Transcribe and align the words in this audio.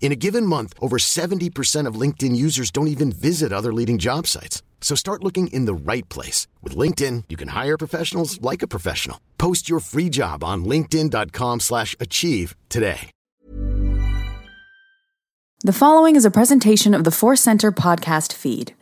In 0.00 0.12
a 0.12 0.16
given 0.16 0.46
month, 0.46 0.72
over 0.80 0.98
70% 0.98 1.88
of 1.88 2.00
LinkedIn 2.00 2.36
users 2.36 2.70
don't 2.70 2.88
even 2.88 3.10
visit 3.10 3.52
other 3.52 3.72
leading 3.74 3.98
job 3.98 4.28
sites. 4.28 4.62
So 4.80 4.94
start 4.94 5.24
looking 5.24 5.48
in 5.48 5.64
the 5.64 5.74
right 5.74 6.08
place. 6.08 6.46
With 6.62 6.76
LinkedIn, 6.76 7.24
you 7.28 7.36
can 7.36 7.48
hire 7.48 7.76
professionals 7.76 8.40
like 8.40 8.62
a 8.62 8.68
professional. 8.68 9.18
Post 9.36 9.68
your 9.68 9.80
free 9.80 10.08
job 10.08 10.44
on 10.44 10.64
linkedin.com 10.64 11.60
slash 11.60 11.96
achieve 11.98 12.54
today. 12.68 13.10
The 15.64 15.72
following 15.72 16.14
is 16.14 16.24
a 16.24 16.30
presentation 16.30 16.94
of 16.94 17.02
the 17.02 17.10
Force 17.10 17.40
Center 17.40 17.72
podcast 17.72 18.34
feed. 18.34 18.74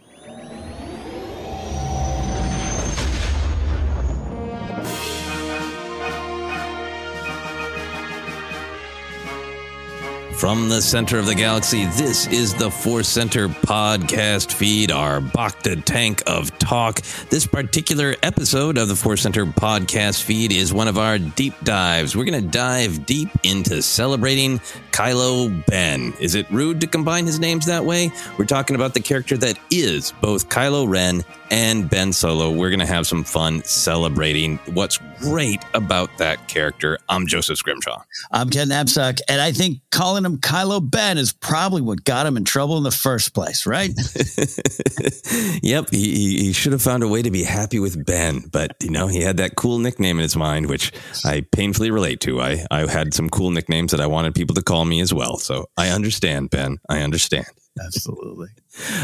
From 10.44 10.69
the 10.69 10.82
center 10.82 11.19
of 11.19 11.25
the 11.25 11.34
galaxy, 11.34 11.87
this 11.87 12.27
is 12.27 12.53
the 12.53 12.71
Force 12.71 13.09
Center 13.09 13.49
podcast 13.49 14.53
feed, 14.53 14.93
our 14.93 15.22
Bacta 15.22 15.82
tank 15.82 16.22
of 16.27 16.59
talk. 16.59 17.00
This 17.31 17.47
particular 17.47 18.15
episode 18.22 18.77
of 18.77 18.88
the 18.88 18.94
Force 18.94 19.22
Center 19.22 19.47
podcast 19.47 20.22
feed 20.22 20.53
is 20.53 20.71
one 20.71 20.87
of 20.87 20.99
our 20.99 21.19
deep 21.19 21.54
dives. 21.65 22.15
We're 22.15 22.27
going 22.27 22.43
to 22.43 22.50
dive 22.50 23.06
deep 23.06 23.31
into 23.43 23.81
celebrating 23.81 24.59
Kylo 24.93 25.65
Ben. 25.65 26.12
Is 26.21 26.34
it 26.34 26.50
rude 26.50 26.83
to 26.83 26.88
combine 26.88 27.25
his 27.25 27.41
names 27.41 27.65
that 27.65 27.87
way? 27.87 28.12
We're 28.37 28.44
talking 28.44 28.77
about 28.77 28.93
the 28.93 29.00
character 29.00 29.38
that 29.38 29.59
is 29.71 30.12
both 30.21 30.50
Kylo 30.50 30.87
Ren 30.87 31.25
and 31.54 31.88
Ben 31.88 32.12
Solo. 32.12 32.50
We're 32.50 32.70
going 32.70 32.81
to 32.81 32.87
have 32.87 33.06
some 33.06 33.22
fun 33.22 33.62
celebrating 33.62 34.59
what's 34.72 34.98
great 35.20 35.65
about 35.72 36.10
that 36.19 36.48
character. 36.48 36.98
I'm 37.09 37.28
Joseph 37.28 37.59
Scrimshaw. 37.59 38.03
I'm 38.32 38.50
Ken 38.50 38.70
Napzok, 38.70 39.20
and 39.28 39.41
I 39.41 39.53
think 39.53 39.78
calling 39.92 40.25
him 40.25 40.38
Kylo 40.38 40.81
Ben 40.91 41.16
is 41.16 41.32
probably 41.32 41.81
what 41.81 42.03
got 42.03 42.26
him 42.26 42.37
in 42.37 42.42
trouble 42.44 42.76
in 42.76 42.82
the 42.82 42.91
first 42.91 43.34
place, 43.34 43.66
right? 43.66 43.91
yep, 45.62 45.91
he, 45.91 46.38
he 46.38 46.53
should 46.53 46.72
have 46.72 46.82
found 46.82 47.04
a 47.04 47.09
way 47.09 47.22
to 47.22 47.31
be 47.31 47.44
happy 47.44 47.78
with 47.78 48.04
Ben, 48.04 48.42
but 48.50 48.75
you 48.82 48.91
know 48.91 49.06
he 49.06 49.21
had 49.21 49.36
that 49.36 49.54
cool 49.54 49.78
nickname 49.78 50.19
in 50.19 50.25
his 50.25 50.34
mind, 50.34 50.69
which 50.69 50.91
I 51.25 51.47
painfully 51.53 51.92
relate 51.92 52.19
to. 52.22 52.41
I 52.41 52.66
I 52.72 52.91
had 52.91 53.15
some 53.15 53.31
cool 53.31 53.53
nicknames 53.53 53.92
that 53.92 54.00
I 54.00 54.09
wanted 54.09 54.34
people 54.34 54.56
to 54.56 54.62
call 54.62 54.84
me 54.86 55.00
as 55.00 55.15
well, 55.15 55.36
so 55.36 55.66
I 55.76 55.91
understand, 55.91 56.50
Ben. 56.50 56.78
I 56.88 57.03
understand. 57.03 57.47
Absolutely. 57.78 58.48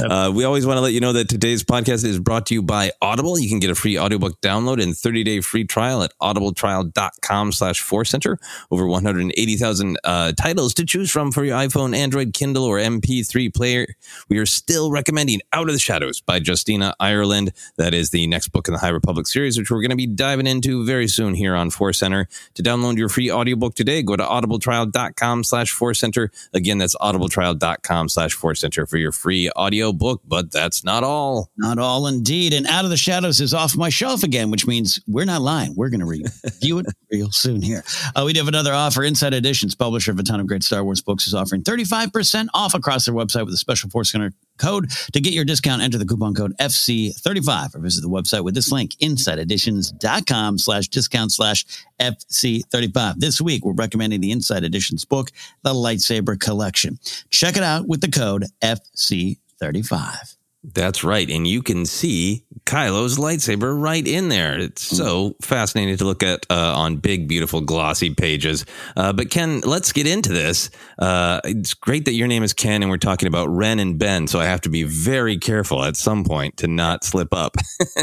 Uh, 0.03 0.31
we 0.35 0.45
always 0.45 0.67
want 0.67 0.77
to 0.77 0.81
let 0.81 0.93
you 0.93 1.01
know 1.01 1.13
that 1.13 1.29
today's 1.29 1.63
podcast 1.63 2.05
is 2.05 2.19
brought 2.19 2.47
to 2.47 2.55
you 2.55 2.63
by 2.63 2.91
Audible. 3.01 3.39
You 3.39 3.49
can 3.49 3.61
get 3.61 3.71
a 3.71 3.75
free 3.75 3.99
audiobook 3.99 4.41
download 4.41 4.83
and 4.83 4.93
30-day 4.93 5.41
free 5.41 5.65
trial 5.65 6.03
at 6.03 6.13
audibletrial.com 6.21 7.53
slash 7.53 7.81
center. 8.05 8.39
Over 8.71 8.87
180,000 8.87 9.99
uh, 10.05 10.33
titles 10.33 10.75
to 10.75 10.85
choose 10.85 11.11
from 11.11 11.33
for 11.33 11.45
your 11.45 11.57
iPhone, 11.57 11.97
Android, 11.97 12.35
Kindle, 12.35 12.65
or 12.65 12.79
MP3 12.79 13.55
player. 13.55 13.87
We 14.29 14.39
are 14.39 14.47
still 14.47 14.91
recommending 14.91 15.41
Out 15.53 15.69
of 15.69 15.75
the 15.75 15.79
Shadows 15.79 16.21
by 16.21 16.41
Justina 16.45 16.95
Ireland. 16.99 17.53
That 17.77 17.95
is 17.95 18.11
the 18.11 18.27
next 18.27 18.49
book 18.49 18.69
in 18.69 18.75
the 18.75 18.81
High 18.81 18.89
Republic 18.89 19.27
series, 19.27 19.59
which 19.59 19.71
we're 19.71 19.83
going 19.83 19.91
to 19.91 19.97
be 19.97 20.07
diving 20.07 20.47
into 20.47 20.85
very 20.85 21.09
soon 21.09 21.35
here 21.35 21.55
on 21.55 21.71
Force 21.71 21.99
Center. 21.99 22.29
To 22.55 22.63
download 22.63 22.97
your 22.97 23.09
free 23.09 23.31
audiobook 23.31 23.75
today, 23.75 24.03
go 24.03 24.17
to 24.17 24.25
audibletrial.com 24.25 25.45
slash 25.45 25.71
center. 25.95 26.31
Again, 26.53 26.79
that's 26.79 26.97
audibletrial.com 26.97 28.09
slash 28.09 28.37
center 28.55 28.87
for 28.87 28.97
your 28.97 29.13
free 29.13 29.51
audio 29.61 29.93
book, 29.93 30.23
but 30.27 30.51
that's 30.51 30.83
not 30.85 31.05
all. 31.05 31.51
Not 31.59 31.79
all 31.79 32.07
indeed. 32.07 32.55
And 32.55 32.67
Out 32.67 32.85
of 32.85 32.91
the 32.91 32.97
Shadows 32.97 33.41
is 33.41 33.53
off 33.53 33.77
my 33.77 33.91
shelf 33.91 34.23
again, 34.23 34.51
which 34.51 34.67
means 34.67 34.99
we're 35.07 35.27
not 35.27 35.43
lying. 35.43 35.75
We're 35.77 35.91
going 35.91 36.01
to 36.01 36.07
review 36.07 36.79
it 36.79 36.87
real 37.13 37.31
soon 37.31 37.61
here. 37.61 37.85
Uh, 38.17 38.23
we 38.25 38.33
do 38.33 38.41
have 38.41 38.49
another 38.49 38.73
offer. 38.73 39.05
Insight 39.05 39.35
Editions, 39.35 39.75
publisher 39.75 40.13
of 40.13 40.19
a 40.19 40.23
ton 40.23 40.41
of 40.41 40.47
great 40.47 40.63
Star 40.63 40.83
Wars 40.83 41.03
books, 41.03 41.27
is 41.27 41.35
offering 41.35 41.63
35% 41.63 42.49
off 42.55 42.75
across 42.75 43.05
their 43.05 43.15
website 43.15 43.45
with 43.45 43.55
a 43.55 43.59
special 43.59 43.91
Force 43.91 44.11
Center 44.13 44.33
code. 44.61 44.91
To 45.13 45.21
get 45.21 45.33
your 45.33 45.45
discount, 45.45 45.83
enter 45.83 45.99
the 45.99 46.07
coupon 46.07 46.35
code 46.35 46.57
FC35 46.59 47.75
or 47.75 47.81
visit 47.81 48.03
the 48.03 48.09
website 48.09 48.45
with 48.45 48.55
this 48.55 48.71
link, 48.71 48.93
insighteditions.com 49.03 50.59
slash 50.59 50.89
discount 50.89 51.33
slash 51.33 51.65
FC35. 52.01 53.17
This 53.17 53.41
week, 53.41 53.65
we're 53.65 53.73
recommending 53.73 54.21
the 54.21 54.31
Insight 54.31 54.63
Editions 54.65 55.05
book, 55.05 55.31
The 55.63 55.75
Lightsaber 55.75 56.39
Collection. 56.39 56.99
Check 57.31 57.57
it 57.57 57.63
out 57.63 57.89
with 57.89 58.01
the 58.01 58.11
code 58.11 58.47
FC35. 58.63 60.40
That's 60.63 61.03
right. 61.03 61.29
And 61.31 61.47
you 61.47 61.63
can 61.63 61.87
see 61.87 62.45
Kylo's 62.67 63.17
lightsaber 63.17 63.81
right 63.81 64.07
in 64.07 64.29
there. 64.29 64.59
It's 64.59 64.83
so 64.83 65.35
fascinating 65.41 65.97
to 65.97 66.05
look 66.05 66.23
at 66.23 66.45
uh, 66.51 66.75
on 66.77 66.97
big, 66.99 67.29
beautiful, 67.29 67.63
glossy 67.63 68.15
pages. 68.15 68.67
Uh, 68.95 69.15
but 69.15 69.31
Ken, 69.31 69.61
let's 69.61 69.91
get 69.93 70.07
into 70.07 70.33
this. 70.35 70.69
Uh, 70.99 71.41
it's 71.45 71.73
great 71.73 72.05
that 72.05 72.13
your 72.13 72.29
name 72.29 72.43
is 72.43 72.53
Ken 72.53 72.83
and 72.83 72.91
we're 72.91 72.99
talking 72.99 73.27
about 73.27 73.49
Ren 73.49 73.79
and 73.79 73.99
Ben. 73.99 74.27
So 74.27 74.39
I 74.39 74.45
have 74.45 74.61
to 74.63 74.69
be 74.69 74.83
very 74.83 75.39
careful 75.39 75.83
at 75.83 75.97
some 75.97 76.25
point 76.25 76.59
to 76.59 76.69
not 76.69 77.05
slip 77.05 77.33
up 77.33 77.57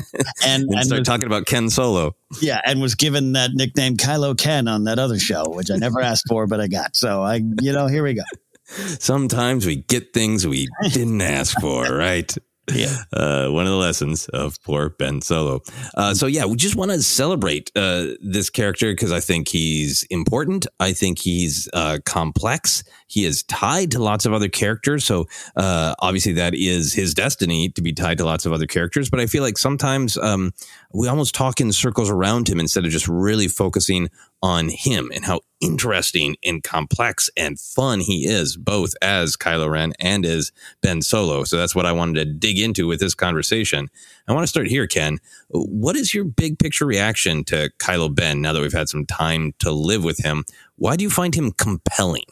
And, 0.43 0.63
and 0.63 0.73
and 0.73 0.85
start 0.85 0.99
was- 1.01 1.07
talking 1.07 1.27
about 1.27 1.45
Ken 1.45 1.69
Solo. 1.69 2.15
yeah, 2.41 2.59
and 2.65 2.81
was 2.81 2.95
given 2.95 3.33
that 3.33 3.51
nickname 3.53 3.97
Kylo 3.97 4.35
Ken 4.37 4.67
on 4.67 4.85
that 4.85 4.97
other 4.97 5.19
show, 5.19 5.43
which 5.47 5.69
I 5.69 5.75
never 5.75 6.01
asked 6.01 6.25
for, 6.27 6.47
but 6.47 6.59
I 6.59 6.67
got. 6.67 6.95
So 6.95 7.21
I, 7.21 7.35
you 7.61 7.71
know, 7.71 7.85
here 7.85 8.03
we 8.03 8.15
go. 8.15 8.23
Sometimes 8.99 9.65
we 9.65 9.77
get 9.77 10.13
things 10.13 10.45
we 10.45 10.67
didn't 10.91 11.21
ask 11.21 11.59
for, 11.61 11.83
right? 11.85 12.35
Yeah. 12.73 12.95
Uh, 13.13 13.47
one 13.49 13.65
of 13.65 13.71
the 13.71 13.77
lessons 13.77 14.27
of 14.29 14.61
poor 14.63 14.89
Ben 14.89 15.21
Solo. 15.21 15.61
Uh, 15.95 16.13
so 16.13 16.27
yeah, 16.27 16.45
we 16.45 16.55
just 16.55 16.75
want 16.75 16.91
to 16.91 17.01
celebrate 17.01 17.71
uh, 17.75 18.07
this 18.21 18.49
character 18.49 18.91
because 18.91 19.11
I 19.11 19.19
think 19.21 19.47
he's 19.47 20.03
important. 20.11 20.67
I 20.79 20.93
think 20.93 21.17
he's 21.19 21.67
uh, 21.73 21.99
complex. 22.05 22.83
He 23.07 23.25
is 23.25 23.43
tied 23.43 23.91
to 23.91 23.99
lots 23.99 24.25
of 24.25 24.33
other 24.33 24.49
characters. 24.49 25.05
So 25.05 25.27
uh, 25.55 25.95
obviously 25.99 26.33
that 26.33 26.53
is 26.53 26.93
his 26.93 27.13
destiny 27.13 27.69
to 27.69 27.81
be 27.81 27.93
tied 27.93 28.17
to 28.19 28.25
lots 28.25 28.45
of 28.45 28.53
other 28.53 28.67
characters. 28.67 29.09
But 29.09 29.21
I 29.21 29.27
feel 29.27 29.43
like 29.43 29.57
sometimes 29.57 30.17
um, 30.17 30.53
we 30.93 31.07
almost 31.07 31.33
talk 31.33 31.61
in 31.61 31.71
circles 31.71 32.09
around 32.09 32.49
him 32.49 32.59
instead 32.59 32.85
of 32.85 32.91
just 32.91 33.07
really 33.07 33.47
focusing 33.47 34.09
on 34.43 34.69
him 34.69 35.11
and 35.15 35.25
how 35.25 35.41
interesting 35.61 36.35
and 36.43 36.61
complex 36.63 37.29
and 37.35 37.59
fun 37.59 37.99
he 37.99 38.27
is, 38.27 38.55
both 38.55 38.93
as 39.01 39.35
Kylo 39.35 39.69
Ren 39.69 39.93
and 39.99 40.25
as 40.25 40.51
Ben 40.81 41.01
Solo. 41.01 41.43
So 41.43 41.57
that's 41.57 41.73
what 41.73 41.87
I 41.87 41.91
wanted 41.91 42.23
to 42.23 42.25
dig 42.25 42.59
into 42.59 42.87
with 42.87 42.99
this 42.99 43.15
conversation. 43.15 43.89
I 44.27 44.33
want 44.33 44.43
to 44.43 44.47
start 44.47 44.67
here, 44.67 44.85
Ken. 44.85 45.17
What 45.49 45.95
is 45.95 46.13
your 46.13 46.25
big 46.25 46.59
picture 46.59 46.85
reaction 46.85 47.43
to 47.45 47.71
Kylo 47.79 48.13
Ben 48.13 48.41
now 48.41 48.53
that 48.53 48.61
we've 48.61 48.71
had 48.71 48.89
some 48.89 49.05
time 49.05 49.53
to 49.59 49.71
live 49.71 50.03
with 50.03 50.23
him? 50.23 50.45
Why 50.75 50.95
do 50.95 51.03
you 51.03 51.09
find 51.09 51.33
him 51.33 51.51
compelling? 51.51 52.25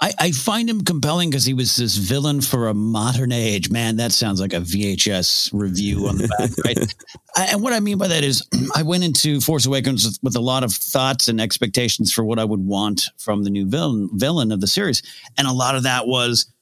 I, 0.00 0.12
I 0.18 0.30
find 0.32 0.68
him 0.68 0.82
compelling 0.82 1.30
because 1.30 1.44
he 1.44 1.54
was 1.54 1.76
this 1.76 1.96
villain 1.96 2.40
for 2.40 2.68
a 2.68 2.74
modern 2.74 3.30
age. 3.32 3.70
Man, 3.70 3.96
that 3.96 4.12
sounds 4.12 4.40
like 4.40 4.52
a 4.52 4.60
VHS 4.60 5.50
review 5.52 6.08
on 6.08 6.18
the 6.18 6.28
back, 6.28 6.50
right? 6.64 6.94
I, 7.36 7.52
and 7.52 7.62
what 7.62 7.72
I 7.72 7.80
mean 7.80 7.98
by 7.98 8.08
that 8.08 8.24
is, 8.24 8.46
I 8.74 8.82
went 8.82 9.04
into 9.04 9.40
Force 9.40 9.66
Awakens 9.66 10.04
with, 10.04 10.18
with 10.22 10.36
a 10.36 10.40
lot 10.40 10.64
of 10.64 10.72
thoughts 10.72 11.28
and 11.28 11.40
expectations 11.40 12.12
for 12.12 12.24
what 12.24 12.38
I 12.38 12.44
would 12.44 12.60
want 12.60 13.10
from 13.18 13.44
the 13.44 13.50
new 13.50 13.66
villain 13.66 14.10
villain 14.12 14.50
of 14.50 14.60
the 14.60 14.66
series, 14.66 15.02
and 15.38 15.46
a 15.46 15.52
lot 15.52 15.76
of 15.76 15.84
that 15.84 16.06
was 16.06 16.52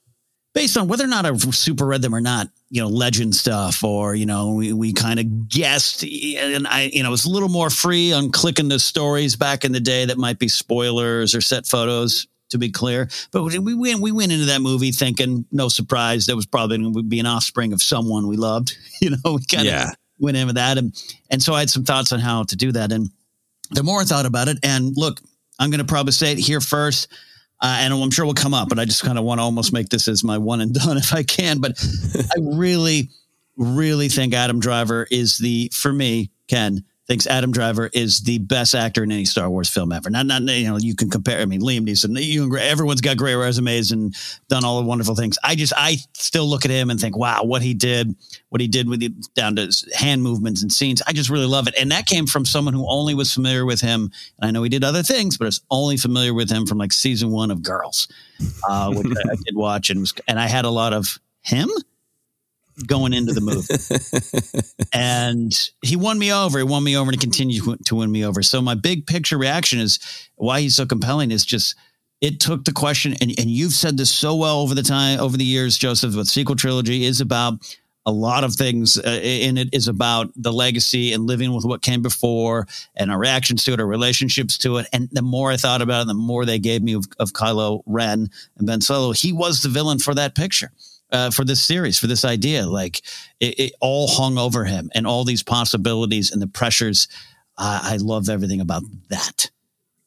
based 0.53 0.77
on 0.77 0.87
whether 0.87 1.03
or 1.03 1.07
not 1.07 1.25
I 1.25 1.35
super 1.35 1.87
read 1.87 2.03
them 2.03 2.13
or 2.13 2.21
not. 2.21 2.49
You 2.69 2.81
know, 2.81 2.87
legend 2.87 3.35
stuff, 3.35 3.83
or 3.83 4.15
you 4.15 4.25
know, 4.25 4.53
we, 4.53 4.73
we 4.73 4.93
kind 4.93 5.19
of 5.19 5.49
guessed, 5.49 6.03
and 6.03 6.67
I, 6.67 6.89
you 6.93 7.03
know, 7.03 7.11
was 7.11 7.25
a 7.25 7.29
little 7.29 7.49
more 7.49 7.69
free 7.69 8.13
on 8.13 8.31
clicking 8.31 8.69
the 8.69 8.79
stories 8.79 9.35
back 9.35 9.65
in 9.65 9.71
the 9.71 9.79
day 9.79 10.05
that 10.05 10.17
might 10.17 10.39
be 10.39 10.47
spoilers 10.47 11.35
or 11.35 11.41
set 11.41 11.65
photos 11.67 12.27
to 12.53 12.57
be 12.57 12.71
clear. 12.71 13.09
But 13.31 13.43
we 13.43 13.73
went 13.75 13.99
we 13.99 14.11
went 14.11 14.31
into 14.31 14.45
that 14.45 14.61
movie 14.61 14.91
thinking, 14.91 15.45
no 15.51 15.67
surprise, 15.69 16.25
that 16.25 16.35
was 16.35 16.45
probably 16.47 16.77
going 16.79 16.93
to 16.93 17.03
be 17.03 17.19
an 17.19 17.25
offspring 17.27 17.73
of 17.73 17.81
someone 17.83 18.27
we 18.27 18.37
loved. 18.37 18.75
You 19.01 19.11
know, 19.11 19.33
we 19.33 19.45
kind 19.45 19.67
of 19.67 19.73
Yeah. 19.73 19.91
went 20.17 20.37
in 20.37 20.47
with 20.47 20.55
that, 20.55 20.77
and 20.77 20.93
and 21.29 21.43
so 21.43 21.53
I 21.53 21.59
had 21.59 21.69
some 21.69 21.83
thoughts 21.83 22.11
on 22.13 22.19
how 22.19 22.43
to 22.43 22.55
do 22.55 22.71
that. 22.71 22.91
And 22.93 23.09
the 23.71 23.83
more 23.83 24.01
I 24.01 24.05
thought 24.05 24.25
about 24.25 24.47
it, 24.47 24.57
and 24.63 24.95
look, 24.95 25.19
I'm 25.59 25.69
going 25.69 25.79
to 25.79 25.85
probably 25.85 26.13
say 26.13 26.31
it 26.31 26.37
here 26.39 26.61
first. 26.61 27.09
Uh, 27.61 27.77
and 27.79 27.93
I'm 27.93 28.11
sure 28.11 28.25
we'll 28.25 28.33
come 28.33 28.53
up, 28.53 28.67
but 28.67 28.77
I 28.77 28.83
just 28.83 29.03
kind 29.03 29.17
of 29.17 29.23
want 29.23 29.39
to 29.39 29.43
almost 29.43 29.71
make 29.71 29.87
this 29.87 30.09
as 30.09 30.21
my 30.21 30.37
one 30.37 30.59
and 30.59 30.73
done 30.73 30.97
if 31.03 31.13
I 31.13 31.23
can. 31.23 31.59
But 31.59 31.81
I 31.81 32.39
really, 32.41 33.09
really 33.55 34.09
think 34.09 34.33
Adam 34.33 34.59
Driver 34.59 35.07
is 35.09 35.37
the, 35.37 35.69
for 35.73 35.93
me, 35.93 36.29
Ken 36.49 36.83
thinks 37.07 37.27
Adam 37.27 37.51
Driver 37.51 37.89
is 37.93 38.21
the 38.21 38.39
best 38.39 38.73
actor 38.73 39.03
in 39.03 39.11
any 39.11 39.25
Star 39.25 39.49
Wars 39.49 39.69
film 39.69 39.91
ever. 39.91 40.09
Not, 40.09 40.25
not 40.25 40.41
you 40.43 40.67
know, 40.67 40.77
you 40.77 40.95
can 40.95 41.09
compare. 41.09 41.41
I 41.41 41.45
mean, 41.45 41.61
Liam 41.61 41.87
Neeson, 41.87 42.21
you, 42.21 42.43
and- 42.43 42.55
everyone's 42.57 43.01
got 43.01 43.17
great 43.17 43.35
resumes 43.35 43.91
and 43.91 44.15
done 44.47 44.63
all 44.63 44.81
the 44.81 44.87
wonderful 44.87 45.15
things. 45.15 45.37
I 45.43 45.55
just, 45.55 45.73
I 45.75 45.97
still 46.13 46.45
look 46.45 46.63
at 46.63 46.71
him 46.71 46.89
and 46.89 46.99
think, 46.99 47.17
wow, 47.17 47.43
what 47.43 47.61
he 47.61 47.73
did, 47.73 48.15
what 48.49 48.61
he 48.61 48.67
did 48.67 48.87
with 48.87 49.01
the, 49.01 49.09
down 49.35 49.57
to 49.57 49.69
hand 49.95 50.23
movements 50.23 50.61
and 50.61 50.71
scenes. 50.71 51.01
I 51.05 51.13
just 51.13 51.29
really 51.29 51.45
love 51.45 51.67
it. 51.67 51.75
And 51.77 51.91
that 51.91 52.05
came 52.05 52.25
from 52.25 52.45
someone 52.45 52.73
who 52.73 52.87
only 52.87 53.15
was 53.15 53.33
familiar 53.33 53.65
with 53.65 53.81
him. 53.81 54.11
And 54.39 54.47
I 54.47 54.51
know 54.51 54.63
he 54.63 54.69
did 54.69 54.83
other 54.83 55.03
things, 55.03 55.37
but 55.37 55.47
is 55.47 55.61
only 55.69 55.97
familiar 55.97 56.33
with 56.33 56.49
him 56.49 56.65
from 56.65 56.77
like 56.77 56.93
season 56.93 57.31
one 57.31 57.51
of 57.51 57.61
Girls, 57.61 58.07
uh, 58.69 58.93
which 58.93 59.07
I, 59.07 59.31
I 59.31 59.35
did 59.35 59.55
watch 59.55 59.89
and 59.89 59.99
was, 59.99 60.13
and 60.27 60.39
I 60.39 60.47
had 60.47 60.65
a 60.65 60.69
lot 60.69 60.93
of 60.93 61.19
him 61.41 61.69
going 62.87 63.13
into 63.13 63.33
the 63.33 63.41
movie. 63.41 64.87
and 64.93 65.51
he 65.81 65.95
won 65.95 66.17
me 66.19 66.31
over. 66.31 66.57
He 66.57 66.63
won 66.63 66.83
me 66.83 66.97
over 66.97 67.09
and 67.09 67.19
he 67.19 67.25
continues 67.25 67.67
to 67.85 67.95
win 67.95 68.11
me 68.11 68.25
over. 68.25 68.41
So 68.43 68.61
my 68.61 68.75
big 68.75 69.07
picture 69.07 69.37
reaction 69.37 69.79
is 69.79 69.99
why 70.35 70.61
he's 70.61 70.75
so 70.75 70.85
compelling 70.85 71.31
is 71.31 71.45
just 71.45 71.75
it 72.21 72.39
took 72.39 72.63
the 72.63 72.71
question, 72.71 73.15
and, 73.19 73.37
and 73.37 73.49
you've 73.49 73.73
said 73.73 73.97
this 73.97 74.09
so 74.09 74.33
well 74.33 74.61
over 74.61 74.73
the 74.73 74.81
time, 74.81 75.19
over 75.19 75.35
the 75.35 75.43
years, 75.43 75.77
Joseph, 75.77 76.15
what 76.15 76.27
sequel 76.27 76.55
trilogy 76.55 77.03
is 77.03 77.19
about 77.19 77.55
a 78.05 78.11
lot 78.11 78.45
of 78.45 78.53
things 78.53 78.97
uh, 78.97 79.19
in 79.21 79.57
it 79.57 79.69
is 79.73 79.89
about 79.89 80.29
the 80.35 80.51
legacy 80.51 81.13
and 81.13 81.25
living 81.25 81.53
with 81.53 81.65
what 81.65 81.81
came 81.81 82.01
before 82.01 82.65
and 82.95 83.11
our 83.11 83.19
reactions 83.19 83.63
to 83.63 83.73
it, 83.73 83.79
our 83.79 83.85
relationships 83.85 84.57
to 84.57 84.77
it. 84.77 84.87
And 84.93 85.09
the 85.11 85.21
more 85.21 85.51
I 85.51 85.57
thought 85.57 85.81
about 85.81 86.03
it, 86.03 86.07
the 86.07 86.13
more 86.13 86.45
they 86.45 86.59
gave 86.59 86.81
me 86.81 86.93
of, 86.93 87.05
of 87.19 87.31
Kylo 87.31 87.81
Ren 87.85 88.29
and 88.57 88.67
Ben 88.67 88.81
Solo. 88.81 89.11
He 89.11 89.31
was 89.31 89.61
the 89.61 89.69
villain 89.69 89.99
for 89.99 90.13
that 90.15 90.35
picture 90.35 90.71
uh, 91.13 91.31
for 91.31 91.45
this 91.45 91.61
series, 91.61 91.97
for 91.97 92.07
this 92.07 92.25
idea. 92.25 92.65
Like 92.65 93.01
it, 93.39 93.59
it 93.59 93.73
all 93.79 94.07
hung 94.07 94.37
over 94.37 94.65
him 94.65 94.89
and 94.93 95.07
all 95.07 95.23
these 95.23 95.43
possibilities 95.43 96.31
and 96.31 96.41
the 96.41 96.47
pressures. 96.47 97.07
I 97.55 97.97
love 98.01 98.29
everything 98.29 98.61
about 98.61 98.81
that. 99.09 99.51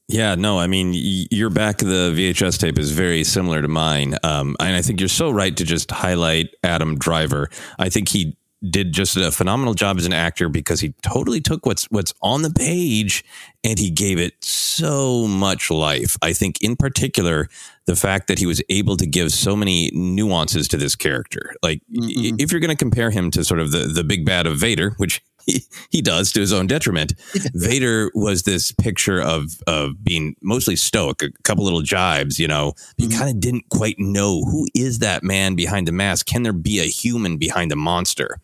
Yeah, 0.09 0.37
no, 0.37 0.59
I 0.59 0.69
mean, 0.69 0.93
your 0.95 1.51
back 1.51 1.83
of 1.83 1.89
the 1.89 2.13
VHS 2.13 2.59
tape 2.61 2.79
is 2.79 2.93
very 2.93 3.25
similar 3.25 3.61
to 3.61 3.69
mine. 3.69 4.17
Um, 4.23 4.57
and 4.61 4.77
I 4.77 4.83
think 4.83 5.01
you're 5.01 5.09
so 5.09 5.31
right 5.31 5.57
to 5.57 5.65
just 5.65 5.91
highlight 5.91 6.51
Adam 6.63 6.97
Driver. 6.97 7.51
I 7.79 7.89
think 7.89 8.09
he 8.09 8.37
did 8.71 8.93
just 8.93 9.17
a 9.17 9.31
phenomenal 9.33 9.75
job 9.75 9.97
as 9.99 10.07
an 10.07 10.13
actor 10.13 10.49
because 10.49 10.81
he 10.81 10.95
totally 11.03 11.41
took 11.41 11.65
what's 11.67 11.85
what's 11.91 12.13
on 12.23 12.43
the 12.43 12.51
page 12.51 13.25
and 13.65 13.79
he 13.79 13.91
gave 13.91 14.19
it 14.19 14.35
so 14.45 15.27
much 15.27 15.71
life. 15.71 16.17
I 16.23 16.33
think 16.33 16.63
in 16.63 16.77
particular 16.77 17.49
the 17.87 17.97
fact 17.97 18.27
that 18.29 18.39
he 18.39 18.47
was 18.47 18.63
able 18.69 18.97
to 18.97 19.07
give 19.07 19.33
so 19.33 19.57
many 19.57 19.91
nuances 19.95 20.69
to 20.69 20.77
this 20.77 20.95
character. 20.97 21.55
Like 21.63 21.81
i- 21.95 22.01
mm-hmm. 22.01 22.37
if 22.39 22.51
you're 22.53 22.61
going 22.61 22.77
to 22.77 22.77
compare 22.77 23.11
him 23.11 23.31
to 23.33 23.45
sort 23.45 23.61
of 23.61 23.71
the 23.71 23.87
the 23.87 24.05
big 24.05 24.25
bad 24.27 24.47
of 24.47 24.59
Vader, 24.59 24.95
which 24.99 25.23
he, 25.47 25.63
he 25.91 26.03
does 26.03 26.33
to 26.33 26.41
his 26.41 26.53
own 26.53 26.67
detriment. 26.67 27.15
Vader 27.55 28.11
was 28.15 28.43
this 28.43 28.73
picture 28.73 29.21
of 29.21 29.61
of 29.67 30.03
being 30.05 30.37
mostly 30.43 30.77
stoic, 30.77 31.23
a 31.23 31.31
couple 31.45 31.65
little 31.65 31.83
jibes, 31.83 32.39
you 32.39 32.49
know. 32.49 32.75
You 32.97 33.09
kind 33.09 33.31
of 33.31 33.41
didn't 33.41 33.69
quite 33.71 33.99
know 33.99 34.43
who 34.45 34.67
is 34.75 34.99
that 34.99 35.23
man 35.23 35.55
behind 35.55 35.89
the 35.89 35.93
mask. 35.93 36.27
Can 36.27 36.43
there 36.43 36.53
be 36.53 36.81
a 36.81 36.85
human 36.85 37.39
behind 37.39 37.73
a 37.73 37.77
monster? 37.77 38.39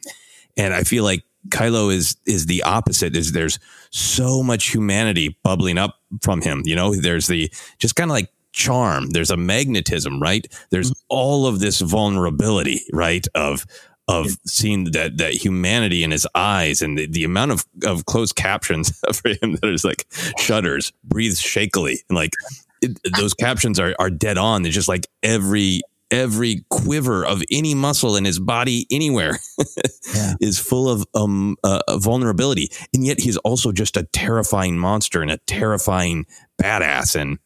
And 0.56 0.74
I 0.74 0.84
feel 0.84 1.04
like 1.04 1.24
Kylo 1.48 1.92
is 1.92 2.16
is 2.26 2.46
the 2.46 2.62
opposite. 2.62 3.16
Is 3.16 3.32
there's 3.32 3.58
so 3.90 4.42
much 4.42 4.70
humanity 4.72 5.36
bubbling 5.42 5.78
up 5.78 5.98
from 6.22 6.40
him. 6.40 6.62
You 6.64 6.76
know, 6.76 6.94
there's 6.94 7.26
the 7.26 7.52
just 7.78 7.96
kind 7.96 8.10
of 8.10 8.14
like 8.14 8.30
charm. 8.52 9.10
There's 9.10 9.30
a 9.30 9.36
magnetism, 9.36 10.20
right? 10.20 10.46
There's 10.70 10.90
mm-hmm. 10.90 11.06
all 11.08 11.46
of 11.46 11.58
this 11.58 11.80
vulnerability, 11.80 12.82
right? 12.92 13.26
Of 13.34 13.66
of 14.08 14.36
seeing 14.46 14.84
that 14.92 15.18
that 15.18 15.32
humanity 15.32 16.02
in 16.02 16.10
his 16.10 16.26
eyes 16.34 16.82
and 16.82 16.98
the, 16.98 17.06
the 17.06 17.24
amount 17.24 17.52
of 17.52 17.64
of 17.84 18.06
closed 18.06 18.36
captions 18.36 18.90
for 19.12 19.30
him 19.30 19.56
that 19.56 19.64
is 19.64 19.84
like 19.84 20.06
shudders, 20.38 20.92
breathes 21.04 21.40
shakily, 21.40 22.00
and 22.08 22.16
like 22.16 22.32
it, 22.80 22.98
those 23.16 23.34
captions 23.34 23.78
are 23.78 23.94
are 23.98 24.10
dead 24.10 24.38
on. 24.38 24.62
They're 24.62 24.72
just 24.72 24.88
like 24.88 25.06
every 25.22 25.82
every 26.10 26.64
quiver 26.68 27.24
of 27.24 27.42
any 27.50 27.74
muscle 27.74 28.16
in 28.16 28.24
his 28.24 28.38
body 28.38 28.86
anywhere 28.90 29.38
is 30.40 30.58
full 30.58 30.88
of 30.88 31.04
um 31.14 31.56
uh, 31.64 31.80
vulnerability, 31.96 32.70
and 32.92 33.06
yet 33.06 33.20
he's 33.20 33.36
also 33.38 33.72
just 33.72 33.96
a 33.96 34.04
terrifying 34.12 34.78
monster 34.78 35.22
and 35.22 35.30
a 35.30 35.38
terrifying 35.46 36.26
badass. 36.60 37.18
And 37.18 37.38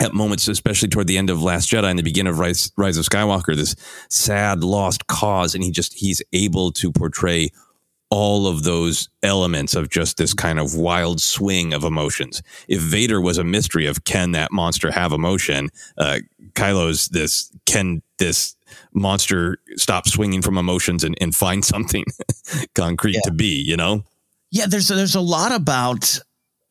at 0.00 0.12
moments, 0.12 0.48
especially 0.48 0.88
toward 0.88 1.06
the 1.06 1.18
end 1.18 1.30
of 1.30 1.42
Last 1.42 1.70
Jedi 1.70 1.88
and 1.88 1.98
the 1.98 2.02
beginning 2.02 2.32
of 2.32 2.38
Rise, 2.38 2.72
Rise 2.76 2.96
of 2.96 3.04
Skywalker, 3.04 3.54
this 3.54 3.76
sad 4.08 4.64
lost 4.64 5.06
cause, 5.06 5.54
and 5.54 5.62
he 5.62 5.70
just 5.70 5.94
he's 5.94 6.22
able 6.32 6.72
to 6.72 6.92
portray 6.92 7.50
all 8.10 8.46
of 8.46 8.62
those 8.62 9.08
elements 9.22 9.74
of 9.74 9.88
just 9.88 10.18
this 10.18 10.34
kind 10.34 10.60
of 10.60 10.74
wild 10.76 11.20
swing 11.20 11.72
of 11.72 11.84
emotions. 11.84 12.42
If 12.68 12.80
Vader 12.80 13.20
was 13.20 13.38
a 13.38 13.44
mystery 13.44 13.86
of 13.86 14.04
can 14.04 14.32
that 14.32 14.52
monster 14.52 14.90
have 14.90 15.12
emotion, 15.12 15.70
uh, 15.98 16.20
Kylo's 16.52 17.08
this 17.08 17.50
can 17.66 18.02
this 18.18 18.54
monster 18.92 19.58
stop 19.76 20.06
swinging 20.06 20.42
from 20.42 20.58
emotions 20.58 21.02
and, 21.02 21.16
and 21.20 21.34
find 21.34 21.64
something 21.74 22.04
concrete 22.74 23.18
to 23.24 23.32
be, 23.32 23.62
you 23.62 23.76
know? 23.76 24.04
Yeah, 24.50 24.66
there's 24.66 24.88
there's 24.88 25.16
a 25.16 25.20
lot 25.20 25.52
about 25.52 26.20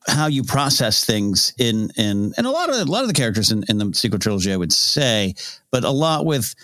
how 0.06 0.26
you 0.26 0.42
process 0.42 1.04
things 1.04 1.54
in 1.58 1.90
in 1.96 2.34
and 2.36 2.46
a 2.46 2.50
lot 2.50 2.68
of 2.68 2.76
a 2.76 2.84
lot 2.84 3.02
of 3.02 3.08
the 3.08 3.14
characters 3.14 3.50
in, 3.50 3.64
in 3.68 3.78
the 3.78 3.92
sequel 3.94 4.18
trilogy, 4.18 4.52
I 4.52 4.56
would 4.56 4.72
say, 4.72 5.34
but 5.70 5.84
a 5.84 5.90
lot 5.90 6.26
with 6.26 6.54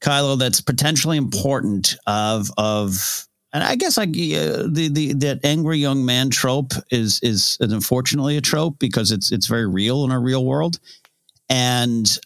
Kylo, 0.00 0.38
that's 0.38 0.60
potentially 0.60 1.16
important 1.16 1.96
of 2.06 2.50
of 2.56 3.26
and 3.52 3.64
I 3.64 3.76
guess 3.76 3.96
like 3.96 4.10
uh, 4.10 4.66
the 4.68 4.88
the 4.92 5.12
that 5.14 5.40
angry 5.44 5.78
young 5.78 6.04
man 6.04 6.30
trope 6.30 6.72
is 6.90 7.20
is 7.22 7.56
unfortunately 7.60 8.36
a 8.36 8.40
trope 8.40 8.78
because 8.78 9.10
it's 9.10 9.32
it's 9.32 9.46
very 9.46 9.66
real 9.66 10.04
in 10.04 10.12
our 10.12 10.20
real 10.20 10.44
world, 10.44 10.78
and 11.48 12.18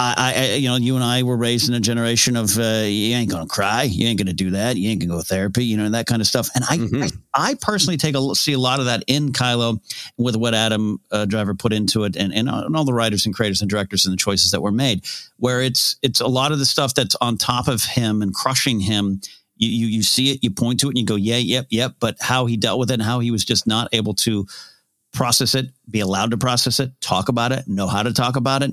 I, 0.00 0.32
I 0.36 0.54
you 0.54 0.68
know 0.68 0.76
you 0.76 0.94
and 0.94 1.04
I 1.04 1.22
were 1.22 1.36
raised 1.36 1.68
in 1.68 1.74
a 1.74 1.80
generation 1.80 2.36
of 2.36 2.56
uh, 2.58 2.84
you 2.86 3.14
ain't 3.14 3.30
gonna 3.30 3.46
cry, 3.46 3.82
you 3.82 4.06
ain't 4.06 4.18
gonna 4.18 4.32
do 4.32 4.50
that, 4.50 4.76
you 4.76 4.90
ain't 4.90 5.00
gonna 5.00 5.12
go 5.12 5.20
to 5.20 5.26
therapy, 5.26 5.64
you 5.64 5.76
know 5.76 5.84
and 5.84 5.94
that 5.94 6.06
kind 6.06 6.20
of 6.20 6.26
stuff. 6.26 6.48
And 6.54 6.64
I 6.64 6.76
mm-hmm. 6.78 7.02
I, 7.34 7.50
I, 7.50 7.54
personally 7.60 7.96
take 7.96 8.16
a 8.16 8.34
see 8.34 8.52
a 8.52 8.58
lot 8.58 8.78
of 8.78 8.86
that 8.86 9.04
in 9.06 9.32
Kylo 9.32 9.80
with 10.16 10.36
what 10.36 10.54
Adam 10.54 11.00
uh, 11.10 11.24
Driver 11.24 11.54
put 11.54 11.72
into 11.72 12.04
it, 12.04 12.16
and, 12.16 12.32
and 12.34 12.48
and 12.48 12.76
all 12.76 12.84
the 12.84 12.94
writers 12.94 13.26
and 13.26 13.34
creators 13.34 13.60
and 13.60 13.70
directors 13.70 14.06
and 14.06 14.12
the 14.12 14.18
choices 14.18 14.50
that 14.52 14.62
were 14.62 14.72
made, 14.72 15.04
where 15.36 15.60
it's 15.60 15.96
it's 16.02 16.20
a 16.20 16.28
lot 16.28 16.52
of 16.52 16.58
the 16.58 16.66
stuff 16.66 16.94
that's 16.94 17.16
on 17.20 17.36
top 17.36 17.68
of 17.68 17.84
him 17.84 18.22
and 18.22 18.34
crushing 18.34 18.80
him 18.80 19.20
you, 19.60 19.68
you, 19.68 19.86
you 19.88 20.02
see 20.02 20.32
it, 20.32 20.42
you 20.42 20.50
point 20.50 20.80
to 20.80 20.86
it 20.86 20.90
and 20.90 20.98
you 20.98 21.04
go, 21.04 21.16
yeah, 21.16 21.36
yep, 21.36 21.66
yep. 21.68 21.96
But 22.00 22.16
how 22.18 22.46
he 22.46 22.56
dealt 22.56 22.78
with 22.78 22.90
it 22.90 22.94
and 22.94 23.02
how 23.02 23.20
he 23.20 23.30
was 23.30 23.44
just 23.44 23.66
not 23.66 23.88
able 23.92 24.14
to 24.14 24.46
process 25.12 25.54
it, 25.54 25.70
be 25.88 26.00
allowed 26.00 26.30
to 26.30 26.38
process 26.38 26.80
it, 26.80 26.98
talk 27.00 27.28
about 27.28 27.52
it, 27.52 27.68
know 27.68 27.86
how 27.86 28.02
to 28.02 28.12
talk 28.12 28.36
about 28.36 28.62
it. 28.62 28.72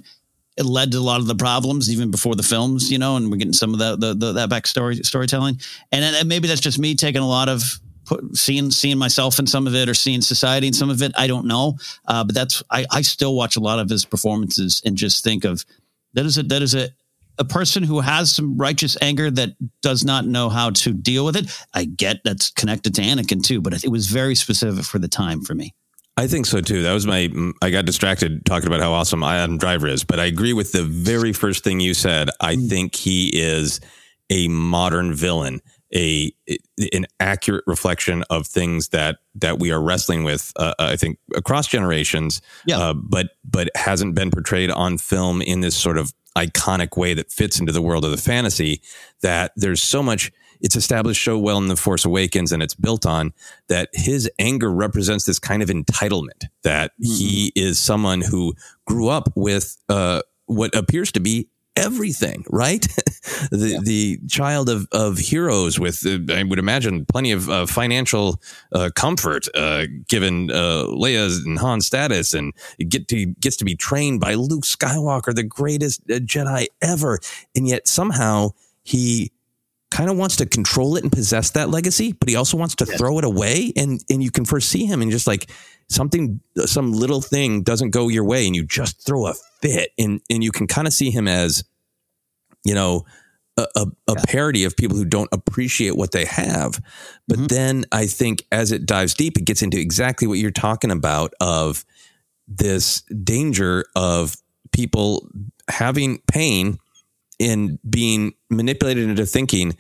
It 0.58 0.66
led 0.66 0.92
to 0.92 0.98
a 0.98 1.00
lot 1.00 1.20
of 1.20 1.28
the 1.28 1.36
problems 1.36 1.92
even 1.92 2.10
before 2.10 2.36
the 2.36 2.44
films, 2.44 2.92
you 2.92 2.98
know, 2.98 3.16
and 3.16 3.30
we're 3.30 3.38
getting 3.38 3.54
some 3.54 3.74
of 3.74 3.80
the, 3.80 3.96
the, 3.96 4.14
the 4.14 4.34
that 4.34 4.50
backstory 4.50 5.04
storytelling. 5.06 5.60
And, 5.92 6.04
and 6.04 6.28
maybe 6.28 6.48
that's 6.48 6.62
just 6.62 6.80
me 6.80 6.96
taking 6.96 7.22
a 7.22 7.28
lot 7.28 7.48
of 7.48 7.80
put, 8.06 8.36
seeing 8.36 8.72
seeing 8.72 8.98
myself 8.98 9.38
in 9.38 9.46
some 9.46 9.68
of 9.68 9.76
it 9.76 9.88
or 9.88 9.94
seeing 9.94 10.22
society 10.22 10.68
in 10.68 10.74
some 10.74 10.90
of 10.90 11.02
it. 11.04 11.12
I 11.16 11.28
don't 11.28 11.46
know, 11.46 11.78
uh, 12.06 12.24
but 12.24 12.34
that's 12.34 12.64
I, 12.72 12.86
I 12.92 13.02
still 13.04 13.36
watch 13.36 13.56
a 13.56 13.60
lot 13.60 13.80
of 13.80 13.90
his 13.90 14.06
performances 14.06 14.82
and 14.84 14.98
just 14.98 15.24
think 15.24 15.46
of 15.46 15.64
that 16.14 16.26
is 16.26 16.38
a 16.38 16.44
that 16.44 16.62
is 16.62 16.74
a 16.74 16.90
a 17.40 17.46
person 17.46 17.84
who 17.84 18.00
has 18.00 18.32
some 18.32 18.58
righteous 18.58 18.98
anger 19.00 19.30
that 19.30 19.52
does 19.82 20.04
not 20.04 20.26
know 20.26 20.50
how 20.50 20.72
to 20.72 20.92
deal 20.92 21.24
with 21.24 21.36
it. 21.36 21.46
I 21.74 21.86
get 21.86 22.24
that's 22.24 22.50
connected 22.50 22.96
to 22.96 23.02
Anakin 23.02 23.44
too, 23.44 23.62
but 23.62 23.84
it 23.84 23.90
was 23.90 24.08
very 24.08 24.34
specific 24.34 24.86
for 24.86 24.98
the 24.98 25.08
time 25.08 25.42
for 25.42 25.54
me. 25.54 25.76
I 26.18 26.26
think 26.26 26.48
so 26.48 26.62
too. 26.62 26.82
That 26.82 26.94
was 26.94 27.06
my. 27.06 27.30
I 27.62 27.70
got 27.70 27.86
distracted 27.86 28.44
talking 28.44 28.68
about 28.68 28.80
how 28.80 28.92
awesome 28.92 29.22
Adam 29.22 29.60
Driver 29.60 29.88
is, 29.88 30.04
but 30.04 30.20
I 30.20 30.26
agree 30.26 30.52
with 30.52 30.72
the 30.72 30.84
very 30.84 31.32
first 31.32 31.64
thing 31.64 31.80
you 31.80 31.94
said. 31.94 32.30
I 32.42 32.56
mm. 32.56 32.68
think 32.68 32.96
he 32.96 33.30
is 33.34 33.80
a 34.32 34.48
modern 34.48 35.14
villain, 35.14 35.62
a 35.94 36.34
an 36.92 37.06
accurate 37.20 37.64
reflection 37.68 38.24
of 38.32 38.48
things 38.48 38.90
that 38.90 39.18
that 39.36 39.60
we 39.60 39.72
are 39.72 39.80
wrestling 39.80 40.24
with. 40.24 40.52
Uh, 40.56 40.74
I 40.80 40.96
think 40.96 41.20
across 41.36 41.68
generations, 41.68 42.42
yeah. 42.66 42.80
Uh, 42.80 42.94
but 42.96 43.30
but 43.46 43.70
hasn't 43.76 44.16
been 44.16 44.32
portrayed 44.32 44.72
on 44.72 44.98
film 44.98 45.44
in 45.44 45.62
this 45.62 45.76
sort 45.76 46.00
of 46.00 46.14
iconic 46.38 46.98
way 46.98 47.14
that 47.14 47.32
fits 47.32 47.60
into 47.60 47.72
the 47.72 47.82
world 47.82 48.06
of 48.06 48.12
the 48.12 48.18
fantasy 48.18 48.82
that 49.22 49.52
there's 49.56 49.82
so 49.82 50.04
much 50.04 50.32
it's 50.60 50.76
established 50.76 51.24
so 51.24 51.38
well 51.38 51.58
in 51.58 51.68
the 51.68 51.76
force 51.76 52.06
awakens 52.06 52.52
and 52.52 52.64
it's 52.64 52.74
built 52.74 53.06
on 53.06 53.34
that 53.70 53.90
his 53.94 54.30
anger 54.40 54.72
represents 54.72 55.26
this 55.26 55.40
kind 55.40 55.62
of 55.62 55.70
entitlement 55.70 56.46
that 56.64 56.92
mm-hmm. 56.94 57.14
he 57.14 57.52
is 57.56 57.80
someone 57.80 58.22
who 58.22 58.54
grew 58.86 59.08
up 59.08 59.30
with 59.36 59.78
uh, 59.90 60.22
what 60.46 60.74
appears 60.76 61.12
to 61.12 61.20
be 61.20 61.48
everything, 61.78 62.44
right? 62.50 62.82
the 63.52 63.70
yeah. 63.70 63.80
the 63.82 64.20
child 64.28 64.70
of 64.70 64.88
of 64.92 65.18
heroes 65.18 65.80
with 65.80 66.06
uh, 66.06 66.34
I 66.34 66.44
would 66.44 66.60
imagine 66.60 67.06
plenty 67.06 67.32
of 67.32 67.50
uh, 67.50 67.66
financial 67.66 68.42
uh, 68.74 68.90
comfort 68.96 69.48
uh, 69.56 69.86
given 70.08 70.52
uh, 70.52 70.86
Leia's 70.88 71.46
and 71.46 71.60
Han's 71.60 71.88
status, 71.88 72.34
and 72.34 72.54
get 72.90 73.08
to 73.10 73.26
gets 73.26 73.58
to 73.58 73.66
be 73.66 73.76
trained 73.76 74.20
by 74.20 74.34
Luke 74.34 74.64
Skywalker, 74.64 75.34
the 75.34 75.44
greatest 75.44 76.02
uh, 76.10 76.16
Jedi 76.16 76.68
ever, 76.82 77.20
and 77.56 77.68
yet 77.68 77.88
somehow 77.88 78.52
he 78.84 79.32
kind 79.90 80.10
of 80.10 80.18
wants 80.18 80.36
to 80.38 80.46
control 80.46 80.98
it 80.98 81.04
and 81.04 81.12
possess 81.12 81.52
that 81.52 81.70
legacy, 81.70 82.12
but 82.12 82.28
he 82.28 82.36
also 82.36 82.58
wants 82.58 82.76
to 82.76 82.86
yeah. 82.86 82.98
throw 82.98 83.18
it 83.20 83.26
away. 83.26 83.72
And 83.76 84.04
and 84.10 84.24
you 84.24 84.32
can 84.32 84.46
first 84.46 84.70
see 84.70 84.86
him 84.86 85.02
and 85.02 85.12
just 85.12 85.28
like 85.28 85.50
something, 85.90 86.40
some 86.66 86.92
little 86.92 87.22
thing 87.22 87.64
doesn't 87.64 87.92
go 87.92 88.10
your 88.10 88.24
way, 88.24 88.46
and 88.46 88.56
you 88.56 88.66
just 88.66 89.06
throw 89.06 89.28
a 89.28 89.34
fit, 89.62 89.92
and 89.98 90.22
and 90.30 90.44
you 90.44 90.52
can 90.52 90.68
kind 90.68 90.88
of 90.88 90.94
see 90.94 91.12
him 91.12 91.28
as, 91.28 91.64
you 92.64 92.74
know. 92.74 93.06
A, 93.60 93.66
a, 93.76 93.86
a 94.08 94.14
yeah. 94.16 94.24
parody 94.28 94.64
of 94.66 94.78
people 94.78 94.96
who 94.96 95.04
don't 95.04 95.30
appreciate 95.32 95.98
what 95.98 96.12
they 96.12 96.26
have. 96.26 96.80
But 97.28 97.38
mm-hmm. 97.40 97.48
then 97.48 97.86
I 97.92 98.06
think 98.06 98.46
as 98.52 98.72
it 98.72 98.86
dives 98.86 99.16
deep, 99.16 99.36
it 99.36 99.46
gets 99.46 99.64
into 99.64 99.80
exactly 99.80 100.28
what 100.28 100.38
you're 100.38 100.52
talking 100.52 100.92
about 100.92 101.34
of 101.42 101.84
this 102.48 103.02
danger 103.24 103.86
of 103.96 104.36
people 104.72 105.28
having 105.70 106.20
pain 106.32 106.78
in 107.40 107.80
being 107.88 108.34
manipulated 108.50 109.10
into 109.10 109.26
thinking 109.26 109.76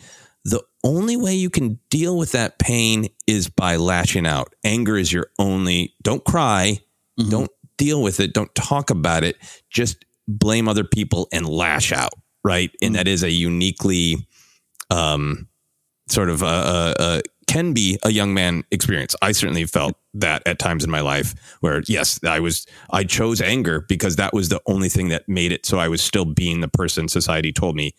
only 0.84 1.18
way 1.18 1.34
you 1.36 1.50
can 1.50 1.80
deal 1.90 2.18
with 2.18 2.32
that 2.34 2.60
pain 2.60 3.08
is 3.26 3.50
by 3.50 3.76
lashing 3.76 4.26
out. 4.26 4.54
Anger 4.64 4.98
is 4.98 5.12
your 5.12 5.28
only, 5.40 5.94
don't 6.02 6.24
cry, 6.24 6.80
mm-hmm. 7.20 7.30
don't 7.30 7.52
deal 7.78 8.02
with 8.02 8.20
it, 8.20 8.34
don't 8.34 8.54
talk 8.56 8.90
about 8.90 9.24
it, 9.24 9.38
just 9.70 10.06
blame 10.28 10.68
other 10.68 10.84
people 10.84 11.28
and 11.32 11.48
lash 11.48 11.92
out, 11.92 12.14
right? 12.44 12.72
Mm-hmm. 12.72 12.86
And 12.86 12.96
that 12.96 13.08
is 13.08 13.24
a 13.24 13.32
uniquely 13.32 14.28
um, 14.90 15.48
sort 16.08 16.30
of 16.30 16.42
a, 16.42 16.46
a, 16.46 16.96
a 17.00 17.22
can 17.48 17.72
be 17.74 17.98
a 18.04 18.12
young 18.12 18.34
man 18.34 18.64
experience. 18.72 19.16
I 19.22 19.32
certainly 19.32 19.66
felt 19.66 19.96
that 20.14 20.44
at 20.46 20.60
times 20.60 20.84
in 20.84 20.92
my 20.92 21.00
life 21.00 21.34
where 21.62 21.82
yes, 21.88 22.20
I 22.24 22.40
was 22.40 22.68
I 22.92 23.04
chose 23.06 23.42
anger 23.42 23.86
because 23.88 24.18
that 24.18 24.34
was 24.34 24.50
the 24.50 24.62
only 24.68 24.90
thing 24.90 25.08
that 25.10 25.28
made 25.30 25.52
it 25.52 25.66
so 25.66 25.80
I 25.80 25.88
was 25.88 26.02
still 26.02 26.26
being 26.26 26.60
the 26.60 26.68
person 26.68 27.08
society 27.08 27.54
told 27.54 27.76
me 27.76 27.94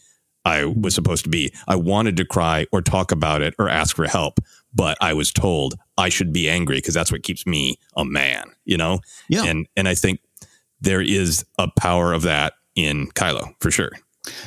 I 0.48 0.64
was 0.64 0.94
supposed 0.94 1.24
to 1.24 1.30
be. 1.30 1.52
I 1.66 1.76
wanted 1.76 2.16
to 2.16 2.24
cry 2.24 2.66
or 2.72 2.80
talk 2.80 3.12
about 3.12 3.42
it 3.42 3.54
or 3.58 3.68
ask 3.68 3.94
for 3.94 4.06
help, 4.06 4.40
but 4.74 4.96
I 5.00 5.12
was 5.12 5.32
told 5.32 5.74
I 5.98 6.08
should 6.08 6.32
be 6.32 6.48
angry 6.48 6.76
because 6.76 6.94
that's 6.94 7.12
what 7.12 7.22
keeps 7.22 7.46
me 7.46 7.78
a 7.96 8.04
man, 8.04 8.44
you 8.64 8.76
know? 8.76 9.00
Yeah. 9.28 9.44
And 9.44 9.66
and 9.76 9.86
I 9.86 9.94
think 9.94 10.20
there 10.80 11.02
is 11.02 11.44
a 11.58 11.68
power 11.78 12.12
of 12.12 12.22
that 12.22 12.54
in 12.74 13.08
Kylo 13.08 13.54
for 13.60 13.70
sure. 13.70 13.90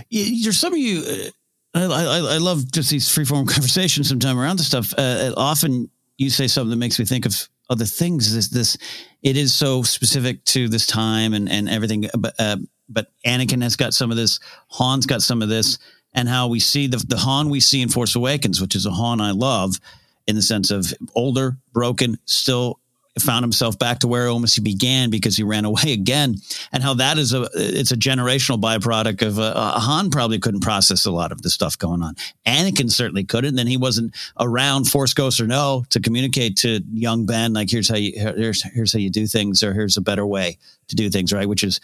There's 0.10 0.58
some 0.58 0.74
of 0.74 0.79
you 0.79 1.03
uh, 1.03 1.29
I, 1.74 1.86
I, 1.86 2.17
I 2.17 2.38
love 2.38 2.72
just 2.72 2.89
these 2.89 3.08
freeform 3.08 3.48
conversations 3.53 4.10
sometime 4.10 4.39
around 4.39 4.58
this 4.58 4.67
stuff. 4.67 4.93
Uh, 4.98 5.34
often 5.38 5.89
you 6.17 6.29
say 6.29 6.48
something 6.48 6.72
that 6.72 6.77
makes 6.77 7.00
me 7.00 7.05
think 7.05 7.25
of 7.25 7.48
other 7.70 7.86
things. 7.86 8.34
This, 8.34 8.50
this, 8.50 8.77
it 9.24 9.38
is 9.38 9.53
so 9.53 9.81
specific 9.84 10.43
to 10.46 10.67
this 10.67 10.86
time 10.86 11.34
and, 11.34 11.50
and 11.50 11.70
everything. 11.70 12.10
But, 12.17 12.34
uh, 12.38 12.58
but 12.91 13.12
Anakin 13.25 13.62
has 13.63 13.75
got 13.75 13.93
some 13.93 14.12
of 14.12 14.17
this. 14.17 14.39
Han's 14.77 15.05
got 15.05 15.21
some 15.21 15.41
of 15.41 15.50
this, 15.50 15.77
and 16.13 16.27
how 16.27 16.48
we 16.48 16.60
see 16.60 16.88
the 16.88 16.98
the 16.98 17.17
Han 17.17 17.50
we 17.50 17.60
see 17.60 17.81
in 17.81 17.89
Force 17.89 18.15
Awakens, 18.15 18.62
which 18.62 18.75
is 18.75 18.86
a 18.86 18.91
Han 18.91 19.21
I 19.21 19.31
love, 19.31 19.79
in 20.27 20.36
the 20.36 20.41
sense 20.41 20.71
of 20.71 20.93
older, 21.15 21.57
broken, 21.74 22.17
still 22.25 22.79
found 23.19 23.43
himself 23.43 23.77
back 23.77 24.00
to 24.00 24.07
where 24.07 24.29
almost 24.29 24.55
he 24.55 24.62
began 24.62 25.10
because 25.10 25.36
he 25.36 25.43
ran 25.43 25.65
away 25.65 25.81
again, 25.93 26.36
and 26.71 26.83
how 26.83 26.93
that 26.95 27.17
is 27.17 27.33
a 27.33 27.48
it's 27.53 27.91
a 27.91 27.98
generational 27.98 28.60
byproduct 28.60 29.25
of 29.25 29.39
uh, 29.39 29.79
Han 29.79 30.10
probably 30.10 30.39
couldn't 30.39 30.62
process 30.62 31.05
a 31.05 31.12
lot 31.12 31.31
of 31.31 31.41
the 31.41 31.50
stuff 31.50 31.77
going 31.77 32.01
on. 32.01 32.15
Anakin 32.45 32.91
certainly 32.91 33.24
couldn't. 33.24 33.55
Then 33.55 33.67
he 33.67 33.77
wasn't 33.77 34.15
around, 34.39 34.86
Force 34.86 35.13
Ghost 35.13 35.39
or 35.41 35.48
no, 35.48 35.86
to 35.89 36.00
communicate 36.00 36.57
to 36.57 36.81
young 36.91 37.25
Ben 37.25 37.53
like 37.53 37.69
here's 37.69 37.89
how 37.89 37.98
you 37.98 38.13
here's 38.15 38.63
here's 38.63 38.93
how 38.93 39.00
you 39.00 39.10
do 39.10 39.27
things, 39.27 39.63
or 39.63 39.74
here's 39.74 39.98
a 39.98 40.01
better 40.01 40.25
way 40.25 40.57
to 40.88 40.95
do 40.95 41.10
things, 41.10 41.33
right? 41.33 41.48
Which 41.48 41.63
is 41.63 41.79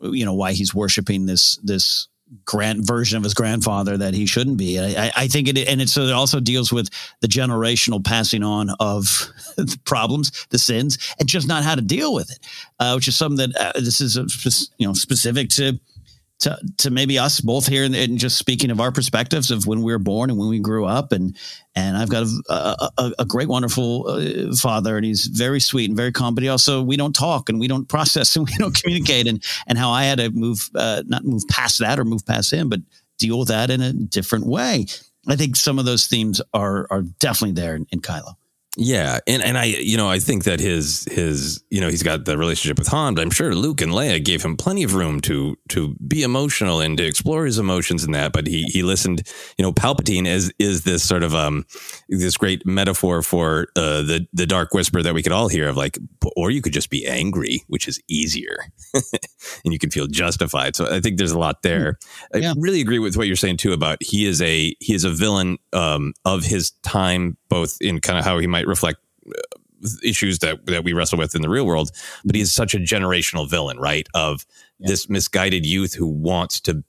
you 0.00 0.24
know 0.24 0.34
why 0.34 0.52
he's 0.52 0.74
worshiping 0.74 1.26
this 1.26 1.58
this 1.62 2.08
grand 2.44 2.86
version 2.86 3.16
of 3.16 3.22
his 3.22 3.34
grandfather 3.34 3.96
that 3.96 4.14
he 4.14 4.26
shouldn't 4.26 4.56
be. 4.56 4.80
I, 4.80 5.12
I 5.14 5.28
think 5.28 5.48
it, 5.48 5.68
and 5.68 5.80
it, 5.80 5.88
so 5.88 6.02
it 6.02 6.12
also 6.12 6.40
deals 6.40 6.72
with 6.72 6.88
the 7.20 7.28
generational 7.28 8.04
passing 8.04 8.42
on 8.42 8.70
of 8.80 9.04
the 9.56 9.78
problems, 9.84 10.46
the 10.50 10.58
sins, 10.58 10.98
and 11.18 11.28
just 11.28 11.46
not 11.46 11.64
how 11.64 11.74
to 11.74 11.82
deal 11.82 12.14
with 12.14 12.30
it, 12.30 12.38
uh, 12.80 12.92
which 12.94 13.08
is 13.08 13.16
something 13.16 13.50
that 13.50 13.56
uh, 13.56 13.80
this 13.80 14.00
is 14.00 14.16
a, 14.16 14.26
you 14.78 14.86
know 14.86 14.94
specific 14.94 15.48
to 15.50 15.78
to, 16.40 16.58
to 16.78 16.90
maybe 16.90 17.18
us 17.18 17.40
both 17.40 17.66
here 17.66 17.84
and, 17.84 18.18
just 18.18 18.36
speaking 18.36 18.70
of 18.70 18.80
our 18.80 18.92
perspectives 18.92 19.50
of 19.50 19.66
when 19.66 19.82
we 19.82 19.92
were 19.92 19.98
born 19.98 20.30
and 20.30 20.38
when 20.38 20.48
we 20.48 20.58
grew 20.58 20.84
up. 20.84 21.12
And 21.12 21.36
and 21.74 21.96
I've 21.96 22.08
got 22.08 22.26
a, 22.48 22.90
a, 22.98 23.12
a 23.20 23.24
great 23.24 23.48
wonderful 23.48 24.06
uh, 24.08 24.54
father 24.56 24.96
and 24.96 25.04
he's 25.04 25.26
very 25.26 25.60
sweet 25.60 25.88
and 25.88 25.96
very 25.96 26.12
calm 26.12 26.34
but 26.34 26.42
he 26.42 26.48
also 26.48 26.82
we 26.82 26.96
don't 26.96 27.14
talk 27.14 27.48
and 27.48 27.58
we 27.58 27.68
don't 27.68 27.88
process 27.88 28.36
and 28.36 28.46
we 28.46 28.54
don't 28.58 28.74
communicate. 28.74 29.26
And 29.26 29.42
and 29.66 29.78
how 29.78 29.90
I 29.90 30.04
had 30.04 30.18
to 30.18 30.30
move 30.30 30.70
uh, 30.74 31.02
not 31.06 31.24
move 31.24 31.42
past 31.48 31.78
that 31.80 31.98
or 31.98 32.04
move 32.04 32.26
past 32.26 32.52
him 32.52 32.68
but 32.68 32.80
deal 33.18 33.38
with 33.38 33.48
that 33.48 33.70
in 33.70 33.80
a 33.80 33.92
different 33.92 34.46
way. 34.46 34.86
I 35.26 35.36
think 35.36 35.56
some 35.56 35.78
of 35.78 35.84
those 35.84 36.06
themes 36.06 36.42
are 36.52 36.86
are 36.90 37.02
definitely 37.02 37.60
there 37.60 37.76
in, 37.76 37.86
in 37.90 38.00
Kylo 38.00 38.34
Yeah, 38.76 39.20
and 39.28 39.42
and 39.42 39.56
I 39.56 39.64
you 39.64 39.96
know 39.96 40.10
I 40.10 40.18
think 40.18 40.44
that 40.44 40.58
his 40.58 41.06
his 41.10 41.62
you 41.70 41.80
know 41.80 41.88
he's 41.88 42.02
got 42.02 42.24
the 42.24 42.36
relationship 42.36 42.78
with 42.78 42.88
Han, 42.88 43.14
but 43.14 43.22
I'm 43.22 43.30
sure 43.30 43.54
Luke 43.54 43.80
and 43.80 43.92
Leia 43.92 44.22
gave 44.24 44.42
him 44.44 44.56
plenty 44.56 44.82
of 44.82 44.94
room 44.94 45.20
to 45.22 45.56
to 45.68 45.94
be 46.06 46.22
emotional 46.22 46.80
and 46.80 46.98
to 46.98 47.04
explore 47.04 47.46
his 47.46 47.58
emotions 47.58 48.02
in 48.02 48.10
that. 48.12 48.32
But 48.32 48.48
he 48.48 48.64
he 48.64 48.82
listened. 48.82 49.22
You 49.58 49.62
know, 49.62 49.72
Palpatine 49.72 50.26
is 50.26 50.52
is 50.58 50.82
this 50.82 51.04
sort 51.04 51.22
of 51.22 51.34
um 51.34 51.64
this 52.08 52.36
great 52.36 52.66
metaphor 52.66 53.22
for 53.22 53.68
uh, 53.76 54.02
the 54.02 54.26
the 54.32 54.46
dark 54.46 54.74
whisper 54.74 55.02
that 55.02 55.14
we 55.14 55.22
could 55.22 55.32
all 55.32 55.48
hear 55.48 55.68
of 55.68 55.76
like, 55.76 55.96
or 56.36 56.50
you 56.50 56.60
could 56.60 56.72
just 56.72 56.90
be 56.90 57.06
angry, 57.06 57.62
which 57.68 57.86
is 57.86 58.00
easier, 58.08 58.56
and 59.64 59.72
you 59.72 59.78
can 59.78 59.90
feel 59.90 60.08
justified. 60.08 60.74
So 60.74 60.92
I 60.92 61.00
think 61.00 61.18
there's 61.18 61.30
a 61.30 61.38
lot 61.38 61.62
there. 61.62 61.98
Yeah. 62.34 62.50
I 62.50 62.54
really 62.58 62.80
agree 62.80 62.98
with 62.98 63.16
what 63.16 63.28
you're 63.28 63.36
saying 63.36 63.58
too 63.58 63.72
about 63.72 63.98
he 64.02 64.26
is 64.26 64.42
a 64.42 64.74
he 64.80 64.94
is 64.94 65.04
a 65.04 65.10
villain 65.10 65.58
um, 65.72 66.12
of 66.24 66.42
his 66.44 66.72
time, 66.82 67.36
both 67.54 67.76
in 67.80 68.00
kind 68.00 68.18
of 68.18 68.24
how 68.24 68.36
he 68.38 68.48
might 68.48 68.66
reflect 68.66 68.98
uh, 69.28 69.88
issues 70.02 70.40
that 70.40 70.66
that 70.66 70.82
we 70.82 70.92
wrestle 70.92 71.18
with 71.18 71.34
in 71.34 71.42
the 71.42 71.48
real 71.48 71.66
world 71.66 71.90
but 72.24 72.34
he 72.34 72.40
is 72.40 72.52
such 72.52 72.74
a 72.74 72.78
generational 72.78 73.48
villain 73.48 73.78
right 73.78 74.08
of 74.14 74.44
yeah. 74.78 74.88
this 74.88 75.08
misguided 75.08 75.64
youth 75.64 75.94
who 75.94 76.06
wants 76.06 76.60
to 76.60 76.82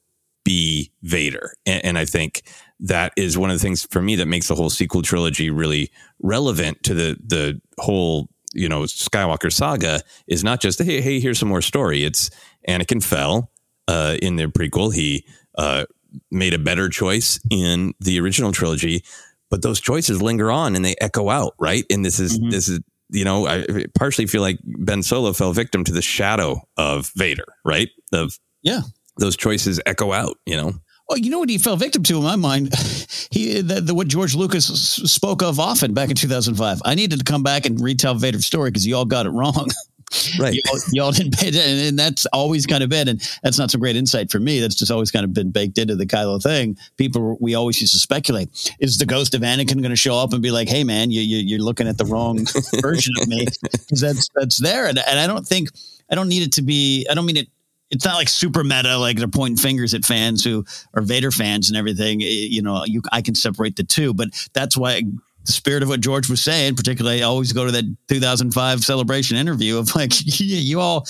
be 0.43 0.91
vader. 1.03 1.53
And, 1.65 1.85
and, 1.85 1.97
i 1.97 2.05
think 2.05 2.43
that 2.79 3.11
is 3.15 3.37
one 3.37 3.49
of 3.51 3.57
the 3.57 3.61
things 3.61 3.85
for 3.91 4.01
me 4.01 4.15
that 4.15 4.27
makes 4.27 4.47
the 4.47 4.55
whole 4.55 4.69
sequel 4.69 5.01
trilogy 5.01 5.49
really 5.49 5.91
relevant 6.19 6.81
to 6.83 6.93
the 6.93 7.17
the 7.25 7.61
whole 7.79 8.29
you 8.53 8.69
know 8.69 8.81
skywalker 8.83 9.51
saga 9.51 10.01
is 10.27 10.43
not 10.43 10.61
just 10.61 10.81
hey 10.81 11.01
hey 11.01 11.19
here's 11.19 11.39
some 11.39 11.49
more 11.49 11.61
story. 11.61 12.03
It's 12.03 12.29
anakin 12.67 13.03
fell 13.03 13.51
uh, 13.87 14.17
in 14.21 14.35
the 14.37 14.45
prequel. 14.45 14.93
He 14.93 15.25
uh, 15.57 15.85
made 16.31 16.53
a 16.53 16.59
better 16.59 16.89
choice 16.89 17.39
in 17.49 17.93
the 17.99 18.19
original 18.19 18.51
trilogy 18.51 19.03
but 19.49 19.61
those 19.61 19.79
choices 19.79 20.21
linger 20.21 20.51
on 20.51 20.75
and 20.75 20.83
they 20.83 20.95
echo 21.01 21.29
out, 21.29 21.53
right? 21.59 21.85
And 21.89 22.03
this 22.03 22.19
is 22.19 22.39
mm-hmm. 22.39 22.49
this 22.49 22.67
is 22.67 22.79
you 23.09 23.23
know, 23.23 23.47
I 23.47 23.85
partially 23.97 24.25
feel 24.25 24.41
like 24.41 24.59
Ben 24.63 25.03
Solo 25.03 25.31
fell 25.33 25.53
victim 25.53 25.83
to 25.83 25.91
the 25.91 26.01
shadow 26.01 26.67
of 26.77 27.11
Vader, 27.15 27.45
right? 27.63 27.89
Of 28.11 28.39
yeah, 28.63 28.81
those 29.17 29.37
choices 29.37 29.79
echo 29.85 30.11
out, 30.11 30.37
you 30.45 30.55
know. 30.55 30.73
Well, 31.07 31.19
you 31.19 31.29
know 31.29 31.37
what 31.37 31.49
he 31.49 31.59
fell 31.59 31.77
victim 31.77 32.01
to 32.03 32.17
in 32.17 32.23
my 32.23 32.35
mind? 32.35 32.73
He 33.31 33.59
the, 33.59 33.81
the 33.81 33.93
what 33.93 34.07
George 34.07 34.33
Lucas 34.33 34.65
spoke 34.65 35.41
of 35.41 35.59
often 35.59 35.93
back 35.93 36.09
in 36.09 36.15
2005. 36.15 36.81
I 36.85 36.95
needed 36.95 37.19
to 37.19 37.25
come 37.25 37.43
back 37.43 37.65
and 37.65 37.81
retell 37.81 38.13
Vader's 38.15 38.45
story 38.45 38.69
because 38.69 38.87
you 38.87 38.95
all 38.95 39.03
got 39.03 39.25
it 39.25 39.31
wrong. 39.31 39.67
Right. 40.39 40.53
y'all, 40.53 40.79
y'all 40.91 41.11
didn't 41.11 41.37
pay 41.37 41.49
attention. 41.49 41.87
And 41.87 41.99
that's 41.99 42.25
always 42.27 42.65
kind 42.65 42.83
of 42.83 42.89
been, 42.89 43.07
and 43.07 43.19
that's 43.43 43.57
not 43.57 43.71
some 43.71 43.81
great 43.81 43.95
insight 43.95 44.31
for 44.31 44.39
me. 44.39 44.59
That's 44.59 44.75
just 44.75 44.91
always 44.91 45.11
kind 45.11 45.23
of 45.23 45.33
been 45.33 45.51
baked 45.51 45.77
into 45.77 45.95
the 45.95 46.05
Kylo 46.05 46.41
thing. 46.41 46.77
People, 46.97 47.37
we 47.39 47.55
always 47.55 47.81
used 47.81 47.93
to 47.93 47.99
speculate 47.99 48.49
is 48.79 48.97
the 48.97 49.05
ghost 49.05 49.33
of 49.33 49.41
Anakin 49.41 49.81
going 49.81 49.89
to 49.89 49.95
show 49.95 50.17
up 50.17 50.33
and 50.33 50.41
be 50.41 50.51
like, 50.51 50.69
hey, 50.69 50.83
man, 50.83 51.11
you, 51.11 51.21
you, 51.21 51.57
are 51.57 51.59
looking 51.59 51.87
at 51.87 51.97
the 51.97 52.05
wrong 52.05 52.45
version 52.81 53.13
of 53.21 53.27
me? 53.27 53.45
Because 53.61 54.01
that's, 54.01 54.29
that's 54.35 54.57
there. 54.57 54.87
And, 54.87 54.99
and 54.99 55.19
I 55.19 55.27
don't 55.27 55.45
think, 55.45 55.69
I 56.09 56.15
don't 56.15 56.29
need 56.29 56.43
it 56.43 56.53
to 56.53 56.61
be, 56.61 57.07
I 57.09 57.13
don't 57.13 57.25
mean 57.25 57.37
it 57.37 57.47
it's 57.91 58.03
not 58.03 58.15
like 58.15 58.29
super 58.29 58.63
meta, 58.63 58.97
like 58.97 59.17
they're 59.17 59.27
pointing 59.27 59.57
fingers 59.57 59.93
at 59.93 60.05
fans 60.05 60.43
who 60.43 60.65
are 60.95 61.03
Vader 61.03 61.31
fans 61.31 61.69
and 61.69 61.77
everything. 61.77 62.19
You 62.19 62.61
know, 62.61 62.83
you 62.83 63.01
I 63.11 63.21
can 63.21 63.35
separate 63.35 63.75
the 63.75 63.83
two, 63.83 64.13
but 64.13 64.29
that's 64.53 64.75
why 64.75 65.03
the 65.45 65.51
spirit 65.51 65.83
of 65.83 65.89
what 65.89 66.01
George 66.01 66.29
was 66.29 66.43
saying, 66.43 66.75
particularly, 66.75 67.21
I 67.21 67.25
always 67.25 67.53
go 67.53 67.65
to 67.65 67.71
that 67.71 67.97
2005 68.07 68.83
celebration 68.83 69.37
interview 69.37 69.77
of 69.77 69.95
like, 69.95 70.11
you 70.39 70.79
all, 70.79 71.07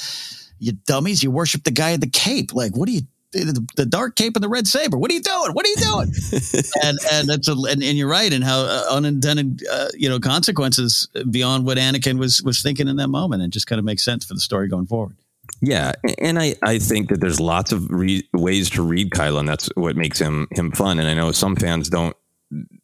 you 0.59 0.73
dummies, 0.85 1.23
you 1.23 1.31
worship 1.31 1.63
the 1.63 1.71
guy 1.71 1.91
in 1.91 1.99
the 1.99 2.09
cape. 2.09 2.53
Like, 2.53 2.75
what 2.75 2.89
are 2.89 2.93
you, 2.93 3.01
the, 3.31 3.67
the, 3.75 3.85
dark 3.85 4.15
cape 4.15 4.35
and 4.35 4.43
the 4.43 4.49
red 4.49 4.65
saber. 4.65 4.97
What 4.97 5.11
are 5.11 5.13
you 5.13 5.21
doing? 5.21 5.51
What 5.51 5.65
are 5.65 5.69
you 5.69 5.75
doing? 5.75 6.13
and 6.83 6.97
and 7.11 7.27
that's 7.27 7.49
a 7.49 7.51
and, 7.51 7.83
and, 7.83 7.97
you're 7.97 8.07
right. 8.07 8.31
And 8.31 8.43
how 8.43 8.61
uh, 8.61 8.83
unintended 8.91 9.61
uh, 9.69 9.89
you 9.93 10.07
know 10.07 10.19
consequences 10.19 11.09
beyond 11.29 11.65
what 11.65 11.77
Anakin 11.77 12.17
was 12.17 12.41
was 12.43 12.61
thinking 12.61 12.87
in 12.87 12.95
that 12.95 13.09
moment. 13.09 13.41
and 13.41 13.51
just 13.51 13.67
kind 13.67 13.79
of 13.79 13.83
makes 13.83 14.05
sense 14.05 14.25
for 14.25 14.35
the 14.35 14.39
story 14.39 14.69
going 14.69 14.85
forward. 14.85 15.17
Yeah, 15.61 15.93
and 16.19 16.39
I, 16.39 16.55
I 16.61 16.79
think 16.79 17.09
that 17.09 17.21
there's 17.21 17.39
lots 17.39 17.71
of 17.71 17.89
re- 17.89 18.27
ways 18.33 18.69
to 18.71 18.81
read 18.81 19.11
Kylo, 19.11 19.39
and 19.39 19.47
that's 19.47 19.69
what 19.75 19.95
makes 19.95 20.19
him 20.19 20.47
him 20.51 20.71
fun. 20.71 20.99
And 20.99 21.07
I 21.07 21.13
know 21.13 21.31
some 21.31 21.55
fans 21.55 21.89
don't 21.89 22.15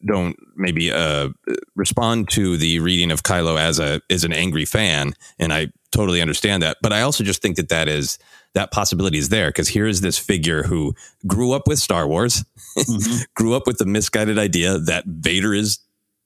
don't 0.05 0.35
maybe 0.55 0.91
uh, 0.91 1.29
respond 1.75 2.29
to 2.29 2.57
the 2.57 2.79
reading 2.79 3.11
of 3.11 3.23
Kylo 3.23 3.59
as 3.59 3.79
a 3.79 4.01
as 4.09 4.23
an 4.23 4.33
angry 4.33 4.65
fan, 4.65 5.13
and 5.39 5.53
I 5.53 5.67
totally 5.91 6.21
understand 6.21 6.63
that. 6.63 6.77
But 6.81 6.93
I 6.93 7.01
also 7.01 7.23
just 7.23 7.41
think 7.41 7.57
that 7.57 7.69
that 7.69 7.87
is 7.87 8.17
that 8.53 8.71
possibility 8.71 9.17
is 9.17 9.29
there 9.29 9.49
because 9.49 9.67
here 9.67 9.87
is 9.87 10.01
this 10.01 10.17
figure 10.17 10.63
who 10.63 10.93
grew 11.27 11.51
up 11.53 11.67
with 11.67 11.79
Star 11.79 12.07
Wars, 12.07 12.43
mm-hmm. 12.77 13.21
grew 13.35 13.55
up 13.55 13.67
with 13.67 13.77
the 13.77 13.85
misguided 13.85 14.37
idea 14.37 14.77
that 14.77 15.05
Vader 15.05 15.53
is 15.53 15.79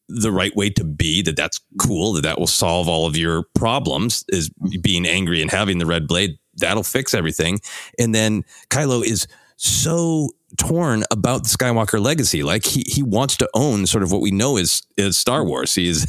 the 0.08 0.32
right 0.32 0.56
way 0.56 0.70
to 0.70 0.84
be, 0.84 1.22
that 1.24 1.36
that's 1.36 1.60
cool, 1.80 2.14
that 2.14 2.22
that 2.22 2.40
will 2.40 2.48
solve 2.48 2.88
all 2.88 3.08
of 3.08 3.18
your 3.18 3.44
problems, 3.56 4.24
is 4.30 4.50
being 4.82 5.06
angry 5.06 5.42
and 5.42 5.50
having 5.50 5.80
the 5.80 5.86
red 5.86 6.08
blade. 6.08 6.38
That'll 6.58 6.84
fix 6.84 7.14
everything. 7.14 7.60
And 8.00 8.14
then 8.14 8.44
Kylo 8.70 9.04
is 9.04 9.28
so 9.58 10.30
torn 10.58 11.04
about 11.12 11.44
the 11.44 11.50
Skywalker 11.50 12.00
legacy. 12.00 12.44
Like 12.44 12.66
he 12.66 12.84
he 12.88 13.04
wants 13.04 13.38
to 13.38 13.50
own 13.54 13.86
sort 13.86 14.04
of 14.04 14.12
what 14.12 14.22
we 14.22 14.32
know 14.32 14.58
is 14.58 14.84
is 14.98 15.18
Star 15.18 15.44
Wars. 15.44 15.74
He's 15.76 16.06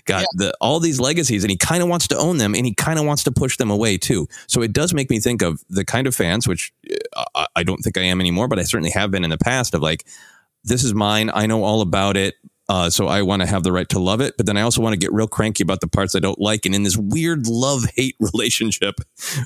got 0.04 0.20
yeah. 0.20 0.26
the 0.34 0.54
all 0.60 0.80
these 0.80 1.00
legacies 1.00 1.44
and 1.44 1.50
he 1.50 1.56
kind 1.56 1.82
of 1.82 1.88
wants 1.88 2.08
to 2.08 2.16
own 2.16 2.38
them 2.38 2.54
and 2.54 2.66
he 2.66 2.74
kind 2.74 2.98
of 2.98 3.04
wants 3.04 3.24
to 3.24 3.32
push 3.32 3.56
them 3.56 3.70
away 3.70 3.96
too. 3.96 4.28
So 4.46 4.62
it 4.62 4.72
does 4.72 4.94
make 4.94 5.10
me 5.10 5.20
think 5.20 5.42
of 5.42 5.62
the 5.68 5.84
kind 5.84 6.06
of 6.06 6.14
fans 6.14 6.46
which 6.46 6.72
uh, 7.16 7.24
I, 7.34 7.46
I 7.56 7.62
don't 7.62 7.78
think 7.78 7.98
I 7.98 8.02
am 8.02 8.20
anymore, 8.20 8.48
but 8.48 8.58
I 8.58 8.64
certainly 8.64 8.90
have 8.90 9.10
been 9.10 9.24
in 9.24 9.30
the 9.30 9.38
past 9.38 9.74
of 9.74 9.82
like 9.82 10.06
this 10.64 10.84
is 10.84 10.94
mine. 10.94 11.30
I 11.32 11.46
know 11.46 11.64
all 11.64 11.80
about 11.80 12.16
it. 12.16 12.34
Uh, 12.68 12.88
so 12.88 13.08
I 13.08 13.22
want 13.22 13.42
to 13.42 13.48
have 13.48 13.64
the 13.64 13.72
right 13.72 13.88
to 13.88 13.98
love 13.98 14.20
it, 14.20 14.36
but 14.36 14.46
then 14.46 14.56
I 14.56 14.62
also 14.62 14.80
want 14.80 14.92
to 14.92 14.96
get 14.96 15.12
real 15.12 15.26
cranky 15.26 15.64
about 15.64 15.80
the 15.80 15.88
parts 15.88 16.14
I 16.14 16.20
don't 16.20 16.38
like. 16.38 16.64
And 16.64 16.72
in 16.72 16.84
this 16.84 16.96
weird 16.96 17.48
love 17.48 17.82
hate 17.96 18.14
relationship 18.20 19.00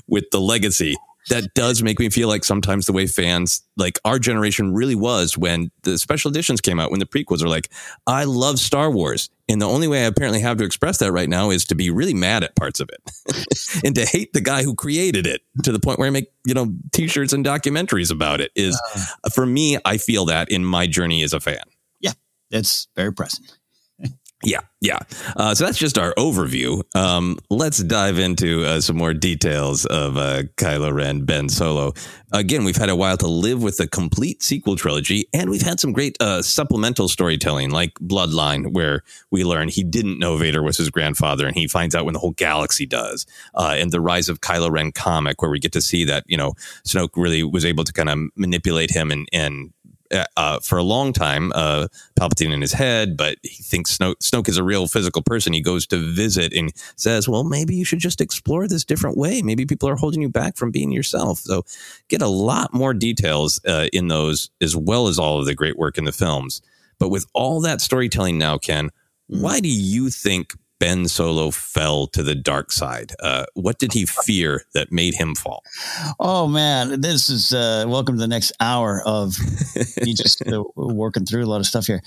with 0.07 0.25
the 0.31 0.39
legacy, 0.39 0.95
that 1.29 1.53
does 1.53 1.81
make 1.81 1.99
me 1.99 2.09
feel 2.09 2.27
like 2.27 2.43
sometimes 2.43 2.85
the 2.85 2.93
way 2.93 3.07
fans 3.07 3.63
like 3.77 3.99
our 4.05 4.19
generation 4.19 4.73
really 4.73 4.95
was 4.95 5.37
when 5.37 5.71
the 5.83 5.97
special 5.97 6.29
editions 6.29 6.61
came 6.61 6.79
out 6.79 6.91
when 6.91 6.99
the 6.99 7.05
prequels 7.05 7.43
are 7.43 7.47
like 7.47 7.69
i 8.07 8.23
love 8.23 8.59
star 8.59 8.91
wars. 8.91 9.29
And 9.47 9.61
the 9.61 9.67
only 9.67 9.87
way 9.87 10.03
i 10.03 10.07
apparently 10.07 10.41
have 10.41 10.57
to 10.57 10.63
express 10.63 10.97
that 10.99 11.11
right 11.11 11.29
now 11.29 11.49
is 11.49 11.65
to 11.65 11.75
be 11.75 11.89
really 11.89 12.13
mad 12.13 12.43
at 12.43 12.55
parts 12.55 12.79
of 12.79 12.89
it 12.89 13.01
and 13.85 13.95
to 13.95 14.05
hate 14.05 14.33
the 14.33 14.41
guy 14.41 14.63
who 14.63 14.75
created 14.75 15.27
it 15.27 15.41
to 15.63 15.71
the 15.71 15.79
point 15.79 15.99
where 15.99 16.07
i 16.07 16.11
make 16.11 16.31
you 16.45 16.53
know 16.53 16.73
t-shirts 16.91 17.33
and 17.33 17.45
documentaries 17.45 18.11
about 18.11 18.41
it 18.41 18.51
is 18.55 18.79
uh, 19.23 19.29
for 19.29 19.45
me 19.45 19.77
i 19.85 19.97
feel 19.97 20.25
that 20.25 20.49
in 20.49 20.63
my 20.63 20.87
journey 20.87 21.23
as 21.23 21.33
a 21.33 21.39
fan. 21.39 21.63
Yeah 21.99 22.13
it's 22.51 22.87
very 22.95 23.13
present 23.13 23.57
yeah, 24.45 24.61
yeah. 24.79 24.99
Uh, 25.35 25.55
so 25.55 25.65
that's 25.65 25.77
just 25.77 25.97
our 25.97 26.13
overview. 26.15 26.83
Um, 26.95 27.39
let's 27.49 27.79
dive 27.79 28.19
into 28.19 28.63
uh, 28.63 28.79
some 28.79 28.95
more 28.95 29.13
details 29.13 29.85
of 29.85 30.17
uh, 30.17 30.43
Kylo 30.57 30.93
Ren, 30.93 31.25
Ben 31.25 31.49
Solo. 31.49 31.93
Again, 32.31 32.63
we've 32.63 32.75
had 32.75 32.89
a 32.89 32.95
while 32.95 33.17
to 33.17 33.27
live 33.27 33.63
with 33.63 33.77
the 33.77 33.87
complete 33.87 34.43
sequel 34.43 34.75
trilogy, 34.75 35.25
and 35.33 35.49
we've 35.49 35.63
had 35.63 35.79
some 35.79 35.93
great 35.93 36.15
uh, 36.21 36.41
supplemental 36.41 37.07
storytelling, 37.07 37.71
like 37.71 37.93
Bloodline, 37.95 38.73
where 38.73 39.03
we 39.31 39.43
learn 39.43 39.67
he 39.67 39.83
didn't 39.83 40.19
know 40.19 40.37
Vader 40.37 40.61
was 40.61 40.77
his 40.77 40.89
grandfather, 40.91 41.47
and 41.47 41.55
he 41.55 41.67
finds 41.67 41.95
out 41.95 42.05
when 42.05 42.13
the 42.13 42.19
whole 42.19 42.31
galaxy 42.31 42.85
does. 42.85 43.25
Uh, 43.55 43.75
and 43.77 43.91
the 43.91 44.01
Rise 44.01 44.29
of 44.29 44.41
Kylo 44.41 44.69
Ren 44.69 44.91
comic, 44.91 45.41
where 45.41 45.51
we 45.51 45.59
get 45.59 45.71
to 45.73 45.81
see 45.81 46.05
that 46.05 46.23
you 46.27 46.37
know 46.37 46.53
Snoke 46.85 47.11
really 47.15 47.43
was 47.43 47.65
able 47.65 47.83
to 47.83 47.93
kind 47.93 48.09
of 48.09 48.19
manipulate 48.35 48.91
him 48.91 49.09
and 49.09 49.27
and 49.33 49.71
uh, 50.11 50.25
uh, 50.37 50.59
for 50.59 50.77
a 50.77 50.83
long 50.83 51.13
time, 51.13 51.51
uh, 51.55 51.87
Palpatine 52.19 52.53
in 52.53 52.61
his 52.61 52.73
head, 52.73 53.17
but 53.17 53.37
he 53.43 53.63
thinks 53.63 53.97
Snoke, 53.97 54.15
Snoke 54.17 54.47
is 54.47 54.57
a 54.57 54.63
real 54.63 54.87
physical 54.87 55.21
person. 55.21 55.53
He 55.53 55.61
goes 55.61 55.87
to 55.87 55.97
visit 56.13 56.53
and 56.53 56.71
says, 56.95 57.27
well, 57.27 57.43
maybe 57.43 57.75
you 57.75 57.85
should 57.85 57.99
just 57.99 58.21
explore 58.21 58.67
this 58.67 58.85
different 58.85 59.17
way. 59.17 59.41
Maybe 59.41 59.65
people 59.65 59.89
are 59.89 59.95
holding 59.95 60.21
you 60.21 60.29
back 60.29 60.57
from 60.57 60.71
being 60.71 60.91
yourself. 60.91 61.39
So 61.39 61.63
get 62.07 62.21
a 62.21 62.27
lot 62.27 62.73
more 62.73 62.93
details 62.93 63.59
uh, 63.67 63.87
in 63.93 64.07
those, 64.07 64.49
as 64.61 64.75
well 64.75 65.07
as 65.07 65.17
all 65.17 65.39
of 65.39 65.45
the 65.45 65.55
great 65.55 65.77
work 65.77 65.97
in 65.97 66.05
the 66.05 66.11
films. 66.11 66.61
But 66.99 67.09
with 67.09 67.25
all 67.33 67.61
that 67.61 67.81
storytelling 67.81 68.37
now, 68.37 68.57
Ken, 68.57 68.89
why 69.27 69.59
do 69.59 69.69
you 69.69 70.09
think 70.09 70.53
Ben 70.79 71.07
Solo 71.07 71.51
fell 71.51 72.07
to 72.07 72.21
the 72.23 72.35
dark 72.35 72.71
side? 72.71 73.13
Uh, 73.19 73.45
what 73.53 73.79
did 73.79 73.93
he 73.93 74.05
fear 74.05 74.63
that 74.73 74.91
made 74.91 75.15
him 75.15 75.35
fall? 75.35 75.63
Oh 76.19 76.47
man, 76.47 77.01
this 77.01 77.29
is 77.29 77.53
uh, 77.53 77.85
welcome 77.87 78.15
to 78.15 78.21
the 78.21 78.27
next 78.27 78.51
hour 78.59 79.01
of 79.05 79.35
you 80.03 80.13
just 80.13 80.45
uh, 80.47 80.63
working 80.75 81.25
through 81.25 81.45
a 81.45 81.47
lot 81.47 81.61
of 81.61 81.65
stuff 81.65 81.87
here. 81.87 82.01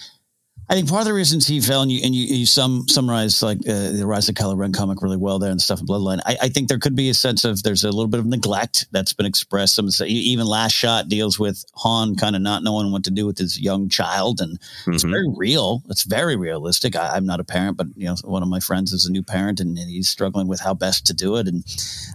I 0.71 0.75
think 0.75 0.89
part 0.89 1.01
of 1.01 1.07
the 1.07 1.15
reasons 1.15 1.47
he 1.47 1.63
fell, 1.63 1.81
and 1.81 1.91
you 1.91 2.01
and 2.05 2.15
you, 2.15 2.25
you 2.37 2.45
sum, 2.45 2.87
summarize 2.89 3.43
like 3.43 3.59
uh, 3.61 3.93
the 3.93 4.05
Rise 4.05 4.29
of 4.29 4.35
Kylo 4.35 4.55
Ren 4.55 4.71
comic 4.73 5.01
really 5.01 5.17
well 5.17 5.39
there 5.39 5.51
and 5.51 5.63
stuff 5.63 5.81
in 5.81 5.87
Bloodline. 5.87 6.21
I, 6.27 6.37
I, 6.43 6.49
think 6.51 6.69
there 6.69 6.79
could 6.79 6.95
be 6.95 7.09
a 7.09 7.15
sense 7.15 7.45
of 7.45 7.63
there's 7.63 7.85
a 7.85 7.91
little 7.91 8.07
bit 8.07 8.21
of 8.21 8.27
neglect 8.27 8.87
that's 8.93 9.15
been 9.15 9.25
expressed. 9.25 9.77
Some 9.77 9.89
even 10.05 10.47
Last 10.47 10.73
Shot 10.73 11.09
deals 11.09 11.39
with 11.39 11.65
Han 11.77 12.17
kind 12.17 12.37
of 12.37 12.43
not 12.43 12.63
knowing 12.63 12.93
what 12.93 13.05
to 13.05 13.11
do 13.11 13.25
with 13.25 13.39
his 13.39 13.59
young 13.59 13.89
child, 13.89 14.43
and 14.43 14.61
mm-hmm. 14.61 14.93
it's 14.93 15.05
very 15.05 15.29
real. 15.35 15.83
It's 15.89 16.03
very 16.03 16.37
realistic. 16.37 16.97
I, 16.97 17.17
am 17.17 17.25
not 17.25 17.41
a 17.41 17.45
parent, 17.45 17.79
but 17.79 17.87
you 17.97 18.05
know, 18.05 18.17
one 18.25 18.43
of 18.43 18.49
my 18.51 18.61
friends 18.61 18.93
is 18.93 19.07
a 19.07 19.13
new 19.13 19.23
parent, 19.23 19.61
and, 19.61 19.79
and 19.79 19.89
he's 19.89 20.11
struggling 20.11 20.49
with 20.49 20.61
how 20.61 20.75
best 20.75 21.07
to 21.07 21.15
do 21.15 21.37
it, 21.37 21.49
and 21.49 21.65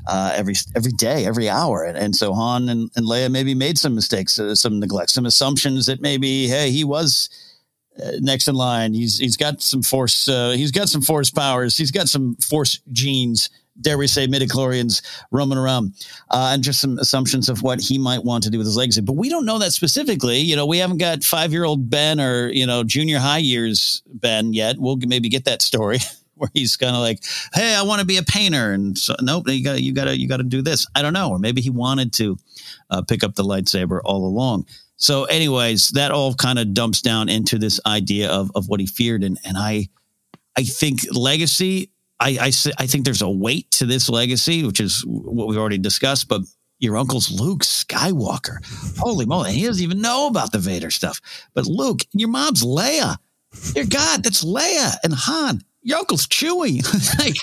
uh, 0.05 0.31
every 0.35 0.53
every 0.75 0.91
day, 0.91 1.25
every 1.25 1.49
hour, 1.49 1.83
and, 1.83 1.97
and 1.97 2.15
so 2.15 2.33
Han 2.33 2.69
and, 2.69 2.91
and 2.95 3.07
Leia 3.07 3.31
maybe 3.31 3.55
made 3.55 3.79
some 3.79 3.95
mistakes, 3.95 4.37
uh, 4.37 4.53
some 4.53 4.79
neglect, 4.79 5.09
some 5.09 5.25
assumptions 5.25 5.87
that 5.87 6.01
maybe 6.01 6.47
hey 6.47 6.69
he 6.69 6.83
was 6.83 7.29
next 8.19 8.47
in 8.47 8.55
line. 8.55 8.93
He's 8.93 9.17
he's 9.17 9.37
got 9.37 9.61
some 9.61 9.81
force. 9.81 10.27
Uh, 10.27 10.51
he's 10.51 10.71
got 10.71 10.89
some 10.89 11.01
force 11.01 11.29
powers. 11.29 11.77
He's 11.77 11.91
got 11.91 12.09
some 12.09 12.35
force 12.35 12.79
genes. 12.91 13.49
Dare 13.81 13.97
we 13.97 14.05
say 14.05 14.27
midichlorians 14.27 15.01
roaming 15.31 15.57
around, 15.57 15.93
uh, 16.29 16.51
and 16.53 16.63
just 16.63 16.79
some 16.79 16.99
assumptions 16.99 17.49
of 17.49 17.63
what 17.63 17.81
he 17.81 17.97
might 17.97 18.23
want 18.23 18.43
to 18.43 18.51
do 18.51 18.59
with 18.59 18.67
his 18.67 18.77
legacy. 18.77 19.01
But 19.01 19.13
we 19.13 19.29
don't 19.29 19.45
know 19.45 19.57
that 19.57 19.73
specifically. 19.73 20.37
You 20.37 20.55
know, 20.55 20.67
we 20.67 20.77
haven't 20.77 20.99
got 20.99 21.23
five 21.23 21.51
year 21.51 21.63
old 21.63 21.89
Ben 21.89 22.19
or 22.19 22.49
you 22.49 22.67
know 22.67 22.83
junior 22.83 23.17
high 23.17 23.39
years 23.39 24.03
Ben 24.05 24.53
yet. 24.53 24.75
We'll 24.77 24.97
maybe 24.97 25.29
get 25.29 25.45
that 25.45 25.61
story. 25.61 25.99
Where 26.35 26.49
he's 26.53 26.77
kind 26.77 26.95
of 26.95 27.01
like, 27.01 27.23
"Hey, 27.53 27.75
I 27.75 27.83
want 27.83 27.99
to 27.99 28.05
be 28.05 28.17
a 28.17 28.23
painter," 28.23 28.73
and 28.73 28.97
so, 28.97 29.15
nope, 29.21 29.47
you 29.47 29.63
got 29.63 29.81
you 29.81 29.93
got 29.93 30.05
to 30.05 30.19
you 30.19 30.27
got 30.27 30.37
to 30.37 30.43
do 30.43 30.63
this. 30.63 30.87
I 30.95 31.03
don't 31.03 31.13
know, 31.13 31.29
or 31.29 31.37
maybe 31.37 31.61
he 31.61 31.69
wanted 31.69 32.11
to 32.13 32.37
uh, 32.89 33.03
pick 33.03 33.23
up 33.23 33.35
the 33.35 33.43
lightsaber 33.43 34.01
all 34.03 34.25
along. 34.25 34.65
So, 35.03 35.25
anyways, 35.25 35.89
that 35.89 36.11
all 36.11 36.33
kind 36.33 36.57
of 36.57 36.73
dumps 36.73 37.01
down 37.01 37.27
into 37.27 37.57
this 37.57 37.77
idea 37.85 38.31
of 38.31 38.53
of 38.55 38.69
what 38.69 38.79
he 38.79 38.85
feared, 38.85 39.21
and 39.21 39.37
and 39.43 39.57
I, 39.57 39.89
I 40.57 40.63
think 40.63 41.01
legacy. 41.11 41.91
I, 42.21 42.37
I 42.39 42.51
I 42.77 42.87
think 42.87 43.03
there's 43.03 43.21
a 43.21 43.29
weight 43.29 43.69
to 43.71 43.85
this 43.85 44.07
legacy, 44.07 44.63
which 44.63 44.79
is 44.79 45.03
what 45.05 45.49
we've 45.49 45.57
already 45.57 45.77
discussed. 45.77 46.29
But 46.29 46.43
your 46.79 46.95
uncle's 46.95 47.29
Luke 47.29 47.63
Skywalker. 47.63 48.63
Holy 48.97 49.25
moly, 49.25 49.51
he 49.51 49.65
doesn't 49.65 49.83
even 49.83 49.99
know 49.99 50.27
about 50.27 50.53
the 50.53 50.57
Vader 50.59 50.89
stuff. 50.89 51.19
But 51.53 51.65
Luke, 51.67 52.03
your 52.13 52.29
mom's 52.29 52.63
Leia. 52.63 53.17
your 53.75 53.85
God, 53.85 54.23
that's 54.23 54.45
Leia 54.45 54.95
and 55.03 55.13
Han. 55.13 55.63
Your 55.81 55.99
uncle's 55.99 56.27
Chewie. 56.27 56.81
like, 57.19 57.35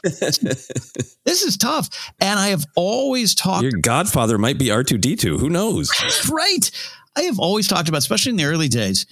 this 1.27 1.43
is 1.43 1.59
tough. 1.59 1.91
And 2.21 2.41
I 2.41 2.49
have 2.49 2.65
always 2.75 3.35
talked. 3.35 3.65
Your 3.65 3.79
godfather 3.83 4.39
might 4.39 4.57
be 4.57 4.71
R 4.71 4.83
two 4.83 4.97
D 4.97 5.15
two. 5.15 5.37
Who 5.37 5.51
knows? 5.51 5.93
right. 6.33 6.71
I 7.17 7.23
have 7.23 7.39
always 7.39 7.69
talked 7.69 7.89
about, 7.89 7.99
especially 7.99 8.31
in 8.31 8.37
the 8.37 8.45
early 8.45 8.69
days. 8.69 9.07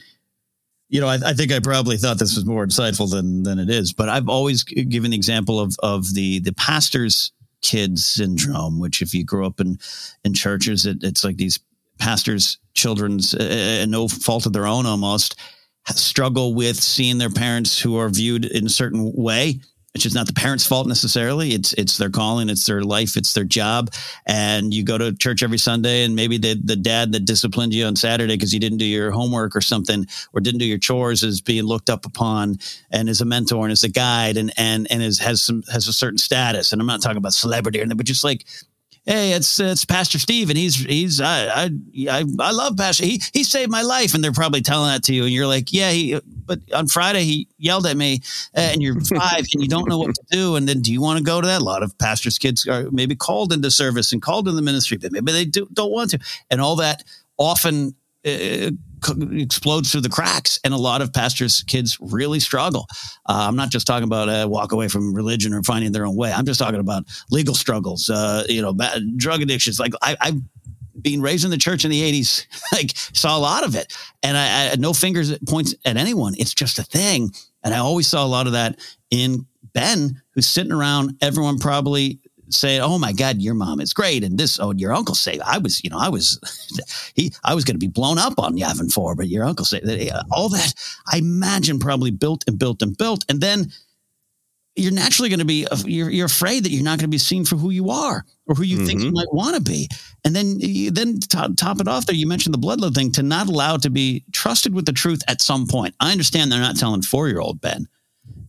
You 0.89 1.01
know, 1.01 1.09
I, 1.09 1.19
I, 1.25 1.35
think 1.35 1.53
I 1.53 1.61
probably 1.61 1.99
thought 1.99 2.19
this 2.19 2.35
was 2.35 2.47
more 2.47 2.67
insightful 2.67 3.11
than 3.11 3.43
than 3.43 3.59
it 3.59 3.69
is, 3.69 3.93
but 3.93 4.09
I've 4.09 4.29
always 4.29 4.63
given 4.65 5.11
the 5.11 5.17
example 5.17 5.61
of 5.61 5.77
of 5.83 6.15
the 6.15 6.39
the 6.41 6.55
pastor's 6.55 7.33
kid 7.61 7.99
syndrome, 7.99 8.79
which 8.79 9.03
if 9.03 9.13
you 9.13 9.25
grow 9.25 9.47
up 9.47 9.61
in 9.61 9.79
in 10.25 10.33
churches, 10.33 10.87
it, 10.87 10.99
it's 11.03 11.25
like 11.25 11.37
these 11.37 11.59
pastors' 11.99 12.59
children's 12.75 13.35
uh, 13.35 13.85
no 13.89 14.09
fault 14.09 14.47
of 14.47 14.53
their 14.53 14.67
own 14.67 14.87
almost 14.87 15.37
struggle 15.95 16.55
with 16.55 16.77
seeing 16.77 17.19
their 17.19 17.31
parents 17.31 17.81
who 17.81 17.97
are 17.97 18.09
viewed 18.09 18.45
in 18.45 18.67
a 18.67 18.71
certain 18.71 19.13
way 19.15 19.61
which 19.95 20.07
is 20.07 20.15
not 20.15 20.27
the 20.27 20.33
parents' 20.33 20.67
fault 20.67 20.87
necessarily. 20.87 21.53
It's 21.53 21.73
it's 21.73 21.97
their 21.97 22.11
calling, 22.11 22.49
it's 22.49 22.67
their 22.67 22.83
life, 22.83 23.17
it's 23.17 23.33
their 23.33 23.45
job. 23.45 23.91
And 24.27 24.73
you 24.73 24.85
go 24.85 24.99
to 24.99 25.15
church 25.15 25.43
every 25.43 25.59
Sunday, 25.59 26.05
and 26.05 26.15
maybe 26.15 26.39
the 26.39 26.55
the 26.55 26.77
dad 26.77 27.13
that 27.13 27.25
disciplined 27.25 27.73
you 27.75 27.87
on 27.87 27.97
Saturday 27.97 28.35
because 28.35 28.53
you 28.53 28.61
didn't 28.61 28.79
do 28.79 28.85
your 28.85 29.11
homework 29.11 29.57
or 29.57 29.61
something, 29.61 30.07
or 30.33 30.41
didn't 30.41 30.61
do 30.61 30.67
your 30.67 30.79
chores, 30.79 31.23
is 31.23 31.41
being 31.41 31.65
looked 31.65 31.91
up 31.91 32.07
upon 32.07 32.59
and 32.91 33.09
is 33.09 33.21
a 33.21 33.25
mentor 33.25 33.65
and 33.65 33.73
is 33.73 33.85
a 33.85 33.89
guide 33.89 34.37
and 34.37 34.53
and 34.57 34.87
and 34.91 35.03
is 35.03 35.19
has 35.21 35.43
some 35.43 35.63
has 35.73 35.89
a 35.89 35.93
certain 35.93 36.19
status. 36.19 36.73
And 36.73 36.81
I'm 36.81 36.87
not 36.87 37.03
talking 37.03 37.19
about 37.19 37.33
celebrity 37.33 37.79
or 37.79 37.83
anything, 37.83 37.97
but 37.97 38.07
just 38.07 38.25
like 38.25 38.45
hey, 39.09 39.33
it's 39.33 39.59
it's 39.59 39.87
Pastor 39.87 40.19
Steve, 40.19 40.51
and 40.51 40.59
he's 40.59 40.77
he's 40.77 41.21
I 41.21 41.47
I 41.47 41.71
I, 42.11 42.25
I 42.39 42.51
love 42.53 42.77
Pastor. 42.77 43.05
He 43.05 43.23
he 43.33 43.43
saved 43.43 43.71
my 43.71 43.83
life, 43.83 44.15
and 44.15 44.23
they're 44.23 44.33
probably 44.33 44.61
telling 44.61 44.91
that 44.91 45.03
to 45.05 45.15
you, 45.15 45.25
and 45.25 45.33
you're 45.33 45.47
like, 45.47 45.73
yeah, 45.73 45.91
he. 45.91 46.21
But 46.45 46.61
on 46.73 46.87
Friday 46.87 47.25
he 47.25 47.49
yelled 47.59 47.87
at 47.87 47.97
me, 47.97 48.21
uh, 48.57 48.61
and 48.61 48.83
you're 48.83 49.01
five, 49.17 49.47
and 49.53 49.63
you 49.63 49.69
don't 49.69 49.89
know 49.89 49.99
what 49.99 50.15
to 50.15 50.23
do, 50.31 50.57
and 50.57 50.69
then 50.69 50.83
do 50.83 50.93
you 50.93 51.01
want 51.01 51.19
to 51.19 51.25
go 51.25 51.41
to 51.41 51.47
that? 51.47 51.63
A 51.63 51.65
lot 51.65 51.83
of 51.83 51.97
pastors' 51.99 52.39
kids 52.39 52.67
are 52.67 52.91
maybe 52.91 53.17
called 53.17 53.53
into 53.53 53.71
service 53.71 54.13
and 54.13 54.23
called 54.23 54.47
in 54.47 54.57
the 54.57 54.63
ministry, 54.63 54.99
but 54.99 55.11
maybe 55.11 55.33
they 55.33 55.45
do, 55.47 55.67
don't 55.73 55.91
want 55.91 56.11
to, 56.11 56.19
and 56.51 56.61
all 56.61 56.77
that 56.77 57.03
often 57.39 57.95
uh, 58.27 58.71
explodes 59.33 59.93
through 59.93 60.01
the 60.01 60.09
cracks, 60.09 60.59
and 60.65 60.75
a 60.75 60.79
lot 60.79 61.03
of 61.03 61.13
pastors' 61.13 61.63
kids 61.63 61.97
really 62.01 62.41
struggle. 62.41 62.87
Uh, 63.27 63.47
I'm 63.49 63.57
not 63.57 63.71
just 63.71 63.87
talking 63.87 64.05
about 64.05 64.29
uh, 64.29 64.47
walk 64.49 64.73
away 64.73 64.89
from 64.89 65.15
religion 65.15 65.55
or 65.55 65.63
finding 65.63 65.93
their 65.93 66.07
own 66.07 66.17
way. 66.17 66.33
I'm 66.33 66.47
just 66.47 66.59
talking 66.59 66.81
about 66.81 67.05
legal 67.31 67.55
struggles, 67.55 68.11
uh, 68.11 68.45
you 68.49 68.63
know, 68.63 68.77
drug 69.17 69.43
addictions. 69.43 69.79
Like 69.79 69.93
I, 70.03 70.17
I've 70.21 70.41
being 71.01 71.21
raised 71.21 71.45
in 71.45 71.53
the 71.53 71.57
church 71.57 71.85
in 71.85 71.93
the 71.93 72.03
80s, 72.03 72.47
like 72.73 72.91
saw 72.97 73.37
a 73.37 73.41
lot 73.41 73.65
of 73.65 73.77
it, 73.77 73.97
and 74.23 74.37
I, 74.37 74.73
I 74.73 74.77
no 74.77 74.93
fingers 74.93 75.37
points 75.47 75.75
at 75.85 75.97
anyone. 75.97 76.35
It's 76.39 76.55
just 76.55 76.79
a 76.79 76.83
thing, 76.83 77.31
and 77.63 77.75
I 77.75 77.79
always 77.79 78.09
saw 78.09 78.25
a 78.25 78.27
lot 78.27 78.47
of 78.47 78.53
that 78.55 78.79
in 79.11 79.47
Ben, 79.75 80.21
who's 80.31 80.49
sitting 80.49 80.73
around. 80.73 81.17
Everyone 81.21 81.59
probably 81.59 82.21
say, 82.51 82.81
"Oh 82.81 82.99
my 82.99 83.13
God, 83.13 83.41
your 83.41 83.55
mom 83.55 83.81
is 83.81 83.93
great," 83.93 84.25
and 84.25 84.39
this, 84.39 84.59
oh, 84.61 84.73
your 84.77 84.93
uncle 84.93 85.15
say, 85.15 85.39
"I 85.45 85.59
was, 85.59 85.83
you 85.83 85.91
know, 85.91 85.99
I 85.99 86.09
was, 86.09 86.41
he, 87.15 87.33
I 87.45 87.55
was 87.55 87.65
going 87.65 87.75
to 87.75 87.79
be 87.79 87.89
blown 87.89 88.19
up 88.19 88.35
on 88.39 88.57
Yavin 88.57 88.93
Four, 88.93 89.15
but 89.15 89.29
your 89.29 89.45
uncle 89.45 89.65
say 89.65 89.81
that 89.81 90.25
all 90.31 90.49
that 90.51 90.75
I 91.13 91.19
imagine 91.19 91.79
probably 91.79 92.11
built 92.11 92.45
and 92.47 92.59
built 92.59 92.83
and 92.83 92.97
built, 92.97 93.25
and 93.29 93.41
then 93.41 93.73
you're 94.79 94.93
naturally 94.93 95.29
going 95.29 95.41
to 95.41 95.45
be 95.45 95.67
you're, 95.85 96.09
you're 96.09 96.27
afraid 96.27 96.65
that 96.65 96.71
you're 96.71 96.85
not 96.85 96.99
going 96.99 97.01
to 97.01 97.09
be 97.09 97.19
seen 97.19 97.45
for 97.45 97.57
who 97.57 97.71
you 97.71 97.91
are 97.91 98.25
or 98.47 98.55
who 98.55 98.63
you 98.63 98.77
mm-hmm. 98.77 98.87
think 98.87 99.01
you 99.01 99.07
mm-hmm. 99.07 99.17
might 99.17 99.33
want 99.33 99.57
to 99.57 99.61
be 99.61 99.89
and 100.25 100.35
then 100.35 100.59
you 100.61 100.91
then 100.91 101.19
top, 101.19 101.51
top 101.57 101.81
it 101.81 101.89
off 101.89 102.07
there 102.07 102.15
you 102.15 102.27
mentioned 102.27 102.55
the 102.55 102.59
bloodline 102.59 102.95
thing 102.95 103.11
to 103.11 103.23
not 103.23 103.49
allow 103.49 103.77
to 103.77 103.91
be 103.91 104.25
trusted 104.33 104.73
with 104.73 104.87
the 104.87 104.93
truth 104.93 105.21
at 105.27 105.43
some 105.43 105.67
point 105.67 105.95
i 106.01 106.13
understand 106.13 106.51
they're 106.51 106.61
not 106.61 106.77
telling 106.77 107.03
four 107.03 107.29
year 107.29 107.41
old 107.41 107.61
ben 107.61 107.87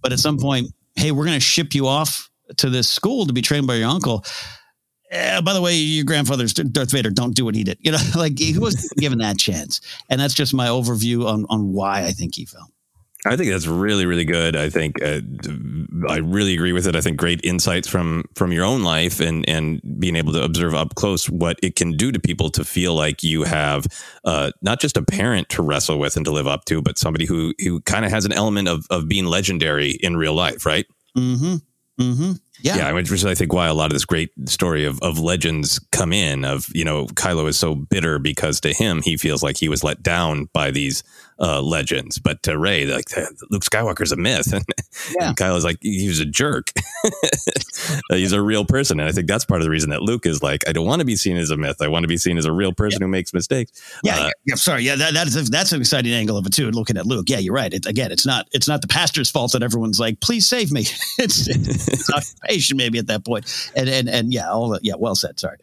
but 0.02 0.14
at 0.14 0.20
some 0.20 0.38
point 0.38 0.68
hey 0.96 1.12
we're 1.12 1.26
going 1.26 1.38
to 1.38 1.44
ship 1.44 1.74
you 1.74 1.88
off 1.88 2.29
to 2.58 2.70
this 2.70 2.88
school 2.88 3.26
to 3.26 3.34
be 3.34 3.42
trained 3.42 3.68
by 3.68 3.76
your 3.76 3.90
uncle. 3.90 4.24
Eh, 5.12 5.42
by 5.42 5.54
the 5.54 5.62
way, 5.62 5.76
your 5.76 6.06
grandfather's 6.06 6.54
Darth 6.54 6.92
Vader. 6.92 7.10
Don't 7.10 7.36
do 7.36 7.44
what 7.44 7.56
he 7.56 7.64
did. 7.64 7.78
You 7.82 7.92
know, 7.92 8.00
like 8.16 8.38
he 8.38 8.58
wasn't 8.58 8.92
given 8.98 9.20
that 9.20 9.38
chance, 9.38 9.82
and 10.10 10.22
that's 10.22 10.34
just 10.34 10.54
my 10.54 10.68
overview 10.68 11.28
on 11.28 11.46
on 11.50 11.74
why 11.74 12.04
I 12.04 12.12
think 12.12 12.36
he 12.36 12.46
fell. 12.46 12.72
I 13.26 13.36
think 13.36 13.52
that's 13.52 13.68
really, 13.68 14.06
really 14.06 14.24
good. 14.24 14.56
I 14.56 14.70
think 14.70 15.04
uh, 15.04 15.20
I 16.08 16.18
really 16.18 16.54
agree 16.54 16.72
with 16.72 16.88
it. 16.88 16.96
I 16.96 17.02
think 17.02 17.18
great 17.18 17.42
insights 17.44 17.88
from 17.88 18.24
from 18.34 18.54
your 18.54 18.64
own 18.64 18.84
life 18.84 19.20
and 19.20 19.48
and 19.50 19.82
being 20.00 20.16
able 20.16 20.32
to 20.34 20.44
observe 20.44 20.74
up 20.74 20.96
close 20.96 21.30
what 21.30 21.60
it 21.62 21.76
can 21.76 21.98
do 21.98 22.14
to 22.14 22.20
people 22.20 22.50
to 22.52 22.64
feel 22.64 22.96
like 22.96 23.22
you 23.22 23.44
have 23.44 23.88
uh, 24.24 24.52
not 24.62 24.80
just 24.80 24.96
a 24.96 25.02
parent 25.02 25.50
to 25.50 25.62
wrestle 25.62 26.00
with 26.00 26.16
and 26.16 26.24
to 26.26 26.32
live 26.32 26.48
up 26.48 26.64
to, 26.66 26.82
but 26.82 26.98
somebody 26.98 27.26
who 27.26 27.54
who 27.60 27.82
kind 27.82 28.06
of 28.06 28.12
has 28.12 28.24
an 28.24 28.32
element 28.32 28.70
of 28.70 28.88
of 28.90 29.10
being 29.10 29.26
legendary 29.26 29.92
in 29.92 30.16
real 30.16 30.34
life, 30.34 30.66
right? 30.66 30.86
Mm-hmm. 31.18 31.56
Mm-hmm. 32.00 32.34
Yeah. 32.62 32.78
Yeah. 32.78 32.92
Which 32.94 33.12
is, 33.12 33.26
I 33.26 33.36
think, 33.36 33.54
why 33.54 33.68
a 33.68 33.74
lot 33.74 33.88
of 33.88 33.94
this 33.94 34.06
great 34.06 34.32
story 34.46 34.86
of, 34.86 35.00
of 35.02 35.20
legends 35.20 35.80
come 35.92 36.14
in 36.14 36.46
of, 36.46 36.68
you 36.74 36.86
know, 36.86 37.06
Kylo 37.08 37.48
is 37.48 37.58
so 37.60 37.76
bitter 37.76 38.20
because 38.20 38.60
to 38.62 38.74
him, 38.74 39.02
he 39.02 39.18
feels 39.18 39.44
like 39.44 39.58
he 39.58 39.70
was 39.70 39.84
let 39.84 40.02
down 40.04 40.50
by 40.54 40.72
these 40.72 41.04
uh, 41.40 41.62
legends. 41.62 42.20
But 42.20 42.44
to 42.44 42.58
Rey, 42.58 42.86
like 42.86 43.06
Luke 43.50 43.64
Skywalker's 43.64 44.12
a 44.12 44.18
myth. 44.18 44.54
And, 45.10 45.16
yeah. 45.20 45.34
and 45.40 45.56
is 45.56 45.64
like, 45.64 45.78
he 45.82 46.08
was 46.08 46.20
a 46.20 46.26
jerk. 46.26 46.72
He's 48.10 48.34
a 48.34 48.42
real 48.42 48.66
person. 48.66 49.00
And 49.00 49.08
I 49.08 49.12
think 49.12 49.28
that's 49.28 49.46
part 49.46 49.62
of 49.62 49.64
the 49.64 49.70
reason 49.70 49.92
that 49.92 50.02
Luke 50.02 50.26
is 50.26 50.44
like, 50.44 50.68
I 50.68 50.74
don't 50.74 50.86
want 50.86 51.00
to 51.00 51.06
be 51.06 51.16
seen 51.16 51.38
as 51.38 51.52
a 51.52 51.58
myth. 51.58 51.78
I 51.82 51.88
want 51.88 52.04
to 52.04 52.08
be 52.08 52.18
seen 52.18 52.38
as 52.38 52.46
a 52.46 52.52
real 52.52 52.74
person 52.74 53.00
yeah. 53.00 53.06
who 53.06 53.12
makes 53.12 53.34
mistakes. 53.34 53.72
Yeah. 54.04 54.20
Uh, 54.20 54.32
yeah 54.46 54.56
sorry. 54.56 54.84
Yeah. 54.84 54.96
That, 54.96 55.14
that 55.14 55.28
is 55.28 55.36
a, 55.38 55.44
that's 55.44 55.72
an 55.72 55.80
exciting 55.80 56.12
angle 56.12 56.38
of 56.38 56.46
it 56.46 56.54
too. 56.54 56.70
Looking 56.72 56.98
at 56.98 57.06
Luke. 57.06 57.30
Yeah, 57.30 57.38
you're 57.38 57.54
right. 57.54 57.74
It, 57.74 57.86
again, 57.86 58.12
it's 58.12 58.26
not, 58.26 58.48
it's 58.52 58.68
not 58.68 58.82
the 58.82 58.88
pastor's 58.88 59.32
fault 59.32 59.54
that 59.54 59.64
everyone's 59.64 60.00
like, 60.00 60.20
please 60.20 60.50
save 60.50 60.72
me. 60.72 60.82
it's, 61.18 61.48
it's 61.48 62.12
occupation 62.12 62.76
maybe 62.76 63.00
at 63.00 63.08
that 63.08 63.24
point. 63.24 63.72
And, 63.76 63.88
and, 63.88 64.10
and 64.10 64.34
yeah, 64.34 64.50
all 64.50 64.70
that. 64.70 64.84
Yeah. 64.84 64.96
Well 64.98 65.16
said. 65.16 65.40
Sorry. 65.40 65.58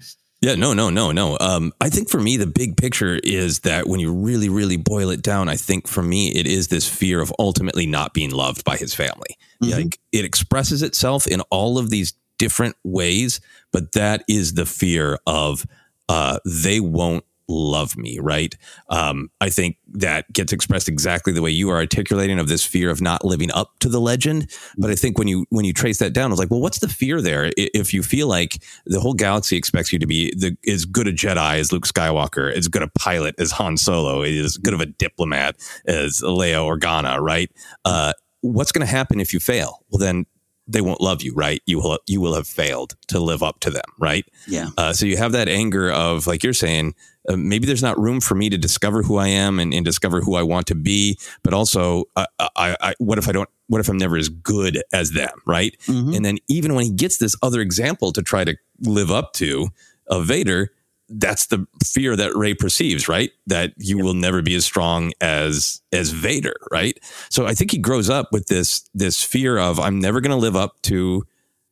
Yeah, 0.47 0.55
no, 0.55 0.75
no, 0.75 0.91
no, 0.91 1.11
no. 1.11 1.37
Um, 1.41 1.73
I 1.81 1.91
think 1.91 2.09
for 2.09 2.21
me, 2.21 2.37
the 2.37 2.47
big 2.47 2.77
picture 2.77 3.19
is 3.25 3.59
that 3.61 3.89
when 3.89 3.99
you 3.99 4.13
really, 4.13 4.49
really 4.49 4.77
boil 4.77 5.11
it 5.11 5.21
down, 5.21 5.49
I 5.49 5.57
think 5.57 5.89
for 5.89 6.05
me, 6.05 6.29
it 6.29 6.47
is 6.47 6.69
this 6.69 6.89
fear 6.89 7.21
of 7.21 7.33
ultimately 7.41 7.85
not 7.85 8.15
being 8.15 8.31
loved 8.31 8.63
by 8.63 8.77
his 8.77 8.95
family. 8.95 9.37
Mm-hmm. 9.61 9.77
Like 9.77 9.99
it 10.13 10.25
expresses 10.25 10.83
itself 10.83 11.27
in 11.27 11.41
all 11.51 11.79
of 11.79 11.91
these 11.91 12.15
different 12.39 12.77
ways, 12.85 13.41
but 13.73 13.91
that 13.95 14.23
is 14.29 14.55
the 14.55 14.67
fear 14.67 15.19
of 15.27 15.67
uh, 16.09 16.39
they 16.45 16.79
won't 16.79 17.25
love 17.49 17.97
me, 17.97 18.19
right? 18.19 18.55
Um, 18.91 19.31
I 19.41 19.51
think 19.51 19.77
that 19.89 20.33
gets 20.33 20.53
expressed 20.53 20.89
exactly 20.89 21.33
the 21.33 21.43
way 21.43 21.51
you 21.51 21.71
are 21.71 21.77
articulating 21.77 22.39
of 22.39 22.49
this 22.49 22.65
fear 22.65 22.91
of 22.91 23.01
not 23.01 23.25
living 23.25 23.51
up 23.53 23.79
to 23.81 23.89
the 23.89 24.01
legend. 24.01 24.51
But 24.77 24.91
I 24.91 24.95
think 24.95 25.19
when 25.19 25.29
you 25.29 25.47
when 25.51 25.65
you 25.65 25.73
trace 25.73 25.99
that 25.99 26.13
down, 26.13 26.31
it's 26.31 26.39
like, 26.39 26.51
well, 26.51 26.61
what's 26.61 26.81
the 26.81 26.89
fear 26.89 27.21
there? 27.21 27.53
If 27.57 27.95
you 27.95 28.03
feel 28.03 28.29
like 28.29 28.63
the 28.85 29.01
whole 29.01 29.15
galaxy 29.15 29.57
expects 29.57 29.93
you 29.93 29.99
to 29.99 30.07
be 30.07 30.33
the, 30.35 30.57
as 30.69 30.85
good 30.85 31.07
a 31.07 31.13
Jedi 31.13 31.59
as 31.59 31.73
Luke 31.73 31.87
Skywalker, 31.87 32.53
as 32.53 32.69
good 32.69 32.83
a 32.83 32.89
pilot 32.89 33.35
as 33.39 33.53
Han 33.53 33.77
Solo, 33.77 34.23
as 34.23 34.57
good 34.57 34.75
of 34.75 34.81
a 34.81 34.87
diplomat 34.87 35.57
as 35.87 36.21
Leia 36.21 36.65
Organa, 36.65 37.21
right? 37.21 37.51
Uh, 37.85 38.13
what's 38.41 38.73
going 38.73 38.87
to 38.87 38.91
happen 38.91 39.21
if 39.21 39.33
you 39.33 39.41
fail? 39.41 39.85
Well, 39.91 39.99
then 39.99 40.27
they 40.69 40.81
won't 40.81 41.01
love 41.01 41.23
you, 41.23 41.33
right? 41.35 41.63
You 41.67 41.79
will 41.79 41.99
you 42.07 42.21
will 42.21 42.35
have 42.35 42.47
failed 42.47 42.97
to 43.09 43.21
live 43.21 43.43
up 43.43 43.61
to 43.61 43.71
them, 43.71 43.85
right? 43.99 44.27
Yeah. 44.49 44.71
Uh, 44.77 44.93
so 44.93 45.07
you 45.07 45.17
have 45.17 45.33
that 45.33 45.49
anger 45.49 45.91
of 45.91 46.27
like 46.27 46.43
you're 46.43 46.53
saying, 46.53 46.95
uh, 47.29 47.37
maybe 47.37 47.67
there's 47.67 47.83
not 47.83 47.99
room 47.99 48.21
for 48.21 48.35
me 48.35 48.49
to 48.51 48.59
discover 48.59 49.03
who 49.03 49.17
I 49.17 49.29
am 49.29 49.59
and, 49.59 49.73
and 49.75 49.85
discover 49.85 50.21
who 50.21 50.37
I 50.37 50.43
want 50.43 50.67
to 50.69 50.75
be, 50.75 51.19
but 51.43 51.55
also, 51.55 52.05
uh, 52.17 52.27
I, 52.39 52.77
I, 52.81 52.95
what 52.99 53.19
if 53.19 53.29
I 53.29 53.33
don't? 53.33 53.49
What 53.69 53.81
if 53.81 53.89
I'm 53.89 53.99
never 53.99 54.17
as 54.17 54.29
good 54.29 54.83
as 54.93 55.11
them, 55.11 55.43
right? 55.47 55.77
Mm-hmm. 55.87 56.15
And 56.15 56.25
then 56.25 56.39
even 56.49 56.75
when 56.75 56.85
he 56.85 56.91
gets 56.93 57.19
this 57.19 57.35
other 57.43 57.61
example 57.61 58.13
to 58.13 58.23
try 58.23 58.45
to 58.45 58.57
live 58.81 59.11
up 59.11 59.33
to 59.35 59.69
of 60.07 60.27
Vader, 60.27 60.71
that's 61.09 61.47
the 61.47 61.67
fear 61.85 62.17
that 62.17 62.35
Rey 62.37 62.55
perceives, 62.55 63.09
right? 63.09 63.31
That 63.47 63.73
you 63.77 63.99
will 63.99 64.15
never 64.15 64.43
be 64.43 64.55
as 64.55 64.65
strong 64.65 65.13
as 65.21 65.81
as 65.93 66.11
Vader, 66.11 66.57
right? 66.71 66.99
So 67.31 67.47
I 67.47 67.55
think 67.55 67.71
he 67.71 67.79
grows 67.79 68.11
up 68.11 68.29
with 68.33 68.47
this 68.47 68.89
this 68.95 69.23
fear 69.23 69.59
of 69.59 69.79
I'm 69.79 70.01
never 70.01 70.21
going 70.21 70.31
to 70.31 70.37
live 70.37 70.57
up 70.57 70.81
to 70.83 71.25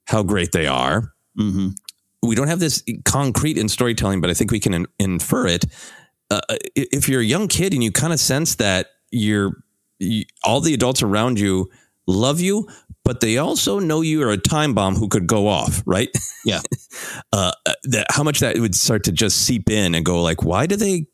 how 0.06 0.22
great 0.22 0.52
they 0.52 0.66
are. 0.66 1.12
Mm-hmm. 1.38 1.70
We 2.24 2.34
don't 2.34 2.48
have 2.48 2.60
this 2.60 2.82
concrete 3.04 3.58
in 3.58 3.68
storytelling, 3.68 4.20
but 4.20 4.30
I 4.30 4.34
think 4.34 4.50
we 4.50 4.60
can 4.60 4.74
in, 4.74 4.86
infer 4.98 5.46
it. 5.46 5.66
Uh, 6.30 6.40
if 6.74 7.08
you're 7.08 7.20
a 7.20 7.24
young 7.24 7.48
kid 7.48 7.74
and 7.74 7.84
you 7.84 7.92
kind 7.92 8.12
of 8.12 8.20
sense 8.20 8.56
that 8.56 8.88
you're 9.10 9.52
you, 9.98 10.24
all 10.42 10.60
the 10.60 10.74
adults 10.74 11.02
around 11.02 11.38
you 11.38 11.70
love 12.06 12.40
you, 12.40 12.68
but 13.04 13.20
they 13.20 13.38
also 13.38 13.78
know 13.78 14.00
you 14.00 14.22
are 14.22 14.30
a 14.30 14.38
time 14.38 14.74
bomb 14.74 14.96
who 14.96 15.08
could 15.08 15.26
go 15.26 15.46
off, 15.46 15.82
right? 15.86 16.08
Yeah. 16.44 16.60
uh, 17.32 17.52
that 17.84 18.06
how 18.10 18.22
much 18.22 18.40
that 18.40 18.58
would 18.58 18.74
start 18.74 19.04
to 19.04 19.12
just 19.12 19.42
seep 19.42 19.70
in 19.70 19.94
and 19.94 20.04
go 20.04 20.22
like, 20.22 20.42
why 20.42 20.66
do 20.66 20.76
they, 20.76 21.06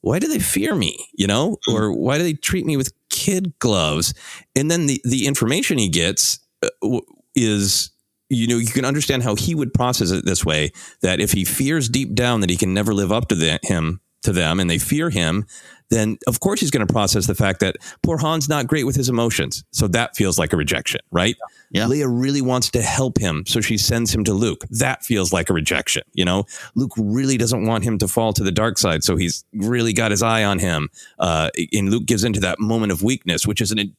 why 0.00 0.18
do 0.18 0.28
they 0.28 0.38
fear 0.38 0.74
me? 0.74 0.98
You 1.14 1.26
know, 1.26 1.58
mm. 1.68 1.74
or 1.74 1.92
why 1.92 2.18
do 2.18 2.24
they 2.24 2.34
treat 2.34 2.66
me 2.66 2.76
with 2.76 2.92
kid 3.08 3.52
gloves? 3.58 4.14
And 4.56 4.70
then 4.70 4.86
the 4.86 5.00
the 5.04 5.26
information 5.26 5.78
he 5.78 5.88
gets 5.88 6.40
uh, 6.62 7.00
is. 7.34 7.90
You 8.32 8.46
know, 8.46 8.58
you 8.58 8.66
can 8.66 8.84
understand 8.84 9.22
how 9.22 9.34
he 9.34 9.54
would 9.54 9.74
process 9.74 10.10
it 10.10 10.24
this 10.24 10.44
way: 10.44 10.72
that 11.02 11.20
if 11.20 11.32
he 11.32 11.44
fears 11.44 11.88
deep 11.88 12.14
down 12.14 12.40
that 12.40 12.50
he 12.50 12.56
can 12.56 12.74
never 12.74 12.94
live 12.94 13.12
up 13.12 13.28
to 13.28 13.34
the, 13.34 13.58
him, 13.62 14.00
to 14.22 14.32
them, 14.32 14.60
and 14.60 14.70
they 14.70 14.78
fear 14.78 15.10
him, 15.10 15.46
then 15.92 16.16
of 16.26 16.40
course 16.40 16.60
he's 16.60 16.70
going 16.70 16.86
to 16.86 16.92
process 16.92 17.26
the 17.26 17.34
fact 17.34 17.60
that 17.60 17.76
poor 18.02 18.18
Han's 18.18 18.48
not 18.48 18.66
great 18.66 18.84
with 18.84 18.96
his 18.96 19.08
emotions. 19.08 19.62
So 19.72 19.86
that 19.88 20.16
feels 20.16 20.38
like 20.38 20.52
a 20.52 20.56
rejection, 20.56 21.00
right? 21.10 21.36
Yeah. 21.70 21.84
Leia 21.84 22.06
really 22.08 22.40
wants 22.40 22.70
to 22.70 22.82
help 22.82 23.18
him. 23.18 23.44
So 23.46 23.60
she 23.60 23.76
sends 23.76 24.14
him 24.14 24.24
to 24.24 24.32
Luke. 24.32 24.64
That 24.70 25.04
feels 25.04 25.32
like 25.32 25.50
a 25.50 25.52
rejection. 25.52 26.02
You 26.14 26.24
know, 26.24 26.44
Luke 26.74 26.92
really 26.96 27.36
doesn't 27.36 27.66
want 27.66 27.84
him 27.84 27.98
to 27.98 28.08
fall 28.08 28.32
to 28.32 28.42
the 28.42 28.52
dark 28.52 28.78
side. 28.78 29.04
So 29.04 29.16
he's 29.16 29.44
really 29.52 29.92
got 29.92 30.10
his 30.10 30.22
eye 30.22 30.44
on 30.44 30.58
him. 30.58 30.88
Uh, 31.18 31.50
and 31.72 31.90
Luke 31.90 32.06
gives 32.06 32.24
into 32.24 32.40
that 32.40 32.58
moment 32.58 32.92
of 32.92 33.02
weakness, 33.02 33.46
which 33.46 33.60
is 33.60 33.70
an 33.70 33.94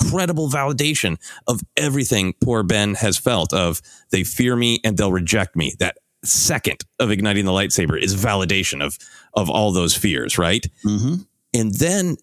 incredible 0.00 0.48
validation 0.48 1.18
of 1.46 1.60
everything 1.76 2.34
poor 2.42 2.62
Ben 2.62 2.94
has 2.94 3.16
felt 3.16 3.52
of 3.52 3.80
they 4.10 4.24
fear 4.24 4.56
me 4.56 4.80
and 4.84 4.96
they'll 4.96 5.12
reject 5.12 5.56
me. 5.56 5.74
That 5.78 5.98
second 6.24 6.84
of 6.98 7.10
igniting 7.10 7.44
the 7.44 7.52
lightsaber 7.52 8.00
is 8.00 8.16
validation 8.16 8.84
of 8.84 8.98
of 9.34 9.50
all 9.50 9.72
those 9.72 9.96
fears, 9.96 10.38
right? 10.38 10.66
Mm-hmm. 10.84 11.22
And 11.52 11.74
then 11.74 12.16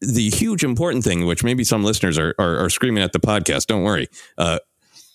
the 0.00 0.28
huge 0.28 0.62
important 0.62 1.04
thing, 1.04 1.26
which 1.26 1.42
maybe 1.42 1.64
some 1.64 1.84
listeners 1.84 2.18
are 2.18 2.34
are, 2.38 2.58
are 2.64 2.70
screaming 2.70 3.02
at 3.02 3.12
the 3.12 3.20
podcast, 3.20 3.66
don't 3.66 3.82
worry. 3.82 4.08
Uh, 4.36 4.58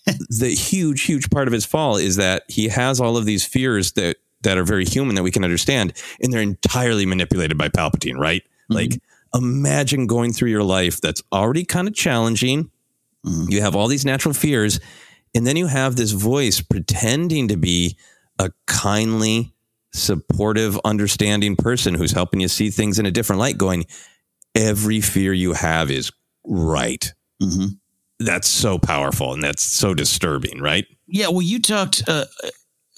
the 0.28 0.48
huge, 0.48 1.02
huge 1.02 1.30
part 1.30 1.46
of 1.46 1.52
his 1.52 1.64
fall 1.64 1.96
is 1.96 2.16
that 2.16 2.42
he 2.48 2.68
has 2.68 3.00
all 3.00 3.16
of 3.16 3.24
these 3.24 3.44
fears 3.46 3.92
that 3.92 4.16
that 4.42 4.58
are 4.58 4.64
very 4.64 4.84
human 4.84 5.14
that 5.14 5.22
we 5.22 5.30
can 5.30 5.44
understand, 5.44 5.92
and 6.20 6.32
they're 6.32 6.42
entirely 6.42 7.06
manipulated 7.06 7.56
by 7.56 7.68
Palpatine, 7.68 8.18
right? 8.18 8.42
Mm-hmm. 8.42 8.74
Like, 8.74 9.00
imagine 9.34 10.06
going 10.06 10.32
through 10.32 10.50
your 10.50 10.62
life 10.62 11.00
that's 11.00 11.22
already 11.32 11.64
kind 11.64 11.88
of 11.88 11.94
challenging. 11.94 12.70
Mm-hmm. 13.26 13.50
You 13.50 13.60
have 13.62 13.76
all 13.76 13.88
these 13.88 14.04
natural 14.04 14.34
fears, 14.34 14.80
and 15.34 15.46
then 15.46 15.56
you 15.56 15.66
have 15.66 15.96
this 15.96 16.12
voice 16.12 16.60
pretending 16.60 17.48
to 17.48 17.56
be 17.56 17.96
a 18.38 18.50
kindly, 18.66 19.54
supportive, 19.92 20.78
understanding 20.84 21.56
person 21.56 21.94
who's 21.94 22.12
helping 22.12 22.40
you 22.40 22.48
see 22.48 22.70
things 22.70 22.98
in 22.98 23.06
a 23.06 23.10
different 23.10 23.40
light, 23.40 23.58
going, 23.58 23.86
every 24.54 25.00
fear 25.00 25.32
you 25.32 25.52
have 25.52 25.90
is 25.90 26.10
right. 26.44 27.12
Mm-hmm. 27.42 27.66
That's 28.18 28.48
so 28.48 28.78
powerful 28.78 29.32
and 29.32 29.42
that's 29.42 29.62
so 29.62 29.94
disturbing, 29.94 30.60
right? 30.60 30.86
Yeah. 31.06 31.28
Well, 31.28 31.42
you 31.42 31.60
talked 31.60 32.02
uh, 32.06 32.26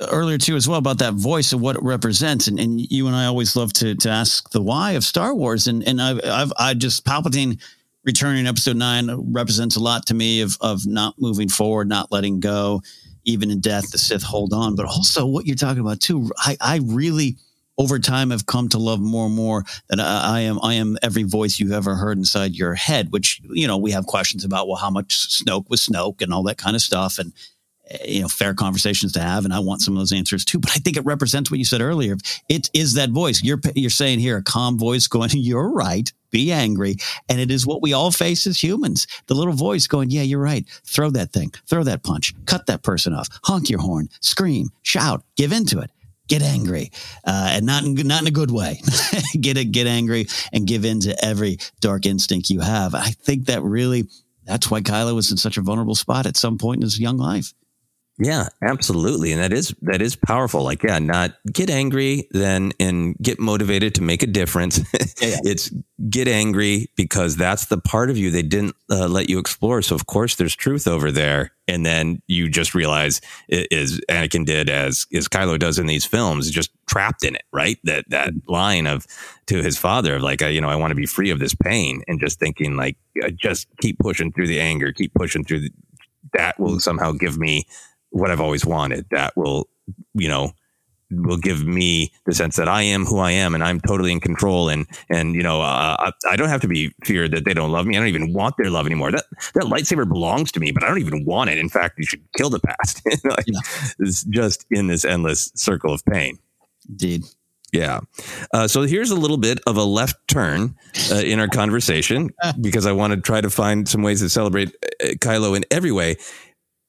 earlier 0.00 0.38
too 0.38 0.57
as 0.57 0.68
well 0.68 0.78
about 0.78 0.98
that 0.98 1.14
voice 1.14 1.52
and 1.52 1.62
what 1.62 1.76
it 1.76 1.83
represents, 1.83 2.48
and, 2.48 2.59
and 2.59 2.80
you 2.80 3.07
and 3.07 3.16
I 3.16 3.26
always 3.26 3.57
love 3.57 3.72
to 3.74 3.94
to 3.94 4.11
ask 4.11 4.50
the 4.50 4.62
why 4.62 4.92
of 4.92 5.04
Star 5.04 5.35
Wars, 5.35 5.66
and 5.66 5.87
and 5.87 6.00
I've, 6.00 6.20
I've 6.24 6.52
I 6.59 6.74
just 6.74 7.04
Palpatine 7.04 7.61
returning 8.04 8.46
episode 8.46 8.76
nine 8.76 9.11
represents 9.33 9.76
a 9.76 9.80
lot 9.80 10.07
to 10.07 10.14
me 10.14 10.40
of 10.40 10.57
of 10.61 10.87
not 10.87 11.14
moving 11.18 11.48
forward, 11.48 11.88
not 11.88 12.12
letting 12.12 12.40
go 12.40 12.83
even 13.24 13.50
in 13.50 13.61
death, 13.61 13.90
the 13.90 13.98
Sith 13.98 14.22
hold 14.22 14.52
on. 14.52 14.76
But 14.76 14.87
also, 14.87 15.26
what 15.26 15.46
you're 15.46 15.57
talking 15.57 15.80
about 15.80 16.00
too, 16.00 16.30
I, 16.37 16.57
I 16.61 16.80
really 16.85 17.37
over 17.76 17.98
time 17.98 18.30
have 18.30 18.46
come 18.46 18.68
to 18.68 18.78
love 18.78 19.00
more 19.00 19.26
and 19.26 19.35
more 19.35 19.64
that 19.88 19.98
I, 19.98 20.38
I, 20.38 20.40
am 20.40 20.61
I 20.62 20.74
am 20.74 20.96
every 21.02 21.24
voice 21.24 21.59
you've 21.59 21.72
ever 21.72 21.96
heard 21.96 22.18
inside 22.18 22.54
your 22.54 22.74
head. 22.74 23.12
Which 23.12 23.40
you 23.50 23.66
know 23.66 23.76
we 23.76 23.90
have 23.92 24.07
questions 24.07 24.44
about 24.44 24.68
well 24.68 24.76
how 24.76 24.90
much 24.90 25.42
Snoke 25.42 25.68
was 25.68 25.87
Snoke 25.87 26.22
and 26.22 26.33
all 26.33 26.42
that 26.44 26.59
kind 26.59 26.76
of 26.76 26.83
stuff 26.83 27.18
and 27.18 27.33
you 28.05 28.23
know 28.23 28.29
fair 28.29 28.55
conversations 28.55 29.12
to 29.12 29.20
have 29.20 29.44
and 29.44 29.53
I 29.53 29.59
want 29.59 29.83
some 29.83 29.94
of 29.94 30.01
those 30.01 30.12
answers 30.12 30.44
too. 30.44 30.59
But 30.59 30.70
I 30.70 30.79
think 30.79 30.97
it 30.97 31.05
represents 31.05 31.51
what 31.51 31.59
you 31.59 31.64
said 31.64 31.81
earlier. 31.81 32.16
It 32.49 32.70
is 32.73 32.94
that 32.94 33.11
voice 33.11 33.42
you're 33.42 33.61
you're 33.75 33.90
saying 33.90 34.20
here 34.20 34.38
a 34.38 34.42
calm 34.42 34.79
voice 34.79 35.07
going 35.07 35.31
you're 35.33 35.70
right 35.70 36.11
be 36.35 36.51
angry. 36.51 36.97
And 37.29 37.38
it 37.38 37.53
is 37.53 37.64
what 37.64 37.81
we 37.81 37.92
all 37.92 38.11
face 38.11 38.44
as 38.49 38.62
humans. 38.62 39.07
The 39.29 39.35
little 39.35 39.53
voice 39.53 39.87
going, 39.87 40.11
yeah, 40.11 40.23
you're 40.23 40.40
right. 40.40 40.66
Throw 40.85 41.11
that 41.11 41.33
thing, 41.33 41.53
throw 41.68 41.85
that 41.85 42.03
punch, 42.03 42.35
cut 42.44 42.66
that 42.66 42.83
person 42.83 43.14
off, 43.14 43.29
honk 43.44 43.70
your 43.70 43.81
horn, 43.81 44.09
scream, 44.20 44.70
shout, 44.83 45.23
give 45.37 45.53
into 45.53 45.79
it. 45.79 45.90
Get 46.27 46.40
angry, 46.40 46.90
uh, 47.27 47.51
and 47.53 47.66
not 47.66 47.85
in, 47.85 47.94
not 47.94 48.23
in 48.23 48.29
a 48.29 48.31
good 48.31 48.51
way. 48.51 48.81
get 49.40 49.59
it, 49.59 49.66
get 49.73 49.87
angry, 49.87 50.27
and 50.55 50.66
give 50.66 50.87
in 50.87 51.01
to 51.01 51.14
every 51.23 51.59
dark 51.81 52.07
instinct 52.07 52.49
you 52.49 52.61
have. 52.61 52.94
I 52.94 53.11
think 53.11 53.44
that 53.44 53.62
really, 53.62 54.09
that's 54.47 54.70
why 54.70 54.81
Kylo 54.81 55.14
was 55.14 55.31
in 55.31 55.37
such 55.37 55.59
a 55.59 55.61
vulnerable 55.61 55.94
spot 55.94 56.25
at 56.25 56.38
some 56.38 56.57
point 56.57 56.79
in 56.79 56.83
his 56.83 56.99
young 56.99 57.18
life. 57.18 57.53
Yeah, 58.16 58.46
absolutely. 58.62 59.33
And 59.33 59.40
that 59.42 59.53
is 59.53 59.74
that 59.83 60.00
is 60.00 60.14
powerful. 60.14 60.62
Like, 60.62 60.85
yeah, 60.85 61.00
not 61.00 61.35
get 61.53 61.68
angry 61.68 62.29
then 62.31 62.70
and 62.79 63.16
get 63.20 63.40
motivated 63.40 63.96
to 63.96 64.03
make 64.03 64.22
a 64.22 64.27
difference. 64.27 64.81
Yeah, 65.20 65.29
yeah. 65.29 65.37
it's 65.44 65.70
get 66.11 66.29
angry 66.29 66.90
because 66.96 67.37
that's 67.37 67.66
the 67.66 67.79
part 67.79 68.11
of 68.11 68.18
you 68.18 68.31
they 68.31 68.42
didn't 68.42 68.74
uh, 68.90 69.07
let 69.07 69.29
you 69.29 69.38
explore. 69.38 69.81
So 69.81 69.94
of 69.94 70.07
course 70.07 70.35
there's 70.35 70.55
truth 70.57 70.88
over 70.88 71.12
there. 71.12 71.53
And 71.68 71.87
then 71.87 72.20
you 72.27 72.50
just 72.50 72.74
realize 72.74 73.20
it 73.48 73.68
is 73.70 74.00
Anakin 74.11 74.44
did 74.44 74.68
as 74.68 75.07
as 75.14 75.29
Kylo 75.29 75.59
does 75.59 75.79
in 75.79 75.87
these 75.87 76.05
films, 76.05 76.50
just 76.50 76.70
trapped 76.87 77.24
in 77.24 77.37
it, 77.37 77.44
right? 77.53 77.79
That 77.85 78.05
that 78.11 78.33
line 78.48 78.87
of 78.87 79.07
to 79.46 79.62
his 79.62 79.79
father 79.79 80.16
of 80.16 80.22
like, 80.22 80.42
uh, 80.42 80.46
you 80.46 80.61
know, 80.61 80.68
I 80.68 80.77
want 80.77 80.90
to 80.90 80.96
be 80.96 81.07
free 81.07 81.31
of 81.31 81.38
this 81.38 81.55
pain, 81.55 82.03
and 82.09 82.20
just 82.20 82.38
thinking 82.38 82.77
like, 82.77 82.96
uh, 83.24 83.31
just 83.31 83.68
keep 83.81 83.98
pushing 83.98 84.33
through 84.33 84.48
the 84.48 84.61
anger, 84.61 84.92
keep 84.92 85.14
pushing 85.14 85.44
through. 85.44 85.61
The, 85.61 85.70
that 86.33 86.59
will 86.59 86.81
somehow 86.81 87.12
give 87.12 87.38
me 87.38 87.66
what 88.14 88.31
I've 88.31 88.40
always 88.40 88.64
wanted. 88.64 89.07
That 89.11 89.37
will, 89.37 89.68
you 90.14 90.29
know, 90.29 90.53
will 91.11 91.37
give 91.37 91.64
me 91.64 92.12
the 92.27 92.35
sense 92.35 92.57
that 92.57 92.68
I 92.68 92.83
am 92.83 93.05
who 93.05 93.18
I 93.18 93.33
am 93.33 93.55
and 93.55 93.62
I'm 93.62 93.81
totally 93.81 94.12
in 94.12 94.20
control. 94.20 94.68
And, 94.68 94.87
and, 95.11 95.35
you 95.35 95.42
know, 95.42 95.61
uh, 95.61 96.11
I 96.29 96.37
don't 96.37 96.48
have 96.48 96.61
to 96.62 96.68
be 96.68 96.92
feared 97.05 97.33
that 97.33 97.44
they 97.44 97.55
don't 97.55 97.72
love 97.72 97.87
me. 97.87 97.96
I 97.96 98.00
don't 98.00 98.09
even 98.09 98.33
want 98.33 98.57
their 98.57 98.70
love 98.70 98.87
anymore. 98.87 99.11
That, 99.11 99.24
that 99.55 99.64
lightsaber 99.64 100.09
belongs 100.09 100.53
to 100.53 100.61
me, 100.61 100.70
but 100.70 100.83
I 100.83 100.88
don't 100.88 101.00
even 101.00 101.24
want 101.24 101.50
it. 101.50 101.59
In 101.59 101.68
fact, 101.68 101.98
you 101.98 102.07
should 102.07 102.22
kill 102.37 102.50
the 102.50 102.61
past. 102.61 103.03
like, 103.24 103.44
yeah. 103.46 103.61
It's 103.98 104.24
just 104.24 104.64
in 104.70 104.87
this 104.87 105.05
endless 105.05 105.50
circle 105.55 105.92
of 105.92 106.05
pain. 106.07 106.38
Indeed. 106.88 107.24
Yeah. 107.74 108.00
Uh, 108.53 108.68
so 108.68 108.83
here's 108.83 109.11
a 109.11 109.16
little 109.16 109.37
bit 109.37 109.59
of 109.66 109.77
a 109.77 109.83
left 109.83 110.16
turn 110.29 110.77
uh, 111.11 111.16
in 111.16 111.40
our 111.40 111.48
conversation 111.48 112.31
because 112.61 112.87
I 112.87 112.92
want 112.92 113.14
to 113.14 113.20
try 113.20 113.40
to 113.40 113.50
find 113.50 113.88
some 113.88 114.03
ways 114.03 114.20
to 114.20 114.31
celebrate 114.31 114.68
uh, 115.03 115.09
Kylo 115.18 115.57
in 115.57 115.64
every 115.72 115.90
way 115.90 116.16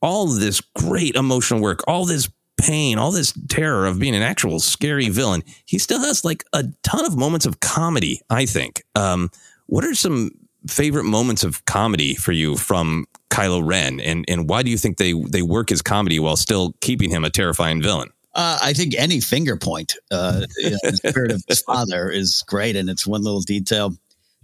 all 0.06 0.28
this 0.28 0.62
great 0.76 1.16
emotional 1.16 1.60
work, 1.60 1.84
all 1.88 2.06
this 2.06 2.30
pain, 2.58 3.00
all 3.00 3.12
this 3.12 3.34
terror 3.50 3.88
of 3.88 3.98
being 3.98 4.16
an 4.16 4.22
actual 4.22 4.60
scary 4.60 5.10
villain, 5.10 5.42
he 5.66 5.80
still 5.80 6.00
has 6.00 6.24
like 6.24 6.44
a 6.54 6.64
ton 6.84 7.06
of 7.06 7.18
moments 7.18 7.48
of 7.48 7.60
comedy, 7.60 8.22
I 8.30 8.46
think. 8.46 8.84
Um, 8.94 9.32
what 9.66 9.84
are 9.84 9.96
some 9.96 10.30
favorite 10.68 11.06
moments 11.06 11.44
of 11.44 11.66
comedy 11.66 12.14
for 12.14 12.34
you 12.34 12.56
from 12.56 13.08
Kylo 13.32 13.66
Ren? 13.66 14.00
And, 14.00 14.26
and 14.28 14.48
why 14.48 14.62
do 14.62 14.70
you 14.70 14.78
think 14.78 14.98
they, 14.98 15.14
they 15.14 15.42
work 15.42 15.72
as 15.72 15.82
comedy 15.82 16.20
while 16.20 16.36
still 16.36 16.76
keeping 16.82 17.10
him 17.10 17.26
a 17.26 17.32
terrifying 17.32 17.82
villain? 17.82 18.10
Uh, 18.36 18.60
I 18.62 18.74
think 18.74 18.94
any 18.96 19.22
finger 19.22 19.58
point, 19.58 19.96
uh, 20.12 20.46
you 20.58 20.70
know, 20.70 20.78
the 20.84 20.98
spirit 20.98 21.32
of 21.32 21.44
his 21.48 21.62
father 21.68 22.12
is 22.12 22.44
great. 22.46 22.76
And 22.76 22.92
it's 22.92 23.08
one 23.08 23.24
little 23.24 23.42
detail 23.42 23.96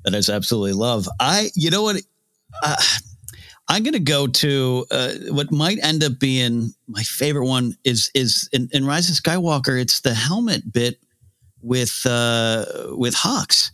that 0.06 0.16
I 0.16 0.34
absolutely 0.34 0.74
love. 0.74 1.08
I, 1.20 1.52
you 1.54 1.70
know 1.70 1.84
what? 1.84 2.02
Uh, 2.64 2.78
I'm 3.72 3.84
going 3.84 3.94
to 3.94 4.00
go 4.00 4.28
to 4.28 4.86
uh, 4.92 5.14
what 5.30 5.50
might 5.50 5.82
end 5.82 6.04
up 6.04 6.20
being 6.20 6.74
my 6.90 7.04
favorite 7.04 7.46
one 7.46 7.78
is 7.86 8.12
is 8.14 8.50
in, 8.52 8.68
in 8.74 8.86
Rise 8.86 9.10
of 9.10 9.16
Skywalker. 9.16 9.80
It's 9.80 10.02
the 10.02 10.14
helmet 10.14 10.74
bit 10.74 11.00
with 11.62 12.06
uh, 12.06 12.66
with 12.98 13.16
Hux. 13.16 13.72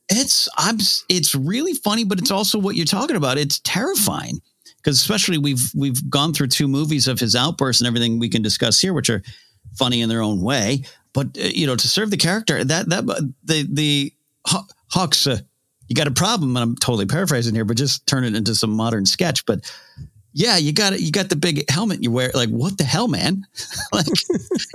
it's 0.08 0.48
I'm 0.58 0.78
it's 1.08 1.36
really 1.36 1.74
funny, 1.74 2.02
but 2.02 2.18
it's 2.18 2.32
also 2.32 2.58
what 2.58 2.74
you're 2.74 2.84
talking 2.84 3.14
about. 3.14 3.38
It's 3.38 3.60
terrifying 3.60 4.40
because 4.78 4.96
especially 4.96 5.38
we've 5.38 5.70
we've 5.76 6.10
gone 6.10 6.34
through 6.34 6.48
two 6.48 6.66
movies 6.66 7.06
of 7.06 7.20
his 7.20 7.36
outbursts 7.36 7.80
and 7.80 7.86
everything 7.86 8.18
we 8.18 8.28
can 8.28 8.42
discuss 8.42 8.80
here, 8.80 8.92
which 8.92 9.08
are 9.08 9.22
funny 9.78 10.00
in 10.00 10.08
their 10.08 10.20
own 10.20 10.42
way. 10.42 10.82
But 11.12 11.38
uh, 11.38 11.42
you 11.42 11.68
know, 11.68 11.76
to 11.76 11.86
serve 11.86 12.10
the 12.10 12.16
character, 12.16 12.64
that 12.64 12.88
that 12.88 13.06
the 13.44 13.68
the 13.70 14.12
Hux. 14.92 15.32
Uh, 15.32 15.42
you 15.94 15.96
got 15.96 16.08
a 16.08 16.10
problem. 16.10 16.56
And 16.56 16.62
I'm 16.62 16.74
totally 16.74 17.06
paraphrasing 17.06 17.54
here, 17.54 17.64
but 17.64 17.76
just 17.76 18.04
turn 18.08 18.24
it 18.24 18.34
into 18.34 18.56
some 18.56 18.70
modern 18.70 19.06
sketch. 19.06 19.46
But 19.46 19.60
yeah, 20.32 20.56
you 20.56 20.72
got 20.72 20.92
it. 20.92 21.00
You 21.00 21.12
got 21.12 21.28
the 21.28 21.36
big 21.36 21.70
helmet 21.70 22.02
you 22.02 22.10
wear. 22.10 22.32
Like, 22.34 22.48
what 22.48 22.78
the 22.78 22.84
hell, 22.84 23.06
man? 23.06 23.46
like, 23.92 24.06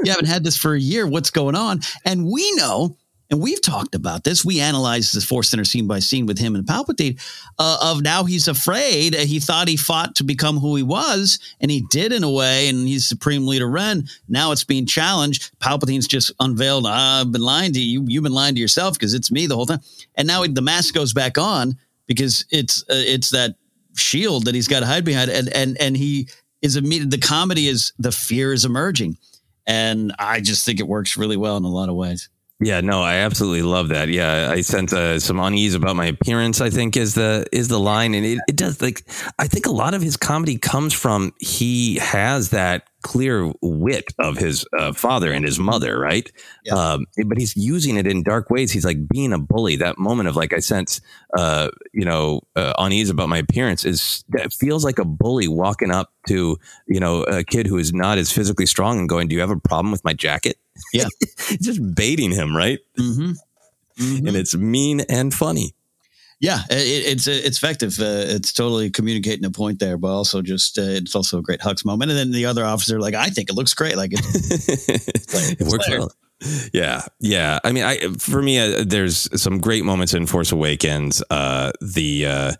you 0.01 0.11
haven't 0.11 0.27
had 0.27 0.45
this 0.45 0.55
for 0.55 0.73
a 0.73 0.79
year. 0.79 1.05
What's 1.05 1.29
going 1.29 1.55
on? 1.55 1.81
And 2.05 2.25
we 2.25 2.49
know, 2.55 2.95
and 3.29 3.39
we've 3.39 3.61
talked 3.61 3.93
about 3.93 4.23
this. 4.23 4.43
We 4.43 4.59
analyzed 4.59 5.15
the 5.15 5.21
Force 5.21 5.49
Center 5.49 5.63
scene 5.63 5.87
by 5.87 5.99
scene 5.99 6.25
with 6.25 6.39
him 6.39 6.55
and 6.55 6.65
Palpatine. 6.65 7.21
Uh, 7.59 7.77
of 7.81 8.01
now, 8.01 8.23
he's 8.23 8.47
afraid. 8.47 9.13
He 9.13 9.39
thought 9.39 9.67
he 9.67 9.77
fought 9.77 10.15
to 10.15 10.23
become 10.23 10.57
who 10.57 10.75
he 10.75 10.83
was, 10.83 11.37
and 11.61 11.69
he 11.69 11.81
did 11.89 12.11
in 12.11 12.23
a 12.23 12.31
way. 12.31 12.67
And 12.69 12.87
he's 12.87 13.07
Supreme 13.07 13.45
Leader 13.45 13.69
Ren. 13.69 14.07
Now 14.27 14.51
it's 14.51 14.63
being 14.63 14.87
challenged. 14.87 15.51
Palpatine's 15.59 16.07
just 16.07 16.31
unveiled. 16.39 16.87
I've 16.87 17.31
been 17.31 17.41
lying 17.41 17.73
to 17.73 17.79
you. 17.79 18.03
You've 18.07 18.23
been 18.23 18.33
lying 18.33 18.55
to 18.55 18.61
yourself 18.61 18.95
because 18.95 19.13
it's 19.13 19.31
me 19.31 19.45
the 19.45 19.55
whole 19.55 19.67
time. 19.67 19.81
And 20.15 20.27
now 20.27 20.43
the 20.43 20.61
mask 20.61 20.95
goes 20.95 21.13
back 21.13 21.37
on 21.37 21.77
because 22.07 22.45
it's 22.49 22.81
uh, 22.83 22.95
it's 22.95 23.29
that 23.29 23.55
shield 23.95 24.45
that 24.45 24.55
he's 24.55 24.67
got 24.67 24.79
to 24.79 24.87
hide 24.87 25.05
behind, 25.05 25.29
and 25.29 25.49
and 25.49 25.79
and 25.79 25.95
he 25.95 26.29
is 26.63 26.75
immediate. 26.75 27.11
The 27.11 27.19
comedy 27.19 27.67
is 27.67 27.93
the 27.99 28.11
fear 28.11 28.53
is 28.53 28.65
emerging, 28.65 29.17
and 29.67 30.13
I 30.17 30.41
just 30.41 30.65
think 30.65 30.79
it 30.79 30.87
works 30.87 31.15
really 31.15 31.37
well 31.37 31.57
in 31.57 31.63
a 31.63 31.69
lot 31.69 31.89
of 31.89 31.95
ways. 31.95 32.27
Yeah, 32.61 32.81
no, 32.81 33.01
I 33.01 33.15
absolutely 33.15 33.61
love 33.61 33.87
that. 33.87 34.09
Yeah, 34.09 34.49
I 34.51 34.59
sense 34.61 34.91
uh, 34.91 35.17
some 35.19 35.39
unease 35.39 35.75
about 35.75 35.95
my 35.95 36.07
appearance. 36.07 36.59
I 36.59 36.69
think 36.69 36.97
is 36.97 37.15
the 37.15 37.45
is 37.53 37.69
the 37.69 37.79
line, 37.79 38.13
and 38.13 38.25
it, 38.25 38.39
it 38.49 38.57
does 38.57 38.81
like 38.81 39.03
I 39.39 39.47
think 39.47 39.65
a 39.65 39.71
lot 39.71 39.93
of 39.93 40.01
his 40.01 40.17
comedy 40.17 40.57
comes 40.57 40.93
from 40.93 41.33
he 41.39 41.95
has 41.99 42.49
that 42.49 42.83
clear 43.01 43.49
wit 43.61 44.13
of 44.19 44.35
his 44.35 44.65
uh, 44.77 44.91
father 44.91 45.31
and 45.31 45.45
his 45.45 45.57
mother, 45.57 45.97
right? 45.97 46.29
Yeah. 46.65 46.73
Um, 46.73 47.05
but 47.27 47.37
he's 47.37 47.55
using 47.55 47.95
it 47.95 48.05
in 48.05 48.23
dark 48.23 48.49
ways. 48.49 48.73
He's 48.73 48.83
like 48.83 49.07
being 49.07 49.31
a 49.31 49.39
bully. 49.39 49.77
That 49.77 49.97
moment 49.97 50.27
of 50.27 50.35
like 50.35 50.51
I 50.51 50.59
sense, 50.59 50.99
uh, 51.37 51.69
you 51.93 52.03
know, 52.03 52.41
uh, 52.57 52.73
unease 52.77 53.09
about 53.09 53.29
my 53.29 53.37
appearance 53.37 53.85
is 53.85 54.25
that 54.29 54.51
feels 54.51 54.83
like 54.83 54.99
a 54.99 55.05
bully 55.05 55.47
walking 55.47 55.91
up 55.91 56.11
to 56.27 56.59
you 56.87 56.99
know 56.99 57.23
a 57.23 57.41
kid 57.45 57.67
who 57.67 57.77
is 57.77 57.93
not 57.93 58.17
as 58.17 58.33
physically 58.33 58.65
strong 58.65 58.99
and 58.99 59.07
going, 59.07 59.29
"Do 59.29 59.35
you 59.35 59.41
have 59.41 59.49
a 59.49 59.57
problem 59.57 59.93
with 59.93 60.03
my 60.03 60.13
jacket?" 60.13 60.57
Yeah, 60.93 61.07
just 61.61 61.79
baiting 61.95 62.31
him, 62.31 62.55
right? 62.55 62.79
Mm-hmm. 62.97 63.31
Mm-hmm. 64.01 64.27
And 64.27 64.37
it's 64.37 64.55
mean 64.55 65.01
and 65.01 65.33
funny. 65.33 65.75
Yeah, 66.39 66.61
it, 66.69 67.05
it's 67.05 67.27
it's 67.27 67.57
effective. 67.57 67.99
Uh, 67.99 68.23
it's 68.27 68.53
totally 68.53 68.89
communicating 68.89 69.43
a 69.43 69.51
point 69.51 69.79
there, 69.79 69.97
but 69.97 70.07
also 70.07 70.41
just 70.41 70.77
uh, 70.77 70.83
it's 70.83 71.15
also 71.15 71.39
a 71.39 71.41
great 71.41 71.59
Hux 71.59 71.83
moment. 71.83 72.11
And 72.11 72.17
then 72.17 72.31
the 72.31 72.45
other 72.45 72.63
officer, 72.63 72.99
like, 72.99 73.13
I 73.13 73.29
think 73.29 73.49
it 73.49 73.55
looks 73.55 73.73
great. 73.73 73.97
Like 73.97 74.13
it, 74.13 74.21
it 75.59 75.67
works 75.67 75.89
well. 75.89 76.11
Yeah, 76.71 77.01
yeah. 77.19 77.59
I 77.65 77.73
mean, 77.73 77.83
I 77.83 77.97
for 78.17 78.41
me, 78.41 78.57
uh, 78.57 78.85
there's 78.87 79.29
some 79.41 79.59
great 79.59 79.83
moments 79.83 80.13
in 80.13 80.25
Force 80.25 80.53
Awakens. 80.53 81.21
Uh, 81.29 81.73
the 81.81 82.25
uh, 82.25 82.53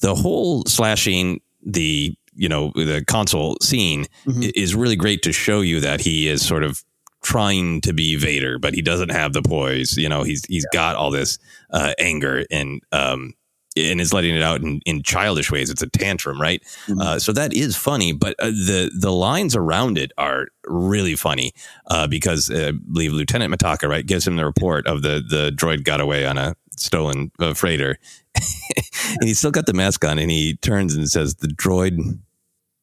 the 0.00 0.14
whole 0.14 0.64
slashing 0.66 1.40
the 1.64 2.14
you 2.34 2.48
know 2.48 2.70
the 2.76 3.04
console 3.06 3.56
scene 3.60 4.06
mm-hmm. 4.26 4.42
is 4.54 4.76
really 4.76 4.96
great 4.96 5.22
to 5.22 5.32
show 5.32 5.60
you 5.60 5.80
that 5.80 6.00
he 6.00 6.28
is 6.28 6.46
sort 6.46 6.62
of 6.62 6.84
trying 7.24 7.80
to 7.80 7.92
be 7.92 8.16
Vader, 8.16 8.58
but 8.58 8.74
he 8.74 8.82
doesn't 8.82 9.10
have 9.10 9.32
the 9.32 9.42
poise. 9.42 9.96
You 9.96 10.08
know, 10.08 10.22
he's 10.22 10.44
he's 10.44 10.66
yeah. 10.72 10.78
got 10.78 10.96
all 10.96 11.10
this 11.10 11.38
uh, 11.70 11.94
anger 11.98 12.44
and 12.50 12.80
um, 12.92 13.34
and 13.76 14.00
is 14.00 14.12
letting 14.12 14.36
it 14.36 14.42
out 14.42 14.60
in, 14.60 14.80
in 14.86 15.02
childish 15.02 15.50
ways. 15.50 15.70
It's 15.70 15.82
a 15.82 15.88
tantrum, 15.88 16.40
right? 16.40 16.62
Mm-hmm. 16.86 17.00
Uh, 17.00 17.18
so 17.18 17.32
that 17.32 17.52
is 17.52 17.76
funny, 17.76 18.12
but 18.12 18.36
uh, 18.38 18.50
the 18.50 18.90
the 18.94 19.10
lines 19.10 19.56
around 19.56 19.98
it 19.98 20.12
are 20.18 20.48
really 20.66 21.16
funny 21.16 21.52
uh, 21.88 22.06
because 22.06 22.50
uh, 22.50 22.68
I 22.68 22.92
believe 22.92 23.12
Lieutenant 23.12 23.52
Mitaka 23.52 23.88
right 23.88 24.06
gives 24.06 24.26
him 24.26 24.36
the 24.36 24.44
report 24.44 24.86
of 24.86 25.02
the 25.02 25.22
the 25.26 25.50
droid 25.50 25.84
got 25.84 26.00
away 26.00 26.26
on 26.26 26.38
a 26.38 26.54
stolen 26.78 27.32
uh, 27.40 27.54
freighter, 27.54 27.98
and 28.34 29.24
he's 29.24 29.38
still 29.38 29.50
got 29.50 29.66
the 29.66 29.74
mask 29.74 30.04
on, 30.04 30.18
and 30.18 30.30
he 30.30 30.56
turns 30.56 30.94
and 30.94 31.08
says, 31.08 31.36
"The 31.36 31.48
droid 31.48 32.20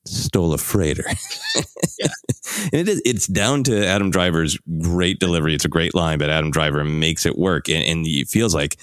stole 0.05 0.53
a 0.53 0.57
freighter. 0.57 1.05
yeah. 1.99 2.07
And 2.73 2.81
it 2.81 2.89
is, 2.89 3.01
it's 3.05 3.27
down 3.27 3.63
to 3.65 3.85
Adam 3.85 4.09
Driver's 4.09 4.57
great 4.81 5.19
delivery. 5.19 5.53
It's 5.53 5.65
a 5.65 5.69
great 5.69 5.95
line, 5.95 6.19
but 6.19 6.29
Adam 6.29 6.51
Driver 6.51 6.83
makes 6.83 7.25
it 7.25 7.37
work. 7.37 7.69
And, 7.69 7.83
and 7.83 8.07
it 8.07 8.27
feels 8.27 8.53
like 8.55 8.77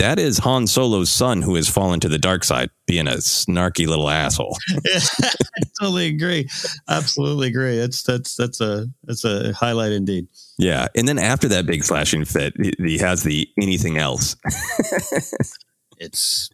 that 0.00 0.18
is 0.18 0.38
Han 0.38 0.66
Solo's 0.66 1.12
son 1.12 1.42
who 1.42 1.56
has 1.56 1.68
fallen 1.68 2.00
to 2.00 2.08
the 2.08 2.18
dark 2.18 2.42
side, 2.42 2.70
being 2.86 3.06
a 3.06 3.16
snarky 3.16 3.86
little 3.86 4.08
asshole. 4.08 4.56
I 4.86 5.30
totally 5.78 6.06
agree. 6.06 6.48
Absolutely 6.88 7.48
agree. 7.48 7.76
That's 7.76 8.02
that's 8.02 8.34
that's 8.34 8.62
a 8.62 8.86
that's 9.04 9.24
a 9.24 9.52
highlight 9.52 9.92
indeed. 9.92 10.26
Yeah, 10.58 10.88
and 10.96 11.06
then 11.06 11.18
after 11.18 11.48
that 11.48 11.66
big 11.66 11.84
slashing 11.84 12.24
fit, 12.24 12.54
he, 12.56 12.72
he 12.78 12.98
has 12.98 13.24
the 13.24 13.46
anything 13.60 13.98
else. 13.98 14.36
it's 15.98 16.48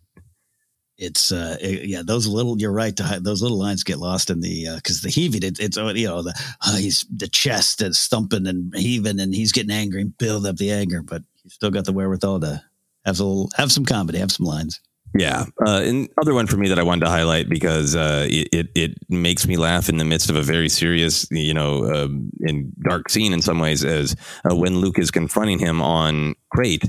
it's 0.99 1.31
uh 1.31 1.57
it, 1.61 1.87
yeah 1.87 2.03
those 2.05 2.27
little 2.27 2.59
you're 2.59 2.73
right 2.73 2.97
those 3.21 3.43
little 3.43 3.59
lines 3.59 3.85
get 3.85 3.99
lost 3.99 4.31
in 4.31 4.41
the 4.41 4.67
because 4.77 4.99
uh, 5.05 5.07
the 5.07 5.11
heaving 5.11 5.43
it, 5.43 5.59
it's 5.59 5.77
uh, 5.77 5.93
you 5.95 6.07
know 6.07 6.23
the 6.23 6.35
uh, 6.63 6.77
he's 6.77 7.05
the 7.15 7.29
chest 7.29 7.83
is 7.83 8.07
thumping 8.07 8.47
and 8.47 8.75
heaving 8.75 9.21
and 9.21 9.35
he's 9.35 9.53
getting 9.53 9.71
angry 9.71 10.01
and 10.01 10.17
build 10.19 10.47
up 10.47 10.57
the 10.57 10.71
anger 10.71 11.03
but 11.03 11.23
he's 11.43 11.53
still 11.53 11.71
got 11.71 11.85
the 11.85 11.93
wherewithal 11.93 12.41
to 12.41 12.63
have 13.05 13.17
some 13.17 13.47
have 13.57 13.71
some 13.71 13.85
comedy 13.85 14.19
have 14.19 14.33
some 14.33 14.47
lines. 14.47 14.81
Yeah 15.17 15.45
uh 15.67 15.83
and 15.85 16.09
other 16.21 16.35
one 16.35 16.47
for 16.47 16.57
me 16.57 16.69
that 16.69 16.79
i 16.79 16.83
wanted 16.83 17.05
to 17.05 17.11
highlight 17.11 17.49
because 17.49 17.95
uh 17.95 18.27
it 18.29 18.49
it, 18.53 18.67
it 18.75 18.99
makes 19.09 19.47
me 19.47 19.57
laugh 19.57 19.89
in 19.89 19.99
the 19.99 20.05
midst 20.05 20.31
of 20.31 20.37
a 20.37 20.43
very 20.43 20.69
serious 20.69 21.27
you 21.31 21.55
know 21.55 21.85
uh, 21.85 22.09
and 22.41 22.73
dark 22.83 23.09
scene 23.09 23.33
in 23.33 23.41
some 23.41 23.59
ways 23.59 23.85
as 23.85 24.17
uh, 24.51 24.55
when 24.55 24.79
luke 24.79 24.99
is 24.99 25.11
confronting 25.11 25.59
him 25.59 25.81
on 25.81 26.35
Crait 26.53 26.85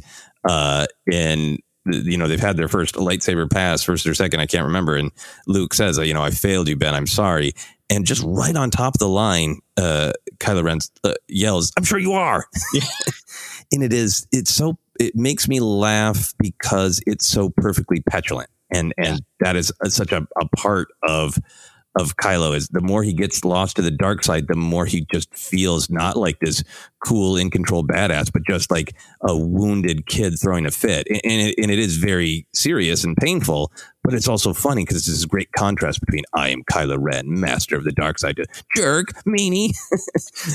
uh 0.49 0.87
and 1.11 1.59
you 1.93 2.17
know 2.17 2.27
they've 2.27 2.39
had 2.39 2.57
their 2.57 2.67
first 2.67 2.95
lightsaber 2.95 3.49
pass, 3.49 3.83
first 3.83 4.05
or 4.05 4.13
second, 4.13 4.39
I 4.39 4.45
can't 4.45 4.65
remember. 4.65 4.95
And 4.95 5.11
Luke 5.45 5.73
says, 5.73 5.97
"You 5.97 6.13
know, 6.13 6.23
I 6.23 6.31
failed 6.31 6.67
you, 6.67 6.75
Ben. 6.75 6.93
I'm 6.93 7.07
sorry." 7.07 7.53
And 7.89 8.05
just 8.05 8.23
right 8.25 8.55
on 8.55 8.69
top 8.69 8.95
of 8.95 8.99
the 8.99 9.07
line, 9.07 9.59
uh, 9.77 10.11
Kylo 10.39 10.63
Ren 10.63 10.79
uh, 11.03 11.13
yells, 11.27 11.71
"I'm 11.77 11.83
sure 11.83 11.99
you 11.99 12.13
are." 12.13 12.45
and 13.71 13.83
it 13.83 13.93
is 13.93 14.27
it's 14.31 14.53
so 14.53 14.77
it 14.99 15.15
makes 15.15 15.47
me 15.47 15.59
laugh 15.59 16.33
because 16.39 17.01
it's 17.07 17.25
so 17.25 17.49
perfectly 17.49 18.01
petulant, 18.01 18.49
and 18.71 18.93
and 18.97 19.21
that 19.39 19.55
is 19.55 19.71
such 19.85 20.11
a, 20.11 20.27
a 20.39 20.47
part 20.55 20.89
of 21.03 21.37
of 21.99 22.15
Kylo 22.17 22.55
is 22.55 22.67
the 22.69 22.81
more 22.81 23.03
he 23.03 23.13
gets 23.13 23.43
lost 23.43 23.75
to 23.77 23.81
the 23.81 23.91
dark 23.91 24.23
side, 24.23 24.47
the 24.47 24.55
more 24.55 24.85
he 24.85 25.05
just 25.11 25.33
feels 25.33 25.89
not 25.89 26.15
like 26.15 26.39
this 26.39 26.63
cool, 27.03 27.37
in 27.37 27.49
control 27.49 27.83
badass, 27.83 28.31
but 28.31 28.43
just 28.47 28.71
like 28.71 28.95
a 29.21 29.35
wounded 29.35 30.05
kid 30.07 30.39
throwing 30.39 30.65
a 30.65 30.71
fit. 30.71 31.07
And 31.09 31.19
it, 31.23 31.55
and 31.61 31.71
it 31.71 31.79
is 31.79 31.97
very 31.97 32.47
serious 32.53 33.03
and 33.03 33.15
painful, 33.15 33.71
but 34.03 34.13
it's 34.13 34.27
also 34.27 34.53
funny 34.53 34.83
because 34.83 34.97
it's 34.97 35.07
this 35.07 35.25
great 35.25 35.51
contrast 35.51 35.99
between 35.99 36.23
I 36.33 36.47
am 36.49 36.63
Kylo 36.71 36.97
Ren, 36.97 37.25
master 37.27 37.75
of 37.75 37.83
the 37.83 37.91
dark 37.91 38.19
side, 38.19 38.37
to 38.37 38.45
jerk, 38.73 39.07
meanie. 39.25 39.75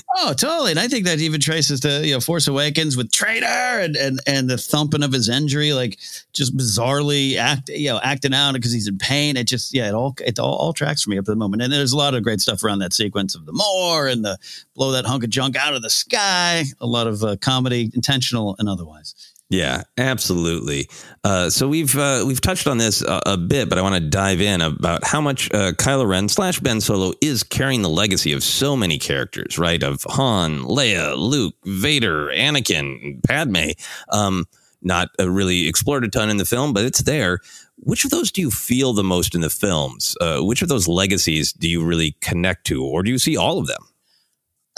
oh, 0.16 0.32
totally. 0.32 0.70
And 0.70 0.80
I 0.80 0.88
think 0.88 1.04
that 1.04 1.20
even 1.20 1.38
traces 1.38 1.80
to, 1.80 2.00
you 2.02 2.14
know, 2.14 2.20
Force 2.20 2.48
Awakens 2.48 2.96
with 2.96 3.12
traitor 3.12 3.44
and, 3.44 3.94
and, 3.94 4.20
and 4.26 4.48
the 4.48 4.56
thumping 4.56 5.02
of 5.02 5.12
his 5.12 5.28
injury, 5.28 5.74
like 5.74 5.98
just 6.32 6.56
bizarrely 6.56 7.36
act, 7.36 7.68
you 7.68 7.90
know, 7.90 8.00
acting 8.02 8.32
out 8.32 8.54
because 8.54 8.72
he's 8.72 8.88
in 8.88 8.96
pain. 8.96 9.36
It 9.36 9.44
just, 9.44 9.74
yeah, 9.74 9.88
it 9.88 9.94
all, 9.94 10.14
it 10.24 10.38
all, 10.38 10.54
all 10.54 10.72
tracks 10.72 11.02
for 11.02 11.10
me 11.10 11.18
up 11.18 11.26
to 11.26 11.30
the 11.30 11.36
moment. 11.36 11.62
And 11.62 11.70
there's 11.70 11.92
a 11.92 11.96
lot 11.96 12.14
of 12.14 12.22
great 12.22 12.40
stuff 12.40 12.64
around 12.64 12.78
that 12.78 12.94
sequence 12.94 13.34
of 13.34 13.44
the 13.44 13.52
more 13.52 14.08
and 14.08 14.24
the 14.24 14.38
blow 14.74 14.92
that 14.92 15.04
hunk 15.04 15.24
of 15.24 15.30
junk 15.30 15.56
out 15.56 15.74
of 15.74 15.82
the 15.82 15.90
sky. 15.90 16.31
A 16.80 16.86
lot 16.86 17.06
of 17.06 17.22
uh, 17.22 17.36
comedy, 17.40 17.90
intentional 17.94 18.56
and 18.58 18.68
otherwise. 18.68 19.14
Yeah, 19.52 19.82
absolutely. 19.98 20.88
Uh, 21.24 21.50
so 21.50 21.68
we've 21.68 21.94
uh, 21.98 22.24
we've 22.26 22.40
touched 22.40 22.66
on 22.66 22.78
this 22.78 23.02
a, 23.02 23.20
a 23.26 23.36
bit, 23.36 23.68
but 23.68 23.76
I 23.76 23.82
want 23.82 23.94
to 23.96 24.00
dive 24.00 24.40
in 24.40 24.62
about 24.62 25.04
how 25.04 25.20
much 25.20 25.52
uh, 25.52 25.72
Kylo 25.72 26.08
Ren 26.08 26.30
slash 26.30 26.58
Ben 26.60 26.80
Solo 26.80 27.12
is 27.20 27.42
carrying 27.42 27.82
the 27.82 27.90
legacy 27.90 28.32
of 28.32 28.42
so 28.42 28.76
many 28.76 28.98
characters, 28.98 29.58
right? 29.58 29.82
Of 29.82 30.04
Han, 30.08 30.62
Leia, 30.62 31.18
Luke, 31.18 31.54
Vader, 31.66 32.28
Anakin, 32.28 33.22
Padme. 33.24 33.72
Um, 34.08 34.46
not 34.80 35.10
really 35.20 35.68
explored 35.68 36.04
a 36.04 36.08
ton 36.08 36.30
in 36.30 36.38
the 36.38 36.46
film, 36.46 36.72
but 36.72 36.84
it's 36.84 37.02
there. 37.02 37.38
Which 37.76 38.04
of 38.04 38.10
those 38.10 38.32
do 38.32 38.40
you 38.40 38.50
feel 38.50 38.94
the 38.94 39.04
most 39.04 39.34
in 39.34 39.42
the 39.42 39.50
films? 39.50 40.16
Uh, 40.20 40.40
which 40.40 40.62
of 40.62 40.68
those 40.68 40.88
legacies 40.88 41.52
do 41.52 41.68
you 41.68 41.84
really 41.84 42.16
connect 42.20 42.66
to, 42.68 42.82
or 42.82 43.02
do 43.02 43.10
you 43.10 43.18
see 43.18 43.36
all 43.36 43.58
of 43.58 43.66
them? 43.66 43.91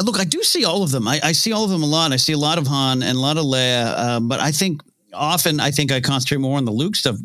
Look, 0.02 0.18
I 0.18 0.24
do 0.24 0.42
see 0.42 0.64
all 0.64 0.82
of 0.82 0.90
them. 0.90 1.06
I, 1.06 1.20
I, 1.22 1.32
see 1.32 1.52
all 1.52 1.64
of 1.64 1.70
them 1.70 1.82
a 1.82 1.86
lot. 1.86 2.12
I 2.12 2.16
see 2.16 2.32
a 2.32 2.38
lot 2.38 2.58
of 2.58 2.66
Han 2.66 3.02
and 3.02 3.16
a 3.16 3.20
lot 3.20 3.36
of 3.36 3.44
Leia, 3.44 3.94
uh, 3.96 4.20
but 4.20 4.40
I 4.40 4.50
think 4.50 4.82
often 5.12 5.60
I 5.60 5.70
think 5.70 5.92
I 5.92 6.00
concentrate 6.00 6.38
more 6.38 6.58
on 6.58 6.64
the 6.64 6.72
Luke 6.72 6.96
stuff, 6.96 7.16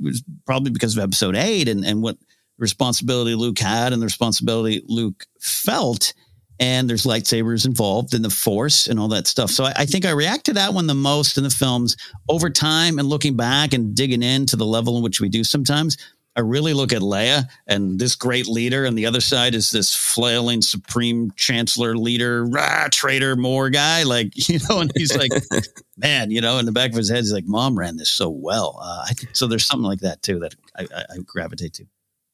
probably 0.45 0.71
because 0.71 0.95
of 0.95 1.03
Episode 1.03 1.35
Eight 1.35 1.67
and 1.67 1.83
and 1.83 2.03
what 2.03 2.17
responsibility 2.59 3.33
Luke 3.35 3.57
had 3.57 3.93
and 3.93 4.01
the 4.01 4.05
responsibility 4.05 4.83
Luke 4.87 5.25
felt. 5.41 6.13
And 6.61 6.89
there's 6.89 7.05
lightsabers 7.05 7.65
involved 7.65 8.13
in 8.13 8.21
the 8.21 8.29
Force 8.29 8.87
and 8.87 8.99
all 8.99 9.07
that 9.07 9.27
stuff. 9.27 9.49
So 9.49 9.63
I, 9.63 9.73
I 9.77 9.85
think 9.85 10.05
I 10.05 10.11
react 10.11 10.45
to 10.47 10.53
that 10.53 10.73
one 10.73 10.87
the 10.87 10.93
most 10.93 11.37
in 11.37 11.45
the 11.45 11.49
films 11.49 11.95
over 12.27 12.49
time 12.49 12.99
and 12.99 13.07
looking 13.07 13.37
back 13.37 13.73
and 13.73 13.95
digging 13.95 14.21
into 14.21 14.57
the 14.57 14.65
level 14.65 14.97
in 14.97 15.03
which 15.03 15.21
we 15.21 15.29
do 15.29 15.45
sometimes. 15.45 15.95
I 16.39 16.41
really 16.41 16.73
look 16.73 16.93
at 16.93 17.01
Leia 17.01 17.49
and 17.67 17.99
this 17.99 18.15
great 18.15 18.47
leader, 18.47 18.85
and 18.85 18.97
the 18.97 19.05
other 19.05 19.19
side 19.19 19.53
is 19.53 19.71
this 19.71 19.93
flailing 19.93 20.61
supreme 20.61 21.31
chancellor 21.35 21.97
leader, 21.97 22.45
rah, 22.45 22.87
traitor 22.89 23.35
more 23.35 23.69
guy. 23.69 24.03
Like, 24.03 24.31
you 24.47 24.57
know, 24.69 24.79
and 24.79 24.89
he's 24.95 25.17
like, 25.17 25.31
man, 25.97 26.31
you 26.31 26.39
know, 26.39 26.57
in 26.57 26.65
the 26.65 26.71
back 26.71 26.91
of 26.91 26.95
his 26.95 27.09
head, 27.09 27.17
he's 27.17 27.33
like, 27.33 27.43
mom 27.45 27.77
ran 27.77 27.97
this 27.97 28.09
so 28.09 28.29
well. 28.29 28.79
Uh, 28.81 29.03
I 29.07 29.13
so 29.33 29.47
there's 29.47 29.65
something 29.65 29.85
like 29.85 29.99
that 29.99 30.21
too 30.21 30.39
that 30.39 30.55
I, 30.77 30.83
I, 30.83 31.01
I 31.01 31.17
gravitate 31.25 31.73
to. 31.73 31.85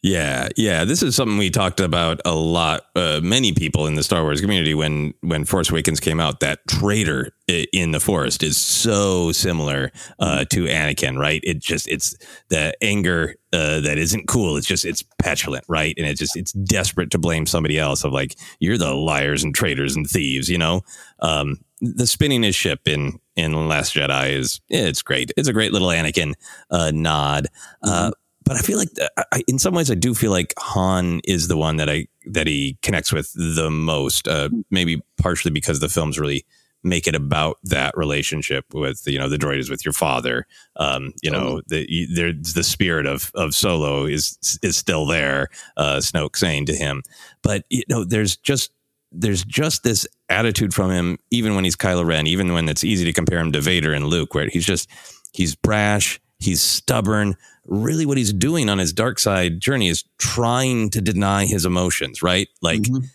Yeah, 0.05 0.49
yeah. 0.55 0.85
This 0.85 1.01
is 1.01 1.15
something 1.15 1.39
we 1.39 1.49
talked 1.49 1.79
about 1.79 2.21
a 2.25 2.35
lot. 2.35 2.83
Uh, 2.95 3.21
many 3.23 3.53
people 3.53 3.87
in 3.87 3.95
the 3.95 4.03
Star 4.03 4.21
Wars 4.21 4.39
community 4.39 4.75
when 4.75 5.15
when 5.21 5.45
Force 5.45 5.71
Awakens 5.71 5.99
came 5.99 6.19
out, 6.19 6.41
that 6.41 6.59
traitor 6.67 7.31
in 7.47 7.89
the 7.89 7.99
forest 7.99 8.43
is 8.43 8.55
so 8.55 9.31
similar 9.31 9.91
uh, 10.19 10.45
to 10.51 10.65
Anakin, 10.65 11.17
right? 11.17 11.41
It 11.43 11.57
just 11.57 11.87
it's 11.87 12.15
the 12.49 12.71
anger 12.83 13.33
uh, 13.51 13.79
that 13.79 13.97
isn't 13.97 14.27
cool. 14.27 14.57
It's 14.57 14.67
just 14.67 14.85
it's 14.85 15.03
petulant, 15.17 15.65
right? 15.67 15.95
And 15.97 16.05
it's 16.05 16.19
just 16.19 16.37
it's 16.37 16.53
desperate 16.53 17.09
to 17.09 17.17
blame 17.17 17.47
somebody 17.47 17.79
else. 17.79 18.03
Of 18.03 18.13
like 18.13 18.35
you're 18.59 18.77
the 18.77 18.93
liars 18.93 19.43
and 19.43 19.55
traitors 19.55 19.95
and 19.95 20.07
thieves, 20.07 20.49
you 20.49 20.59
know. 20.59 20.81
Um, 21.21 21.57
the 21.81 22.05
spinning 22.05 22.43
his 22.43 22.55
ship 22.55 22.81
in 22.85 23.19
in 23.35 23.67
Last 23.67 23.95
Jedi 23.95 24.33
is 24.33 24.61
it's 24.69 25.01
great. 25.01 25.31
It's 25.35 25.47
a 25.47 25.53
great 25.53 25.73
little 25.73 25.87
Anakin 25.87 26.35
uh, 26.69 26.91
nod. 26.93 27.47
Uh, 27.81 27.89
mm-hmm 27.89 28.09
but 28.45 28.55
I 28.55 28.59
feel 28.59 28.77
like 28.77 28.89
I, 29.31 29.43
in 29.47 29.59
some 29.59 29.73
ways 29.73 29.91
I 29.91 29.95
do 29.95 30.13
feel 30.13 30.31
like 30.31 30.53
Han 30.57 31.21
is 31.23 31.47
the 31.47 31.57
one 31.57 31.77
that 31.77 31.89
I 31.89 32.07
that 32.27 32.47
he 32.47 32.77
connects 32.81 33.11
with 33.11 33.31
the 33.33 33.69
most. 33.69 34.27
Uh, 34.27 34.49
maybe 34.71 35.01
partially 35.17 35.51
because 35.51 35.79
the 35.79 35.89
films 35.89 36.19
really 36.19 36.45
make 36.83 37.07
it 37.07 37.15
about 37.15 37.57
that 37.63 37.97
relationship 37.97 38.65
with 38.73 39.01
you 39.07 39.17
know 39.17 39.27
the 39.27 39.37
droid 39.37 39.57
is 39.57 39.69
with 39.69 39.83
your 39.83 39.93
father. 39.93 40.45
Um, 40.77 41.13
you 41.21 41.31
know 41.31 41.61
the 41.67 42.07
there's 42.13 42.53
the 42.53 42.63
spirit 42.63 43.05
of 43.07 43.31
of 43.35 43.53
Solo 43.53 44.05
is 44.05 44.59
is 44.61 44.77
still 44.77 45.05
there. 45.05 45.49
Uh, 45.75 45.97
Snoke 45.97 46.37
saying 46.37 46.67
to 46.67 46.75
him, 46.75 47.01
but 47.41 47.65
you 47.69 47.83
know 47.89 48.03
there's 48.03 48.37
just 48.37 48.71
there's 49.11 49.43
just 49.43 49.83
this 49.83 50.05
attitude 50.29 50.73
from 50.73 50.91
him, 50.91 51.17
even 51.31 51.55
when 51.55 51.63
he's 51.63 51.75
Kylo 51.75 52.05
Ren, 52.05 52.27
even 52.27 52.53
when 52.53 52.69
it's 52.69 52.83
easy 52.83 53.05
to 53.05 53.13
compare 53.13 53.39
him 53.39 53.51
to 53.53 53.61
Vader 53.61 53.93
and 53.93 54.05
Luke, 54.05 54.35
where 54.35 54.47
he's 54.47 54.65
just 54.65 54.89
he's 55.33 55.55
brash, 55.55 56.19
he's 56.39 56.61
stubborn 56.61 57.35
really 57.67 58.05
what 58.05 58.17
he's 58.17 58.33
doing 58.33 58.69
on 58.69 58.77
his 58.77 58.93
dark 58.93 59.19
side 59.19 59.59
journey 59.59 59.87
is 59.87 60.03
trying 60.17 60.89
to 60.91 61.01
deny 61.01 61.45
his 61.45 61.65
emotions, 61.65 62.21
right? 62.21 62.47
Like, 62.61 62.81
mm-hmm. 62.81 63.05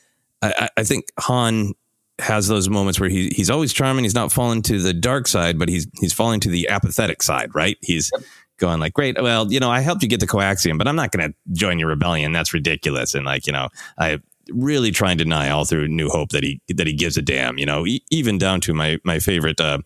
I, 0.42 0.68
I, 0.76 0.84
think 0.84 1.04
Han 1.18 1.74
has 2.18 2.48
those 2.48 2.68
moments 2.68 2.98
where 2.98 3.10
he, 3.10 3.28
he's 3.28 3.50
always 3.50 3.72
charming. 3.72 4.04
He's 4.04 4.14
not 4.14 4.32
falling 4.32 4.62
to 4.62 4.80
the 4.80 4.92
dark 4.92 5.28
side, 5.28 5.58
but 5.58 5.68
he's 5.68 5.86
he's 6.00 6.12
falling 6.12 6.40
to 6.40 6.48
the 6.48 6.68
apathetic 6.68 7.22
side, 7.22 7.54
right? 7.54 7.76
He's 7.82 8.10
yep. 8.12 8.24
going 8.58 8.80
like, 8.80 8.94
great, 8.94 9.20
well, 9.20 9.52
you 9.52 9.60
know, 9.60 9.70
I 9.70 9.80
helped 9.80 10.02
you 10.02 10.08
get 10.08 10.20
the 10.20 10.26
coaxium, 10.26 10.78
but 10.78 10.88
I'm 10.88 10.96
not 10.96 11.12
going 11.12 11.30
to 11.30 11.36
join 11.52 11.78
your 11.78 11.88
rebellion. 11.88 12.32
That's 12.32 12.54
ridiculous. 12.54 13.14
And 13.14 13.26
like, 13.26 13.46
you 13.46 13.52
know, 13.52 13.68
I 13.98 14.18
really 14.50 14.90
trying 14.90 15.18
to 15.18 15.24
deny 15.24 15.50
all 15.50 15.64
through 15.64 15.88
New 15.88 16.08
Hope 16.08 16.30
that 16.30 16.42
he 16.42 16.60
that 16.68 16.86
he 16.86 16.94
gives 16.94 17.16
a 17.16 17.22
damn. 17.22 17.58
You 17.58 17.66
know, 17.66 17.86
e- 17.86 18.04
even 18.10 18.38
down 18.38 18.60
to 18.62 18.74
my 18.74 18.98
my 19.04 19.18
favorite. 19.18 19.60
Uh, 19.60 19.78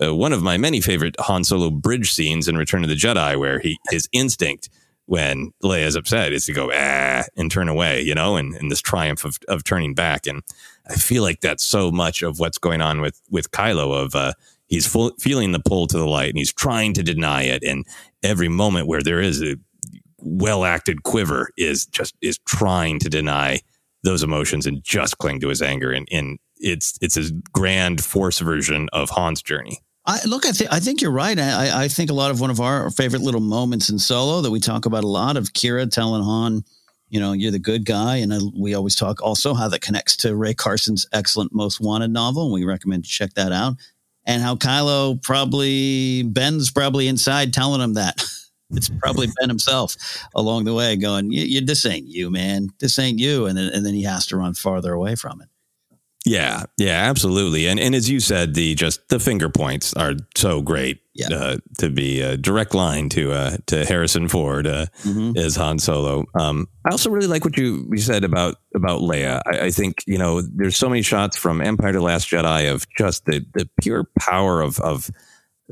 uh, 0.00 0.14
one 0.14 0.32
of 0.32 0.42
my 0.42 0.56
many 0.56 0.80
favorite 0.80 1.16
Han 1.20 1.44
Solo 1.44 1.70
bridge 1.70 2.12
scenes 2.12 2.48
in 2.48 2.56
Return 2.56 2.82
of 2.82 2.88
the 2.88 2.96
Jedi, 2.96 3.38
where 3.38 3.58
he 3.58 3.78
his 3.90 4.08
instinct 4.12 4.68
when 5.06 5.52
Leia 5.62 5.84
is 5.84 5.96
upset 5.96 6.32
is 6.32 6.46
to 6.46 6.52
go 6.52 6.70
ah 6.72 7.24
and 7.36 7.50
turn 7.50 7.68
away, 7.68 8.00
you 8.00 8.14
know, 8.14 8.36
and, 8.36 8.54
and 8.54 8.70
this 8.70 8.80
triumph 8.80 9.24
of, 9.24 9.36
of 9.48 9.64
turning 9.64 9.94
back. 9.94 10.26
And 10.26 10.42
I 10.88 10.94
feel 10.94 11.22
like 11.22 11.40
that's 11.40 11.64
so 11.64 11.90
much 11.90 12.22
of 12.22 12.38
what's 12.38 12.58
going 12.58 12.80
on 12.80 13.00
with 13.00 13.20
with 13.30 13.50
Kylo 13.50 14.04
of 14.04 14.14
uh, 14.14 14.32
he's 14.66 14.86
full, 14.86 15.12
feeling 15.18 15.52
the 15.52 15.60
pull 15.60 15.86
to 15.88 15.98
the 15.98 16.06
light 16.08 16.30
and 16.30 16.38
he's 16.38 16.52
trying 16.52 16.94
to 16.94 17.02
deny 17.02 17.42
it. 17.42 17.62
And 17.62 17.86
every 18.22 18.48
moment 18.48 18.86
where 18.86 19.02
there 19.02 19.20
is 19.20 19.42
a 19.42 19.56
well 20.18 20.64
acted 20.64 21.02
quiver 21.02 21.50
is 21.56 21.84
just 21.86 22.14
is 22.22 22.38
trying 22.46 22.98
to 23.00 23.10
deny 23.10 23.60
those 24.04 24.22
emotions 24.22 24.66
and 24.66 24.82
just 24.82 25.18
cling 25.18 25.40
to 25.40 25.48
his 25.48 25.62
anger. 25.62 25.92
And, 25.92 26.08
and 26.10 26.38
it's 26.62 26.98
it's 27.00 27.16
a 27.16 27.30
grand 27.52 28.02
force 28.04 28.38
version 28.38 28.88
of 28.92 29.10
Han's 29.10 29.42
journey. 29.42 29.80
I, 30.04 30.18
look, 30.26 30.46
I 30.46 30.52
think 30.52 30.72
I 30.72 30.80
think 30.80 31.00
you're 31.00 31.12
right. 31.12 31.38
I, 31.38 31.84
I 31.84 31.88
think 31.88 32.10
a 32.10 32.14
lot 32.14 32.30
of 32.30 32.40
one 32.40 32.50
of 32.50 32.60
our 32.60 32.90
favorite 32.90 33.22
little 33.22 33.40
moments 33.40 33.88
in 33.88 33.98
Solo 33.98 34.40
that 34.40 34.50
we 34.50 34.58
talk 34.58 34.84
about 34.84 35.04
a 35.04 35.08
lot 35.08 35.36
of 35.36 35.52
Qi'ra 35.52 35.90
telling 35.90 36.24
Han, 36.24 36.64
you 37.08 37.20
know, 37.20 37.32
you're 37.32 37.52
the 37.52 37.60
good 37.60 37.84
guy, 37.84 38.16
and 38.16 38.32
uh, 38.32 38.40
we 38.58 38.74
always 38.74 38.96
talk 38.96 39.22
also 39.22 39.54
how 39.54 39.68
that 39.68 39.80
connects 39.80 40.16
to 40.18 40.34
Rae 40.34 40.54
Carson's 40.54 41.06
excellent 41.12 41.54
Most 41.54 41.80
Wanted 41.80 42.10
novel, 42.10 42.44
and 42.44 42.52
we 42.52 42.64
recommend 42.64 43.04
you 43.06 43.10
check 43.10 43.34
that 43.34 43.52
out. 43.52 43.74
And 44.24 44.42
how 44.42 44.54
Kylo 44.56 45.20
probably 45.22 46.22
Ben's 46.22 46.70
probably 46.70 47.06
inside 47.06 47.52
telling 47.52 47.80
him 47.80 47.94
that. 47.94 48.24
it's 48.70 48.88
probably 48.88 49.28
Ben 49.38 49.48
himself 49.48 49.96
along 50.34 50.64
the 50.64 50.74
way 50.74 50.96
going, 50.96 51.30
"This 51.30 51.86
ain't 51.86 52.08
you, 52.08 52.30
man. 52.30 52.70
This 52.80 52.98
ain't 52.98 53.18
you," 53.18 53.46
and 53.46 53.56
then 53.56 53.72
and 53.72 53.86
then 53.86 53.94
he 53.94 54.02
has 54.02 54.26
to 54.28 54.36
run 54.36 54.54
farther 54.54 54.92
away 54.92 55.14
from 55.14 55.40
it. 55.42 55.48
Yeah, 56.24 56.64
yeah, 56.76 57.08
absolutely. 57.08 57.66
And 57.66 57.80
and 57.80 57.94
as 57.94 58.08
you 58.08 58.20
said, 58.20 58.54
the 58.54 58.74
just 58.74 59.08
the 59.08 59.18
finger 59.18 59.48
points 59.48 59.92
are 59.94 60.14
so 60.36 60.62
great. 60.62 61.00
Yeah. 61.14 61.28
Uh, 61.30 61.56
to 61.76 61.90
be 61.90 62.22
a 62.22 62.38
direct 62.38 62.74
line 62.74 63.10
to 63.10 63.32
uh, 63.32 63.56
to 63.66 63.84
Harrison 63.84 64.28
Ford 64.28 64.66
uh, 64.66 64.86
mm-hmm. 65.02 65.36
as 65.36 65.56
Han 65.56 65.78
Solo. 65.78 66.24
Um, 66.34 66.68
I 66.86 66.90
also 66.90 67.10
really 67.10 67.26
like 67.26 67.44
what 67.44 67.58
you, 67.58 67.86
you 67.90 67.98
said 67.98 68.24
about 68.24 68.54
about 68.74 69.02
Leia. 69.02 69.42
I, 69.44 69.66
I, 69.66 69.70
think 69.70 70.04
you 70.06 70.16
know 70.16 70.40
there's 70.40 70.78
so 70.78 70.88
many 70.88 71.02
shots 71.02 71.36
from 71.36 71.60
Empire 71.60 71.92
to 71.92 72.00
Last 72.00 72.30
Jedi 72.30 72.72
of 72.72 72.86
just 72.96 73.26
the 73.26 73.44
the 73.52 73.68
pure 73.82 74.08
power 74.18 74.62
of 74.62 74.80
of 74.80 75.10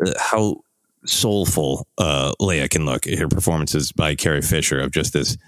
uh, 0.05 0.12
how 0.18 0.62
soulful 1.07 1.86
uh, 1.96 2.32
Leia 2.38 2.68
can 2.68 2.84
look. 2.84 3.07
Her 3.07 3.28
performances 3.28 3.92
by 3.92 4.16
Carrie 4.16 4.42
Fisher 4.42 4.78
of 4.78 4.90
just 4.90 5.14
this 5.14 5.38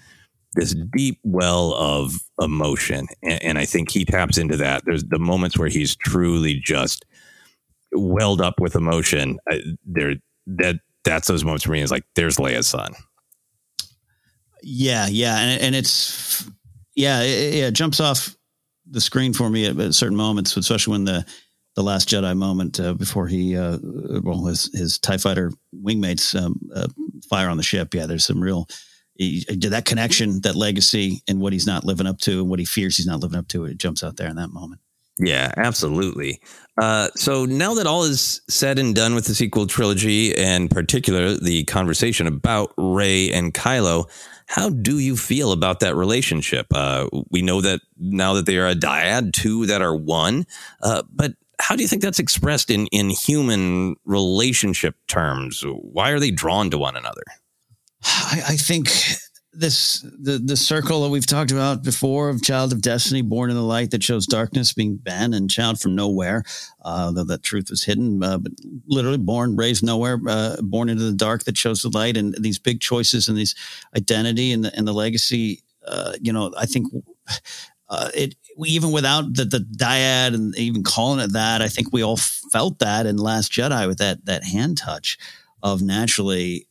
this 0.55 0.75
deep 0.95 1.19
well 1.23 1.73
of 1.73 2.13
emotion. 2.41 3.07
And, 3.21 3.43
and, 3.43 3.57
I 3.57 3.65
think 3.65 3.91
he 3.91 4.05
taps 4.05 4.37
into 4.37 4.57
that. 4.57 4.83
There's 4.85 5.03
the 5.03 5.19
moments 5.19 5.57
where 5.57 5.69
he's 5.69 5.95
truly 5.95 6.55
just 6.55 7.05
welled 7.91 8.41
up 8.41 8.59
with 8.59 8.75
emotion. 8.75 9.39
there, 9.85 10.15
that 10.47 10.79
that's 11.03 11.27
those 11.27 11.43
moments 11.43 11.65
for 11.65 11.71
me 11.71 11.81
is 11.81 11.91
like, 11.91 12.05
there's 12.15 12.37
Leia's 12.37 12.67
son. 12.67 12.93
Yeah, 14.61 15.07
yeah, 15.07 15.39
and 15.39 15.61
and 15.61 15.75
it's 15.75 16.49
yeah, 16.95 17.21
it, 17.21 17.55
it 17.55 17.73
jumps 17.73 17.99
off 17.99 18.35
the 18.89 19.01
screen 19.01 19.33
for 19.33 19.49
me 19.49 19.65
at, 19.65 19.77
at, 19.77 19.93
certain 19.93 20.15
moments, 20.15 20.55
especially 20.55 20.93
when 20.93 21.03
the 21.03 21.25
the 21.75 21.83
last 21.83 22.07
Jedi 22.07 22.37
moment 22.37 22.79
uh, 22.79 22.93
before 22.93 23.27
he 23.27 23.57
uh, 23.57 23.77
well 24.23 24.45
his 24.45 24.69
his 24.73 24.97
Tie 24.99 25.17
Fighter 25.17 25.51
wingmates 25.75 26.39
um, 26.39 26.59
uh, 26.73 26.87
fire 27.29 27.49
on 27.49 27.57
the 27.57 27.63
ship. 27.63 27.93
Yeah, 27.93 28.05
there's 28.05 28.25
some 28.25 28.41
real 28.41 28.67
he, 29.15 29.45
that 29.47 29.85
connection, 29.85 30.41
that 30.41 30.55
legacy, 30.55 31.21
and 31.27 31.39
what 31.39 31.53
he's 31.53 31.67
not 31.67 31.85
living 31.85 32.07
up 32.07 32.19
to, 32.19 32.41
and 32.41 32.49
what 32.49 32.59
he 32.59 32.65
fears 32.65 32.97
he's 32.97 33.07
not 33.07 33.19
living 33.19 33.39
up 33.39 33.47
to, 33.49 33.65
it 33.65 33.77
jumps 33.77 34.03
out 34.03 34.17
there 34.17 34.27
in 34.27 34.35
that 34.37 34.51
moment. 34.51 34.81
Yeah, 35.19 35.51
absolutely. 35.57 36.41
Uh, 36.81 37.09
so 37.15 37.45
now 37.45 37.75
that 37.75 37.85
all 37.85 38.03
is 38.03 38.41
said 38.49 38.79
and 38.79 38.95
done 38.95 39.13
with 39.13 39.25
the 39.25 39.35
sequel 39.35 39.67
trilogy, 39.67 40.35
and 40.35 40.71
particular 40.71 41.35
the 41.35 41.63
conversation 41.65 42.25
about 42.25 42.73
Rey 42.77 43.31
and 43.31 43.53
Kylo, 43.53 44.09
how 44.47 44.69
do 44.69 44.99
you 44.99 45.15
feel 45.15 45.51
about 45.51 45.79
that 45.81 45.95
relationship? 45.95 46.67
Uh, 46.73 47.07
we 47.29 47.41
know 47.41 47.61
that 47.61 47.81
now 47.97 48.33
that 48.33 48.45
they 48.45 48.57
are 48.57 48.67
a 48.67 48.75
dyad, 48.75 49.33
two 49.33 49.67
that 49.67 49.81
are 49.81 49.95
one, 49.95 50.45
uh, 50.81 51.03
but 51.11 51.33
how 51.59 51.75
do 51.75 51.83
you 51.83 51.87
think 51.87 52.01
that's 52.01 52.19
expressed 52.19 52.69
in 52.69 52.87
in 52.87 53.09
human 53.09 53.95
relationship 54.05 54.95
terms? 55.07 55.63
Why 55.65 56.09
are 56.09 56.19
they 56.19 56.31
drawn 56.31 56.71
to 56.71 56.77
one 56.77 56.95
another? 56.95 57.23
I, 58.05 58.41
I 58.49 58.55
think 58.57 58.89
this 59.53 60.01
the 60.01 60.39
the 60.43 60.57
circle 60.57 61.03
that 61.03 61.09
we've 61.09 61.27
talked 61.27 61.51
about 61.51 61.83
before 61.83 62.29
of 62.29 62.41
child 62.41 62.73
of 62.73 62.81
destiny 62.81 63.21
born 63.21 63.49
in 63.49 63.55
the 63.55 63.61
light 63.61 63.91
that 63.91 64.03
shows 64.03 64.25
darkness 64.25 64.73
being 64.73 64.97
Ben 64.97 65.33
and 65.33 65.49
child 65.49 65.79
from 65.79 65.95
nowhere 65.95 66.43
uh, 66.83 67.11
though 67.11 67.23
that 67.23 67.43
truth 67.43 67.69
was 67.69 67.83
hidden 67.83 68.23
uh, 68.23 68.39
but 68.39 68.51
literally 68.87 69.17
born 69.17 69.55
raised 69.55 69.83
nowhere 69.83 70.19
uh, 70.27 70.57
born 70.61 70.89
into 70.89 71.03
the 71.03 71.13
dark 71.13 71.43
that 71.43 71.57
shows 71.57 71.83
the 71.83 71.89
light 71.89 72.17
and 72.17 72.35
these 72.39 72.57
big 72.57 72.79
choices 72.79 73.27
and 73.27 73.37
these 73.37 73.53
identity 73.95 74.51
and 74.51 74.65
the, 74.65 74.75
and 74.75 74.87
the 74.87 74.93
legacy 74.93 75.61
uh, 75.87 76.13
you 76.19 76.33
know 76.33 76.51
I 76.57 76.65
think 76.65 76.87
uh, 77.89 78.09
it 78.15 78.35
even 78.65 78.91
without 78.91 79.35
the, 79.35 79.45
the 79.45 79.59
dyad 79.59 80.33
and 80.33 80.57
even 80.57 80.83
calling 80.83 81.19
it 81.19 81.33
that 81.33 81.61
I 81.61 81.67
think 81.67 81.93
we 81.93 82.03
all 82.03 82.17
felt 82.17 82.79
that 82.79 83.05
in 83.05 83.17
Last 83.17 83.51
Jedi 83.51 83.87
with 83.87 83.99
that 83.99 84.25
that 84.25 84.43
hand 84.43 84.77
touch 84.79 85.17
of 85.61 85.83
naturally 85.83 86.67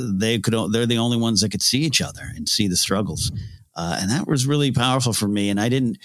they 0.00 0.38
could 0.38 0.54
they're 0.72 0.86
the 0.86 0.98
only 0.98 1.16
ones 1.16 1.40
that 1.40 1.50
could 1.50 1.62
see 1.62 1.80
each 1.80 2.00
other 2.00 2.22
and 2.36 2.48
see 2.48 2.68
the 2.68 2.76
struggles. 2.76 3.32
Uh, 3.74 3.98
and 4.00 4.10
that 4.10 4.26
was 4.26 4.46
really 4.46 4.72
powerful 4.72 5.12
for 5.12 5.28
me 5.28 5.50
and 5.50 5.60
i 5.60 5.68
didn't 5.68 5.98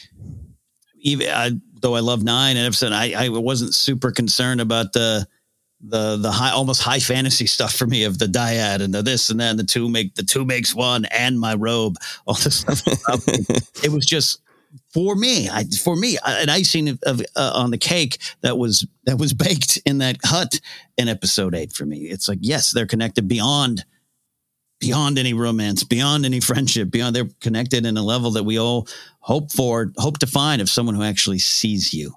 even 0.98 1.28
I, 1.28 1.54
though 1.82 1.96
i 1.96 2.02
love 2.02 2.24
nine 2.24 2.56
and 2.56 2.68
episode 2.68 2.92
I, 2.92 3.14
I 3.18 3.30
wasn't 3.30 3.74
super 3.74 4.12
concerned 4.12 4.62
about 4.62 4.94
the 4.94 5.28
the 5.84 6.16
the 6.18 6.32
high 6.32 6.52
almost 6.52 6.82
high 6.82 7.00
fantasy 7.00 7.46
stuff 7.46 7.74
for 7.74 7.86
me 7.86 8.06
of 8.06 8.18
the 8.18 8.26
dyad 8.26 8.82
and 8.82 8.94
the 8.94 9.02
this 9.02 9.30
and 9.30 9.40
that 9.40 9.52
and 9.52 9.60
the 9.60 9.66
two 9.66 9.90
make 9.90 10.16
the 10.16 10.24
two 10.24 10.46
makes 10.46 10.74
one 10.74 11.06
and 11.06 11.40
my 11.40 11.54
robe 11.56 11.98
all 12.26 12.36
this 12.36 12.60
stuff. 12.62 12.82
It 13.84 13.92
was 13.92 14.06
just 14.06 14.40
for 14.94 15.16
me, 15.16 15.50
I, 15.50 15.64
for 15.64 15.96
me, 15.96 16.18
an 16.26 16.50
icing 16.50 16.90
of, 16.90 17.00
of 17.04 17.22
uh, 17.36 17.52
on 17.56 17.72
the 17.72 17.78
cake 17.78 18.18
that 18.42 18.58
was 18.58 18.88
that 19.06 19.18
was 19.18 19.34
baked 19.46 19.80
in 19.86 20.00
that 20.00 20.18
hut 20.24 20.60
in 20.98 21.08
episode 21.08 21.56
eight 21.56 21.74
for 21.74 21.86
me. 21.86 21.98
It's 22.00 22.28
like 22.28 22.40
yes, 22.42 22.72
they're 22.72 22.88
connected 22.88 23.28
beyond 23.28 23.86
beyond 24.80 25.18
any 25.18 25.34
romance, 25.34 25.84
beyond 25.84 26.26
any 26.26 26.42
friendship, 26.42 26.92
beyond 26.92 27.16
they're 27.16 27.30
connected 27.40 27.86
in 27.86 27.96
a 27.96 28.04
level 28.04 28.32
that 28.32 28.44
we 28.44 28.60
all 28.60 28.86
hope 29.20 29.50
for, 29.52 29.94
hope 29.98 30.18
to 30.20 30.28
find 30.28 30.62
of 30.62 30.70
someone 30.70 30.94
who 30.94 31.04
actually 31.04 31.40
sees 31.40 31.94
you. 31.94 32.14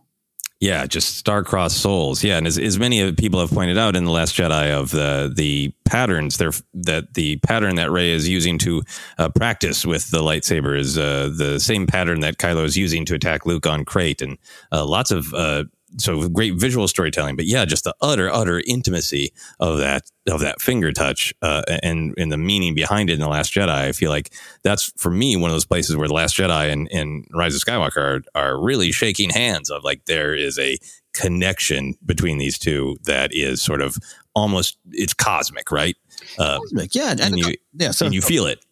Yeah, 0.58 0.86
just 0.86 1.16
star-crossed 1.16 1.76
souls. 1.76 2.24
Yeah, 2.24 2.38
and 2.38 2.46
as, 2.46 2.56
as 2.56 2.78
many 2.78 3.12
people 3.12 3.40
have 3.40 3.50
pointed 3.50 3.76
out 3.76 3.94
in 3.94 4.04
the 4.04 4.10
Last 4.10 4.34
Jedi 4.34 4.70
of 4.70 4.90
the 4.90 5.30
the 5.34 5.74
patterns 5.84 6.38
there 6.38 6.52
that 6.72 7.12
the 7.12 7.36
pattern 7.38 7.74
that 7.74 7.90
Rey 7.90 8.10
is 8.10 8.26
using 8.26 8.56
to 8.58 8.82
uh, 9.18 9.28
practice 9.28 9.84
with 9.84 10.10
the 10.10 10.20
lightsaber 10.20 10.78
is 10.78 10.96
uh, 10.96 11.30
the 11.36 11.60
same 11.60 11.86
pattern 11.86 12.20
that 12.20 12.38
Kylo 12.38 12.64
is 12.64 12.74
using 12.74 13.04
to 13.04 13.14
attack 13.14 13.44
Luke 13.44 13.66
on 13.66 13.84
Crait, 13.84 14.22
and 14.22 14.38
uh, 14.72 14.86
lots 14.86 15.10
of 15.10 15.34
uh, 15.34 15.64
so 15.98 16.28
great 16.28 16.54
visual 16.54 16.88
storytelling, 16.88 17.36
but 17.36 17.46
yeah, 17.46 17.64
just 17.64 17.84
the 17.84 17.94
utter, 18.00 18.30
utter 18.30 18.62
intimacy 18.66 19.32
of 19.60 19.78
that 19.78 20.10
of 20.28 20.40
that 20.40 20.60
finger 20.60 20.92
touch 20.92 21.34
uh, 21.42 21.62
and 21.82 22.14
and 22.18 22.30
the 22.30 22.36
meaning 22.36 22.74
behind 22.74 23.10
it 23.10 23.14
in 23.14 23.20
the 23.20 23.28
Last 23.28 23.52
Jedi. 23.52 23.68
I 23.68 23.92
feel 23.92 24.10
like 24.10 24.32
that's 24.62 24.92
for 24.96 25.10
me 25.10 25.36
one 25.36 25.50
of 25.50 25.54
those 25.54 25.64
places 25.64 25.96
where 25.96 26.08
the 26.08 26.14
Last 26.14 26.36
Jedi 26.36 26.72
and, 26.72 26.88
and 26.92 27.26
Rise 27.32 27.54
of 27.54 27.62
Skywalker 27.62 27.96
are 27.96 28.22
are 28.34 28.60
really 28.60 28.92
shaking 28.92 29.30
hands 29.30 29.70
of 29.70 29.84
like 29.84 30.04
there 30.06 30.34
is 30.34 30.58
a 30.58 30.78
connection 31.14 31.94
between 32.04 32.38
these 32.38 32.58
two 32.58 32.96
that 33.04 33.32
is 33.32 33.62
sort 33.62 33.80
of 33.80 33.96
almost 34.34 34.78
it's 34.92 35.14
cosmic, 35.14 35.70
right? 35.70 35.96
Uh, 36.38 36.58
cosmic, 36.58 36.94
yeah, 36.94 37.10
and, 37.10 37.20
and 37.20 37.38
you 37.38 37.54
yeah, 37.74 37.90
so, 37.90 38.06
and 38.06 38.14
you 38.14 38.20
feel 38.20 38.46
it. 38.46 38.64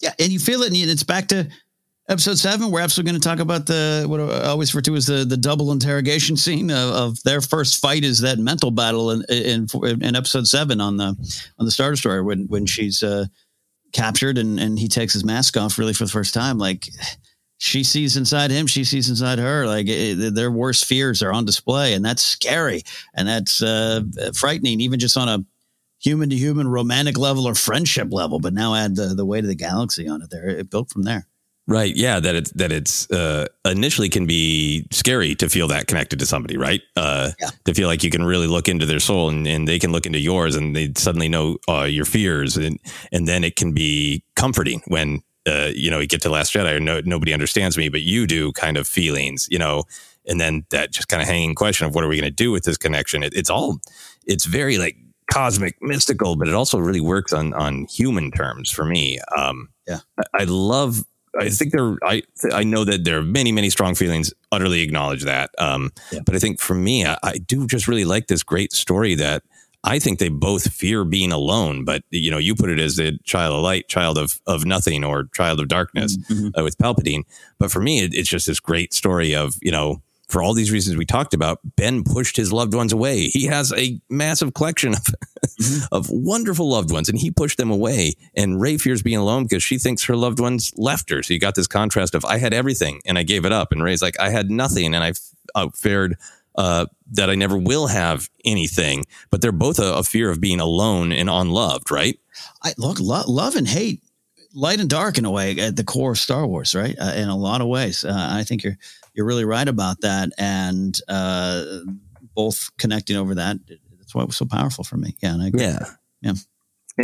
Yeah, 0.00 0.12
and 0.18 0.30
you 0.30 0.38
feel 0.38 0.62
it, 0.62 0.68
and 0.68 0.76
it's 0.76 1.02
back 1.02 1.28
to 1.28 1.48
episode 2.08 2.38
seven, 2.38 2.70
we're 2.70 2.80
absolutely 2.80 3.12
going 3.12 3.20
to 3.20 3.28
talk 3.28 3.38
about 3.38 3.66
the 3.66 4.04
what 4.06 4.20
I 4.20 4.48
always 4.48 4.74
refer 4.74 4.82
to 4.82 4.96
as 4.96 5.06
the 5.06 5.24
the 5.24 5.36
double 5.36 5.72
interrogation 5.72 6.36
scene 6.36 6.70
of, 6.70 6.94
of 6.94 7.22
their 7.22 7.40
first 7.40 7.80
fight 7.80 8.04
is 8.04 8.20
that 8.20 8.38
mental 8.38 8.70
battle 8.70 9.10
in, 9.10 9.24
in, 9.28 9.68
in 10.02 10.16
episode 10.16 10.46
seven 10.46 10.80
on 10.80 10.96
the 10.96 11.16
on 11.58 11.64
the 11.64 11.70
Star 11.70 11.90
Destroyer 11.90 12.24
when 12.24 12.46
when 12.48 12.66
she's 12.66 13.02
uh, 13.02 13.26
captured 13.92 14.38
and 14.38 14.58
and 14.58 14.78
he 14.78 14.88
takes 14.88 15.12
his 15.12 15.24
mask 15.24 15.56
off 15.56 15.78
really 15.78 15.92
for 15.94 16.04
the 16.04 16.10
first 16.10 16.34
time. 16.34 16.58
Like 16.58 16.88
she 17.58 17.84
sees 17.84 18.16
inside 18.16 18.50
him, 18.50 18.66
she 18.66 18.84
sees 18.84 19.10
inside 19.10 19.38
her. 19.38 19.66
Like 19.66 19.86
it, 19.88 20.34
their 20.34 20.50
worst 20.50 20.86
fears 20.86 21.22
are 21.22 21.32
on 21.32 21.44
display, 21.44 21.94
and 21.94 22.04
that's 22.04 22.22
scary 22.22 22.82
and 23.14 23.28
that's 23.28 23.62
uh, 23.62 24.02
frightening, 24.34 24.80
even 24.80 24.98
just 24.98 25.16
on 25.16 25.28
a 25.28 25.44
human 26.00 26.30
to 26.30 26.36
human 26.36 26.68
romantic 26.68 27.18
level 27.18 27.46
or 27.46 27.54
friendship 27.54 28.08
level. 28.10 28.38
But 28.40 28.54
now 28.54 28.74
add 28.74 28.96
the 28.96 29.08
the 29.08 29.26
weight 29.26 29.44
of 29.44 29.48
the 29.48 29.54
galaxy 29.54 30.08
on 30.08 30.22
it. 30.22 30.30
There, 30.30 30.48
it 30.48 30.70
built 30.70 30.90
from 30.90 31.02
there. 31.02 31.26
Right. 31.68 31.94
Yeah. 31.94 32.18
That 32.18 32.34
it's 32.34 32.50
that 32.52 32.72
it's 32.72 33.10
uh, 33.10 33.46
initially 33.66 34.08
can 34.08 34.24
be 34.24 34.86
scary 34.90 35.34
to 35.34 35.50
feel 35.50 35.68
that 35.68 35.86
connected 35.86 36.18
to 36.18 36.24
somebody, 36.24 36.56
right? 36.56 36.80
Uh, 36.96 37.32
yeah. 37.38 37.50
To 37.66 37.74
feel 37.74 37.88
like 37.88 38.02
you 38.02 38.10
can 38.10 38.24
really 38.24 38.46
look 38.46 38.68
into 38.70 38.86
their 38.86 39.00
soul 39.00 39.28
and, 39.28 39.46
and 39.46 39.68
they 39.68 39.78
can 39.78 39.92
look 39.92 40.06
into 40.06 40.18
yours 40.18 40.56
and 40.56 40.74
they 40.74 40.94
suddenly 40.96 41.28
know 41.28 41.58
uh, 41.68 41.82
your 41.82 42.06
fears 42.06 42.56
and 42.56 42.80
and 43.12 43.28
then 43.28 43.44
it 43.44 43.56
can 43.56 43.72
be 43.72 44.24
comforting 44.34 44.80
when 44.88 45.20
uh, 45.46 45.70
you 45.74 45.90
know 45.90 46.00
you 46.00 46.06
get 46.06 46.22
to 46.22 46.30
Last 46.30 46.54
Jedi 46.54 46.74
or 46.74 46.80
no, 46.80 47.02
nobody 47.04 47.34
understands 47.34 47.76
me, 47.76 47.90
but 47.90 48.00
you 48.00 48.26
do 48.26 48.50
kind 48.52 48.78
of 48.78 48.88
feelings, 48.88 49.46
you 49.50 49.58
know, 49.58 49.84
and 50.26 50.40
then 50.40 50.64
that 50.70 50.90
just 50.90 51.08
kind 51.08 51.20
of 51.20 51.28
hanging 51.28 51.54
question 51.54 51.86
of 51.86 51.94
what 51.94 52.02
are 52.02 52.08
we 52.08 52.16
going 52.16 52.30
to 52.30 52.34
do 52.34 52.50
with 52.50 52.64
this 52.64 52.78
connection? 52.78 53.22
It, 53.22 53.34
it's 53.36 53.50
all 53.50 53.78
it's 54.24 54.46
very 54.46 54.78
like 54.78 54.96
cosmic, 55.30 55.76
mystical, 55.82 56.34
but 56.34 56.48
it 56.48 56.54
also 56.54 56.78
really 56.78 57.02
works 57.02 57.34
on 57.34 57.52
on 57.52 57.84
human 57.90 58.30
terms 58.30 58.70
for 58.70 58.86
me. 58.86 59.18
Um, 59.36 59.68
yeah, 59.86 59.98
I, 60.18 60.40
I 60.40 60.44
love 60.44 61.04
I 61.38 61.48
think 61.48 61.72
there. 61.72 61.96
I 62.02 62.22
I 62.52 62.64
know 62.64 62.84
that 62.84 63.04
there 63.04 63.18
are 63.18 63.22
many 63.22 63.52
many 63.52 63.70
strong 63.70 63.94
feelings. 63.94 64.32
Utterly 64.52 64.80
acknowledge 64.80 65.24
that. 65.24 65.50
Um, 65.58 65.90
yeah. 66.12 66.20
But 66.24 66.34
I 66.34 66.38
think 66.38 66.60
for 66.60 66.74
me, 66.74 67.06
I, 67.06 67.18
I, 67.22 67.38
do 67.38 67.66
just 67.66 67.86
really 67.86 68.04
like 68.04 68.28
this 68.28 68.42
great 68.42 68.72
story 68.72 69.14
that 69.16 69.42
I 69.84 69.98
think 69.98 70.18
they 70.18 70.28
both 70.28 70.72
fear 70.72 71.04
being 71.04 71.32
alone. 71.32 71.84
But 71.84 72.02
you 72.10 72.30
know, 72.30 72.38
you 72.38 72.54
put 72.54 72.70
it 72.70 72.80
as 72.80 72.96
the 72.96 73.18
child 73.24 73.54
of 73.54 73.62
light, 73.62 73.88
child 73.88 74.18
of 74.18 74.40
of 74.46 74.64
nothing, 74.64 75.04
or 75.04 75.28
child 75.34 75.60
of 75.60 75.68
darkness 75.68 76.16
mm-hmm. 76.16 76.58
uh, 76.58 76.64
with 76.64 76.78
Palpatine. 76.78 77.24
But 77.58 77.70
for 77.70 77.80
me, 77.80 78.00
it, 78.00 78.14
it's 78.14 78.28
just 78.28 78.46
this 78.46 78.60
great 78.60 78.92
story 78.92 79.34
of 79.34 79.54
you 79.62 79.70
know 79.70 80.02
for 80.28 80.42
all 80.42 80.52
these 80.52 80.70
reasons 80.70 80.96
we 80.96 81.06
talked 81.06 81.32
about, 81.32 81.60
Ben 81.76 82.04
pushed 82.04 82.36
his 82.36 82.52
loved 82.52 82.74
ones 82.74 82.92
away. 82.92 83.28
He 83.28 83.46
has 83.46 83.72
a 83.72 83.98
massive 84.10 84.52
collection 84.52 84.92
of, 84.92 85.00
mm-hmm. 85.00 85.84
of 85.90 86.08
wonderful 86.10 86.68
loved 86.68 86.92
ones, 86.92 87.08
and 87.08 87.18
he 87.18 87.30
pushed 87.30 87.56
them 87.56 87.70
away. 87.70 88.14
And 88.36 88.60
Rey 88.60 88.76
fears 88.76 89.02
being 89.02 89.16
alone 89.16 89.44
because 89.44 89.62
she 89.62 89.78
thinks 89.78 90.04
her 90.04 90.16
loved 90.16 90.38
ones 90.38 90.72
left 90.76 91.08
her. 91.10 91.22
So 91.22 91.32
you 91.32 91.40
got 91.40 91.54
this 91.54 91.66
contrast 91.66 92.14
of 92.14 92.24
I 92.24 92.38
had 92.38 92.52
everything 92.52 93.00
and 93.06 93.18
I 93.18 93.22
gave 93.22 93.44
it 93.44 93.52
up, 93.52 93.72
and 93.72 93.82
Rey's 93.82 94.02
like 94.02 94.20
I 94.20 94.28
had 94.28 94.50
nothing 94.50 94.94
and 94.94 95.02
I 95.02 95.12
uh, 95.54 95.70
fared 95.70 96.18
uh, 96.56 96.86
that 97.12 97.30
I 97.30 97.34
never 97.34 97.56
will 97.56 97.86
have 97.86 98.28
anything. 98.44 99.06
But 99.30 99.40
they're 99.40 99.52
both 99.52 99.78
a, 99.78 99.94
a 99.94 100.02
fear 100.02 100.30
of 100.30 100.40
being 100.40 100.60
alone 100.60 101.12
and 101.12 101.30
unloved, 101.30 101.90
right? 101.90 102.18
I 102.62 102.74
look 102.76 103.00
lo- 103.00 103.24
love 103.26 103.56
and 103.56 103.66
hate, 103.66 104.02
light 104.52 104.80
and 104.80 104.90
dark 104.90 105.16
in 105.16 105.24
a 105.24 105.30
way 105.30 105.56
at 105.58 105.76
the 105.76 105.84
core 105.84 106.12
of 106.12 106.18
Star 106.18 106.46
Wars, 106.46 106.74
right? 106.74 106.96
Uh, 107.00 107.12
in 107.14 107.28
a 107.28 107.36
lot 107.36 107.60
of 107.60 107.68
ways, 107.68 108.04
uh, 108.04 108.28
I 108.32 108.44
think 108.44 108.62
you're 108.62 108.76
you're 109.18 109.26
really 109.26 109.44
right 109.44 109.66
about 109.66 110.00
that. 110.02 110.30
And 110.38 110.98
uh, 111.08 111.80
both 112.36 112.70
connecting 112.78 113.16
over 113.16 113.34
that, 113.34 113.56
that's 113.98 114.14
why 114.14 114.22
it 114.22 114.28
was 114.28 114.36
so 114.36 114.46
powerful 114.46 114.84
for 114.84 114.96
me. 114.96 115.16
Yeah. 115.20 115.34
And 115.34 115.42
I 115.42 115.48
agree. 115.48 115.62
Yeah. 115.62 115.84
Yeah. 116.22 116.32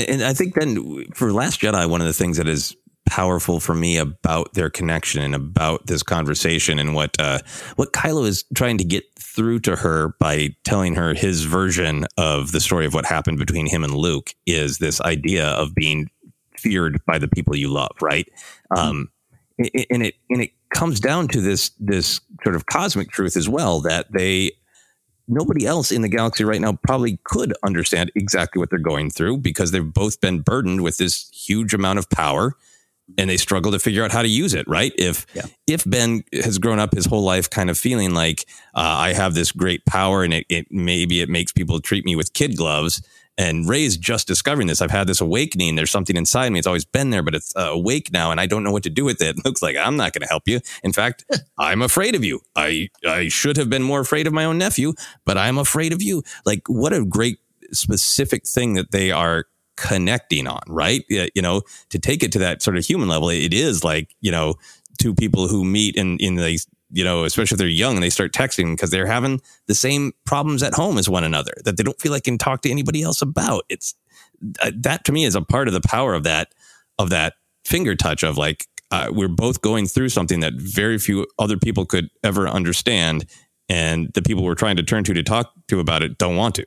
And 0.06 0.22
I 0.22 0.32
think 0.32 0.54
then 0.54 1.12
for 1.12 1.32
Last 1.32 1.60
Jedi, 1.60 1.90
one 1.90 2.00
of 2.00 2.06
the 2.06 2.12
things 2.12 2.36
that 2.36 2.46
is 2.46 2.76
powerful 3.06 3.58
for 3.58 3.74
me 3.74 3.98
about 3.98 4.54
their 4.54 4.70
connection 4.70 5.22
and 5.22 5.34
about 5.34 5.86
this 5.86 6.04
conversation 6.04 6.78
and 6.78 6.94
what 6.94 7.18
uh, 7.18 7.40
what 7.74 7.92
Kylo 7.92 8.26
is 8.26 8.44
trying 8.54 8.78
to 8.78 8.84
get 8.84 9.04
through 9.18 9.58
to 9.60 9.76
her 9.76 10.14
by 10.20 10.50
telling 10.62 10.94
her 10.94 11.14
his 11.14 11.42
version 11.44 12.06
of 12.16 12.52
the 12.52 12.60
story 12.60 12.86
of 12.86 12.94
what 12.94 13.06
happened 13.06 13.38
between 13.38 13.66
him 13.66 13.82
and 13.82 13.94
Luke 13.94 14.34
is 14.46 14.78
this 14.78 15.00
idea 15.00 15.48
of 15.48 15.74
being 15.74 16.10
feared 16.56 17.04
by 17.06 17.18
the 17.18 17.28
people 17.28 17.56
you 17.56 17.68
love, 17.68 17.96
right? 18.00 18.28
Mm-hmm. 18.72 18.88
Um, 18.88 19.08
and 19.58 20.02
it 20.04 20.14
and 20.30 20.42
it 20.42 20.50
comes 20.72 21.00
down 21.00 21.28
to 21.28 21.40
this 21.40 21.70
this 21.78 22.20
sort 22.42 22.56
of 22.56 22.66
cosmic 22.66 23.10
truth 23.10 23.36
as 23.36 23.48
well 23.48 23.80
that 23.80 24.10
they 24.12 24.52
nobody 25.28 25.66
else 25.66 25.90
in 25.90 26.02
the 26.02 26.08
galaxy 26.08 26.44
right 26.44 26.60
now 26.60 26.72
probably 26.82 27.18
could 27.24 27.54
understand 27.64 28.10
exactly 28.14 28.60
what 28.60 28.70
they're 28.70 28.78
going 28.78 29.10
through 29.10 29.38
because 29.38 29.70
they've 29.70 29.92
both 29.92 30.20
been 30.20 30.40
burdened 30.40 30.82
with 30.82 30.98
this 30.98 31.30
huge 31.30 31.72
amount 31.72 31.98
of 31.98 32.10
power 32.10 32.54
and 33.18 33.28
they 33.28 33.36
struggle 33.36 33.70
to 33.70 33.78
figure 33.78 34.02
out 34.02 34.10
how 34.10 34.22
to 34.22 34.28
use 34.28 34.54
it 34.54 34.66
right 34.66 34.92
if 34.98 35.26
yeah. 35.34 35.42
if 35.66 35.84
ben 35.86 36.24
has 36.32 36.58
grown 36.58 36.78
up 36.78 36.94
his 36.94 37.06
whole 37.06 37.22
life 37.22 37.48
kind 37.48 37.70
of 37.70 37.78
feeling 37.78 38.12
like 38.12 38.46
uh, 38.74 38.80
i 38.80 39.12
have 39.12 39.34
this 39.34 39.52
great 39.52 39.84
power 39.86 40.24
and 40.24 40.34
it, 40.34 40.46
it 40.48 40.66
maybe 40.70 41.20
it 41.20 41.28
makes 41.28 41.52
people 41.52 41.80
treat 41.80 42.04
me 42.04 42.16
with 42.16 42.32
kid 42.32 42.56
gloves 42.56 43.02
and 43.36 43.68
Rey's 43.68 43.96
just 43.96 44.26
discovering 44.28 44.68
this. 44.68 44.80
I've 44.80 44.90
had 44.90 45.06
this 45.06 45.20
awakening. 45.20 45.74
There's 45.74 45.90
something 45.90 46.16
inside 46.16 46.52
me. 46.52 46.58
It's 46.58 46.66
always 46.66 46.84
been 46.84 47.10
there, 47.10 47.22
but 47.22 47.34
it's 47.34 47.54
uh, 47.56 47.70
awake 47.72 48.12
now, 48.12 48.30
and 48.30 48.40
I 48.40 48.46
don't 48.46 48.62
know 48.62 48.70
what 48.70 48.84
to 48.84 48.90
do 48.90 49.04
with 49.04 49.20
it. 49.20 49.36
it 49.38 49.44
looks 49.44 49.62
like 49.62 49.76
I'm 49.76 49.96
not 49.96 50.12
going 50.12 50.22
to 50.22 50.28
help 50.28 50.44
you. 50.46 50.60
In 50.82 50.92
fact, 50.92 51.24
I'm 51.58 51.82
afraid 51.82 52.14
of 52.14 52.24
you. 52.24 52.40
I 52.54 52.88
I 53.06 53.28
should 53.28 53.56
have 53.56 53.68
been 53.68 53.82
more 53.82 54.00
afraid 54.00 54.26
of 54.26 54.32
my 54.32 54.44
own 54.44 54.58
nephew, 54.58 54.94
but 55.24 55.36
I'm 55.36 55.58
afraid 55.58 55.92
of 55.92 56.02
you. 56.02 56.22
Like, 56.44 56.62
what 56.68 56.92
a 56.92 57.04
great 57.04 57.38
specific 57.72 58.46
thing 58.46 58.74
that 58.74 58.92
they 58.92 59.10
are 59.10 59.46
connecting 59.76 60.46
on, 60.46 60.62
right? 60.68 61.04
You 61.08 61.42
know, 61.42 61.62
to 61.90 61.98
take 61.98 62.22
it 62.22 62.32
to 62.32 62.38
that 62.40 62.62
sort 62.62 62.76
of 62.76 62.84
human 62.84 63.08
level, 63.08 63.28
it 63.28 63.52
is 63.52 63.82
like 63.82 64.14
you 64.20 64.30
know 64.30 64.54
two 64.98 65.14
people 65.14 65.48
who 65.48 65.64
meet 65.64 65.96
in 65.96 66.18
in 66.18 66.36
the 66.36 66.58
you 66.94 67.02
know, 67.02 67.24
especially 67.24 67.56
if 67.56 67.58
they're 67.58 67.68
young 67.68 67.94
and 67.94 68.02
they 68.02 68.10
start 68.10 68.32
texting 68.32 68.74
because 68.74 68.90
they're 68.90 69.06
having 69.06 69.40
the 69.66 69.74
same 69.74 70.12
problems 70.24 70.62
at 70.62 70.74
home 70.74 70.96
as 70.96 71.08
one 71.08 71.24
another 71.24 71.52
that 71.64 71.76
they 71.76 71.82
don't 71.82 72.00
feel 72.00 72.12
like 72.12 72.22
can 72.22 72.38
talk 72.38 72.62
to 72.62 72.70
anybody 72.70 73.02
else 73.02 73.20
about. 73.20 73.64
It's 73.68 73.94
uh, 74.60 74.70
that 74.76 75.04
to 75.04 75.12
me 75.12 75.24
is 75.24 75.34
a 75.34 75.42
part 75.42 75.66
of 75.66 75.74
the 75.74 75.80
power 75.80 76.14
of 76.14 76.22
that 76.22 76.54
of 76.98 77.10
that 77.10 77.34
finger 77.64 77.96
touch 77.96 78.22
of 78.22 78.38
like 78.38 78.68
uh, 78.92 79.08
we're 79.10 79.26
both 79.26 79.60
going 79.60 79.86
through 79.86 80.08
something 80.08 80.38
that 80.40 80.52
very 80.54 80.98
few 80.98 81.26
other 81.36 81.56
people 81.56 81.84
could 81.84 82.10
ever 82.22 82.46
understand, 82.46 83.26
and 83.68 84.12
the 84.14 84.22
people 84.22 84.44
we're 84.44 84.54
trying 84.54 84.76
to 84.76 84.84
turn 84.84 85.02
to 85.02 85.14
to 85.14 85.22
talk 85.24 85.52
to 85.66 85.80
about 85.80 86.02
it 86.02 86.16
don't 86.16 86.36
want 86.36 86.54
to. 86.54 86.64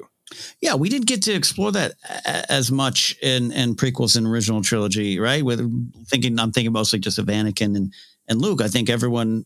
Yeah, 0.59 0.75
we 0.75 0.89
didn't 0.89 1.07
get 1.07 1.21
to 1.21 1.33
explore 1.33 1.71
that 1.71 1.93
as 2.49 2.69
much 2.69 3.15
in, 3.21 3.53
in 3.53 3.75
prequels 3.75 4.17
and 4.17 4.27
original 4.27 4.61
trilogy, 4.61 5.19
right? 5.19 5.45
With 5.45 5.61
thinking, 6.09 6.37
I'm 6.37 6.51
thinking 6.51 6.73
mostly 6.73 6.99
just 6.99 7.17
of 7.17 7.27
Anakin 7.27 7.77
and 7.77 7.93
and 8.27 8.41
Luke. 8.41 8.61
I 8.61 8.67
think 8.67 8.89
everyone 8.89 9.45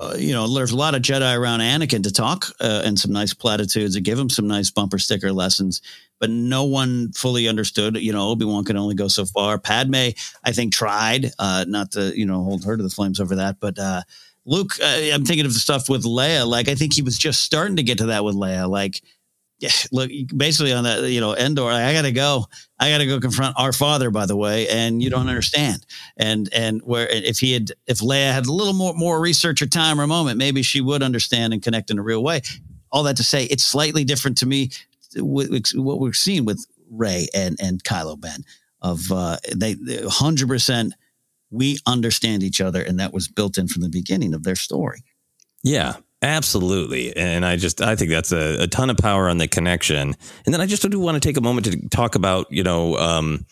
uh, 0.00 0.16
you 0.18 0.32
know, 0.32 0.48
there's 0.48 0.72
a 0.72 0.76
lot 0.76 0.94
of 0.94 1.02
Jedi 1.02 1.36
around 1.36 1.60
Anakin 1.60 2.02
to 2.04 2.12
talk 2.12 2.46
uh, 2.58 2.82
and 2.84 2.98
some 2.98 3.12
nice 3.12 3.34
platitudes 3.34 3.94
and 3.94 4.04
give 4.04 4.18
him 4.18 4.30
some 4.30 4.48
nice 4.48 4.70
bumper 4.70 4.98
sticker 4.98 5.30
lessons, 5.30 5.82
but 6.18 6.30
no 6.30 6.64
one 6.64 7.12
fully 7.12 7.46
understood. 7.46 7.96
You 7.96 8.12
know, 8.12 8.30
Obi 8.30 8.46
Wan 8.46 8.64
can 8.64 8.78
only 8.78 8.94
go 8.94 9.08
so 9.08 9.26
far. 9.26 9.58
Padme, 9.58 10.10
I 10.42 10.52
think, 10.52 10.72
tried 10.72 11.32
uh, 11.38 11.66
not 11.68 11.92
to 11.92 12.18
you 12.18 12.24
know 12.24 12.42
hold 12.42 12.64
her 12.64 12.76
to 12.76 12.82
the 12.82 12.90
flames 12.90 13.20
over 13.20 13.36
that, 13.36 13.58
but. 13.60 13.78
Uh, 13.78 14.02
Luke, 14.46 14.72
uh, 14.82 15.10
I'm 15.12 15.26
thinking 15.26 15.44
of 15.44 15.52
the 15.52 15.58
stuff 15.58 15.90
with 15.90 16.04
Leia. 16.04 16.48
Like, 16.48 16.68
I 16.68 16.74
think 16.74 16.94
he 16.94 17.02
was 17.02 17.18
just 17.18 17.42
starting 17.42 17.76
to 17.76 17.82
get 17.82 17.98
to 17.98 18.06
that 18.06 18.24
with 18.24 18.34
Leia. 18.34 18.68
Like, 18.68 19.02
yeah, 19.60 19.70
look, 19.92 20.10
basically 20.34 20.72
on 20.72 20.84
that, 20.84 21.10
you 21.10 21.20
know, 21.20 21.36
Endor, 21.36 21.70
I 21.70 21.92
got 21.92 22.02
to 22.02 22.12
go. 22.12 22.46
I 22.78 22.88
got 22.90 22.98
to 22.98 23.06
go 23.06 23.20
confront 23.20 23.58
our 23.58 23.74
father, 23.74 24.10
by 24.10 24.24
the 24.24 24.36
way, 24.36 24.66
and 24.68 25.02
you 25.02 25.10
don't 25.10 25.28
understand. 25.28 25.84
And 26.16 26.48
and 26.52 26.80
where 26.82 27.06
if 27.08 27.38
he 27.38 27.52
had, 27.52 27.72
if 27.86 27.98
Leia 27.98 28.32
had 28.32 28.46
a 28.46 28.52
little 28.52 28.72
more 28.72 28.94
more 28.94 29.20
research 29.20 29.60
or 29.60 29.66
time 29.66 30.00
or 30.00 30.06
moment, 30.06 30.38
maybe 30.38 30.62
she 30.62 30.80
would 30.80 31.02
understand 31.02 31.52
and 31.52 31.62
connect 31.62 31.90
in 31.90 31.98
a 31.98 32.02
real 32.02 32.22
way. 32.22 32.40
All 32.90 33.02
that 33.02 33.18
to 33.18 33.22
say, 33.22 33.44
it's 33.44 33.62
slightly 33.62 34.02
different 34.02 34.38
to 34.38 34.46
me 34.46 34.70
with, 35.16 35.50
with 35.50 35.70
what 35.74 36.00
we're 36.00 36.14
seeing 36.14 36.46
with 36.46 36.64
Rey 36.90 37.28
and 37.34 37.58
and 37.60 37.84
Kylo 37.84 38.18
Ben. 38.18 38.44
Of 38.80 39.12
uh, 39.12 39.36
they 39.54 39.76
hundred 40.08 40.48
percent, 40.48 40.94
we 41.50 41.78
understand 41.86 42.42
each 42.42 42.62
other, 42.62 42.82
and 42.82 42.98
that 42.98 43.12
was 43.12 43.28
built 43.28 43.58
in 43.58 43.68
from 43.68 43.82
the 43.82 43.90
beginning 43.90 44.32
of 44.32 44.42
their 44.42 44.56
story. 44.56 45.04
Yeah, 45.62 45.96
Absolutely. 46.22 47.16
And 47.16 47.46
I 47.46 47.56
just, 47.56 47.80
I 47.80 47.96
think 47.96 48.10
that's 48.10 48.32
a, 48.32 48.62
a, 48.62 48.66
ton 48.66 48.90
of 48.90 48.98
power 48.98 49.28
on 49.28 49.38
the 49.38 49.48
connection. 49.48 50.14
And 50.44 50.54
then 50.54 50.60
I 50.60 50.66
just 50.66 50.88
do 50.88 51.00
want 51.00 51.14
to 51.14 51.26
take 51.26 51.38
a 51.38 51.40
moment 51.40 51.64
to 51.66 51.88
talk 51.88 52.14
about, 52.14 52.46
you 52.50 52.62
know, 52.62 52.96
um, 52.98 53.46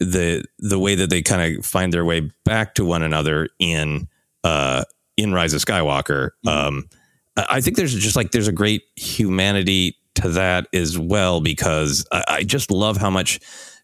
the, 0.00 0.44
the 0.58 0.78
way 0.80 0.96
that 0.96 1.10
they 1.10 1.22
kind 1.22 1.58
of 1.58 1.64
find 1.64 1.92
their 1.92 2.04
way 2.04 2.30
back 2.44 2.74
to 2.74 2.84
one 2.84 3.02
another 3.02 3.48
in, 3.60 4.08
uh, 4.42 4.82
in 5.16 5.32
Rise 5.32 5.54
of 5.54 5.60
Skywalker. 5.60 6.30
Mm-hmm. 6.44 6.48
Um, 6.48 6.88
I 7.36 7.60
think 7.60 7.76
there's 7.76 7.94
just 7.94 8.16
like, 8.16 8.32
there's 8.32 8.48
a 8.48 8.52
great 8.52 8.82
humanity 8.96 9.96
to 10.16 10.28
that 10.30 10.66
as 10.72 10.98
well, 10.98 11.40
because 11.40 12.04
I, 12.10 12.24
I 12.28 12.42
just 12.42 12.72
love 12.72 12.96
how 12.96 13.10
much 13.10 13.38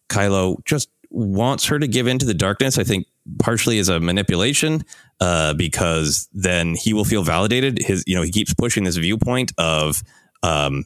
Kylo 0.08 0.64
just 0.64 0.88
wants 1.10 1.66
her 1.66 1.78
to 1.78 1.86
give 1.86 2.08
into 2.08 2.26
the 2.26 2.34
darkness. 2.34 2.78
I 2.78 2.84
think 2.84 3.06
partially 3.38 3.78
as 3.78 3.88
a 3.88 4.00
manipulation, 4.00 4.84
uh, 5.20 5.54
because 5.54 6.28
then 6.32 6.74
he 6.74 6.92
will 6.92 7.04
feel 7.04 7.22
validated. 7.22 7.78
His, 7.80 8.04
you 8.06 8.14
know, 8.14 8.22
he 8.22 8.30
keeps 8.30 8.54
pushing 8.54 8.84
this 8.84 8.96
viewpoint 8.96 9.52
of, 9.58 10.02
um, 10.42 10.84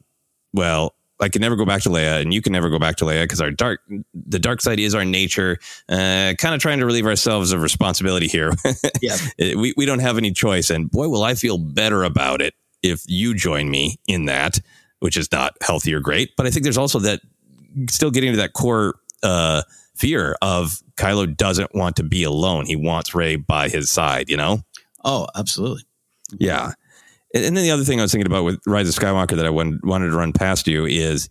well, 0.52 0.94
I 1.20 1.28
can 1.28 1.40
never 1.40 1.56
go 1.56 1.64
back 1.64 1.82
to 1.82 1.88
Leia, 1.88 2.20
and 2.20 2.32
you 2.32 2.40
can 2.40 2.52
never 2.52 2.70
go 2.70 2.78
back 2.78 2.96
to 2.96 3.04
Leia 3.04 3.24
because 3.24 3.40
our 3.40 3.50
dark, 3.50 3.80
the 4.14 4.38
dark 4.38 4.60
side 4.60 4.78
is 4.78 4.94
our 4.94 5.04
nature. 5.04 5.58
Uh, 5.88 6.34
kind 6.38 6.54
of 6.54 6.60
trying 6.60 6.78
to 6.78 6.86
relieve 6.86 7.06
ourselves 7.06 7.50
of 7.50 7.60
responsibility 7.60 8.28
here. 8.28 8.52
yeah, 9.02 9.16
we 9.38 9.74
we 9.76 9.84
don't 9.84 9.98
have 9.98 10.16
any 10.16 10.30
choice, 10.30 10.70
and 10.70 10.90
boy, 10.90 11.08
will 11.08 11.24
I 11.24 11.34
feel 11.34 11.58
better 11.58 12.04
about 12.04 12.40
it 12.40 12.54
if 12.82 13.02
you 13.06 13.34
join 13.34 13.68
me 13.68 13.98
in 14.06 14.26
that, 14.26 14.60
which 15.00 15.16
is 15.16 15.30
not 15.32 15.56
healthy 15.60 15.92
or 15.92 16.00
great. 16.00 16.30
But 16.36 16.46
I 16.46 16.50
think 16.50 16.62
there's 16.62 16.78
also 16.78 17.00
that 17.00 17.20
still 17.90 18.10
getting 18.10 18.32
to 18.32 18.36
that 18.38 18.52
core 18.52 18.94
uh, 19.22 19.62
fear 19.98 20.36
of 20.40 20.80
Kylo 20.96 21.36
doesn't 21.36 21.74
want 21.74 21.96
to 21.96 22.02
be 22.02 22.22
alone. 22.22 22.66
He 22.66 22.76
wants 22.76 23.14
Rey 23.14 23.36
by 23.36 23.68
his 23.68 23.90
side, 23.90 24.28
you 24.28 24.36
know? 24.36 24.60
Oh, 25.04 25.26
absolutely. 25.34 25.82
Yeah. 26.38 26.72
And, 27.34 27.44
then 27.44 27.54
the 27.54 27.70
other 27.70 27.84
thing 27.84 27.98
I 27.98 28.02
was 28.02 28.12
thinking 28.12 28.30
about 28.30 28.44
with 28.44 28.60
Rise 28.66 28.88
of 28.88 28.94
Skywalker 28.94 29.36
that 29.36 29.46
I 29.46 29.50
wanted, 29.50 29.84
wanted 29.84 30.10
to 30.10 30.16
run 30.16 30.32
past 30.32 30.66
you 30.66 30.86
is 30.86 31.28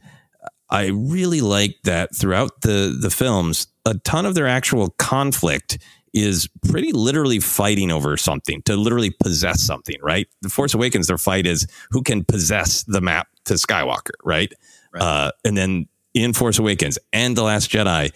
I 0.70 0.88
really 0.88 1.41
like 1.41 1.78
that 1.84 2.15
throughout 2.15 2.61
the, 2.61 2.97
the 2.99 3.09
films, 3.09 3.68
a 3.86 3.95
ton 3.99 4.26
of 4.26 4.36
their 4.36 4.47
actual 4.47 4.89
conflict 4.97 5.80
is 6.13 6.49
pretty 6.68 6.91
literally 6.91 7.39
fighting 7.39 7.91
over 7.91 8.18
something 8.18 8.61
to 8.63 8.76
literally 8.76 9.11
possess 9.11 9.61
something, 9.61 9.97
right? 10.01 10.28
The 10.41 10.49
Force 10.49 10.74
Awakens, 10.74 11.07
their 11.07 11.18
fight 11.18 11.45
is 11.45 11.68
who 11.91 12.01
can 12.01 12.24
possess 12.24 12.84
the 12.84 13.01
map 13.01 13.28
to 13.45 13.53
Skywalker, 13.53 14.11
right? 14.24 14.51
right. 14.93 15.01
Uh, 15.01 15.32
and 15.45 15.57
then 15.57 15.88
in 16.18 16.34
Force 16.34 16.57
Awakens 16.57 16.97
and 17.13 17.38
The 17.38 17.43
Last 17.43 17.70
Jedi, 17.70 18.11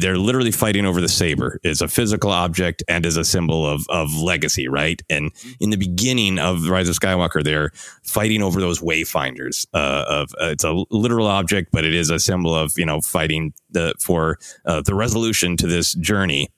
they're 0.00 0.16
literally 0.16 0.50
fighting 0.50 0.86
over 0.86 1.00
the 1.00 1.08
saber. 1.08 1.60
It's 1.62 1.82
a 1.82 1.88
physical 1.88 2.30
object 2.30 2.82
and 2.88 3.04
is 3.04 3.16
a 3.16 3.24
symbol 3.24 3.66
of 3.66 3.86
of 3.88 4.14
legacy, 4.14 4.66
right? 4.66 5.00
And 5.10 5.30
in 5.60 5.70
the 5.70 5.76
beginning 5.76 6.38
of 6.38 6.68
Rise 6.68 6.88
of 6.88 6.96
Skywalker, 6.96 7.44
they're 7.44 7.70
fighting 8.02 8.42
over 8.42 8.60
those 8.60 8.80
wayfinders. 8.80 9.66
Uh, 9.74 10.04
of 10.08 10.34
uh, 10.40 10.46
it's 10.46 10.64
a 10.64 10.84
literal 10.90 11.26
object, 11.26 11.70
but 11.70 11.84
it 11.84 11.94
is 11.94 12.10
a 12.10 12.18
symbol 12.18 12.54
of 12.54 12.72
you 12.76 12.86
know 12.86 13.00
fighting 13.00 13.52
the 13.70 13.94
for 14.00 14.38
uh, 14.64 14.80
the 14.80 14.94
resolution 14.94 15.56
to 15.58 15.66
this 15.66 15.94
journey. 15.94 16.48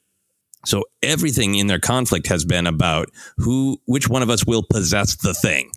So 0.65 0.85
everything 1.03 1.57
in 1.57 1.69
their 1.69 1.79
conflict 1.79 2.27
has 2.27 2.45
been 2.45 2.67
about 2.67 3.09
who, 3.37 3.81
which 3.87 4.09
one 4.09 4.23
of 4.23 4.31
us 4.31 4.45
will 4.45 4.65
possess 4.69 5.15
the 5.15 5.33
thing. 5.33 5.71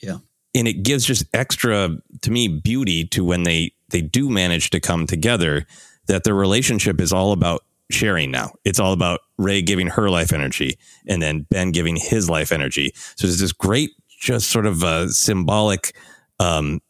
Yeah, 0.00 0.18
and 0.54 0.68
it 0.68 0.82
gives 0.82 1.04
just 1.04 1.24
extra 1.32 1.96
to 2.22 2.30
me 2.30 2.48
beauty 2.48 3.06
to 3.06 3.24
when 3.24 3.44
they 3.44 3.72
they 3.92 4.02
do 4.02 4.28
manage 4.28 4.70
to 4.70 4.80
come 4.80 5.06
together, 5.06 5.66
that 6.06 6.24
their 6.24 6.34
relationship 6.34 7.00
is 7.00 7.12
all 7.12 7.32
about 7.32 7.62
sharing 7.90 8.30
now. 8.30 8.52
It's 8.64 8.80
all 8.80 8.92
about 8.92 9.20
Rey 9.38 9.62
giving 9.62 9.86
her 9.88 10.10
life 10.10 10.32
energy 10.32 10.78
and 11.06 11.22
then 11.22 11.46
Ben 11.50 11.70
giving 11.70 11.96
his 11.96 12.28
life 12.28 12.50
energy. 12.52 12.92
So 13.16 13.26
there's 13.26 13.40
this 13.40 13.52
great, 13.52 13.90
just 14.08 14.50
sort 14.50 14.66
of 14.66 14.82
uh, 14.82 15.08
symbolic, 15.08 15.94
um, 16.38 16.80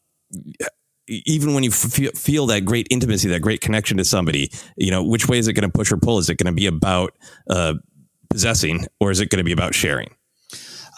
even 1.09 1.53
when 1.53 1.65
you 1.65 1.71
f- 1.71 2.17
feel 2.17 2.47
that 2.47 2.65
great 2.65 2.87
intimacy, 2.91 3.29
that 3.29 3.41
great 3.43 3.61
connection 3.61 3.97
to 3.99 4.05
somebody, 4.05 4.51
you 4.77 4.91
know, 4.91 5.03
which 5.03 5.29
way 5.29 5.39
is 5.39 5.49
it 5.49 5.55
going 5.55 5.69
to 5.69 5.73
push 5.77 5.93
or 5.93 5.97
pull? 5.97 6.19
Is 6.19 6.31
it 6.31 6.37
going 6.37 6.47
to 6.47 6.59
be 6.59 6.67
about 6.67 7.15
uh, 7.51 7.75
possessing 8.31 8.87
or 9.01 9.11
is 9.11 9.21
it 9.21 9.29
going 9.29 9.39
to 9.39 9.45
be 9.45 9.53
about 9.53 9.75
sharing? 9.75 10.15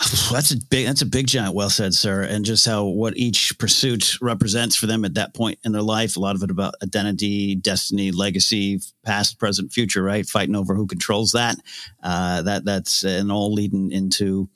That's 0.32 0.50
a 0.50 0.56
big. 0.70 0.86
That's 0.86 1.02
a 1.02 1.06
big 1.06 1.26
giant. 1.26 1.54
Well 1.54 1.70
said, 1.70 1.94
sir. 1.94 2.22
And 2.22 2.44
just 2.44 2.66
how 2.66 2.84
what 2.84 3.16
each 3.16 3.56
pursuit 3.58 4.20
represents 4.20 4.74
for 4.74 4.86
them 4.86 5.04
at 5.04 5.14
that 5.14 5.34
point 5.34 5.58
in 5.64 5.72
their 5.72 5.82
life. 5.82 6.16
A 6.16 6.20
lot 6.20 6.34
of 6.34 6.42
it 6.42 6.50
about 6.50 6.74
identity, 6.82 7.54
destiny, 7.54 8.10
legacy, 8.10 8.80
past, 9.04 9.38
present, 9.38 9.72
future. 9.72 10.02
Right, 10.02 10.26
fighting 10.26 10.56
over 10.56 10.74
who 10.74 10.86
controls 10.86 11.32
that. 11.32 11.56
Uh, 12.02 12.42
that 12.42 12.64
that's 12.64 13.04
and 13.04 13.30
all 13.30 13.52
leading 13.52 13.92
into, 13.92 14.48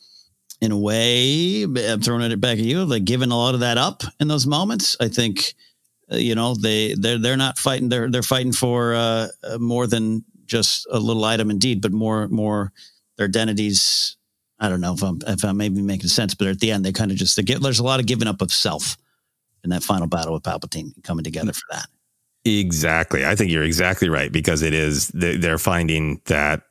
in 0.61 0.73
a 0.73 0.79
way, 0.79 1.63
I'm 1.63 2.01
throwing 2.01 2.31
it 2.31 2.41
back 2.41 2.59
at 2.59 2.65
you. 2.65 2.85
Like 2.85 3.05
giving 3.05 3.31
a 3.31 3.37
lot 3.37 3.55
of 3.55 3.61
that 3.61 3.79
up 3.79 4.03
in 4.19 4.29
those 4.29 4.47
moments. 4.47 4.97
I 5.01 5.09
think, 5.09 5.55
uh, 6.13 6.17
you 6.17 6.35
know, 6.35 6.55
they 6.55 6.95
they're 6.95 7.19
they're 7.19 7.37
not 7.37 7.59
fighting. 7.59 7.89
They're 7.89 8.11
they're 8.11 8.23
fighting 8.23 8.53
for 8.53 8.95
uh, 8.95 9.29
more 9.59 9.87
than 9.87 10.25
just 10.47 10.87
a 10.91 10.99
little 10.99 11.25
item, 11.25 11.51
indeed, 11.51 11.81
but 11.81 11.93
more 11.93 12.27
more 12.27 12.73
their 13.17 13.27
identities 13.27 14.18
I 14.61 14.69
don't 14.69 14.81
know 14.81 14.95
if 14.95 15.03
I'm 15.03 15.21
if 15.27 15.45
I'm 15.45 15.57
maybe 15.57 15.81
making 15.83 16.09
sense, 16.09 16.35
but 16.35 16.49
at 16.49 16.61
the 16.61 16.71
end 16.71 16.85
they 16.85 16.93
kind 16.93 17.11
of 17.11 17.17
just 17.17 17.37
they 17.37 17.43
get 17.43 17.63
there's 17.63 17.79
a 17.79 17.85
lot 17.85 18.01
of 18.01 18.07
giving 18.07 18.29
up 18.29 18.43
of 18.43 18.53
self 18.53 18.97
in 19.65 19.71
that 19.71 19.83
final 19.83 20.07
battle 20.07 20.33
with 20.33 20.43
Palpatine 20.43 20.93
coming 21.03 21.25
together 21.25 21.53
for 21.53 21.65
that. 21.71 21.87
Exactly. 22.45 23.27
I 23.27 23.35
think 23.35 23.51
you're 23.51 23.65
exactly 23.65 24.09
right 24.09 24.33
because 24.33 24.63
it 24.63 24.73
is 24.73 25.09
they're 25.09 25.59
finding 25.59 26.21
that 26.27 26.63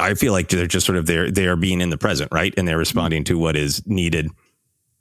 I 0.00 0.14
feel 0.14 0.32
like 0.32 0.48
they're 0.48 0.66
just 0.66 0.86
sort 0.86 0.98
of 0.98 1.06
they're 1.06 1.30
they 1.30 1.46
are 1.46 1.56
being 1.56 1.80
in 1.80 1.90
the 1.90 1.98
present, 1.98 2.30
right? 2.32 2.52
And 2.56 2.66
they're 2.66 2.78
responding 2.78 3.24
to 3.24 3.38
what 3.38 3.56
is 3.56 3.86
needed 3.86 4.30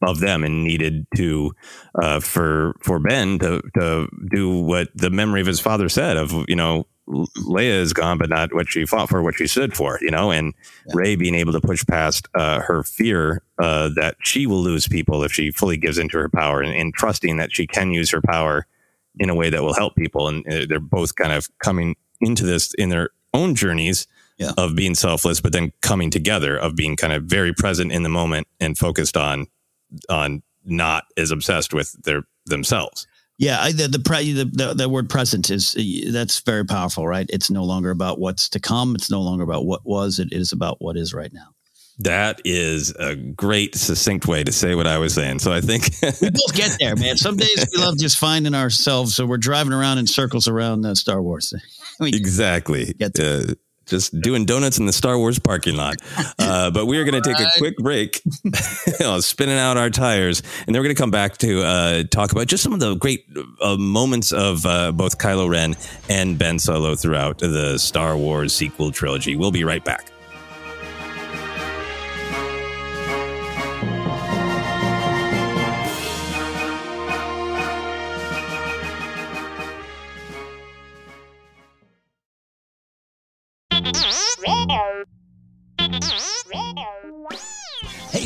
of 0.06 0.20
them 0.20 0.44
and 0.44 0.64
needed 0.64 1.08
to 1.16 1.54
uh, 2.02 2.20
for 2.20 2.76
for 2.82 3.00
Ben 3.00 3.40
to 3.40 3.62
to 3.76 4.08
do 4.32 4.60
what 4.60 4.90
the 4.96 5.10
memory 5.10 5.42
of 5.42 5.48
his 5.48 5.60
father 5.60 5.90
said 5.90 6.18
of 6.18 6.34
you 6.48 6.56
know 6.56 6.86
Leia 7.08 7.80
is 7.82 7.94
gone, 7.94 8.18
but 8.18 8.30
not 8.30 8.54
what 8.54 8.70
she 8.70 8.86
fought 8.86 9.10
for, 9.10 9.22
what 9.22 9.36
she 9.36 9.48
stood 9.48 9.76
for, 9.76 10.00
you 10.02 10.10
know, 10.10 10.32
and 10.32 10.54
yeah. 10.88 10.94
Rey 10.96 11.16
being 11.16 11.36
able 11.36 11.52
to 11.52 11.60
push 11.60 11.86
past 11.86 12.28
uh, 12.34 12.62
her 12.62 12.84
fear 12.84 13.42
uh, 13.60 13.90
that 13.96 14.16
she 14.22 14.48
will 14.48 14.62
lose 14.62 14.88
people 14.88 15.24
if 15.24 15.32
she 15.34 15.52
fully 15.52 15.78
gives 15.78 15.98
into 15.98 16.18
her 16.18 16.30
power 16.30 16.62
and, 16.62 16.74
and, 16.74 16.94
trusting 16.94 17.38
that 17.38 17.54
she 17.54 17.68
can 17.68 17.92
use 17.92 18.10
her 18.12 18.22
power 18.22 18.66
in 19.20 19.30
a 19.30 19.36
way 19.36 19.50
that 19.50 19.62
will 19.62 19.74
help 19.74 19.96
people. 19.96 20.28
And 20.28 20.48
uh, 20.48 20.66
they're 20.68 20.80
both 20.80 21.16
kind 21.16 21.34
of 21.34 21.50
coming 21.60 21.96
into 22.22 22.46
this 22.46 22.74
in 22.76 22.90
their 22.90 23.10
own 23.34 23.54
journeys 23.56 24.08
yeah. 24.38 24.52
of 24.58 24.76
being 24.76 24.96
selfless, 24.96 25.42
but 25.42 25.52
then 25.52 25.74
coming 25.82 26.10
together 26.10 26.58
of 26.58 26.76
being 26.76 26.96
kind 26.96 27.14
of 27.14 27.24
very 27.24 27.54
present 27.54 27.92
in 27.92 28.04
the 28.04 28.10
moment 28.10 28.48
and 28.60 28.78
focused 28.78 29.18
on, 29.18 29.48
on 30.10 30.42
not 30.64 31.06
as 31.18 31.32
obsessed 31.32 31.74
with 31.74 31.92
their 32.04 32.24
themselves. 32.46 33.08
Yeah, 33.44 33.62
I, 33.62 33.72
the 33.74 33.88
the, 33.90 34.00
pre, 34.00 34.32
the, 34.32 34.46
the 34.46 34.74
the 34.74 34.90
word 34.90 35.10
present 35.10 35.50
is 35.50 35.76
that's 36.12 36.40
very 36.40 36.66
powerful, 36.66 37.08
right? 37.08 37.30
It's 37.30 37.50
no 37.50 37.64
longer 37.66 37.92
about 37.92 38.20
what's 38.20 38.48
to 38.50 38.60
come. 38.60 38.96
It's 38.96 39.12
no 39.12 39.22
longer 39.22 39.44
about 39.44 39.66
what 39.66 39.86
was. 39.86 40.20
It 40.20 40.32
is 40.32 40.54
about 40.54 40.78
what 40.80 40.96
is 40.96 41.14
right 41.14 41.32
now. 41.34 41.48
That 42.00 42.42
is 42.44 42.96
a 43.00 43.16
great, 43.16 43.76
succinct 43.76 44.28
way 44.28 44.44
to 44.44 44.52
say 44.52 44.74
what 44.76 44.88
I 44.88 44.98
was 44.98 45.14
saying. 45.14 45.40
So 45.40 45.52
I 45.52 45.62
think 45.62 45.90
we 46.22 46.30
both 46.32 46.56
get 46.56 46.76
there, 46.80 46.96
man. 46.96 47.18
Some 47.18 47.38
days 47.38 47.68
we 47.76 47.82
love 47.84 47.98
just 48.00 48.18
finding 48.18 48.56
ourselves. 48.56 49.14
So 49.16 49.26
we're 49.26 49.38
driving 49.38 49.74
around 49.74 50.00
in 50.00 50.08
circles 50.08 50.48
around 50.48 50.86
uh, 50.86 50.96
Star 50.96 51.22
Wars. 51.22 51.54
exactly. 52.02 52.94
Get 52.94 53.20
uh, 53.20 53.54
just 53.86 54.20
doing 54.22 54.46
donuts 54.46 54.78
in 54.78 54.86
the 54.86 54.94
Star 54.94 55.18
Wars 55.18 55.40
parking 55.40 55.76
lot. 55.76 55.96
Uh, 56.40 56.72
but 56.72 56.86
we 56.86 56.98
are 56.98 57.04
going 57.04 57.22
to 57.22 57.28
take 57.28 57.40
a 57.40 57.50
quick 57.58 57.78
break, 57.78 58.22
spinning 59.20 59.58
out 59.58 59.78
our 59.78 59.90
tires, 59.90 60.42
and 60.66 60.74
then 60.74 60.82
we're 60.82 60.86
going 60.86 60.96
to 60.96 61.02
come 61.02 61.12
back 61.12 61.38
to 61.38 61.64
uh, 61.64 62.04
talk 62.04 62.32
about 62.32 62.48
just 62.48 62.64
some 62.64 62.74
of 62.74 62.80
the 62.80 62.96
great 62.96 63.26
uh, 63.62 63.76
moments 63.78 64.32
of 64.32 64.66
uh, 64.66 64.92
both 64.92 65.18
Kylo 65.18 65.50
Ren 65.50 65.76
and 66.10 66.38
Ben 66.38 66.60
Solo 66.60 66.96
throughout 66.96 67.40
the 67.40 67.78
Star 67.78 68.18
Wars 68.18 68.54
sequel 68.54 68.92
trilogy. 68.92 69.36
We'll 69.36 69.52
be 69.52 69.64
right 69.64 69.84
back. 69.84 70.13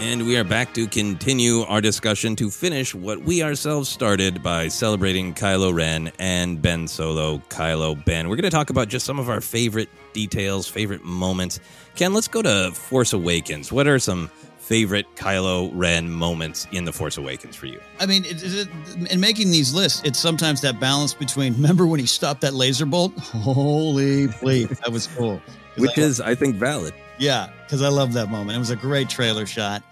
And 0.00 0.24
we 0.26 0.38
are 0.38 0.44
back 0.44 0.72
to 0.74 0.86
continue 0.86 1.60
our 1.60 1.82
discussion 1.82 2.34
to 2.36 2.50
finish 2.50 2.94
what 2.94 3.20
we 3.20 3.42
ourselves 3.42 3.90
started 3.90 4.42
by 4.42 4.68
celebrating 4.68 5.34
Kylo 5.34 5.74
Ren 5.74 6.10
and 6.18 6.62
Ben 6.62 6.88
Solo, 6.88 7.42
Kylo 7.50 8.02
Ben. 8.06 8.30
We're 8.30 8.36
going 8.36 8.44
to 8.44 8.50
talk 8.50 8.70
about 8.70 8.88
just 8.88 9.04
some 9.04 9.18
of 9.18 9.28
our 9.28 9.42
favorite 9.42 9.90
details, 10.14 10.66
favorite 10.66 11.04
moments. 11.04 11.60
Ken, 11.96 12.14
let's 12.14 12.28
go 12.28 12.40
to 12.40 12.70
Force 12.72 13.12
Awakens. 13.12 13.70
What 13.70 13.86
are 13.86 13.98
some 13.98 14.28
favorite 14.56 15.04
Kylo 15.16 15.70
Ren 15.74 16.10
moments 16.10 16.66
in 16.72 16.86
The 16.86 16.94
Force 16.94 17.18
Awakens 17.18 17.54
for 17.54 17.66
you? 17.66 17.78
I 18.00 18.06
mean, 18.06 18.24
it, 18.24 18.42
it, 18.42 18.68
in 19.12 19.20
making 19.20 19.50
these 19.50 19.74
lists, 19.74 20.00
it's 20.06 20.18
sometimes 20.18 20.62
that 20.62 20.80
balance 20.80 21.12
between 21.12 21.52
remember 21.52 21.86
when 21.86 22.00
he 22.00 22.06
stopped 22.06 22.40
that 22.40 22.54
laser 22.54 22.86
bolt? 22.86 23.12
Holy 23.18 24.28
bleep, 24.28 24.70
that 24.78 24.90
was 24.90 25.08
cool. 25.08 25.42
Which 25.76 25.98
I, 25.98 26.00
is, 26.00 26.22
I 26.22 26.34
think, 26.34 26.56
valid. 26.56 26.94
Yeah, 27.18 27.50
because 27.64 27.82
I 27.82 27.88
love 27.88 28.14
that 28.14 28.30
moment. 28.30 28.56
It 28.56 28.60
was 28.60 28.70
a 28.70 28.76
great 28.76 29.10
trailer 29.10 29.44
shot. 29.44 29.82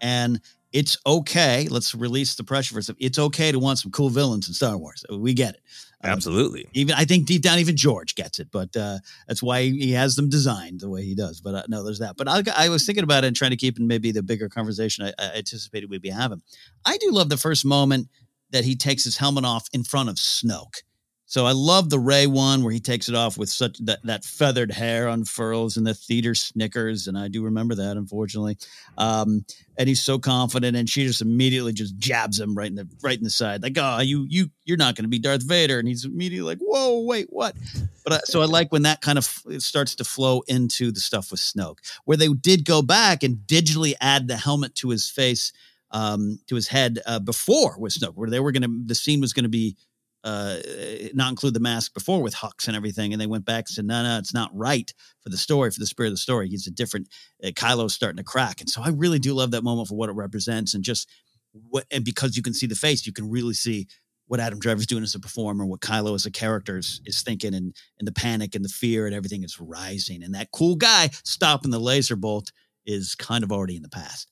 And 0.00 0.40
it's 0.72 0.98
okay. 1.06 1.68
Let's 1.70 1.94
release 1.94 2.34
the 2.34 2.44
pressure 2.44 2.74
for 2.74 2.82
some. 2.82 2.96
It's 2.98 3.18
okay 3.18 3.52
to 3.52 3.58
want 3.58 3.78
some 3.78 3.90
cool 3.90 4.10
villains 4.10 4.48
in 4.48 4.54
Star 4.54 4.76
Wars. 4.76 5.04
We 5.10 5.32
get 5.32 5.54
it. 5.54 5.60
Um, 6.04 6.10
Absolutely. 6.10 6.66
Even 6.74 6.94
I 6.94 7.04
think 7.04 7.26
deep 7.26 7.42
down, 7.42 7.58
even 7.58 7.76
George 7.76 8.14
gets 8.14 8.38
it, 8.38 8.48
but 8.52 8.76
uh, 8.76 8.98
that's 9.26 9.42
why 9.42 9.62
he 9.62 9.92
has 9.92 10.16
them 10.16 10.28
designed 10.28 10.80
the 10.80 10.90
way 10.90 11.02
he 11.02 11.14
does. 11.14 11.40
But 11.40 11.54
uh, 11.54 11.62
no, 11.68 11.82
there's 11.82 12.00
that. 12.00 12.16
But 12.16 12.28
I, 12.28 12.42
I, 12.54 12.68
was 12.68 12.84
thinking 12.84 13.04
about 13.04 13.24
it 13.24 13.28
and 13.28 13.36
trying 13.36 13.52
to 13.52 13.56
keep 13.56 13.78
in 13.78 13.86
maybe 13.86 14.12
the 14.12 14.22
bigger 14.22 14.50
conversation 14.50 15.06
I, 15.06 15.12
I 15.18 15.36
anticipated 15.36 15.88
we'd 15.88 16.02
be 16.02 16.10
having. 16.10 16.42
I 16.84 16.98
do 16.98 17.10
love 17.10 17.30
the 17.30 17.38
first 17.38 17.64
moment 17.64 18.08
that 18.50 18.64
he 18.64 18.76
takes 18.76 19.04
his 19.04 19.16
helmet 19.16 19.44
off 19.44 19.68
in 19.72 19.82
front 19.82 20.10
of 20.10 20.16
Snoke 20.16 20.82
So 21.28 21.44
I 21.44 21.52
love 21.52 21.90
the 21.90 21.98
Rey 21.98 22.28
one 22.28 22.62
where 22.62 22.72
he 22.72 22.78
takes 22.78 23.08
it 23.08 23.16
off 23.16 23.36
with 23.36 23.48
such 23.48 23.78
that, 23.78 23.98
that 24.04 24.24
feathered 24.24 24.70
hair 24.70 25.08
unfurls 25.08 25.76
and 25.76 25.84
the 25.84 25.92
theater 25.92 26.36
snickers. 26.36 27.08
And 27.08 27.18
I 27.18 27.26
do 27.26 27.42
remember 27.42 27.74
that, 27.74 27.96
unfortunately. 27.96 28.58
Um, 28.96 29.44
and 29.76 29.88
he's 29.88 30.00
so 30.00 30.20
confident, 30.20 30.76
and 30.76 30.88
she 30.88 31.04
just 31.04 31.20
immediately 31.20 31.72
just 31.72 31.98
jabs 31.98 32.38
him 32.38 32.54
right 32.54 32.68
in 32.68 32.76
the 32.76 32.88
right 33.02 33.18
in 33.18 33.24
the 33.24 33.30
side, 33.30 33.62
like, 33.62 33.76
"Oh, 33.76 34.00
you 34.00 34.24
you 34.28 34.50
you're 34.64 34.76
not 34.76 34.94
going 34.94 35.04
to 35.04 35.08
be 35.08 35.18
Darth 35.18 35.42
Vader." 35.42 35.78
And 35.78 35.86
he's 35.88 36.04
immediately 36.04 36.54
like, 36.54 36.58
"Whoa, 36.60 37.00
wait, 37.00 37.26
what?" 37.28 37.56
But 38.04 38.12
I, 38.12 38.20
so 38.24 38.40
I 38.40 38.46
like 38.46 38.70
when 38.72 38.82
that 38.82 39.00
kind 39.00 39.18
of 39.18 39.42
it 39.50 39.62
starts 39.62 39.96
to 39.96 40.04
flow 40.04 40.42
into 40.46 40.92
the 40.92 41.00
stuff 41.00 41.30
with 41.30 41.40
Snoke, 41.40 41.78
where 42.04 42.16
they 42.16 42.28
did 42.28 42.64
go 42.64 42.82
back 42.82 43.22
and 43.22 43.36
digitally 43.46 43.94
add 44.00 44.28
the 44.28 44.36
helmet 44.36 44.76
to 44.76 44.90
his 44.90 45.10
face, 45.10 45.52
um, 45.90 46.38
to 46.46 46.54
his 46.54 46.68
head 46.68 47.00
uh, 47.04 47.18
before 47.18 47.76
with 47.78 47.92
Snoke, 47.94 48.14
where 48.14 48.30
they 48.30 48.40
were 48.40 48.52
going 48.52 48.62
to 48.62 48.82
the 48.86 48.94
scene 48.94 49.20
was 49.20 49.32
going 49.32 49.44
to 49.44 49.50
be 49.50 49.76
uh, 50.26 50.56
not 51.14 51.30
include 51.30 51.54
the 51.54 51.60
mask 51.60 51.94
before 51.94 52.20
with 52.20 52.34
Hux 52.34 52.66
and 52.66 52.76
everything. 52.76 53.12
And 53.12 53.20
they 53.22 53.28
went 53.28 53.44
back 53.44 53.66
and 53.68 53.68
said, 53.68 53.84
no, 53.84 54.02
no, 54.02 54.18
it's 54.18 54.34
not 54.34 54.50
right 54.52 54.92
for 55.20 55.28
the 55.28 55.36
story, 55.36 55.70
for 55.70 55.78
the 55.78 55.86
spirit 55.86 56.08
of 56.08 56.14
the 56.14 56.18
story. 56.18 56.48
He's 56.48 56.66
a 56.66 56.72
different, 56.72 57.08
uh, 57.44 57.50
Kylo's 57.50 57.94
starting 57.94 58.16
to 58.16 58.24
crack. 58.24 58.60
And 58.60 58.68
so 58.68 58.82
I 58.82 58.88
really 58.88 59.20
do 59.20 59.34
love 59.34 59.52
that 59.52 59.62
moment 59.62 59.86
for 59.88 59.94
what 59.94 60.10
it 60.10 60.16
represents. 60.16 60.74
And 60.74 60.82
just 60.82 61.08
what, 61.52 61.84
and 61.92 62.04
because 62.04 62.36
you 62.36 62.42
can 62.42 62.54
see 62.54 62.66
the 62.66 62.74
face, 62.74 63.06
you 63.06 63.12
can 63.12 63.30
really 63.30 63.54
see 63.54 63.86
what 64.26 64.40
Adam 64.40 64.58
Driver's 64.58 64.88
doing 64.88 65.04
as 65.04 65.14
a 65.14 65.20
performer, 65.20 65.64
what 65.64 65.80
Kylo 65.80 66.16
as 66.16 66.26
a 66.26 66.32
character 66.32 66.78
is, 66.78 67.00
is 67.06 67.22
thinking, 67.22 67.54
and, 67.54 67.76
and 68.00 68.08
the 68.08 68.12
panic 68.12 68.56
and 68.56 68.64
the 68.64 68.68
fear 68.68 69.06
and 69.06 69.14
everything 69.14 69.44
is 69.44 69.60
rising. 69.60 70.24
And 70.24 70.34
that 70.34 70.50
cool 70.52 70.74
guy 70.74 71.10
stopping 71.22 71.70
the 71.70 71.78
laser 71.78 72.16
bolt 72.16 72.50
is 72.84 73.14
kind 73.14 73.44
of 73.44 73.52
already 73.52 73.76
in 73.76 73.82
the 73.82 73.88
past. 73.88 74.28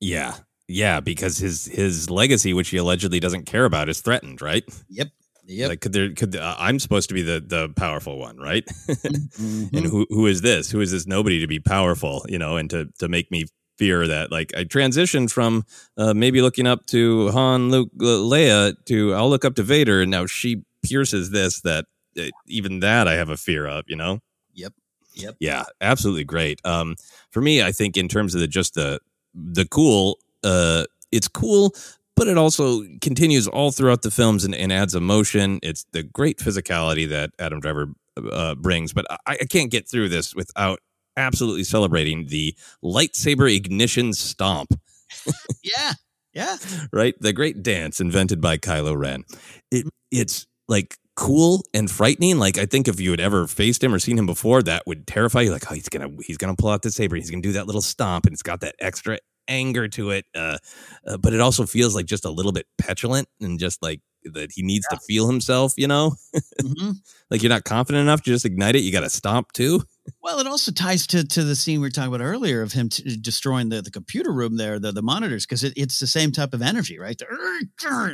Yeah. 0.00 0.34
Yeah, 0.68 1.00
because 1.00 1.38
his 1.38 1.66
his 1.66 2.08
legacy, 2.08 2.54
which 2.54 2.70
he 2.70 2.78
allegedly 2.78 3.20
doesn't 3.20 3.44
care 3.44 3.64
about, 3.64 3.88
is 3.88 4.00
threatened, 4.00 4.40
right? 4.40 4.64
Yep. 4.88 5.08
Yep. 5.46 5.68
Like, 5.68 5.80
could 5.82 5.92
there 5.92 6.12
could 6.12 6.36
uh, 6.36 6.56
I'm 6.58 6.78
supposed 6.78 7.08
to 7.10 7.14
be 7.14 7.22
the 7.22 7.40
the 7.40 7.68
powerful 7.76 8.18
one, 8.18 8.38
right? 8.38 8.64
mm-hmm. 8.88 9.76
And 9.76 9.86
who 9.86 10.06
who 10.08 10.26
is 10.26 10.40
this? 10.40 10.70
Who 10.70 10.80
is 10.80 10.90
this 10.90 11.06
nobody 11.06 11.38
to 11.40 11.46
be 11.46 11.60
powerful? 11.60 12.24
You 12.28 12.38
know, 12.38 12.56
and 12.56 12.70
to 12.70 12.88
to 12.98 13.08
make 13.08 13.30
me 13.30 13.44
fear 13.76 14.06
that 14.06 14.32
like 14.32 14.56
I 14.56 14.64
transitioned 14.64 15.30
from 15.30 15.64
uh, 15.98 16.14
maybe 16.14 16.40
looking 16.40 16.66
up 16.66 16.86
to 16.86 17.30
Han, 17.32 17.70
Luke, 17.70 17.90
Leia 17.98 18.74
to 18.86 19.14
I'll 19.14 19.28
look 19.28 19.44
up 19.44 19.56
to 19.56 19.62
Vader, 19.62 20.00
and 20.00 20.10
now 20.10 20.24
she 20.24 20.62
pierces 20.82 21.30
this 21.30 21.60
that 21.60 21.84
uh, 22.18 22.30
even 22.46 22.80
that 22.80 23.06
I 23.06 23.14
have 23.14 23.28
a 23.28 23.36
fear 23.36 23.66
of. 23.66 23.84
You 23.86 23.96
know. 23.96 24.20
Yep. 24.54 24.72
Yep. 25.16 25.36
Yeah, 25.40 25.64
absolutely 25.80 26.24
great. 26.24 26.60
Um, 26.64 26.96
for 27.30 27.40
me, 27.40 27.62
I 27.62 27.70
think 27.70 27.96
in 27.96 28.08
terms 28.08 28.34
of 28.34 28.40
the 28.40 28.48
just 28.48 28.74
the 28.74 28.98
the 29.34 29.66
cool 29.66 30.18
uh, 30.44 30.84
it's 31.10 31.28
cool, 31.28 31.74
but 32.16 32.28
it 32.28 32.38
also 32.38 32.82
continues 33.00 33.48
all 33.48 33.72
throughout 33.72 34.02
the 34.02 34.10
films 34.10 34.44
and, 34.44 34.54
and 34.54 34.72
adds 34.72 34.94
emotion. 34.94 35.58
It's 35.62 35.84
the 35.92 36.02
great 36.02 36.38
physicality 36.38 37.08
that 37.08 37.30
Adam 37.38 37.60
Driver 37.60 37.88
uh, 38.30 38.54
brings. 38.54 38.92
But 38.92 39.06
I, 39.26 39.38
I 39.40 39.44
can't 39.44 39.70
get 39.70 39.88
through 39.88 40.08
this 40.08 40.34
without 40.34 40.80
absolutely 41.16 41.64
celebrating 41.64 42.26
the 42.26 42.54
lightsaber 42.82 43.54
ignition 43.54 44.12
stomp. 44.12 44.78
yeah, 45.62 45.92
yeah. 46.32 46.56
Right, 46.92 47.14
the 47.20 47.32
great 47.32 47.62
dance 47.62 48.00
invented 48.00 48.40
by 48.40 48.58
Kylo 48.58 48.96
Ren. 48.96 49.24
It 49.70 49.86
it's 50.10 50.46
like 50.68 50.96
cool 51.16 51.62
and 51.72 51.90
frightening. 51.90 52.38
Like 52.38 52.58
I 52.58 52.66
think 52.66 52.88
if 52.88 53.00
you 53.00 53.10
had 53.10 53.20
ever 53.20 53.46
faced 53.46 53.82
him 53.82 53.94
or 53.94 53.98
seen 53.98 54.18
him 54.18 54.26
before, 54.26 54.62
that 54.62 54.84
would 54.86 55.06
terrify 55.06 55.42
you. 55.42 55.52
Like, 55.52 55.70
oh, 55.70 55.74
he's 55.74 55.88
gonna 55.88 56.10
he's 56.24 56.38
gonna 56.38 56.56
pull 56.56 56.70
out 56.70 56.82
the 56.82 56.90
saber. 56.90 57.16
He's 57.16 57.30
gonna 57.30 57.42
do 57.42 57.52
that 57.52 57.66
little 57.66 57.82
stomp, 57.82 58.26
and 58.26 58.32
it's 58.32 58.42
got 58.42 58.60
that 58.60 58.74
extra 58.78 59.18
anger 59.48 59.88
to 59.88 60.10
it, 60.10 60.26
uh, 60.34 60.58
uh, 61.06 61.16
but 61.16 61.32
it 61.32 61.40
also 61.40 61.66
feels 61.66 61.94
like 61.94 62.06
just 62.06 62.24
a 62.24 62.30
little 62.30 62.52
bit 62.52 62.66
petulant 62.78 63.28
and 63.40 63.58
just 63.58 63.82
like 63.82 64.00
that 64.24 64.52
he 64.52 64.62
needs 64.62 64.86
yeah. 64.90 64.96
to 64.96 65.04
feel 65.04 65.26
himself. 65.26 65.74
You 65.76 65.88
know, 65.88 66.14
mm-hmm. 66.34 66.90
like 67.30 67.42
you're 67.42 67.50
not 67.50 67.64
confident 67.64 68.02
enough 68.02 68.22
to 68.22 68.30
just 68.30 68.44
ignite 68.44 68.76
it. 68.76 68.80
You 68.80 68.92
got 68.92 69.00
to 69.00 69.10
stomp 69.10 69.52
too. 69.52 69.82
Well, 70.22 70.38
it 70.38 70.46
also 70.46 70.72
ties 70.72 71.06
to 71.08 71.26
to 71.26 71.44
the 71.44 71.56
scene 71.56 71.80
we 71.80 71.86
were 71.86 71.90
talking 71.90 72.14
about 72.14 72.24
earlier 72.24 72.62
of 72.62 72.72
him 72.72 72.88
t- 72.88 73.16
destroying 73.20 73.68
the, 73.68 73.82
the 73.82 73.90
computer 73.90 74.32
room 74.32 74.56
there, 74.56 74.78
the 74.78 74.92
the 74.92 75.02
monitors, 75.02 75.46
because 75.46 75.64
it, 75.64 75.72
it's 75.76 75.98
the 75.98 76.06
same 76.06 76.32
type 76.32 76.54
of 76.54 76.62
energy, 76.62 76.98
right? 76.98 77.20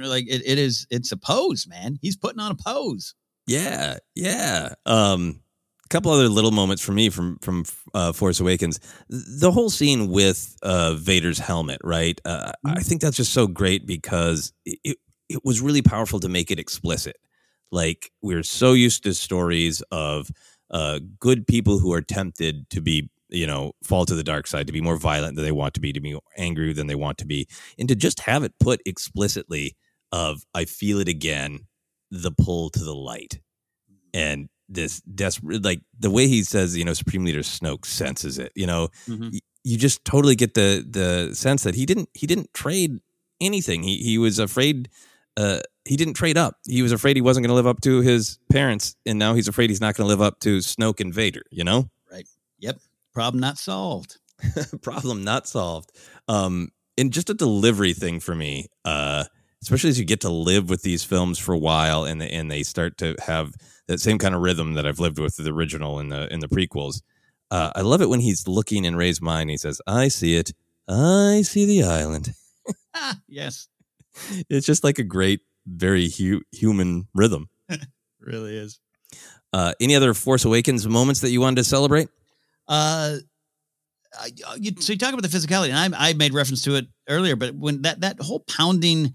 Like 0.00 0.28
it, 0.28 0.42
it 0.44 0.58
is, 0.58 0.86
it's 0.90 1.12
a 1.12 1.16
pose, 1.16 1.66
man. 1.68 1.98
He's 2.00 2.16
putting 2.16 2.40
on 2.40 2.50
a 2.50 2.54
pose. 2.54 3.14
Yeah, 3.46 3.98
yeah. 4.14 4.74
Um, 4.86 5.40
couple 5.90 6.12
other 6.12 6.28
little 6.28 6.52
moments 6.52 6.82
for 6.82 6.92
me 6.92 7.10
from 7.10 7.38
from 7.40 7.64
uh, 7.92 8.12
Force 8.12 8.40
Awakens. 8.40 8.80
The 9.08 9.50
whole 9.50 9.68
scene 9.68 10.08
with 10.08 10.56
uh, 10.62 10.94
Vader's 10.94 11.38
helmet, 11.38 11.80
right? 11.84 12.18
Uh, 12.24 12.52
I 12.64 12.68
mm-hmm. 12.68 12.80
think 12.80 13.00
that's 13.00 13.16
just 13.16 13.32
so 13.32 13.46
great 13.46 13.86
because 13.86 14.52
it 14.64 14.96
it 15.28 15.44
was 15.44 15.60
really 15.60 15.82
powerful 15.82 16.20
to 16.20 16.28
make 16.28 16.50
it 16.50 16.58
explicit. 16.58 17.16
Like 17.70 18.10
we're 18.22 18.42
so 18.42 18.72
used 18.72 19.04
to 19.04 19.14
stories 19.14 19.82
of 19.90 20.30
uh, 20.70 21.00
good 21.18 21.46
people 21.46 21.78
who 21.78 21.92
are 21.92 22.02
tempted 22.02 22.68
to 22.70 22.80
be, 22.80 23.10
you 23.28 23.46
know, 23.46 23.72
fall 23.82 24.06
to 24.06 24.14
the 24.14 24.24
dark 24.24 24.46
side, 24.46 24.66
to 24.66 24.72
be 24.72 24.80
more 24.80 24.96
violent 24.96 25.36
than 25.36 25.44
they 25.44 25.52
want 25.52 25.74
to 25.74 25.80
be, 25.80 25.92
to 25.92 26.00
be 26.00 26.18
angry 26.36 26.72
than 26.72 26.86
they 26.86 26.94
want 26.94 27.18
to 27.18 27.26
be, 27.26 27.46
and 27.78 27.88
to 27.88 27.94
just 27.94 28.20
have 28.20 28.42
it 28.42 28.54
put 28.60 28.80
explicitly 28.86 29.76
of 30.12 30.44
"I 30.54 30.64
feel 30.64 30.98
it 31.00 31.08
again," 31.08 31.66
the 32.10 32.32
pull 32.32 32.70
to 32.70 32.84
the 32.84 32.94
light, 32.94 33.40
and 34.14 34.48
this 34.72 35.00
desperate 35.00 35.64
like 35.64 35.80
the 35.98 36.10
way 36.10 36.28
he 36.28 36.44
says 36.44 36.76
you 36.76 36.84
know 36.84 36.94
supreme 36.94 37.24
leader 37.24 37.40
snoke 37.40 37.84
senses 37.84 38.38
it 38.38 38.52
you 38.54 38.66
know? 38.66 38.88
Mm-hmm. 39.08 39.30
y- 39.32 39.40
you 39.64 39.76
just 39.76 40.04
totally 40.04 40.36
get 40.36 40.54
the 40.54 40.84
the 40.88 41.34
sense 41.34 41.64
that 41.64 41.74
he 41.74 41.86
didn't 41.86 42.08
he 42.14 42.26
didn't 42.26 42.52
trade 42.54 43.00
anything. 43.40 43.82
He 43.82 43.98
he 43.98 44.18
was 44.18 44.38
afraid 44.38 44.88
uh 45.36 45.60
he 45.84 45.96
didn't 45.96 46.14
trade 46.14 46.36
up. 46.36 46.56
He 46.66 46.82
was 46.82 46.92
afraid 46.92 47.16
he 47.16 47.22
wasn't 47.22 47.44
going 47.44 47.50
to 47.50 47.54
live 47.54 47.66
up 47.66 47.80
to 47.82 48.00
his 48.00 48.38
parents 48.50 48.96
and 49.06 49.18
now 49.18 49.34
he's 49.34 49.48
afraid 49.48 49.70
he's 49.70 49.80
not 49.80 49.96
going 49.96 50.04
to 50.04 50.08
live 50.08 50.22
up 50.22 50.40
to 50.40 50.58
snoke 50.58 51.00
and 51.00 51.12
vader 51.12 51.42
you 51.50 51.64
know? 51.64 51.90
Right. 52.10 52.26
Yep. 52.58 52.78
Problem 53.12 53.40
not 53.40 53.58
solved. 53.58 54.18
Problem 54.82 55.24
not 55.24 55.46
solved. 55.46 55.92
Um 56.28 56.70
and 56.96 57.12
just 57.12 57.30
a 57.30 57.34
delivery 57.34 57.92
thing 57.92 58.20
for 58.20 58.34
me 58.34 58.68
uh 58.84 59.24
especially 59.62 59.90
as 59.90 59.98
you 59.98 60.06
get 60.06 60.20
to 60.22 60.30
live 60.30 60.70
with 60.70 60.82
these 60.82 61.04
films 61.04 61.38
for 61.38 61.52
a 61.52 61.58
while 61.58 62.04
and 62.04 62.22
and 62.22 62.50
they 62.50 62.62
start 62.62 62.96
to 62.98 63.14
have 63.26 63.54
that 63.90 64.00
same 64.00 64.18
kind 64.18 64.36
of 64.36 64.40
rhythm 64.40 64.74
that 64.74 64.86
I've 64.86 65.00
lived 65.00 65.18
with 65.18 65.36
the 65.36 65.50
original 65.50 65.98
and 65.98 66.12
the 66.12 66.32
in 66.32 66.38
the 66.38 66.46
prequels. 66.46 67.02
Uh, 67.50 67.72
I 67.74 67.80
love 67.80 68.00
it 68.00 68.08
when 68.08 68.20
he's 68.20 68.46
looking 68.46 68.84
in 68.84 68.94
Rey's 68.94 69.20
mind. 69.20 69.50
He 69.50 69.56
says, 69.56 69.82
"I 69.84 70.06
see 70.06 70.36
it. 70.36 70.52
I 70.88 71.42
see 71.42 71.66
the 71.66 71.82
island." 71.82 72.32
yes, 73.28 73.68
it's 74.48 74.64
just 74.64 74.84
like 74.84 75.00
a 75.00 75.02
great, 75.02 75.40
very 75.66 76.08
hu- 76.08 76.42
human 76.52 77.08
rhythm. 77.14 77.48
really 78.20 78.56
is. 78.56 78.78
Uh, 79.52 79.74
any 79.80 79.96
other 79.96 80.14
Force 80.14 80.44
Awakens 80.44 80.86
moments 80.86 81.20
that 81.22 81.30
you 81.30 81.40
wanted 81.40 81.56
to 81.56 81.64
celebrate? 81.64 82.08
Uh, 82.68 83.16
I, 84.16 84.30
uh, 84.46 84.56
you, 84.56 84.70
so 84.78 84.92
you 84.92 84.98
talk 85.00 85.12
about 85.12 85.28
the 85.28 85.36
physicality, 85.36 85.70
and 85.72 85.96
I, 85.96 86.10
I 86.10 86.12
made 86.12 86.32
reference 86.32 86.62
to 86.62 86.76
it 86.76 86.86
earlier, 87.08 87.34
but 87.34 87.56
when 87.56 87.82
that 87.82 88.02
that 88.02 88.20
whole 88.20 88.40
pounding 88.40 89.14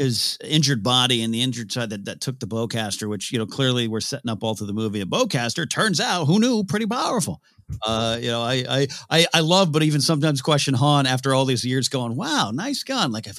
his 0.00 0.38
injured 0.42 0.82
body 0.82 1.22
and 1.22 1.32
the 1.32 1.42
injured 1.42 1.70
side 1.70 1.90
that, 1.90 2.06
that 2.06 2.22
took 2.22 2.40
the 2.40 2.46
bowcaster, 2.46 3.06
which, 3.06 3.30
you 3.30 3.38
know, 3.38 3.44
clearly 3.44 3.86
we're 3.86 4.00
setting 4.00 4.30
up 4.30 4.42
all 4.42 4.54
through 4.54 4.66
the 4.66 4.72
movie. 4.72 5.02
A 5.02 5.04
bowcaster 5.04 5.68
turns 5.68 6.00
out, 6.00 6.24
who 6.24 6.40
knew, 6.40 6.64
pretty 6.64 6.86
powerful. 6.86 7.42
Uh, 7.82 8.18
you 8.18 8.30
know, 8.30 8.40
I, 8.40 8.64
I, 8.66 8.86
I, 9.10 9.26
I 9.34 9.40
love, 9.40 9.72
but 9.72 9.82
even 9.82 10.00
sometimes 10.00 10.40
question 10.40 10.72
Han 10.72 11.06
after 11.06 11.34
all 11.34 11.44
these 11.44 11.66
years 11.66 11.90
going, 11.90 12.16
wow, 12.16 12.50
nice 12.50 12.82
gun. 12.82 13.12
Like 13.12 13.28
I've 13.28 13.38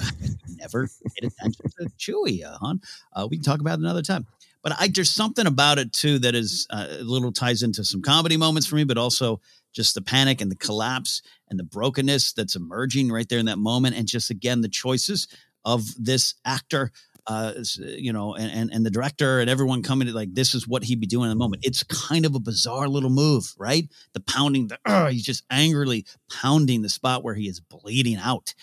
never 0.56 0.88
paid 1.16 1.32
attention 1.32 1.66
to 1.80 1.90
Chewie, 1.98 2.46
uh, 2.46 2.56
Han. 2.60 2.80
Uh, 3.12 3.28
we 3.28 3.38
can 3.38 3.44
talk 3.44 3.60
about 3.60 3.80
it 3.80 3.82
another 3.82 4.04
time. 4.04 4.28
But 4.62 4.74
I, 4.80 4.88
there's 4.88 5.10
something 5.10 5.48
about 5.48 5.80
it 5.80 5.92
too 5.92 6.20
that 6.20 6.36
is 6.36 6.68
uh, 6.70 6.86
a 7.00 7.04
little 7.04 7.32
ties 7.32 7.64
into 7.64 7.84
some 7.84 8.04
comedy 8.04 8.38
moments 8.38 8.68
for 8.68 8.76
me, 8.76 8.84
but 8.84 9.00
also 9.00 9.42
just 9.74 9.96
the 9.96 10.02
panic 10.04 10.42
and 10.42 10.52
the 10.52 10.56
collapse 10.56 11.24
and 11.50 11.58
the 11.58 11.64
brokenness 11.64 12.34
that's 12.34 12.56
emerging 12.56 13.12
right 13.12 13.28
there 13.28 13.40
in 13.40 13.48
that 13.48 13.58
moment. 13.58 13.96
And 13.96 14.08
just 14.08 14.30
again, 14.30 14.62
the 14.62 14.70
choices 14.70 15.28
of 15.66 15.86
this 15.98 16.36
actor 16.46 16.92
uh, 17.28 17.54
you 17.78 18.12
know, 18.12 18.36
and, 18.36 18.52
and 18.52 18.74
and 18.74 18.86
the 18.86 18.90
director 18.90 19.40
and 19.40 19.50
everyone 19.50 19.84
coming 19.84 20.08
to 20.08 20.14
like 20.14 20.34
this 20.34 20.56
is 20.56 20.68
what 20.68 20.84
he'd 20.84 21.00
be 21.00 21.08
doing 21.08 21.26
in 21.26 21.30
the 21.30 21.42
moment. 21.42 21.66
It's 21.66 21.84
kind 21.84 22.26
of 22.26 22.36
a 22.36 22.40
bizarre 22.40 22.88
little 22.88 23.10
move, 23.10 23.54
right? 23.58 23.88
The 24.14 24.22
pounding, 24.22 24.68
the 24.68 24.80
uh, 24.86 25.08
he's 25.12 25.24
just 25.24 25.44
angrily 25.52 26.06
pounding 26.30 26.82
the 26.82 26.90
spot 26.90 27.24
where 27.24 27.36
he 27.36 27.48
is 27.48 27.60
bleeding 27.60 28.18
out. 28.18 28.54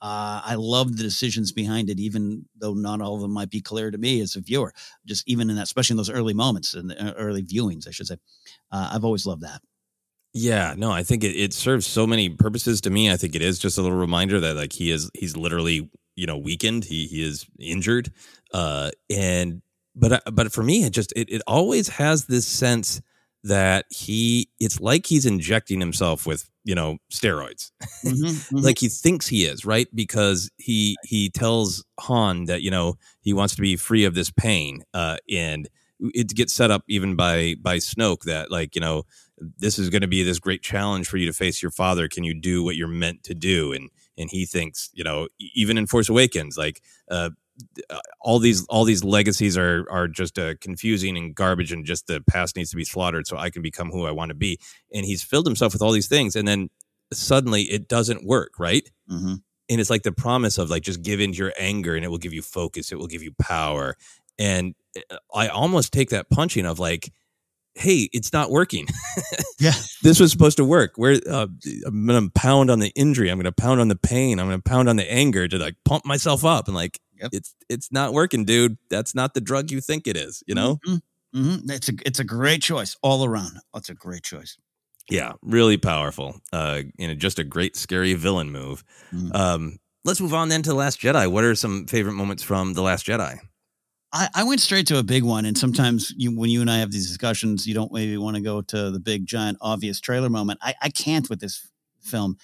Uh, 0.00 0.42
I 0.44 0.56
love 0.56 0.96
the 0.96 1.02
decisions 1.02 1.50
behind 1.50 1.88
it, 1.88 1.98
even 1.98 2.44
though 2.56 2.74
not 2.74 3.00
all 3.00 3.14
of 3.14 3.22
them 3.22 3.32
might 3.32 3.50
be 3.50 3.62
clear 3.62 3.90
to 3.90 3.96
me 3.96 4.20
as 4.20 4.36
a 4.36 4.40
viewer. 4.40 4.72
Just 5.06 5.26
even 5.26 5.48
in 5.48 5.56
that, 5.56 5.62
especially 5.62 5.94
in 5.94 5.98
those 5.98 6.10
early 6.10 6.34
moments 6.34 6.74
and 6.74 6.92
uh, 6.92 7.14
early 7.16 7.42
viewings, 7.42 7.88
I 7.88 7.90
should 7.90 8.06
say. 8.06 8.18
Uh, 8.70 8.90
I've 8.92 9.04
always 9.04 9.26
loved 9.26 9.42
that. 9.42 9.60
Yeah, 10.34 10.74
no, 10.76 10.90
I 10.90 11.04
think 11.04 11.24
it, 11.24 11.36
it 11.36 11.54
serves 11.54 11.86
so 11.86 12.06
many 12.06 12.28
purposes 12.28 12.80
to 12.82 12.90
me. 12.90 13.10
I 13.10 13.16
think 13.16 13.34
it 13.34 13.42
is 13.42 13.58
just 13.58 13.78
a 13.78 13.82
little 13.82 13.96
reminder 13.96 14.40
that 14.40 14.56
like 14.56 14.72
he 14.72 14.90
is 14.90 15.10
he's 15.14 15.36
literally 15.36 15.90
you 16.16 16.26
know 16.26 16.38
weakened. 16.38 16.84
He 16.84 17.06
he 17.06 17.22
is 17.22 17.46
injured, 17.58 18.12
uh, 18.52 18.90
and 19.10 19.62
but 19.94 20.12
uh, 20.12 20.30
but 20.32 20.52
for 20.52 20.62
me, 20.62 20.84
it 20.84 20.90
just 20.92 21.12
it, 21.16 21.30
it 21.30 21.42
always 21.46 21.88
has 21.88 22.26
this 22.26 22.46
sense 22.46 23.00
that 23.44 23.84
he 23.90 24.48
it's 24.58 24.80
like 24.80 25.06
he's 25.06 25.26
injecting 25.26 25.80
himself 25.80 26.26
with 26.26 26.48
you 26.64 26.74
know 26.74 26.98
steroids. 27.12 27.70
Mhm, 28.04 28.14
mhm. 28.50 28.62
like 28.62 28.78
he 28.78 28.88
thinks 28.88 29.26
he 29.26 29.44
is 29.44 29.64
right? 29.64 29.88
Because 29.94 30.50
he 30.58 30.96
he 31.04 31.30
tells 31.30 31.84
han 32.00 32.44
that 32.46 32.62
you 32.62 32.70
know 32.70 32.94
he 33.20 33.32
wants 33.32 33.54
to 33.56 33.62
be 33.62 33.76
free 33.76 34.04
of 34.04 34.14
this 34.14 34.30
pain 34.30 34.82
uh 34.94 35.16
and 35.30 35.68
it 36.00 36.28
gets 36.34 36.52
set 36.52 36.70
up 36.70 36.82
even 36.88 37.14
by 37.16 37.54
by 37.60 37.76
snoke 37.76 38.22
that 38.22 38.50
like 38.50 38.74
you 38.74 38.80
know 38.80 39.04
this 39.58 39.78
is 39.78 39.90
going 39.90 40.02
to 40.02 40.08
be 40.08 40.22
this 40.22 40.38
great 40.38 40.62
challenge 40.62 41.08
for 41.08 41.16
you 41.16 41.26
to 41.26 41.32
face 41.32 41.62
your 41.62 41.70
father. 41.70 42.08
Can 42.08 42.24
you 42.24 42.34
do 42.34 42.62
what 42.62 42.76
you're 42.76 42.88
meant 42.88 43.24
to 43.24 43.34
do? 43.34 43.72
And 43.72 43.90
and 44.18 44.30
he 44.30 44.46
thinks 44.46 44.90
you 44.94 45.04
know 45.04 45.28
even 45.54 45.76
in 45.78 45.86
force 45.86 46.08
awakens 46.08 46.56
like 46.56 46.80
uh 47.10 47.30
uh, 47.88 48.00
all 48.20 48.40
these 48.40 48.66
all 48.66 48.84
these 48.84 49.04
legacies 49.04 49.56
are 49.56 49.86
are 49.88 50.08
just 50.08 50.38
uh, 50.40 50.54
confusing 50.60 51.16
and 51.16 51.36
garbage 51.36 51.70
and 51.70 51.84
just 51.84 52.08
the 52.08 52.20
past 52.22 52.56
needs 52.56 52.70
to 52.70 52.76
be 52.76 52.84
slaughtered 52.84 53.28
so 53.28 53.36
I 53.36 53.48
can 53.50 53.62
become 53.62 53.90
who 53.90 54.06
I 54.06 54.10
want 54.10 54.30
to 54.30 54.34
be. 54.34 54.58
And 54.92 55.06
he's 55.06 55.22
filled 55.22 55.46
himself 55.46 55.72
with 55.72 55.80
all 55.80 55.92
these 55.92 56.08
things 56.08 56.34
and 56.34 56.48
then 56.48 56.68
suddenly 57.12 57.62
it 57.62 57.86
doesn't 57.86 58.24
work 58.26 58.52
right? 58.58 58.90
Mhm. 59.08 59.40
and 59.70 59.80
it's 59.80 59.88
like 59.90 60.02
the 60.02 60.10
promise 60.12 60.58
of 60.58 60.68
like 60.68 60.82
just 60.82 61.02
give 61.02 61.20
into 61.20 61.38
your 61.38 61.52
anger 61.56 61.94
and 61.94 62.04
it 62.04 62.08
will 62.08 62.18
give 62.18 62.32
you 62.32 62.42
focus 62.42 62.90
it 62.90 62.98
will 62.98 63.06
give 63.06 63.22
you 63.22 63.32
power. 63.40 63.96
And 64.36 64.74
uh, 65.10 65.18
I 65.32 65.46
almost 65.46 65.92
take 65.92 66.10
that 66.10 66.30
punching 66.30 66.66
of 66.66 66.80
like 66.80 67.12
hey 67.74 68.08
it's 68.12 68.32
not 68.32 68.50
working 68.50 68.86
Yeah. 69.58 69.72
this 70.02 70.20
was 70.20 70.30
supposed 70.30 70.56
to 70.58 70.64
work 70.64 70.92
where 70.96 71.18
uh, 71.30 71.46
i'm 71.86 72.06
gonna 72.06 72.30
pound 72.30 72.70
on 72.70 72.78
the 72.78 72.90
injury 72.94 73.28
i'm 73.30 73.38
gonna 73.38 73.52
pound 73.52 73.80
on 73.80 73.88
the 73.88 73.96
pain 73.96 74.38
i'm 74.38 74.46
gonna 74.46 74.60
pound 74.62 74.88
on 74.88 74.96
the 74.96 75.10
anger 75.12 75.48
to 75.48 75.58
like 75.58 75.76
pump 75.84 76.04
myself 76.04 76.44
up 76.44 76.66
and 76.68 76.74
like 76.76 76.98
Yep. 77.20 77.30
it's 77.32 77.54
it's 77.68 77.92
not 77.92 78.12
working 78.12 78.44
dude 78.44 78.76
that's 78.90 79.14
not 79.14 79.34
the 79.34 79.40
drug 79.40 79.70
you 79.70 79.80
think 79.80 80.06
it 80.08 80.16
is 80.16 80.42
you 80.48 80.54
know 80.54 80.78
Mhm, 80.86 81.00
mhm. 81.34 81.70
It's 81.70 81.88
a 81.88 81.92
it's 82.04 82.18
a 82.18 82.24
great 82.24 82.60
choice 82.60 82.96
all 83.02 83.24
around. 83.24 83.58
It's 83.74 83.88
a 83.88 83.94
great 83.94 84.24
choice. 84.24 84.58
yeah 85.08 85.32
really 85.42 85.76
powerful 85.76 86.40
uh 86.52 86.82
you 86.98 87.06
know 87.06 87.14
just 87.14 87.38
a 87.38 87.44
great 87.44 87.76
scary 87.76 88.14
villain 88.14 88.50
move 88.50 88.82
Mhm. 89.12 89.34
um 89.34 89.78
let's 90.04 90.20
move 90.20 90.34
on 90.34 90.48
then 90.48 90.62
to 90.62 90.70
the 90.70 90.74
last 90.76 91.00
jedi 91.00 91.30
what 91.30 91.44
are 91.44 91.54
some 91.54 91.86
favorite 91.86 92.14
moments 92.14 92.42
from 92.42 92.74
the 92.74 92.82
last 92.82 93.06
jedi 93.06 93.38
I, 94.14 94.28
I 94.32 94.44
went 94.44 94.60
straight 94.60 94.86
to 94.86 94.98
a 94.98 95.02
big 95.02 95.24
one, 95.24 95.44
and 95.44 95.58
sometimes 95.58 96.14
you, 96.16 96.30
when 96.38 96.48
you 96.48 96.60
and 96.60 96.70
I 96.70 96.78
have 96.78 96.92
these 96.92 97.08
discussions, 97.08 97.66
you 97.66 97.74
don't 97.74 97.92
maybe 97.92 98.16
want 98.16 98.36
to 98.36 98.42
go 98.42 98.62
to 98.62 98.90
the 98.92 99.00
big, 99.00 99.26
giant, 99.26 99.58
obvious 99.60 100.00
trailer 100.00 100.30
moment. 100.30 100.60
I, 100.62 100.74
I 100.80 100.88
can't 100.88 101.28
with 101.28 101.40
this 101.40 101.68
film. 102.00 102.38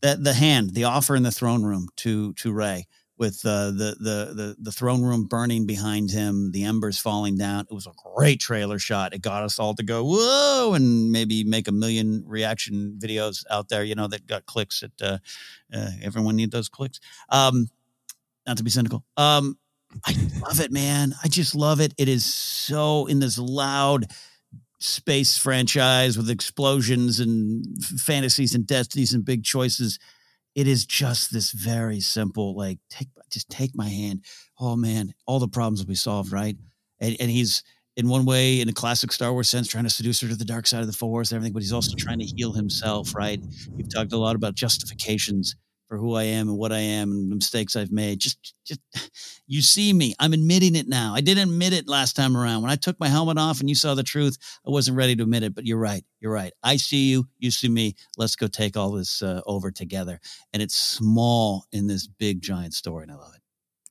The 0.00 0.18
the 0.20 0.34
hand, 0.34 0.74
the 0.74 0.82
offer 0.82 1.14
in 1.14 1.22
the 1.22 1.30
throne 1.30 1.62
room 1.62 1.88
to 1.98 2.32
to 2.34 2.52
Rey 2.52 2.86
with 3.18 3.40
uh, 3.44 3.66
the 3.66 3.96
the 4.00 4.34
the 4.34 4.56
the 4.58 4.72
throne 4.72 5.02
room 5.02 5.26
burning 5.26 5.64
behind 5.64 6.10
him, 6.10 6.50
the 6.50 6.64
embers 6.64 6.98
falling 6.98 7.38
down. 7.38 7.66
It 7.70 7.74
was 7.74 7.86
a 7.86 7.92
great 8.16 8.40
trailer 8.40 8.80
shot. 8.80 9.14
It 9.14 9.22
got 9.22 9.44
us 9.44 9.60
all 9.60 9.76
to 9.76 9.84
go 9.84 10.02
whoa, 10.04 10.72
and 10.74 11.12
maybe 11.12 11.44
make 11.44 11.68
a 11.68 11.72
million 11.72 12.24
reaction 12.26 12.98
videos 13.00 13.44
out 13.48 13.68
there. 13.68 13.84
You 13.84 13.94
know 13.94 14.08
that 14.08 14.26
got 14.26 14.46
clicks. 14.46 14.80
That 14.80 15.00
uh, 15.00 15.18
uh, 15.72 15.90
everyone 16.02 16.34
needs 16.34 16.50
those 16.50 16.68
clicks. 16.68 16.98
Um, 17.28 17.68
not 18.44 18.56
to 18.56 18.64
be 18.64 18.70
cynical. 18.70 19.04
Um, 19.16 19.56
I 20.06 20.14
love 20.40 20.60
it, 20.60 20.72
man. 20.72 21.14
I 21.22 21.28
just 21.28 21.54
love 21.54 21.80
it. 21.80 21.94
It 21.98 22.08
is 22.08 22.24
so 22.24 23.06
in 23.06 23.20
this 23.20 23.38
loud 23.38 24.06
space 24.78 25.38
franchise 25.38 26.16
with 26.16 26.28
explosions 26.28 27.20
and 27.20 27.64
fantasies 27.84 28.54
and 28.54 28.66
destinies 28.66 29.14
and 29.14 29.24
big 29.24 29.44
choices. 29.44 29.98
It 30.54 30.66
is 30.66 30.84
just 30.84 31.32
this 31.32 31.52
very 31.52 32.00
simple, 32.00 32.56
like 32.56 32.78
take 32.90 33.08
just 33.30 33.48
take 33.48 33.74
my 33.74 33.88
hand. 33.88 34.24
Oh 34.60 34.76
man, 34.76 35.14
all 35.26 35.38
the 35.38 35.48
problems 35.48 35.80
will 35.80 35.88
be 35.88 35.94
solved, 35.94 36.32
right? 36.32 36.56
And, 37.00 37.16
and 37.20 37.30
he's 37.30 37.62
in 37.96 38.08
one 38.08 38.24
way, 38.24 38.60
in 38.60 38.68
a 38.68 38.72
classic 38.72 39.12
Star 39.12 39.32
Wars 39.32 39.48
sense, 39.48 39.68
trying 39.68 39.84
to 39.84 39.90
seduce 39.90 40.20
her 40.20 40.28
to 40.28 40.36
the 40.36 40.44
dark 40.44 40.66
side 40.66 40.80
of 40.80 40.86
the 40.86 40.92
Force 40.92 41.30
and 41.30 41.36
everything, 41.36 41.52
but 41.52 41.62
he's 41.62 41.72
also 41.72 41.94
trying 41.96 42.18
to 42.18 42.24
heal 42.24 42.52
himself, 42.52 43.14
right? 43.14 43.40
You've 43.76 43.92
talked 43.92 44.12
a 44.12 44.18
lot 44.18 44.34
about 44.36 44.54
justifications 44.54 45.56
for 45.92 45.98
who 45.98 46.14
I 46.14 46.22
am 46.22 46.48
and 46.48 46.56
what 46.56 46.72
I 46.72 46.78
am 46.78 47.12
and 47.12 47.30
the 47.30 47.34
mistakes 47.34 47.76
I've 47.76 47.92
made. 47.92 48.18
Just, 48.18 48.54
just 48.64 48.80
you 49.46 49.60
see 49.60 49.92
me. 49.92 50.14
I'm 50.18 50.32
admitting 50.32 50.74
it 50.74 50.88
now. 50.88 51.12
I 51.14 51.20
didn't 51.20 51.50
admit 51.50 51.74
it 51.74 51.86
last 51.86 52.16
time 52.16 52.34
around. 52.34 52.62
When 52.62 52.70
I 52.70 52.76
took 52.76 52.98
my 52.98 53.08
helmet 53.08 53.36
off 53.36 53.60
and 53.60 53.68
you 53.68 53.74
saw 53.74 53.94
the 53.94 54.02
truth, 54.02 54.38
I 54.66 54.70
wasn't 54.70 54.96
ready 54.96 55.14
to 55.16 55.24
admit 55.24 55.42
it. 55.42 55.54
But 55.54 55.66
you're 55.66 55.76
right. 55.76 56.02
You're 56.18 56.32
right. 56.32 56.50
I 56.62 56.76
see 56.76 57.10
you. 57.10 57.28
You 57.40 57.50
see 57.50 57.68
me. 57.68 57.94
Let's 58.16 58.36
go 58.36 58.46
take 58.46 58.74
all 58.74 58.92
this 58.92 59.20
uh, 59.20 59.42
over 59.44 59.70
together. 59.70 60.18
And 60.54 60.62
it's 60.62 60.74
small 60.74 61.66
in 61.72 61.88
this 61.88 62.06
big 62.06 62.40
giant 62.40 62.72
story, 62.72 63.02
and 63.02 63.12
I 63.12 63.16
love 63.16 63.34
it. 63.34 63.42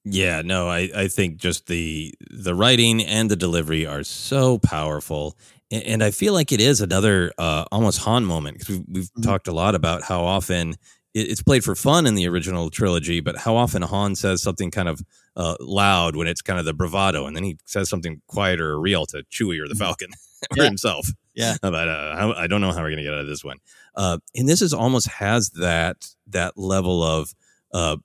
Yeah, 0.03 0.41
no, 0.41 0.67
I, 0.67 0.89
I 0.95 1.07
think 1.07 1.37
just 1.37 1.67
the 1.67 2.15
the 2.31 2.55
writing 2.55 3.03
and 3.03 3.29
the 3.29 3.35
delivery 3.35 3.85
are 3.85 4.03
so 4.03 4.57
powerful, 4.57 5.37
and, 5.69 5.83
and 5.83 6.03
I 6.03 6.09
feel 6.09 6.33
like 6.33 6.51
it 6.51 6.59
is 6.61 6.81
another 6.81 7.31
uh, 7.37 7.65
almost 7.71 7.99
Han 7.99 8.25
moment 8.25 8.57
because 8.57 8.77
we've, 8.79 8.85
we've 8.89 9.11
Mhm. 9.19 9.23
talked 9.23 9.47
a 9.47 9.51
lot 9.53 9.75
about 9.75 10.01
how 10.01 10.23
often 10.23 10.73
it's 11.13 11.43
played 11.43 11.63
for 11.63 11.75
fun 11.75 12.05
in 12.05 12.15
the 12.15 12.27
original 12.27 12.69
trilogy, 12.69 13.19
but 13.19 13.37
how 13.37 13.55
often 13.55 13.81
Han 13.81 14.15
says 14.15 14.41
something 14.41 14.71
kind 14.71 14.87
of 14.89 15.01
uh, 15.35 15.55
loud 15.59 16.15
when 16.15 16.27
it's 16.27 16.41
kind 16.41 16.59
of 16.59 16.65
the 16.65 16.73
bravado, 16.73 17.25
and 17.25 17.35
then 17.35 17.43
he 17.43 17.57
says 17.65 17.89
something 17.89 18.21
quieter 18.27 18.71
or 18.71 18.79
real 18.79 19.05
to 19.07 19.23
Chewie 19.31 19.61
or 19.63 19.67
the 19.67 19.75
Mhm. 19.75 19.79
Falcon 19.79 20.09
or 20.51 20.57
Yeah. 20.57 20.63
himself. 20.65 21.07
Yeah. 21.33 21.55
But 21.61 21.87
uh, 21.87 22.33
I 22.37 22.47
don't 22.47 22.59
know 22.61 22.71
how 22.73 22.81
we're 22.81 22.89
gonna 22.91 23.03
get 23.03 23.13
out 23.13 23.19
of 23.21 23.27
this 23.27 23.43
one. 23.43 23.57
Uh, 23.95 24.17
and 24.35 24.47
this 24.49 24.61
is 24.61 24.73
almost 24.73 25.07
has 25.07 25.49
that 25.51 26.07
that 26.27 26.57
level 26.57 27.03
of 27.03 27.33
uh, 27.73 27.97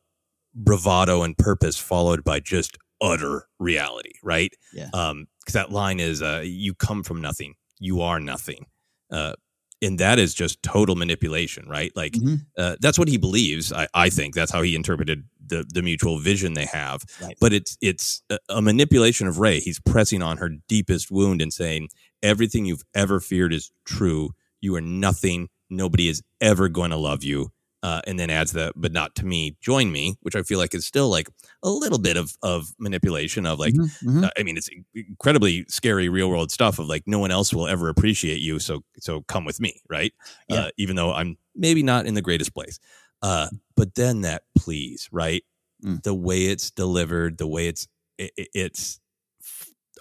bravado 0.54 1.22
and 1.22 1.36
purpose 1.36 1.76
followed 1.78 2.24
by 2.24 2.40
just 2.40 2.78
utter 3.00 3.46
reality, 3.58 4.12
right? 4.22 4.52
Yeah. 4.72 4.88
Um, 4.92 5.26
because 5.40 5.54
that 5.54 5.70
line 5.72 6.00
is, 6.00 6.22
uh, 6.22 6.42
"You 6.44 6.74
come 6.74 7.02
from 7.02 7.20
nothing, 7.20 7.54
you 7.78 8.00
are 8.00 8.18
nothing," 8.20 8.66
uh, 9.12 9.34
and 9.82 9.98
that 9.98 10.18
is 10.18 10.34
just 10.34 10.62
total 10.62 10.94
manipulation, 10.96 11.68
right? 11.68 11.92
Like 11.94 12.12
Mhm. 12.14 12.46
uh, 12.56 12.76
that's 12.80 12.98
what 12.98 13.08
he 13.08 13.16
believes. 13.16 13.72
I, 13.72 13.86
I 13.94 14.08
think 14.10 14.34
that's 14.34 14.50
how 14.52 14.62
he 14.62 14.74
interpreted 14.74 15.24
the 15.44 15.64
the 15.72 15.82
mutual 15.82 16.18
vision 16.18 16.54
they 16.54 16.64
have. 16.66 17.02
Right. 17.20 17.36
But 17.40 17.52
it's 17.52 17.76
it's 17.80 18.22
a, 18.30 18.38
a 18.48 18.62
manipulation 18.62 19.26
of 19.28 19.38
Rey. 19.38 19.60
He's 19.60 19.80
pressing 19.80 20.22
on 20.22 20.38
her 20.38 20.50
deepest 20.68 21.10
wound 21.10 21.40
and 21.42 21.52
saying 21.52 21.88
everything 22.22 22.64
you've 22.64 22.84
ever 22.94 23.20
feared 23.20 23.52
is 23.52 23.70
true. 23.84 24.30
You 24.60 24.74
are 24.76 24.80
nothing. 24.80 25.48
Nobody 25.68 26.08
is 26.08 26.22
ever 26.40 26.68
going 26.68 26.90
to 26.90 26.96
love 26.96 27.22
you. 27.24 27.50
Uh, 27.86 28.00
and 28.08 28.18
then 28.18 28.30
adds 28.30 28.50
the 28.52 28.72
but 28.74 28.90
not 28.92 29.14
to 29.14 29.24
me, 29.24 29.56
join 29.60 29.92
me, 29.92 30.16
which 30.22 30.34
I 30.34 30.42
feel 30.42 30.58
like 30.58 30.74
is 30.74 30.84
still 30.86 31.08
like 31.08 31.28
a 31.62 31.70
little 31.70 32.00
bit 32.00 32.16
of 32.16 32.34
of 32.42 32.74
manipulation 32.78 33.46
of 33.46 33.60
like 33.60 33.74
Mhm, 33.74 33.90
mhm. 34.02 34.24
uh, 34.24 34.30
I 34.38 34.42
mean, 34.42 34.56
it's 34.56 34.68
incredibly 34.94 35.64
scary 35.68 36.08
real 36.08 36.28
world 36.30 36.50
stuff 36.50 36.78
of 36.80 36.86
like 36.88 37.04
no 37.06 37.20
one 37.20 37.30
else 37.30 37.54
will 37.54 37.68
ever 37.68 37.88
appreciate 37.88 38.40
you, 38.40 38.58
so 38.58 38.82
so 38.98 39.22
come 39.28 39.44
with 39.44 39.60
me, 39.60 39.72
right? 39.88 40.12
Yeah. 40.48 40.66
Uh, 40.66 40.70
even 40.78 40.96
though 40.96 41.12
I'm 41.12 41.36
maybe 41.54 41.82
not 41.82 42.06
in 42.06 42.14
the 42.14 42.22
greatest 42.22 42.54
place, 42.54 42.78
uh, 43.22 43.48
but 43.76 43.94
then 43.94 44.22
that 44.22 44.42
please, 44.58 45.08
right? 45.12 45.44
Mm. 45.84 46.02
The 46.02 46.14
way 46.14 46.46
it's 46.46 46.70
delivered, 46.72 47.38
the 47.38 47.46
way 47.46 47.68
it's 47.68 47.86
it, 48.18 48.32
it- 48.36 48.48
it's 48.54 49.00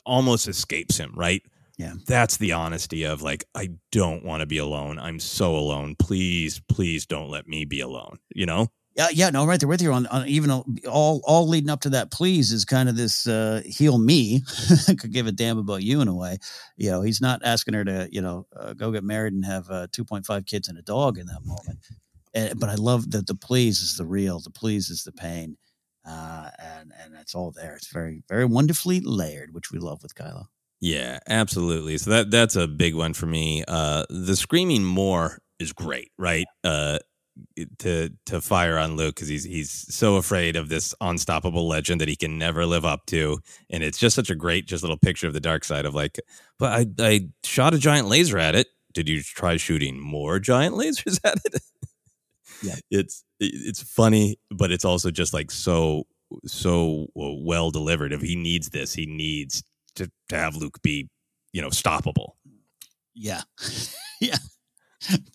almost 0.06 0.48
escapes 0.48 0.98
him, 0.98 1.14
right? 1.16 1.42
Yeah. 1.78 1.94
That's 2.08 2.38
the 2.38 2.54
honesty 2.54 3.04
of 3.04 3.22
like, 3.22 3.46
I 3.54 3.72
don't 3.92 4.24
want 4.24 4.42
to 4.42 4.46
be 4.46 4.58
alone. 4.58 4.98
I'm 4.98 5.20
so 5.20 5.56
alone. 5.56 5.96
Please, 5.98 6.62
please 6.70 7.06
don't 7.06 7.30
let 7.30 7.48
me 7.48 7.66
be 7.66 7.82
alone. 7.82 8.18
You 8.34 8.46
know? 8.46 8.68
Yeah, 8.96 9.08
yeah, 9.12 9.30
no, 9.30 9.46
right 9.46 9.60
there 9.60 9.68
with 9.68 9.82
you 9.82 9.92
on, 9.92 10.08
on 10.08 10.26
even 10.26 10.50
all 10.50 11.22
all 11.26 11.50
leading 11.50 11.70
up 11.70 11.82
to 11.82 11.90
that. 11.90 12.12
Please 12.12 12.54
is 12.54 12.64
kind 12.64 12.88
of 12.88 12.96
this 12.96 13.28
uh, 13.28 13.62
heal 13.66 13.98
me. 13.98 14.42
Could 14.88 15.12
give 15.12 15.28
a 15.28 15.34
damn 15.34 15.58
about 15.58 15.84
you 15.84 16.00
in 16.00 16.08
a 16.08 16.16
way. 16.16 16.38
You 16.78 16.92
know, 16.92 17.02
he's 17.02 17.20
not 17.20 17.42
asking 17.44 17.74
her 17.74 17.84
to 17.84 18.08
you 18.10 18.22
know 18.22 18.48
uh, 18.56 18.72
go 18.72 18.92
get 18.92 19.04
married 19.04 19.34
and 19.34 19.44
have 19.44 19.70
uh, 19.70 19.88
two 19.92 20.06
point 20.06 20.26
five 20.26 20.46
kids 20.46 20.70
and 20.70 20.78
a 20.78 20.82
dog 20.82 21.18
in 21.18 21.26
that 21.26 21.44
moment. 21.44 21.80
And, 22.34 22.58
but 22.58 22.70
I 22.70 22.76
love 22.76 23.12
that 23.12 23.28
the 23.28 23.36
please 23.36 23.82
is 23.82 23.98
the 23.98 24.06
real. 24.06 24.40
The 24.40 24.50
please 24.50 24.90
is 24.90 25.04
the 25.04 25.12
pain, 25.12 25.58
uh, 26.08 26.52
and 26.58 26.94
and 27.04 27.16
it's 27.20 27.36
all 27.36 27.52
there. 27.52 27.76
It's 27.76 27.92
very 27.92 28.24
very 28.30 28.46
wonderfully 28.46 29.02
layered, 29.02 29.54
which 29.54 29.74
we 29.74 29.80
love 29.80 30.04
with 30.04 30.16
Kylo. 30.16 30.46
Yeah, 30.82 31.20
absolutely. 31.28 31.98
So 31.98 32.12
that 32.12 32.32
that's 32.32 32.56
a 32.56 32.68
big 32.68 32.96
one 32.96 33.14
for 33.14 33.26
me. 33.26 33.64
Uh 33.68 34.06
the 34.10 34.36
screaming 34.36 34.84
more 34.84 35.40
is 35.60 35.74
great, 35.74 36.12
right? 36.18 36.46
Uh 36.64 37.00
to 37.80 38.12
to 38.28 38.42
fire 38.42 38.78
on 38.78 38.96
Luke 38.98 39.16
because 39.16 39.28
he's 39.30 39.44
he's 39.46 39.72
so 39.96 40.18
afraid 40.18 40.56
of 40.56 40.70
this 40.70 40.96
unstoppable 41.02 41.68
legend 41.68 42.02
that 42.02 42.10
he 42.10 42.16
can 42.16 42.38
never 42.38 42.66
live 42.66 42.86
up 42.86 43.06
to, 43.08 43.40
and 43.70 43.84
it's 43.84 44.00
just 44.00 44.16
such 44.16 44.30
a 44.30 44.36
great 44.36 44.68
just 44.68 44.84
little 44.84 44.98
picture 44.98 45.28
of 45.28 45.34
the 45.34 45.40
dark 45.42 45.64
side 45.66 45.86
of 45.86 45.96
like, 45.96 46.20
but 46.60 46.72
I 46.74 46.88
I 47.00 47.30
shot 47.44 47.74
a 47.74 47.80
giant 47.80 48.08
laser 48.10 48.38
at 48.40 48.56
it. 48.56 48.68
Did 48.94 49.10
you 49.10 49.22
try 49.24 49.58
shooting 49.58 50.00
more 50.00 50.40
giant 50.40 50.76
lasers 50.78 51.20
at 51.26 51.38
it? 51.46 51.62
Yeah. 52.62 52.76
it's 52.90 53.24
it's 53.40 53.82
funny, 53.84 54.38
but 54.50 54.72
it's 54.72 54.86
also 54.86 55.12
just 55.12 55.34
like 55.34 55.52
so 55.52 56.06
so 56.46 57.08
well 57.16 57.72
delivered. 57.72 58.14
If 58.14 58.22
he 58.22 58.36
needs 58.36 58.70
this, 58.70 58.94
he 58.94 59.06
needs 59.06 59.64
to 59.96 60.12
to 60.30 60.36
have 60.36 60.56
Luke 60.56 60.82
be 60.82 61.10
you 61.54 61.62
know 61.62 61.70
stoppable. 61.70 62.32
Yeah, 63.14 63.42
yeah. 64.22 64.38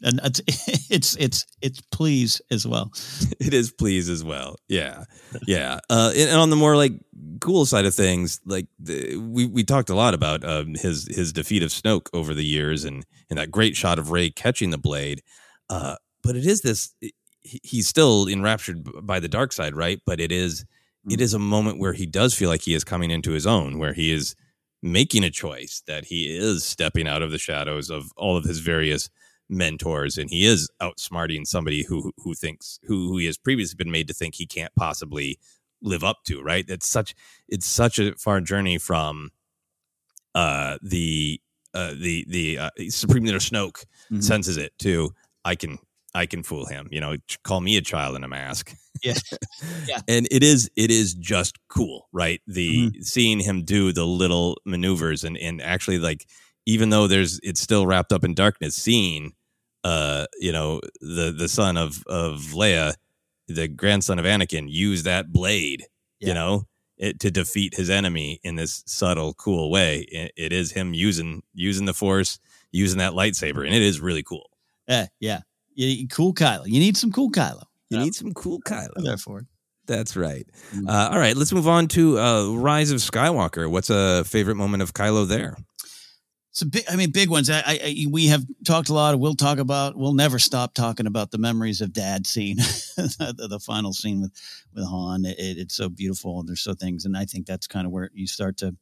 and 0.03 0.21
it's 0.25 0.41
it's 0.91 1.17
it's 1.17 1.47
it's 1.63 1.81
please 1.93 2.41
as 2.51 2.67
well. 2.67 2.93
it 3.41 3.55
is 3.55 3.71
please 3.73 4.09
as 4.09 4.25
well. 4.25 4.57
Yeah, 4.69 5.05
yeah. 5.47 5.81
Uh, 5.89 6.13
and, 6.17 6.31
on 6.39 6.51
the 6.51 6.57
more 6.57 6.77
like 6.77 6.93
cool 7.41 7.65
side 7.67 7.85
of 7.87 7.95
things, 7.95 8.41
like 8.45 8.67
the, 8.79 9.17
we 9.17 9.47
we 9.47 9.65
talked 9.65 9.91
a 9.91 9.95
lot 9.95 10.15
about 10.15 10.45
um, 10.45 10.75
his 10.75 11.09
his 11.15 11.33
defeat 11.33 11.63
of 11.63 11.71
Snoke 11.71 12.09
over 12.13 12.35
the 12.35 12.45
years, 12.45 12.85
and 12.85 13.05
and 13.29 13.39
that 13.39 13.51
great 13.51 13.77
shot 13.77 13.99
of 13.99 14.11
Rey 14.11 14.31
catching 14.31 14.71
the 14.71 14.79
blade. 14.79 15.23
Uh, 15.69 15.97
but 16.23 16.37
it 16.37 16.45
is 16.47 16.63
this. 16.63 16.95
He's 17.43 17.89
still 17.89 18.29
enraptured 18.29 18.85
by 19.07 19.19
the 19.19 19.29
dark 19.29 19.53
side, 19.53 19.75
right? 19.75 20.01
But 20.05 20.21
it 20.21 20.31
is 20.31 20.65
it 21.09 21.19
Mm-hmm. 21.19 21.37
a 21.37 21.39
moment 21.39 21.79
where 21.79 21.95
he 21.95 22.05
does 22.05 22.35
feel 22.35 22.51
like 22.51 22.61
he 22.61 22.75
is 22.75 22.85
coming 22.85 23.11
into 23.11 23.33
his 23.33 23.47
own, 23.47 23.79
where 23.79 23.95
he 23.95 24.13
is 24.13 24.35
making 24.83 25.25
a 25.25 25.31
choice 25.31 25.83
that 25.87 26.05
he 26.07 26.25
is 26.37 26.65
stepping 26.65 27.07
out 27.07 27.23
of 27.23 27.31
the 27.31 27.39
shadows 27.39 27.91
of 27.91 28.13
all 28.17 28.37
of 28.37 28.45
his 28.45 28.61
various 28.61 29.11
mentors 29.49 30.17
and 30.17 30.31
he 30.31 30.45
is 30.47 30.71
outsmarting 30.81 31.45
somebody 31.47 31.83
who 31.83 32.13
who 32.19 32.35
thinks 32.35 32.79
who 32.85 33.09
who 33.09 33.17
he 33.19 33.27
has 33.27 33.37
previously 33.37 33.75
been 33.77 33.91
made 33.91 34.07
to 34.07 34.15
think 34.15 34.35
he 34.37 34.47
can't 34.47 34.73
possibly 34.77 35.39
live 35.83 36.05
up 36.05 36.19
to 36.25 36.41
right 36.41 36.67
it's 36.69 36.89
such 36.89 37.15
it's 37.49 37.67
such 37.67 37.99
a 37.99 38.15
far 38.15 38.41
journey 38.41 38.79
from 38.79 39.31
uh 40.37 40.79
the 40.83 41.41
uh 41.75 41.93
the 41.99 42.25
the 42.29 42.59
uh, 42.59 42.71
supreme 42.89 43.25
leader 43.25 43.39
snoke 43.39 43.85
Mhm. 44.11 44.23
senses 44.23 44.57
it 44.57 44.73
to 44.79 45.13
i 45.45 45.57
can 45.57 45.79
i 46.15 46.27
can 46.27 46.43
fool 46.43 46.67
him 46.67 46.89
you 46.91 47.01
know 47.01 47.17
call 47.45 47.61
me 47.61 47.77
a 47.77 47.81
child 47.83 48.17
in 48.17 48.25
a 48.25 48.29
mask 48.29 48.75
Yeah. 49.03 49.15
Yeah. 49.87 50.01
and 50.09 50.29
it 50.31 50.43
is 50.43 50.69
it 50.77 50.91
is 50.91 51.15
just 51.15 51.57
cool 51.69 52.09
right 52.13 52.41
the 52.47 52.91
seeing 53.01 53.41
him 53.41 53.65
do 53.65 53.93
the 53.93 54.05
little 54.05 54.59
maneuvers 54.67 55.25
and 55.25 55.39
and 55.39 55.63
actually 55.63 55.99
like 55.99 56.27
even 56.67 56.91
though 56.91 57.07
there's 57.07 57.41
it's 57.43 57.61
still 57.61 57.87
wrapped 57.87 58.13
up 58.13 58.25
in 58.25 58.35
darkness 58.35 58.75
seeing 58.77 59.33
uh 59.85 60.27
you 60.39 60.53
know 60.53 60.81
the 61.01 61.33
the 61.37 61.49
son 61.49 61.79
of 61.79 62.03
of 62.09 62.41
leia 62.53 62.95
the 63.49 63.69
grandson 63.69 64.19
of 64.19 64.27
anakin 64.27 64.67
use 64.69 65.05
that 65.05 65.33
blade 65.33 65.87
Yeah. 66.19 66.29
you 66.29 66.35
know 66.35 66.67
it, 66.99 67.19
to 67.21 67.31
defeat 67.31 67.75
his 67.77 67.89
enemy 67.89 68.39
in 68.45 68.57
this 68.57 68.83
subtle 68.87 69.33
cool 69.35 69.71
way 69.71 70.01
it, 70.11 70.33
it 70.37 70.53
is 70.53 70.73
him 70.73 70.93
using 70.93 71.43
using 71.55 71.87
the 71.87 71.95
force 71.95 72.39
using 72.73 72.99
that 72.99 73.13
lightsaber 73.15 73.65
and 73.65 73.75
it 73.75 73.81
is 73.83 73.99
really 74.01 74.23
cool 74.23 74.51
Yeah, 74.87 75.07
yeah. 75.21 75.41
You, 75.75 76.09
cool 76.09 76.35
Kylo. 76.35 76.67
You 76.67 76.81
need 76.81 76.97
some 76.97 77.13
cool 77.13 77.31
Kylo. 77.31 77.63
you 77.91 77.99
need 77.99 78.15
some 78.15 78.33
cool 78.33 78.61
kylo 78.61 78.91
I'm 78.97 79.05
there 79.05 79.17
for 79.17 79.41
it. 79.41 79.47
That's 79.87 80.17
right. 80.17 80.47
Mm. 80.75 80.89
Uh, 80.89 81.11
all 81.13 81.19
right, 81.19 81.37
let's 81.37 81.53
move 81.53 81.67
on 81.67 81.89
to 81.89 82.19
uh, 82.19 82.51
Rise 82.55 82.91
of 82.93 82.99
Skywalker. 82.99 83.69
What's 83.69 83.91
a 83.91 84.23
favorite 84.25 84.55
moment 84.57 84.83
of 84.83 84.93
Kylo 84.95 85.27
there? 85.27 85.57
So 86.53 86.67
big, 86.67 86.85
I 86.91 86.97
mean, 86.97 87.11
big 87.13 87.31
ones. 87.31 87.49
I, 87.49 87.59
I, 87.61 87.81
I- 87.85 88.07
we 88.11 88.27
have 88.27 88.45
talked 88.67 88.89
a 88.89 88.93
lot. 88.95 89.19
We'll 89.19 89.35
talk 89.35 89.59
about. 89.59 89.97
We'll 89.97 90.15
never 90.15 90.39
stop 90.39 90.75
talking 90.75 91.07
about 91.07 91.31
the 91.31 91.39
memories 91.39 91.81
of 91.81 91.93
Dad 91.93 92.27
scene, 92.27 92.57
the, 92.97 93.47
the 93.51 93.61
final 93.61 93.93
scene 93.93 94.21
with 94.21 94.33
with 94.75 94.85
Han. 94.85 95.25
It, 95.25 95.37
it's 95.39 95.75
so 95.77 95.89
beautiful, 95.89 96.41
and 96.41 96.49
there's 96.49 96.61
so 96.61 96.75
things, 96.75 97.05
and 97.05 97.17
I 97.17 97.25
think 97.25 97.47
that's 97.47 97.67
kind 97.67 97.87
of 97.87 97.93
where 97.93 98.11
you 98.13 98.27
start 98.27 98.57
to 98.59 98.77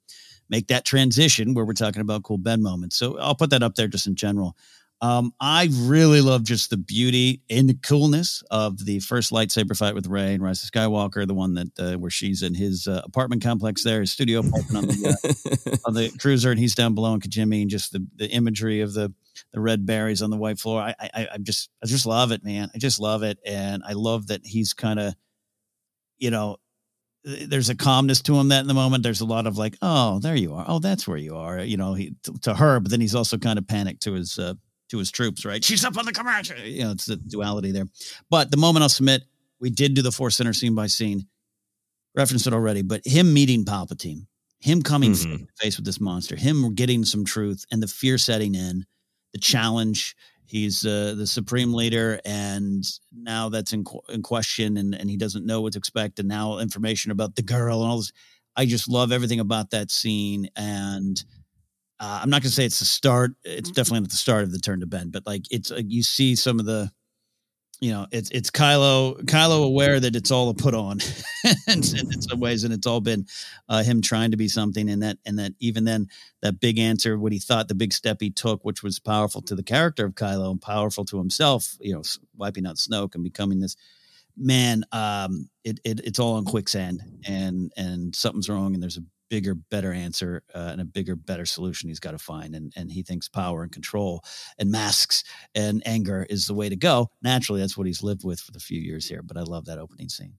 make 0.50 0.68
that 0.68 0.86
transition 0.86 1.52
where 1.52 1.64
we're 1.66 1.74
talking 1.74 2.00
about 2.00 2.22
cool 2.22 2.38
Ben 2.38 2.62
moments. 2.62 2.96
So 2.96 3.18
I'll 3.18 3.34
put 3.34 3.50
that 3.50 3.62
up 3.62 3.74
there 3.74 3.88
just 3.88 4.06
in 4.06 4.14
general. 4.14 4.56
Um, 5.00 5.32
I 5.40 5.68
really 5.72 6.20
love 6.20 6.42
just 6.42 6.70
the 6.70 6.76
beauty 6.76 7.42
and 7.48 7.68
the 7.68 7.74
coolness 7.74 8.42
of 8.50 8.84
the 8.84 8.98
first 8.98 9.30
lightsaber 9.30 9.76
fight 9.76 9.94
with 9.94 10.08
Rey 10.08 10.34
and 10.34 10.42
Rise 10.42 10.64
of 10.64 10.70
Skywalker, 10.70 11.24
the 11.24 11.34
one 11.34 11.54
that 11.54 11.68
uh, 11.78 11.98
where 11.98 12.10
she's 12.10 12.42
in 12.42 12.54
his 12.54 12.88
uh, 12.88 13.02
apartment 13.04 13.42
complex 13.42 13.84
there, 13.84 14.00
his 14.00 14.10
studio 14.10 14.40
apartment 14.40 14.76
on 14.76 14.86
the 14.86 15.08
uh, 15.08 15.76
on 15.86 15.94
the 15.94 16.10
cruiser, 16.18 16.50
and 16.50 16.58
he's 16.58 16.74
down 16.74 16.96
below 16.96 17.14
in 17.14 17.20
Kijimi, 17.20 17.62
and 17.62 17.70
just 17.70 17.92
the, 17.92 18.04
the 18.16 18.28
imagery 18.30 18.80
of 18.80 18.92
the 18.92 19.12
the 19.52 19.60
red 19.60 19.86
berries 19.86 20.20
on 20.20 20.30
the 20.30 20.36
white 20.36 20.58
floor. 20.58 20.80
I 20.82 20.94
I 21.00 21.28
I 21.34 21.38
just 21.38 21.70
I 21.82 21.86
just 21.86 22.06
love 22.06 22.32
it, 22.32 22.42
man. 22.42 22.68
I 22.74 22.78
just 22.78 22.98
love 22.98 23.22
it, 23.22 23.38
and 23.46 23.84
I 23.86 23.92
love 23.92 24.26
that 24.28 24.44
he's 24.44 24.74
kind 24.74 24.98
of, 24.98 25.14
you 26.18 26.32
know, 26.32 26.56
there's 27.22 27.68
a 27.68 27.76
calmness 27.76 28.20
to 28.22 28.36
him 28.36 28.48
that 28.48 28.62
in 28.62 28.66
the 28.66 28.74
moment. 28.74 29.04
There's 29.04 29.20
a 29.20 29.26
lot 29.26 29.46
of 29.46 29.58
like, 29.58 29.76
oh, 29.80 30.18
there 30.18 30.36
you 30.36 30.54
are. 30.54 30.64
Oh, 30.66 30.80
that's 30.80 31.06
where 31.06 31.18
you 31.18 31.36
are. 31.36 31.60
You 31.60 31.76
know, 31.76 31.94
he 31.94 32.14
to, 32.24 32.32
to 32.42 32.54
her, 32.54 32.80
but 32.80 32.90
then 32.90 33.00
he's 33.00 33.14
also 33.14 33.38
kind 33.38 33.58
of 33.60 33.68
panicked 33.68 34.02
to 34.02 34.14
his 34.14 34.40
uh, 34.40 34.54
to 34.88 34.98
his 34.98 35.10
troops. 35.10 35.44
Right? 35.44 35.62
She's 35.64 35.84
up 35.84 35.96
on 35.98 36.04
the 36.06 36.12
commercial. 36.12 36.58
You 36.58 36.84
know, 36.84 36.90
it's 36.92 37.06
the 37.06 37.16
duality 37.16 37.72
there. 37.72 37.86
But 38.30 38.50
the 38.50 38.56
moment 38.56 38.82
I'll 38.82 38.88
submit, 38.88 39.22
we 39.60 39.70
did 39.70 39.94
do 39.94 40.02
the 40.02 40.12
Force 40.12 40.36
Center 40.36 40.52
scene 40.52 40.74
by 40.74 40.86
scene. 40.86 41.26
Referenced 42.14 42.46
it 42.46 42.52
already, 42.52 42.82
but 42.82 43.02
him 43.04 43.32
meeting 43.32 43.64
Palpatine, 43.64 44.26
him 44.60 44.82
coming 44.82 45.12
Mhm. 45.12 45.16
face 45.16 45.38
to 45.40 45.46
face 45.60 45.76
with 45.76 45.84
this 45.86 46.00
monster, 46.00 46.36
him 46.36 46.74
getting 46.74 47.04
some 47.04 47.24
truth, 47.24 47.64
and 47.70 47.82
the 47.82 47.86
fear 47.86 48.18
setting 48.18 48.54
in, 48.54 48.86
the 49.32 49.38
challenge. 49.38 50.16
He's 50.46 50.84
uh, 50.86 51.14
the 51.16 51.26
supreme 51.26 51.74
leader, 51.74 52.20
and 52.24 52.82
now 53.12 53.50
that's 53.50 53.72
in, 53.74 53.84
qu- 53.84 54.00
in 54.08 54.22
question, 54.22 54.78
and, 54.78 54.94
and 54.94 55.10
he 55.10 55.16
doesn't 55.18 55.44
know 55.44 55.60
what 55.60 55.74
to 55.74 55.78
expect. 55.78 56.18
And 56.18 56.26
now 56.28 56.58
information 56.58 57.10
about 57.12 57.36
the 57.36 57.42
girl 57.42 57.82
and 57.82 57.90
all 57.90 57.98
this. 57.98 58.10
I 58.56 58.64
just 58.64 58.88
love 58.88 59.12
everything 59.12 59.38
about 59.40 59.70
that 59.70 59.90
scene, 59.90 60.48
and 60.56 61.22
uh, 62.00 62.20
I'm 62.22 62.30
not 62.30 62.42
going 62.42 62.50
to 62.50 62.54
say 62.54 62.64
it's 62.64 62.78
the 62.78 62.84
start. 62.84 63.32
It's 63.44 63.70
definitely 63.70 64.00
not 64.00 64.10
the 64.10 64.16
start 64.16 64.44
of 64.44 64.52
the 64.52 64.58
turn 64.58 64.80
to 64.80 64.86
Ben, 64.86 65.10
but 65.10 65.26
like 65.26 65.42
it's 65.50 65.72
uh, 65.72 65.80
you 65.84 66.02
see 66.02 66.36
some 66.36 66.60
of 66.60 66.66
the, 66.66 66.90
you 67.80 67.90
know, 67.90 68.06
it's 68.12 68.30
it's 68.30 68.50
Kylo 68.50 69.20
Kylo 69.24 69.64
aware 69.64 69.98
that 69.98 70.14
it's 70.14 70.30
all 70.30 70.48
a 70.48 70.54
put 70.54 70.74
on, 70.74 71.00
in, 71.66 71.78
in 71.78 72.22
some 72.22 72.38
ways, 72.38 72.62
and 72.62 72.72
it's 72.72 72.86
all 72.86 73.00
been 73.00 73.26
uh, 73.68 73.82
him 73.82 74.00
trying 74.00 74.30
to 74.30 74.36
be 74.36 74.46
something, 74.46 74.88
and 74.88 75.02
that 75.02 75.18
and 75.26 75.40
that 75.40 75.52
even 75.58 75.84
then 75.84 76.06
that 76.40 76.60
big 76.60 76.78
answer, 76.78 77.18
what 77.18 77.32
he 77.32 77.40
thought 77.40 77.66
the 77.66 77.74
big 77.74 77.92
step 77.92 78.18
he 78.20 78.30
took, 78.30 78.64
which 78.64 78.82
was 78.82 79.00
powerful 79.00 79.42
to 79.42 79.56
the 79.56 79.64
character 79.64 80.06
of 80.06 80.14
Kylo 80.14 80.52
and 80.52 80.62
powerful 80.62 81.04
to 81.06 81.18
himself, 81.18 81.76
you 81.80 81.94
know, 81.94 82.02
wiping 82.36 82.66
out 82.66 82.76
Snoke 82.76 83.16
and 83.16 83.24
becoming 83.24 83.58
this 83.58 83.76
man. 84.36 84.84
Um, 84.92 85.50
it, 85.64 85.80
it 85.84 86.00
it's 86.04 86.20
all 86.20 86.34
on 86.36 86.44
quicksand, 86.44 87.02
and 87.26 87.72
and 87.76 88.14
something's 88.14 88.48
wrong, 88.48 88.74
and 88.74 88.82
there's 88.82 88.98
a 88.98 89.02
bigger, 89.30 89.54
better 89.54 89.92
answer 89.92 90.42
uh, 90.54 90.68
and 90.72 90.80
a 90.80 90.84
bigger, 90.84 91.16
better 91.16 91.46
solution 91.46 91.88
he's 91.88 92.00
got 92.00 92.12
to 92.12 92.18
find, 92.18 92.54
and 92.54 92.72
and 92.76 92.90
he 92.90 93.02
thinks 93.02 93.28
power 93.28 93.62
and 93.62 93.72
control 93.72 94.22
and 94.58 94.70
masks 94.70 95.24
and 95.54 95.82
anger 95.86 96.26
is 96.28 96.46
the 96.46 96.54
way 96.54 96.68
to 96.68 96.76
go. 96.76 97.10
Naturally, 97.22 97.60
that's 97.60 97.76
what 97.76 97.86
he's 97.86 98.02
lived 98.02 98.24
with 98.24 98.40
for 98.40 98.52
the 98.52 98.60
few 98.60 98.80
years 98.80 99.08
here. 99.08 99.22
But 99.22 99.36
I 99.36 99.42
love 99.42 99.66
that 99.66 99.78
opening 99.78 100.08
scene. 100.08 100.34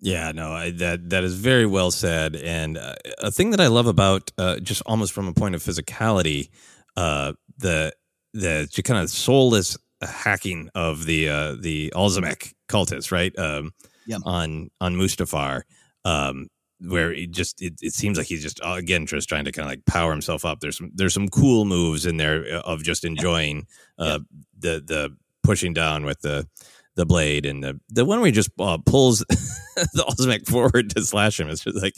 Yeah, 0.00 0.32
no, 0.32 0.52
I, 0.52 0.70
that 0.70 1.10
that 1.10 1.24
is 1.24 1.34
very 1.34 1.66
well 1.66 1.90
said. 1.90 2.34
And 2.36 2.78
uh, 2.78 2.94
a 3.18 3.30
thing 3.30 3.50
that 3.50 3.60
I 3.60 3.66
love 3.66 3.86
about 3.86 4.30
uh, 4.38 4.58
just 4.60 4.82
almost 4.86 5.12
from 5.12 5.28
a 5.28 5.34
point 5.34 5.54
of 5.54 5.62
physicality, 5.62 6.48
uh, 6.96 7.34
the 7.58 7.92
the 8.32 8.68
kind 8.84 9.00
of 9.00 9.10
soulless 9.10 9.76
hacking 10.02 10.70
of 10.74 11.04
the 11.04 11.28
uh, 11.28 11.56
the 11.60 11.92
Alazmec 11.94 12.54
cultists, 12.68 13.12
right? 13.12 13.36
Um, 13.38 13.72
Yeah. 14.06 14.18
On 14.24 14.70
on 14.80 14.94
Mustafar, 14.96 15.62
um, 16.04 16.48
where 16.80 17.12
it 17.12 17.30
just 17.30 17.60
it, 17.62 17.74
it 17.82 17.92
seems 17.92 18.18
like 18.18 18.26
he's 18.26 18.42
just 18.42 18.60
uh, 18.62 18.72
again 18.72 19.06
just 19.06 19.28
trying 19.28 19.44
to 19.44 19.52
kind 19.52 19.66
of 19.66 19.70
like 19.70 19.84
power 19.84 20.10
himself 20.10 20.44
up. 20.44 20.60
There's 20.60 20.78
some 20.78 20.90
there's 20.94 21.14
some 21.14 21.28
cool 21.28 21.64
moves 21.64 22.06
in 22.06 22.16
there 22.16 22.44
uh, 22.56 22.60
of 22.60 22.82
just 22.82 23.04
enjoying 23.04 23.66
uh, 23.98 24.20
the 24.58 24.82
the 24.84 25.16
pushing 25.42 25.72
down 25.72 26.04
with 26.04 26.20
the 26.20 26.48
the 26.96 27.06
blade 27.06 27.46
and 27.46 27.62
the 27.62 27.80
the 27.88 28.04
one 28.04 28.18
where 28.20 28.26
he 28.26 28.32
just 28.32 28.50
uh, 28.58 28.78
pulls 28.84 29.18
the 29.28 30.04
Alazmec 30.08 30.48
forward 30.48 30.90
to 30.90 31.02
slash 31.02 31.38
him. 31.38 31.48
It's 31.48 31.64
just 31.64 31.82
like 31.82 31.94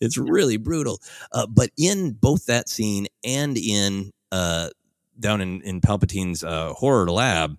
it's 0.00 0.18
really 0.18 0.56
brutal. 0.56 1.00
Uh, 1.32 1.46
but 1.46 1.70
in 1.76 2.12
both 2.12 2.46
that 2.46 2.68
scene 2.68 3.06
and 3.24 3.56
in 3.56 4.12
uh, 4.30 4.70
down 5.18 5.40
in 5.40 5.62
in 5.62 5.80
Palpatine's 5.80 6.42
uh, 6.42 6.72
horror 6.72 7.10
lab, 7.10 7.56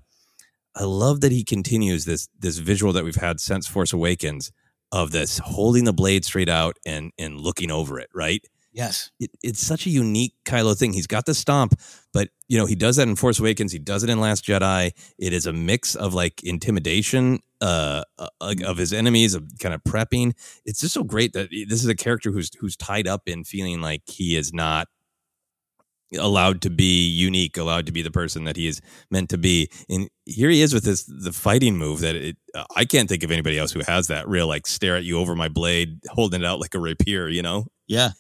I 0.76 0.84
love 0.84 1.22
that 1.22 1.32
he 1.32 1.44
continues 1.44 2.06
this 2.06 2.30
this 2.40 2.58
visual 2.58 2.94
that 2.94 3.04
we've 3.04 3.16
had 3.16 3.40
since 3.40 3.68
Force 3.68 3.94
Awakens 3.94 4.52
of 4.94 5.10
this 5.12 5.40
holding 5.40 5.84
the 5.86 5.92
blade 5.92 6.24
straight 6.24 6.48
out 6.48 6.78
and 6.86 7.12
and 7.18 7.42
looking 7.42 7.72
over 7.72 8.00
it. 8.00 8.10
Right. 8.14 8.46
Yes. 8.72 9.12
It, 9.20 9.32
it's 9.44 9.60
such 9.60 9.86
a 9.86 9.90
unique 9.90 10.34
Kylo 10.46 10.78
thing. 10.78 10.94
He's 10.94 11.08
got 11.08 11.26
the 11.26 11.34
stomp, 11.34 11.80
but 12.12 12.30
you 12.48 12.58
know 12.58 12.66
he 12.66 12.76
does 12.76 12.96
that 12.96 13.08
in 13.08 13.16
Force 13.16 13.40
Awakens. 13.40 13.72
He 13.72 13.80
does 13.80 14.04
it 14.04 14.10
in 14.10 14.20
Last 14.20 14.46
Jedi. 14.46 14.92
It 15.18 15.34
is 15.34 15.46
a 15.46 15.54
mix 15.54 15.96
of 15.96 16.14
like 16.14 16.44
intimidation 16.44 17.40
uh, 17.60 18.04
uh, 18.20 18.56
of 18.66 18.78
his 18.78 18.94
enemies, 18.94 19.34
of 19.34 19.48
kind 19.60 19.74
of 19.74 19.84
prepping. 19.84 20.34
It's 20.66 20.82
just 20.82 20.94
so 20.94 21.04
great 21.04 21.34
that 21.34 21.50
this 21.50 21.84
is 21.84 21.88
a 21.88 21.96
character 21.96 22.32
who's 22.32 22.52
who's 22.60 22.78
tied 22.78 23.08
up 23.08 23.24
in 23.28 23.44
feeling 23.44 23.82
like 23.82 24.04
he 24.08 24.36
is 24.36 24.54
not 24.54 24.88
allowed 26.18 26.62
to 26.62 26.70
be 26.70 27.08
unique, 27.08 27.58
allowed 27.58 27.86
to 27.86 27.92
be 27.92 28.02
the 28.02 28.12
person 28.12 28.44
that 28.46 28.56
he 28.56 28.68
is 28.68 28.82
meant 29.12 29.30
to 29.30 29.38
be. 29.38 29.70
And 29.90 30.10
here 30.26 30.50
he 30.50 30.62
is 30.62 30.74
with 30.74 30.84
this 30.84 31.04
the 31.04 31.32
fighting 31.32 31.78
move 31.78 32.00
that 32.02 32.16
it, 32.16 32.38
uh, 32.56 32.66
I 32.76 32.86
can't 32.86 33.10
think 33.10 33.24
of 33.24 33.32
anybody 33.32 33.58
else 33.58 33.72
who 33.72 33.82
has 33.88 34.08
that 34.08 34.28
real 34.28 34.48
like 34.48 34.68
stare 34.68 34.96
at 34.96 35.04
you 35.04 35.20
over 35.20 35.36
my 35.36 35.48
blade, 35.48 36.00
holding 36.10 36.42
it 36.42 36.46
out 36.46 36.60
like 36.60 36.76
a 36.76 36.80
rapier. 36.80 37.28
You 37.28 37.42
know. 37.42 37.68
Yeah. 37.88 38.12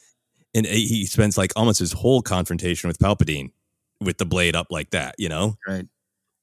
And 0.55 0.67
he 0.67 1.07
spends 1.07 1.35
like 1.35 1.51
almost 1.55 1.79
his 1.79 1.93
whole 1.93 2.21
confrontation 2.21 2.87
with 2.87 2.99
Palpatine 2.99 3.49
with 3.99 4.17
the 4.17 4.25
blade 4.25 4.55
up 4.55 4.67
like 4.69 4.91
that, 4.91 5.15
you 5.17 5.29
know? 5.29 5.55
Right. 5.67 5.87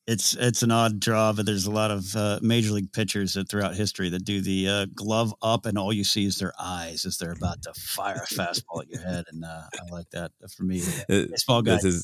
It's 0.07 0.35
it's 0.35 0.63
an 0.63 0.71
odd 0.71 0.99
draw, 0.99 1.33
but 1.33 1.47
there's 1.47 1.67
a 1.67 1.71
lot 1.71 1.91
of 1.91 2.17
uh, 2.17 2.39
major 2.43 2.73
league 2.73 2.93
pitchers 2.93 3.35
that 3.35 3.49
throughout 3.49 3.75
history 3.75 4.09
that 4.09 4.25
do 4.25 4.41
the 4.41 4.69
uh, 4.69 4.87
glove 4.95 5.33
up, 5.43 5.67
and 5.67 5.79
all 5.79 5.93
you 5.93 6.05
see 6.05 6.25
is 6.25 6.37
their 6.39 6.53
eyes 6.59 7.05
as 7.05 7.19
they're 7.19 7.33
about 7.33 7.63
to 7.63 7.73
fire 7.75 8.25
a 8.29 8.35
fastball 8.35 8.83
at 8.83 8.89
your 8.89 9.03
head, 9.03 9.27
and 9.31 9.45
uh, 9.45 9.63
I 9.75 9.93
like 9.93 10.11
that. 10.11 10.33
For 10.57 10.65
me, 10.65 10.83
Uh, 11.09 11.27
baseball 11.31 11.63
guy. 11.63 11.79
His, 11.79 12.03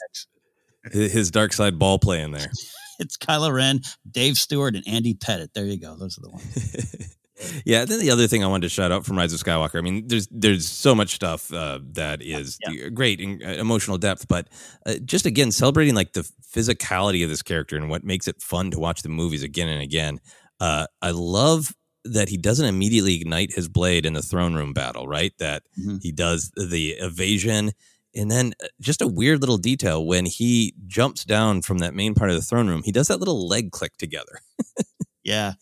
his 0.92 1.30
dark 1.32 1.53
side 1.53 1.78
ball 1.78 1.99
play 1.99 2.22
in 2.22 2.30
there. 2.30 2.51
it's 3.01 3.16
Kylo 3.16 3.53
Ren, 3.53 3.80
Dave 4.09 4.36
Stewart, 4.36 4.76
and 4.76 4.86
Andy 4.86 5.14
Pettitte. 5.14 5.53
There 5.55 5.64
you 5.64 5.78
go. 5.80 5.97
Those 5.97 6.18
are 6.18 6.22
the 6.22 6.30
ones. 6.30 7.16
yeah. 7.64 7.84
Then 7.84 8.01
the 8.01 8.11
other 8.11 8.26
thing 8.26 8.43
I 8.45 8.47
wanted 8.47 8.62
to 8.62 8.68
shout 8.68 8.93
out 8.93 9.05
from 9.05 9.16
Rise 9.16 9.32
of 9.32 9.41
Skywalker. 9.41 9.78
I 9.78 9.80
mean, 9.82 10.07
there's 10.09 10.28
there's 10.30 10.66
so 10.68 10.95
much 10.95 11.14
stuff 11.14 11.53
uh, 11.53 11.80
that 11.93 12.22
is 12.22 12.59
Yeah. 12.68 12.89
great 12.89 13.20
in 13.20 13.43
uh, 13.45 13.51
emotional 13.53 13.99
depth, 13.99 14.26
but 14.29 14.49
uh, 14.87 14.95
just 15.04 15.26
again 15.26 15.53
celebrating 15.53 15.95
like 15.95 16.13
the 16.13 16.29
physicality 16.54 17.22
of 17.22 17.30
this 17.30 17.42
character 17.42 17.76
and 17.76 17.88
what 17.91 18.04
makes 18.04 18.26
it 18.29 18.41
fun 18.41 18.71
to 18.71 18.79
watch 18.79 19.03
the 19.03 19.08
movies 19.08 19.42
again 19.42 19.68
and 19.68 19.83
again. 19.83 20.21
Uh, 20.61 20.87
I 21.03 21.11
love 21.11 21.75
that 22.04 22.29
he 22.29 22.37
doesn't 22.37 22.67
immediately 22.67 23.14
ignite 23.21 23.53
his 23.53 23.68
blade 23.68 24.07
in 24.07 24.13
the 24.14 24.22
throne 24.22 24.54
room 24.54 24.72
battle. 24.72 25.07
Right, 25.08 25.33
that 25.38 25.64
Mhm. 25.79 26.03
he 26.03 26.13
does 26.13 26.50
the 26.57 26.91
evasion. 27.00 27.72
And 28.14 28.30
then 28.30 28.54
uh, 28.64 28.68
just 28.80 29.03
a 29.03 29.07
weird 29.07 29.41
little 29.41 29.58
detail 29.58 30.07
when 30.07 30.25
he 30.25 30.72
jumps 30.87 31.25
down 31.25 31.61
from 31.61 31.79
that 31.79 31.92
main 31.95 32.14
part 32.14 32.30
of 32.30 32.37
the 32.37 32.42
throne 32.42 32.67
room, 32.68 32.83
he 32.83 32.92
does 32.92 33.08
that 33.08 33.18
little 33.18 33.46
leg 33.46 33.72
click 33.72 33.96
together. 33.99 34.41
Yeah. 35.25 35.54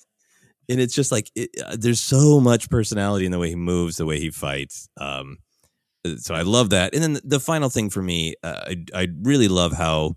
And 0.68 0.80
it's 0.80 0.94
just 0.94 1.12
like 1.12 1.30
it, 1.34 1.50
uh, 1.64 1.76
there's 1.78 2.00
so 2.00 2.40
much 2.40 2.70
personality 2.70 3.26
in 3.26 3.32
the 3.32 3.38
way 3.38 3.50
he 3.50 3.56
moves, 3.56 3.96
the 3.96 4.06
way 4.06 4.18
he 4.20 4.30
fights. 4.30 4.88
Um, 5.00 5.38
uh, 6.06 6.16
so 6.16 6.34
I 6.34 6.42
love 6.42 6.70
that. 6.70 6.94
And 6.94 7.02
then 7.02 7.20
the 7.24 7.40
final 7.40 7.70
thing 7.70 7.90
for 7.90 8.02
me, 8.02 8.34
uh, 8.42 8.60
I 8.66 8.84
I 8.94 9.08
really 9.22 9.48
love 9.48 9.72
how 9.72 10.16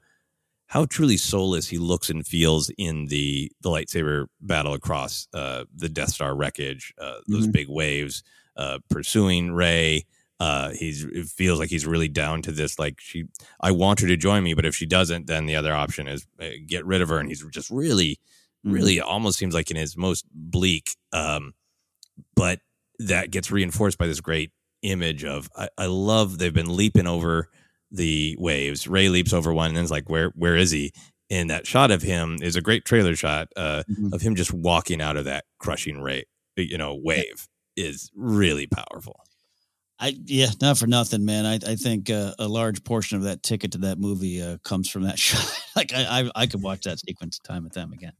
how 0.67 0.85
truly 0.85 1.15
soulless 1.17 1.67
he 1.69 1.77
looks 1.77 2.09
and 2.09 2.25
feels 2.27 2.69
in 2.77 3.05
the 3.07 3.51
the 3.61 3.69
lightsaber 3.69 4.27
battle 4.41 4.73
across 4.73 5.27
uh, 5.33 5.65
the 5.75 5.89
Death 5.89 6.09
Star 6.09 6.35
wreckage, 6.35 6.93
uh, 7.01 7.19
those 7.27 7.47
Mhm. 7.47 7.51
big 7.53 7.69
waves 7.69 8.23
uh, 8.57 8.79
pursuing 8.89 9.51
Rey. 9.53 10.05
Uh, 10.39 10.71
he's 10.71 11.03
it 11.05 11.27
feels 11.27 11.59
like 11.59 11.69
he's 11.69 11.85
really 11.87 12.07
down 12.09 12.41
to 12.43 12.51
this. 12.51 12.77
Like 12.77 12.99
she, 12.99 13.25
I 13.61 13.71
want 13.71 14.01
her 14.01 14.07
to 14.07 14.17
join 14.17 14.43
me, 14.43 14.53
but 14.53 14.65
if 14.65 14.75
she 14.75 14.85
doesn't, 14.85 15.25
then 15.27 15.45
the 15.47 15.55
other 15.55 15.73
option 15.73 16.07
is 16.07 16.27
uh, 16.39 16.49
get 16.67 16.85
rid 16.85 17.01
of 17.01 17.09
her. 17.09 17.17
And 17.19 17.29
he's 17.29 17.43
just 17.51 17.69
really 17.71 18.19
really 18.72 18.99
almost 19.02 19.38
seems 19.39 19.53
like 19.53 19.72
in 19.72 19.77
his 19.77 19.95
most 19.98 20.26
bleak 20.34 20.95
um 21.14 21.53
but 22.35 22.60
that 22.99 23.31
gets 23.31 23.52
reinforced 23.52 23.98
by 23.98 24.07
this 24.07 24.22
great 24.22 24.52
image 24.81 25.23
of 25.23 25.49
I, 25.56 25.69
I 25.77 25.85
love 25.88 26.38
they've 26.38 26.53
been 26.53 26.76
leaping 26.76 27.07
over 27.07 27.49
the 27.91 28.35
waves 28.39 28.88
Rey 28.88 29.10
leaps 29.10 29.34
over 29.34 29.53
one 29.53 29.69
and 29.72 29.80
it's 29.80 29.91
like 29.91 30.10
where 30.10 30.30
where 30.35 30.56
is 30.56 30.72
he 30.72 30.91
and 31.30 31.49
that 31.49 31.65
shot 31.68 31.91
of 31.91 32.02
him 32.02 32.38
is 32.41 32.56
a 32.56 32.61
great 32.61 32.85
trailer 32.85 33.15
shot 33.15 33.48
uh 33.56 33.84
Mhm. 33.89 34.14
of 34.14 34.22
him 34.22 34.35
just 34.35 34.53
walking 34.53 35.02
out 35.02 35.18
of 35.18 35.26
that 35.26 35.45
crushing 35.60 35.99
ray 36.02 36.23
you 36.57 36.77
know 36.77 36.95
wave 36.95 37.48
is 37.76 38.10
really 38.15 38.68
powerful 38.68 39.19
I 39.99 40.15
yeah, 40.26 40.49
not 40.61 40.77
for 40.77 40.85
nothing, 40.85 41.26
man. 41.26 41.48
I 41.48 41.56
I 41.56 41.76
think 41.76 42.11
uh, 42.11 42.35
a 42.38 42.48
large 42.48 42.84
portion 42.84 43.18
of 43.18 43.23
that 43.23 43.41
ticket 43.41 43.72
to 43.72 43.80
that 43.80 43.98
movie 43.98 44.39
uh, 44.39 44.60
comes 44.64 44.88
from 44.88 45.02
that 45.03 45.18
shot. 45.26 45.44
like 45.76 45.91
I, 45.91 46.22
I 46.22 46.31
I 46.35 46.45
could 46.45 46.61
watch 46.61 46.81
that 46.84 46.99
sequence 46.99 47.39
time 47.39 47.64
and 47.64 47.73
time 47.73 47.91
again. 47.94 48.11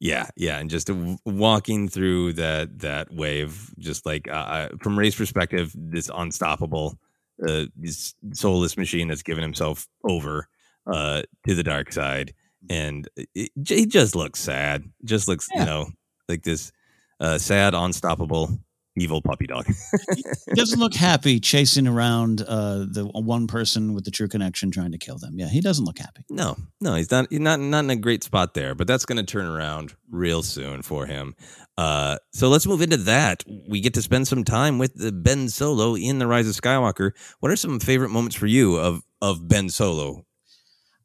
Yeah, 0.00 0.28
yeah, 0.36 0.58
and 0.58 0.70
just 0.70 0.88
walking 1.24 1.88
through 1.88 2.34
that 2.34 2.78
that 2.80 3.12
wave, 3.12 3.74
just 3.78 4.06
like 4.06 4.28
uh, 4.30 4.68
from 4.80 4.96
Rey's 4.96 5.16
perspective, 5.16 5.72
this 5.74 6.08
unstoppable, 6.14 6.98
uh, 7.46 7.64
this 7.76 8.14
soulless 8.32 8.76
machine 8.76 9.08
that's 9.08 9.24
given 9.24 9.42
himself 9.42 9.88
over 10.04 10.48
uh, 10.86 11.22
to 11.48 11.54
the 11.56 11.64
dark 11.64 11.92
side, 11.92 12.32
and 12.70 13.08
it, 13.34 13.50
he 13.66 13.86
just 13.86 14.14
looks 14.14 14.38
sad. 14.40 14.84
Just 15.04 15.26
looks, 15.26 15.48
Yeah. 15.52 15.60
you 15.60 15.66
know, 15.66 15.86
like 16.28 16.44
this 16.44 16.70
uh, 17.18 17.38
sad, 17.38 17.74
unstoppable, 17.74 18.56
evil 19.00 19.22
puppy 19.22 19.46
dog. 19.46 19.66
He 20.14 20.54
doesn't 20.54 20.80
look 20.80 20.94
happy 20.94 21.40
chasing 21.40 21.86
around 21.86 22.40
uh, 22.42 22.86
the 22.90 23.10
one 23.12 23.46
person 23.46 23.92
with 23.92 24.04
the 24.04 24.10
true 24.10 24.28
connection 24.28 24.70
trying 24.70 24.92
to 24.92 24.98
kill 24.98 25.18
them. 25.18 25.38
Yeah, 25.38 25.48
he 25.48 25.60
doesn't 25.60 25.84
look 25.84 25.98
happy. 25.98 26.24
No, 26.30 26.56
no, 26.80 26.94
he's 26.94 27.10
not. 27.10 27.26
He's 27.30 27.40
not 27.40 27.60
not 27.60 27.84
in 27.84 27.90
a 27.90 27.96
great 27.96 28.24
spot 28.24 28.54
there, 28.54 28.74
but 28.74 28.86
that's 28.86 29.04
going 29.04 29.18
to 29.18 29.24
turn 29.24 29.46
around 29.46 29.94
real 30.10 30.42
soon 30.42 30.82
for 30.82 31.06
him. 31.06 31.34
Uh, 31.76 32.18
so 32.32 32.48
let's 32.48 32.66
move 32.66 32.82
into 32.82 32.96
that. 32.96 33.44
We 33.68 33.80
get 33.80 33.94
to 33.94 34.02
spend 34.02 34.26
some 34.26 34.42
time 34.42 34.78
with 34.78 34.94
the 34.94 35.12
Ben 35.12 35.48
Solo 35.48 35.94
in 35.96 36.18
the 36.18 36.26
Rise 36.26 36.48
of 36.48 36.54
Skywalker. 36.54 37.12
What 37.40 37.52
are 37.52 37.56
some 37.56 37.78
favorite 37.78 38.10
moments 38.10 38.36
for 38.36 38.46
you 38.46 38.76
of 38.76 39.02
of 39.20 39.46
Ben 39.48 39.68
Solo? 39.68 40.24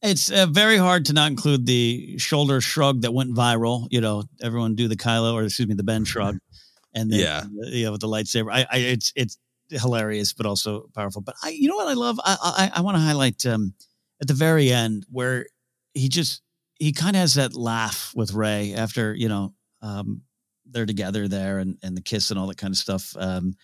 It's 0.04 0.30
uh, 0.30 0.48
very 0.48 0.76
hard 0.76 1.06
to 1.06 1.14
not 1.14 1.32
include 1.32 1.66
the 1.66 2.18
shoulder 2.18 2.60
shrug 2.60 3.04
that 3.04 3.14
went 3.14 3.34
viral. 3.34 3.88
You 3.90 4.02
know, 4.02 4.24
everyone 4.42 4.76
do 4.76 4.90
the 4.90 4.98
Kylo 4.98 5.34
or 5.34 5.44
excuse 5.44 5.68
me, 5.70 5.76
the 5.76 5.84
Ben 5.84 6.04
shrug, 6.04 6.40
and 6.94 7.12
then 7.12 7.20
Yeah. 7.20 7.44
you 7.70 7.86
know 7.86 7.92
with 7.94 8.02
the 8.02 8.08
lightsaber. 8.08 8.52
I, 8.52 8.66
I 8.72 8.78
it's 8.78 9.12
it's 9.16 9.38
hilarious, 9.70 10.34
but 10.34 10.46
also 10.46 10.90
powerful. 10.94 11.22
But 11.22 11.36
I, 11.44 11.50
you 11.50 11.68
know 11.68 11.76
what 11.76 11.88
I 11.88 11.94
love? 11.94 12.20
I 12.24 12.38
I, 12.42 12.80
I 12.80 12.82
want 12.82 12.96
to 12.98 13.02
highlight 13.02 13.46
um, 13.46 13.74
at 14.22 14.28
the 14.28 14.34
very 14.34 14.72
end 14.72 15.06
where 15.10 15.48
he 15.94 16.10
just 16.10 16.42
he 16.80 16.92
kind 16.92 17.16
of 17.16 17.22
has 17.22 17.36
that 17.36 17.56
laugh 17.56 18.12
with 18.16 18.34
Rey 18.34 18.74
after 18.74 19.14
you 19.14 19.30
know 19.30 19.54
um, 19.82 20.22
they're 20.66 20.86
together 20.86 21.28
there 21.28 21.60
and 21.60 21.78
and 21.84 21.96
the 21.98 22.02
kiss 22.02 22.30
and 22.32 22.40
all 22.40 22.48
that 22.48 22.58
kind 22.58 22.74
of 22.74 22.78
stuff. 22.78 23.16
Um, 23.18 23.56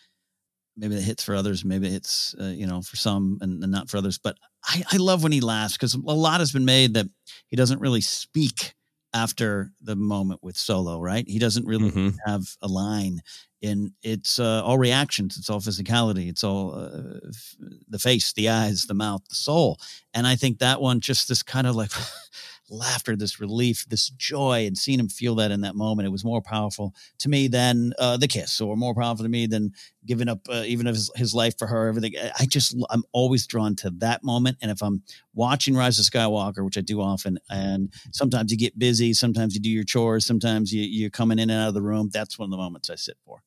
maybe 0.78 0.96
it 0.96 1.02
hits 1.04 1.24
for 1.24 1.36
others, 1.36 1.66
maybe 1.66 1.88
it 1.88 1.92
hits 1.92 2.36
uh, 2.40 2.46
you 2.46 2.66
know 2.68 2.82
for 2.82 2.96
some 2.96 3.38
and, 3.42 3.62
and 3.64 3.72
not 3.72 3.90
for 3.90 3.98
others. 3.98 4.18
But 4.18 4.38
I, 4.64 4.84
I 4.92 4.98
love 4.98 5.24
when 5.24 5.32
he 5.32 5.42
laughs 5.42 5.74
because 5.74 5.94
a 5.94 6.00
lot 6.00 6.40
has 6.40 6.52
been 6.52 6.66
made 6.66 6.94
that 6.96 7.08
he 7.48 7.56
doesn't 7.56 7.82
really 7.82 8.02
speak 8.02 8.74
after 9.14 9.72
the 9.82 9.96
moment 9.96 10.42
with 10.44 10.56
Solo, 10.58 11.00
right? 11.00 11.28
He 11.28 11.40
doesn't 11.40 11.66
really 11.66 11.92
Mhm. 11.92 12.16
have 12.26 12.56
a 12.62 12.68
line. 12.68 13.22
And 13.62 13.92
it's 14.04 14.40
uh, 14.40 14.64
all 14.64 14.78
reactions. 14.78 15.38
It's 15.38 15.50
all 15.50 15.60
physicality. 15.60 16.30
It's 16.30 16.44
all 16.46 16.76
uh, 16.76 17.20
f- 17.28 17.56
the 17.90 18.00
face, 18.00 18.32
the 18.34 18.48
eyes, 18.50 18.86
the 18.86 18.94
mouth, 18.94 19.24
the 19.28 19.36
soul. 19.36 19.78
And 20.14 20.26
I 20.26 20.36
think 20.38 20.60
that 20.60 20.80
one, 20.82 21.02
just 21.02 21.28
this 21.28 21.44
kind 21.44 21.68
of 21.68 21.76
like 21.76 21.92
laughter, 22.70 23.16
this 23.16 23.40
relief, 23.40 23.86
this 23.90 24.10
joy, 24.10 24.66
and 24.66 24.78
seeing 24.78 25.00
him 25.00 25.10
feel 25.10 25.36
that 25.36 25.52
in 25.52 25.62
that 25.62 25.76
moment, 25.76 26.08
it 26.08 26.12
was 26.12 26.24
more 26.24 26.42
powerful 26.42 26.94
to 27.20 27.30
me 27.30 27.48
than 27.48 27.94
uh, 28.00 28.18
the 28.18 28.28
kiss, 28.28 28.62
or 28.62 28.76
more 28.78 28.94
powerful 28.94 29.24
to 29.24 29.30
me 29.30 29.48
than 29.48 29.72
giving 30.06 30.30
up 30.30 30.40
uh, 30.50 30.64
even 30.66 30.86
his, 30.86 31.12
his 31.16 31.34
life 31.34 31.58
for 31.58 31.68
her. 31.68 31.88
Everything. 31.88 32.14
I- 32.40 32.46
just, 32.46 32.76
I'm 32.90 33.04
always 33.12 33.46
drawn 33.46 33.76
to 33.78 33.92
that 33.98 34.24
moment. 34.24 34.58
And 34.62 34.72
if 34.72 34.82
I'm 34.82 35.04
watching 35.34 35.76
Rise 35.76 36.00
of 36.00 36.06
Skywalker, 36.06 36.66
which 36.66 36.78
I 36.78 36.82
do 36.82 37.00
often, 37.02 37.38
and 37.50 37.94
sometimes 38.12 38.52
you 38.52 38.58
get 38.58 38.78
busy, 38.80 39.14
sometimes 39.14 39.54
you 39.54 39.62
do 39.62 39.70
your 39.70 39.84
chores, 39.84 40.26
sometimes 40.26 40.74
you, 40.74 40.82
you're 40.82 41.10
coming 41.10 41.40
in 41.40 41.50
and 41.50 41.62
out 41.62 41.68
of 41.70 41.74
the 41.76 41.82
room. 41.82 42.10
That's 42.12 42.40
one 42.40 42.48
of 42.48 42.52
the 42.52 42.58
moments 42.58 42.90
I 42.90 42.96
sit 42.96 43.18
for. 43.26 43.44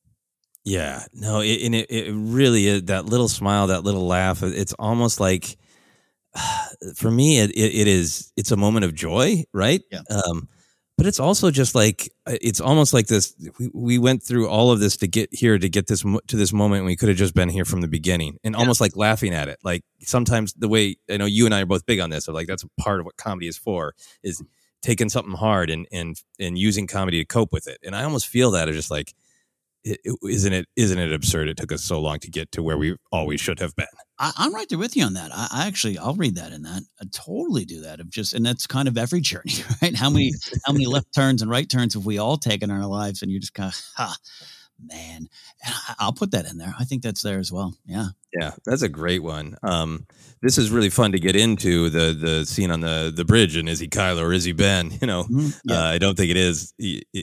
Yeah, 0.65 1.03
no, 1.13 1.41
it, 1.41 1.61
and 1.61 1.75
it, 1.75 1.91
it 1.91 2.13
really 2.13 2.67
is 2.67 2.83
that 2.83 3.05
little 3.05 3.27
smile, 3.27 3.67
that 3.67 3.83
little 3.83 4.07
laugh. 4.07 4.41
It's 4.43 4.73
almost 4.79 5.19
like 5.19 5.57
for 6.95 7.11
me, 7.11 7.39
it, 7.39 7.51
it, 7.51 7.81
it 7.81 7.87
is. 7.87 8.31
It's 8.35 8.51
a 8.51 8.57
moment 8.57 8.85
of 8.85 8.93
joy, 8.93 9.43
right? 9.53 9.81
Yeah. 9.91 10.01
Um, 10.09 10.47
but 10.97 11.07
it's 11.07 11.19
also 11.19 11.49
just 11.49 11.73
like 11.73 12.11
uh, 12.27 12.37
it's 12.41 12.61
almost 12.61 12.93
like 12.93 13.07
this. 13.07 13.33
We, 13.59 13.69
we 13.73 13.97
went 13.97 14.21
through 14.21 14.47
all 14.47 14.71
of 14.71 14.79
this 14.79 14.95
to 14.97 15.07
get 15.07 15.29
here, 15.33 15.57
to 15.57 15.69
get 15.69 15.87
this 15.87 16.01
to 16.01 16.37
this 16.37 16.53
moment. 16.53 16.79
and 16.79 16.85
We 16.85 16.95
could 16.95 17.09
have 17.09 17.17
just 17.17 17.33
been 17.33 17.49
here 17.49 17.65
from 17.65 17.81
the 17.81 17.87
beginning, 17.87 18.37
and 18.43 18.55
almost 18.55 18.79
like 18.79 18.95
laughing 18.95 19.33
at 19.33 19.47
it. 19.47 19.57
Like 19.63 19.83
sometimes 20.01 20.53
the 20.53 20.67
way 20.67 20.97
I 21.09 21.17
know 21.17 21.25
you 21.25 21.45
and 21.45 21.53
I 21.53 21.61
are 21.61 21.65
both 21.65 21.85
big 21.85 21.99
on 21.99 22.09
this. 22.11 22.27
Like 22.27 22.47
that's 22.47 22.63
a 22.63 22.69
part 22.79 22.99
of 22.99 23.05
what 23.05 23.17
comedy 23.17 23.47
is 23.47 23.57
for 23.57 23.95
is 24.21 24.43
taking 24.83 25.09
something 25.09 25.33
hard 25.33 25.69
and 25.71 25.87
and 25.91 26.15
and 26.39 26.57
using 26.57 26.85
comedy 26.85 27.17
to 27.19 27.25
cope 27.25 27.51
with 27.51 27.67
it. 27.67 27.79
And 27.83 27.95
I 27.95 28.03
almost 28.03 28.27
feel 28.27 28.51
that 28.51 28.69
of 28.69 28.75
just 28.75 28.91
like 28.91 29.13
isn't 29.85 30.53
it 30.53 30.65
isn't 30.75 30.97
it 30.99 31.11
absurd 31.11 31.49
it 31.49 31.57
took 31.57 31.71
us 31.71 31.83
so 31.83 31.99
long 31.99 32.19
to 32.19 32.29
get 32.31 32.51
to 32.53 32.63
where 32.63 32.77
we 32.77 32.95
always 33.11 33.41
should 33.41 33.59
have 33.59 33.75
been 33.75 33.87
I, 34.19 34.31
I'm 34.37 34.53
right 34.53 34.69
there 34.69 34.77
with 34.79 34.95
you 34.95 35.03
on 35.05 35.15
that. 35.15 35.31
I, 35.33 35.47
I 35.51 35.67
actually, 35.67 35.97
I'll 35.97 36.13
read 36.13 36.35
that 36.35 36.51
in 36.53 36.61
that. 36.61 36.83
I 37.01 37.05
totally 37.11 37.65
do 37.65 37.81
that. 37.81 37.99
Of 37.99 38.11
just, 38.11 38.33
and 38.33 38.45
that's 38.45 38.67
kind 38.67 38.87
of 38.87 38.95
every 38.95 39.21
journey, 39.21 39.53
right? 39.81 39.95
How 39.95 40.09
many, 40.11 40.31
how 40.65 40.71
many 40.71 40.85
left 40.85 41.07
turns 41.15 41.41
and 41.41 41.49
right 41.49 41.67
turns 41.67 41.95
have 41.95 42.05
we 42.05 42.19
all 42.19 42.37
taken 42.37 42.69
in 42.69 42.77
our 42.77 42.85
lives? 42.85 43.23
And 43.23 43.31
you 43.31 43.39
just 43.39 43.55
kind 43.55 43.69
of, 43.73 43.81
ha, 43.97 44.15
man. 44.79 45.27
And 45.65 45.73
I, 45.89 45.95
I'll 45.99 46.13
put 46.13 46.29
that 46.31 46.45
in 46.45 46.57
there. 46.59 46.73
I 46.79 46.85
think 46.85 47.01
that's 47.01 47.23
there 47.23 47.39
as 47.39 47.51
well. 47.51 47.75
Yeah. 47.85 48.09
yeah 48.39 48.51
that's 48.65 48.81
a 48.83 48.89
great 48.89 49.21
one 49.23 49.57
um 49.63 50.05
this 50.41 50.57
is 50.57 50.71
really 50.71 50.89
fun 50.89 51.11
to 51.11 51.19
get 51.19 51.35
into 51.35 51.89
the 51.89 52.13
the 52.13 52.45
scene 52.45 52.71
on 52.71 52.79
the 52.81 53.11
the 53.15 53.25
bridge 53.25 53.55
and 53.55 53.67
is 53.69 53.79
he 53.79 53.87
Kylo 53.87 54.21
or 54.21 54.33
is 54.33 54.43
he 54.43 54.51
Ben 54.53 54.91
you 55.01 55.07
know 55.07 55.23
Mhm. 55.23 55.59
Yeah. 55.65 55.79
uh, 55.79 55.83
I 55.85 55.97
don't 55.97 56.15
think 56.15 56.31
it 56.31 56.37
is 56.37 56.73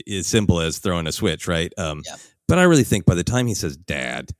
as 0.07 0.27
simple 0.27 0.59
as 0.61 0.77
throwing 0.79 1.07
a 1.07 1.11
switch 1.11 1.47
right 1.47 1.71
um 1.77 2.01
Yeah. 2.05 2.15
But 2.51 2.59
I 2.59 2.63
really 2.63 2.83
think 2.83 3.05
by 3.05 3.15
the 3.15 3.23
time 3.23 3.47
he 3.47 3.53
says 3.55 3.77
dad 3.77 4.31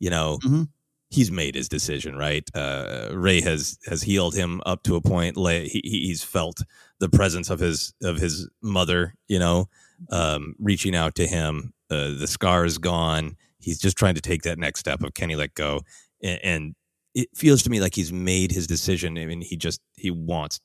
you 0.00 0.08
know 0.08 0.38
Mhm. 0.42 0.68
he's 1.10 1.30
made 1.30 1.54
his 1.54 1.68
decision 1.68 2.16
right? 2.16 2.48
Uh 2.54 3.10
Rey 3.12 3.42
has 3.42 3.78
has 3.84 4.00
healed 4.02 4.34
him 4.34 4.62
up 4.64 4.82
to 4.84 4.96
a 4.96 5.02
point 5.02 5.36
he- 5.36 5.82
he's 5.84 6.22
felt 6.22 6.62
the 6.98 7.10
presence 7.10 7.50
of 7.50 7.60
his 7.60 7.92
of 8.02 8.16
his 8.16 8.48
mother 8.62 9.12
you 9.28 9.38
know 9.38 9.68
um 10.10 10.54
reaching 10.58 10.96
out 10.96 11.14
to 11.16 11.26
him. 11.26 11.74
Uh, 11.90 12.12
the 12.18 12.26
scar 12.26 12.64
is 12.64 12.78
gone. 12.78 13.36
He's 13.58 13.78
just 13.78 13.98
trying 13.98 14.14
to 14.14 14.22
take 14.22 14.42
that 14.44 14.58
next 14.58 14.80
step 14.80 15.02
of 15.02 15.12
can 15.12 15.28
he 15.28 15.36
let 15.36 15.52
go? 15.54 15.82
And, 16.22 16.40
and 16.42 16.74
it 17.14 17.28
feels 17.34 17.62
to 17.64 17.70
me 17.70 17.80
like 17.80 17.94
he's 17.94 18.12
made 18.14 18.50
his 18.52 18.66
decision 18.66 19.18
I 19.18 19.26
mean 19.26 19.42
he 19.42 19.56
just 19.58 19.82
he 19.96 20.10
wants 20.10 20.58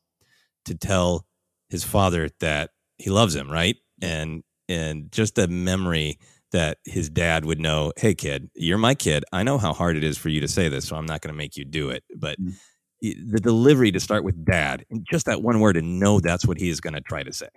to 0.66 0.74
tell 0.76 1.26
his 1.70 1.84
father 1.84 2.30
that 2.40 2.70
he 2.98 3.10
loves 3.10 3.36
him 3.36 3.52
right? 3.52 3.76
And 4.02 4.44
and 4.70 5.12
just 5.12 5.36
the 5.36 5.50
memory 5.50 6.18
that 6.54 6.78
his 6.86 7.10
dad 7.10 7.44
would 7.44 7.60
know 7.60 7.92
hey 7.98 8.16
kid 8.16 8.50
you're 8.56 8.78
my 8.78 8.96
kid 8.96 9.26
i 9.34 9.44
know 9.44 9.58
how 9.58 9.74
hard 9.74 9.98
it 9.98 10.04
is 10.04 10.18
for 10.18 10.30
you 10.30 10.40
to 10.40 10.48
say 10.48 10.70
this 10.70 10.88
so 10.88 10.96
i'm 10.96 11.06
not 11.06 11.20
going 11.22 11.34
to 11.34 11.38
make 11.38 11.58
you 11.58 11.66
do 11.66 11.90
it 11.90 12.04
but 12.16 12.38
Mm. 12.40 12.54
the 13.02 13.40
delivery 13.42 13.92
to 13.92 14.00
start 14.00 14.24
with 14.24 14.46
dad 14.46 14.86
and 14.90 15.06
just 15.12 15.26
that 15.26 15.42
one 15.42 15.60
word 15.60 15.76
and 15.76 16.00
know 16.00 16.22
that's 16.22 16.48
what 16.48 16.58
he 16.58 16.70
is 16.70 16.80
going 16.80 16.94
to 16.94 17.02
try 17.02 17.22
to 17.22 17.34
say. 17.34 17.50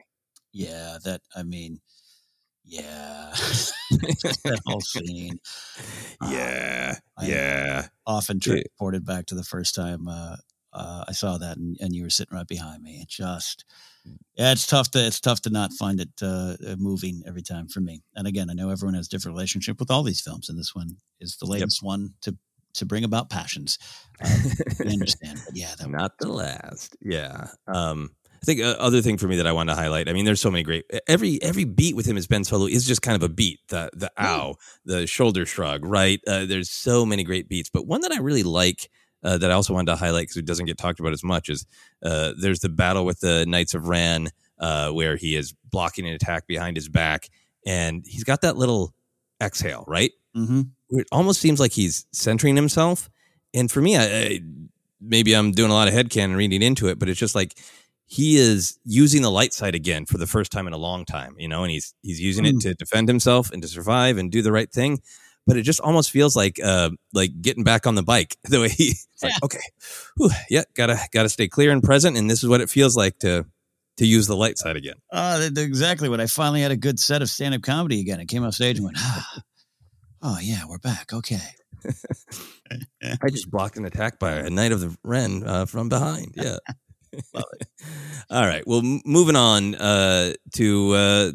Yeah, 0.52 0.98
that 1.05 1.20
I 1.36 1.44
mean, 1.44 1.81
yeah, 2.64 3.31
that 3.90 4.60
whole 4.66 4.81
scene. 4.93 5.39
Yeah, 6.28 6.97
I 7.16 7.27
yeah. 7.27 7.89
Often 8.06 8.40
transported 8.40 9.05
back 9.05 9.27
to 9.27 9.36
the 9.36 9.44
first 9.44 9.74
time 9.77 10.09
uh, 10.09 10.36
uh, 10.73 11.05
I 11.06 11.12
saw 11.12 11.39
that, 11.39 11.59
and, 11.59 11.77
and 11.81 11.94
you 11.94 12.02
were 12.02 12.10
sitting 12.10 12.36
right 12.36 12.47
behind 12.47 12.82
me. 12.82 12.98
It 13.02 13.09
just, 13.09 13.64
yeah, 14.36 14.52
it's 14.52 14.66
tough 14.66 14.90
to 14.92 15.06
it's 15.06 15.20
tough 15.20 15.40
to 15.42 15.50
not 15.50 15.72
find 15.72 16.00
it 16.00 16.10
uh, 16.22 16.56
uh, 16.66 16.76
moving 16.78 17.22
every 17.26 17.42
time 17.42 17.68
for 17.68 17.80
me. 17.80 18.02
And 18.14 18.26
again, 18.26 18.50
I 18.50 18.54
know 18.54 18.70
everyone 18.70 18.94
has 18.94 19.06
a 19.06 19.10
different 19.10 19.34
relationship 19.34 19.80
with 19.80 19.90
all 19.90 20.02
these 20.02 20.20
films, 20.20 20.48
and 20.48 20.58
this 20.58 20.74
one 20.74 20.96
is 21.20 21.36
the 21.36 21.46
latest 21.46 21.82
one 21.82 22.14
to 22.22 22.36
to 22.74 22.86
bring 22.86 23.04
about 23.04 23.30
passions. 23.30 23.78
Uh, 24.22 24.28
we 24.84 24.86
understand, 24.92 25.40
but 25.46 25.56
yeah, 25.56 25.74
that 25.78 25.88
Not 25.88 26.18
the 26.18 26.28
last. 26.28 26.96
Yeah. 27.00 27.48
Um, 27.66 28.10
I 28.34 28.44
think 28.44 28.60
uh, 28.60 28.76
other 28.78 29.00
thing 29.00 29.16
for 29.16 29.26
me 29.26 29.36
that 29.36 29.46
I 29.46 29.52
wanted 29.52 29.74
to 29.74 29.80
highlight. 29.80 30.08
I 30.08 30.12
mean, 30.12 30.24
there's 30.24 30.40
so 30.40 30.50
many 30.50 30.62
great. 30.62 30.84
Every 31.08 31.42
every 31.42 31.64
beat 31.64 31.96
with 31.96 32.06
him 32.06 32.16
as 32.16 32.26
Ben 32.26 32.44
Solo 32.44 32.66
is 32.66 32.86
just 32.86 33.02
kind 33.02 33.16
of 33.16 33.22
a 33.22 33.32
beat. 33.32 33.60
The 33.68 33.90
the 33.94 34.10
ow, 34.18 34.56
the 34.84 35.06
shoulder 35.06 35.46
shrug, 35.46 35.84
right? 35.84 36.20
Uh, 36.26 36.44
there's 36.44 36.70
so 36.70 37.06
many 37.06 37.24
great 37.24 37.48
beats, 37.48 37.70
but 37.70 37.86
one 37.86 38.02
that 38.02 38.12
I 38.12 38.18
really 38.18 38.42
like 38.42 38.90
uh, 39.26 39.36
that 39.38 39.50
I 39.50 39.54
also 39.54 39.74
wanted 39.74 39.90
to 39.92 39.96
highlight 39.96 40.22
because 40.22 40.36
it 40.38 40.46
doesn't 40.46 40.66
get 40.66 40.78
talked 40.78 41.00
about 41.00 41.12
as 41.12 41.24
much 41.24 41.50
is 41.50 41.66
uh, 42.02 42.32
there's 42.38 42.60
the 42.60 42.68
battle 42.70 43.04
with 43.04 43.20
the 43.20 43.44
Knights 43.46 43.74
of 43.74 43.88
Ren 43.88 44.30
uh, 44.58 44.90
where 44.90 45.16
he 45.16 45.36
is 45.36 45.52
blocking 45.70 46.06
an 46.06 46.14
attack 46.14 46.46
behind 46.46 46.76
his 46.76 46.88
back, 46.88 47.28
and 47.66 48.04
he's 48.06 48.24
got 48.24 48.40
that 48.40 48.56
little 48.56 48.94
exhale, 49.42 49.84
right? 49.86 50.12
Mm-hmm. 50.36 50.62
It 50.90 51.06
almost 51.12 51.40
seems 51.40 51.60
like 51.60 51.72
he's 51.72 52.06
centering 52.12 52.56
himself. 52.56 53.10
And 53.52 53.70
for 53.70 53.80
me, 53.80 53.96
I, 53.96 54.04
I 54.04 54.40
maybe 55.00 55.34
I'm 55.34 55.52
doing 55.52 55.70
a 55.70 55.74
lot 55.74 55.88
of 55.88 55.94
headcanon 55.94 56.36
reading 56.36 56.62
into 56.62 56.88
it, 56.88 56.98
but 56.98 57.08
it's 57.08 57.20
just 57.20 57.34
like 57.34 57.58
he 58.06 58.36
is 58.36 58.78
using 58.84 59.22
the 59.22 59.30
light 59.30 59.52
side 59.52 59.74
again 59.74 60.06
for 60.06 60.16
the 60.18 60.26
first 60.28 60.52
time 60.52 60.66
in 60.68 60.72
a 60.72 60.78
long 60.78 61.04
time, 61.04 61.34
you 61.38 61.48
know, 61.48 61.64
and 61.64 61.72
he's 61.72 61.92
he's 62.02 62.20
using 62.20 62.46
it 62.46 62.54
Mm. 62.54 62.60
to 62.60 62.74
defend 62.74 63.08
himself 63.08 63.50
and 63.50 63.60
to 63.62 63.68
survive 63.68 64.16
and 64.18 64.30
do 64.30 64.42
the 64.42 64.52
right 64.52 64.70
thing. 64.70 65.00
But 65.47 65.56
it 65.56 65.62
just 65.62 65.81
almost 65.81 66.10
feels 66.10 66.35
like 66.35 66.59
uh 66.62 66.90
like 67.12 67.40
getting 67.40 67.64
back 67.64 67.86
on 67.86 67.94
the 67.94 68.02
bike. 68.02 68.36
The 68.48 68.60
way 68.60 68.68
he 68.68 68.89
it's 68.89 69.23
like, 69.23 69.32
okay, 69.43 69.60
whew, 70.16 70.31
yeah, 70.51 70.64
gotta 70.74 70.98
gotta 71.12 71.28
stay 71.28 71.48
clear 71.48 71.70
and 71.73 71.82
present, 71.82 72.16
and 72.16 72.28
this 72.28 72.43
is 72.43 72.48
what 72.48 72.60
it 72.60 72.70
feels 72.70 72.97
like 72.97 73.18
to 73.20 73.47
to 73.97 74.06
use 74.06 74.27
the 74.27 74.36
light 74.36 74.59
side 74.59 74.77
again. 74.77 74.97
Uh, 75.10 75.48
exactly 75.56 76.09
what 76.09 76.20
I 76.20 76.27
finally 76.27 76.60
had 76.60 76.70
a 76.70 76.77
good 76.77 76.98
set 76.98 77.23
of 77.23 77.31
stand 77.31 77.55
up 77.55 77.62
comedy 77.62 78.01
again. 78.01 78.20
I 78.20 78.24
came 78.24 78.44
off 78.44 78.55
stage 78.55 78.77
and 78.77 78.85
went, 78.85 78.98
ah, 79.01 79.43
oh, 80.23 80.39
yeah, 80.40 80.62
we're 80.68 80.78
back. 80.78 81.12
Okay. 81.12 81.40
I 83.02 83.31
just 83.31 83.51
blocked 83.51 83.77
an 83.77 83.85
attack 83.85 84.18
by 84.18 84.32
a 84.32 84.51
knight 84.51 84.73
of 84.73 84.81
the 84.81 84.97
Ren 85.02 85.43
uh, 85.47 85.66
from 85.66 85.89
behind. 85.89 86.35
Yeah. 86.36 86.59
All 88.31 88.47
right. 88.47 88.64
Well, 88.66 88.81
m- 88.81 89.01
moving 89.06 89.36
on 89.36 89.74
uh, 89.77 90.35
to 90.55 90.93
uh, 90.93 91.32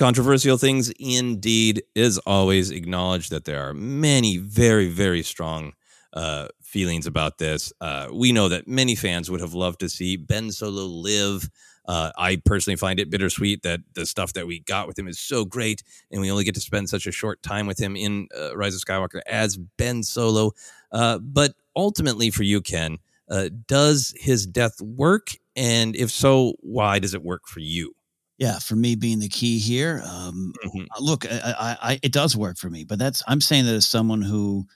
controversial 0.00 0.56
things. 0.56 0.90
Indeed, 0.98 1.82
is 1.94 2.16
always 2.26 2.70
acknowledged 2.70 3.30
that 3.30 3.44
there 3.44 3.68
are 3.68 3.74
many 3.74 4.38
very, 4.38 4.88
very 4.88 5.22
strong 5.22 5.74
uh, 6.14 6.48
feelings 6.62 7.06
about 7.06 7.36
this. 7.36 7.70
Uh, 7.82 8.08
we 8.10 8.32
know 8.32 8.48
that 8.48 8.66
many 8.66 8.94
fans 8.94 9.30
would 9.30 9.42
have 9.42 9.52
loved 9.52 9.78
to 9.80 9.90
see 9.90 10.16
Ben 10.16 10.50
Solo 10.52 10.84
live. 10.84 11.50
Uh, 11.86 12.12
I 12.16 12.40
personally 12.42 12.76
find 12.76 12.98
it 12.98 13.10
bittersweet 13.10 13.62
that 13.62 13.80
the 13.94 14.06
stuff 14.06 14.32
that 14.32 14.46
we 14.46 14.60
got 14.60 14.86
with 14.88 14.98
him 14.98 15.06
is 15.06 15.20
so 15.20 15.44
great, 15.44 15.82
and 16.10 16.22
we 16.22 16.30
only 16.30 16.44
get 16.44 16.54
to 16.54 16.62
spend 16.62 16.88
such 16.88 17.06
a 17.06 17.12
short 17.12 17.42
time 17.42 17.66
with 17.66 17.78
him 17.78 17.94
in 17.94 18.28
uh, 18.34 18.56
Rise 18.56 18.74
of 18.74 18.80
Skywalker 18.80 19.20
as 19.26 19.58
Ben 19.58 20.02
Solo. 20.02 20.52
Uh, 20.90 21.18
but 21.18 21.52
ultimately, 21.76 22.30
for 22.30 22.42
you, 22.42 22.62
Ken, 22.62 22.96
uh, 23.30 23.50
does 23.66 24.14
his 24.16 24.46
death 24.46 24.80
work? 24.80 25.28
And 25.56 25.94
if 25.94 26.10
so, 26.10 26.54
why 26.60 27.00
does 27.00 27.12
it 27.12 27.22
work 27.22 27.46
for 27.46 27.60
you? 27.60 27.94
Yeah, 28.40 28.58
for 28.58 28.74
me 28.74 28.94
being 28.94 29.18
the 29.18 29.28
key 29.28 29.58
here. 29.58 30.02
Um, 30.02 30.54
Look, 30.98 31.30
I, 31.30 31.54
I, 31.60 31.76
I, 31.90 32.00
it 32.02 32.10
does 32.10 32.34
work 32.34 32.56
for 32.56 32.70
me, 32.70 32.84
but 32.84 32.98
that's 32.98 33.22
I'm 33.28 33.42
saying 33.42 33.66
that 33.66 33.74
as 33.74 33.86
someone 33.86 34.22
who 34.22 34.66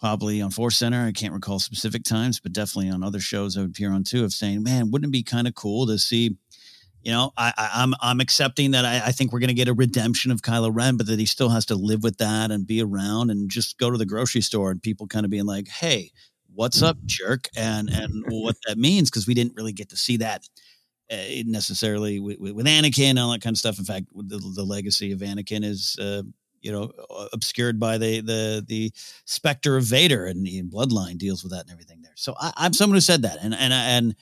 probably 0.00 0.42
on 0.42 0.50
Force 0.50 0.76
Center, 0.76 1.06
I 1.06 1.12
can't 1.12 1.32
recall 1.32 1.60
specific 1.60 2.02
times, 2.02 2.40
but 2.40 2.52
definitely 2.52 2.90
on 2.90 3.04
other 3.04 3.20
shows 3.20 3.56
I 3.56 3.60
would 3.60 3.70
appear 3.70 3.92
on 3.92 4.02
too, 4.02 4.24
of 4.24 4.32
saying, 4.32 4.64
man, 4.64 4.90
wouldn't 4.90 5.10
it 5.10 5.12
be 5.12 5.22
kind 5.22 5.46
of 5.46 5.54
cool 5.54 5.86
to 5.86 6.00
see? 6.00 6.36
You 7.04 7.12
know, 7.12 7.30
I, 7.36 7.52
I, 7.56 7.70
I'm 7.74 7.94
I'm 8.00 8.18
accepting 8.18 8.72
that 8.72 8.84
I, 8.84 8.96
I 9.06 9.12
think 9.12 9.32
we're 9.32 9.38
going 9.38 9.48
to 9.48 9.54
get 9.54 9.68
a 9.68 9.74
redemption 9.74 10.32
of 10.32 10.42
Kylo 10.42 10.74
Ren, 10.74 10.96
but 10.96 11.06
that 11.06 11.20
he 11.20 11.26
still 11.26 11.50
has 11.50 11.64
to 11.66 11.76
live 11.76 12.02
with 12.02 12.18
that 12.18 12.50
and 12.50 12.66
be 12.66 12.82
around 12.82 13.30
and 13.30 13.48
just 13.48 13.78
go 13.78 13.88
to 13.88 13.98
the 13.98 14.06
grocery 14.06 14.40
store 14.40 14.72
and 14.72 14.82
people 14.82 15.06
kind 15.06 15.24
of 15.24 15.30
being 15.30 15.46
like, 15.46 15.68
"Hey, 15.68 16.10
what's 16.52 16.82
up, 16.82 16.96
jerk?" 17.04 17.48
and 17.56 17.88
and 17.88 18.24
what 18.30 18.56
that 18.66 18.78
means 18.78 19.10
because 19.10 19.28
we 19.28 19.34
didn't 19.34 19.54
really 19.54 19.72
get 19.72 19.90
to 19.90 19.96
see 19.96 20.16
that 20.16 20.42
uh, 20.42 20.81
necessarily 21.10 22.20
with, 22.20 22.38
with 22.38 22.66
Anakin 22.66 23.10
and 23.10 23.18
all 23.18 23.32
that 23.32 23.42
kind 23.42 23.54
of 23.54 23.58
stuff. 23.58 23.78
In 23.78 23.84
fact, 23.84 24.06
the, 24.14 24.38
the 24.38 24.64
legacy 24.64 25.12
of 25.12 25.20
Anakin 25.20 25.64
is, 25.64 25.96
uh, 26.00 26.22
you 26.60 26.72
know, 26.72 26.92
obscured 27.32 27.80
by 27.80 27.98
the 27.98 28.20
the 28.20 28.64
the 28.66 28.92
specter 29.24 29.76
of 29.76 29.84
Vader, 29.84 30.26
and 30.26 30.46
Bloodline 30.70 31.18
deals 31.18 31.42
with 31.42 31.52
that 31.52 31.62
and 31.62 31.72
everything 31.72 32.02
there. 32.02 32.12
So 32.14 32.34
I, 32.40 32.52
I'm 32.56 32.72
someone 32.72 32.96
who 32.96 33.00
said 33.00 33.22
that, 33.22 33.38
and 33.42 33.54
and 33.54 33.72
and 33.72 34.16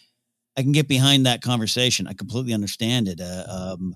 I 0.57 0.63
can 0.63 0.73
get 0.73 0.89
behind 0.89 1.27
that 1.27 1.43
conversation. 1.43 2.07
I 2.07 2.15
completely 2.15 2.55
understand 2.55 3.09
it. 3.09 3.21
Uh, 3.21 3.45
um, 3.49 3.95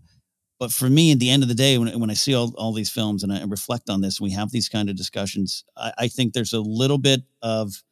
but 0.59 0.71
for 0.71 0.89
me, 0.89 1.13
at 1.13 1.19
the 1.19 1.31
end 1.31 1.43
of 1.43 1.49
the 1.49 1.55
day, 1.55 1.79
when, 1.79 1.99
when 1.99 2.11
I 2.11 2.15
see 2.15 2.35
all, 2.35 2.55
all 2.57 2.73
these 2.73 2.91
films 2.91 3.23
and 3.23 3.33
I 3.33 3.43
reflect 3.45 3.91
on 3.91 4.01
this, 4.01 4.21
we 4.21 4.31
have 4.31 4.51
these 4.51 4.69
kind 4.69 4.89
of 4.89 4.97
discussions. 4.97 5.65
I, 5.77 5.93
I 5.99 6.09
think 6.09 6.33
there's 6.33 6.53
a 6.53 6.61
little 6.61 6.99
bit 6.99 7.23
of 7.43 7.83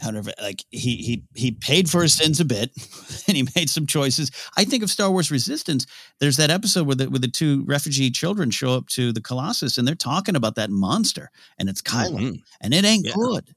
however 0.00 0.32
like 0.40 0.64
he 0.70 0.96
he 0.96 1.24
he 1.34 1.50
paid 1.52 1.88
for 1.90 2.02
his 2.02 2.14
sins 2.16 2.40
a 2.40 2.44
bit 2.44 2.70
and 3.28 3.36
he 3.36 3.46
made 3.56 3.68
some 3.70 3.86
choices. 3.86 4.30
I 4.56 4.64
think 4.64 4.82
of 4.82 4.90
star 4.90 5.10
wars 5.10 5.30
resistance. 5.30 5.86
There's 6.20 6.36
that 6.38 6.50
episode 6.50 6.86
where 6.86 6.96
the 6.96 7.06
where 7.10 7.18
the 7.20 7.28
two 7.28 7.64
refugee 7.66 8.10
children 8.10 8.50
show 8.50 8.74
up 8.74 8.88
to 8.88 9.12
the 9.12 9.20
colossus 9.20 9.78
and 9.78 9.86
they're 9.86 9.94
talking 9.94 10.36
about 10.36 10.54
that 10.56 10.70
monster 10.70 11.30
and 11.58 11.68
it's 11.68 11.82
kylo 11.82 12.18
Mhm. 12.20 12.42
and 12.60 12.74
it 12.74 12.84
ain't 12.84 13.06
Yeah. 13.06 13.12
good. 13.14 13.54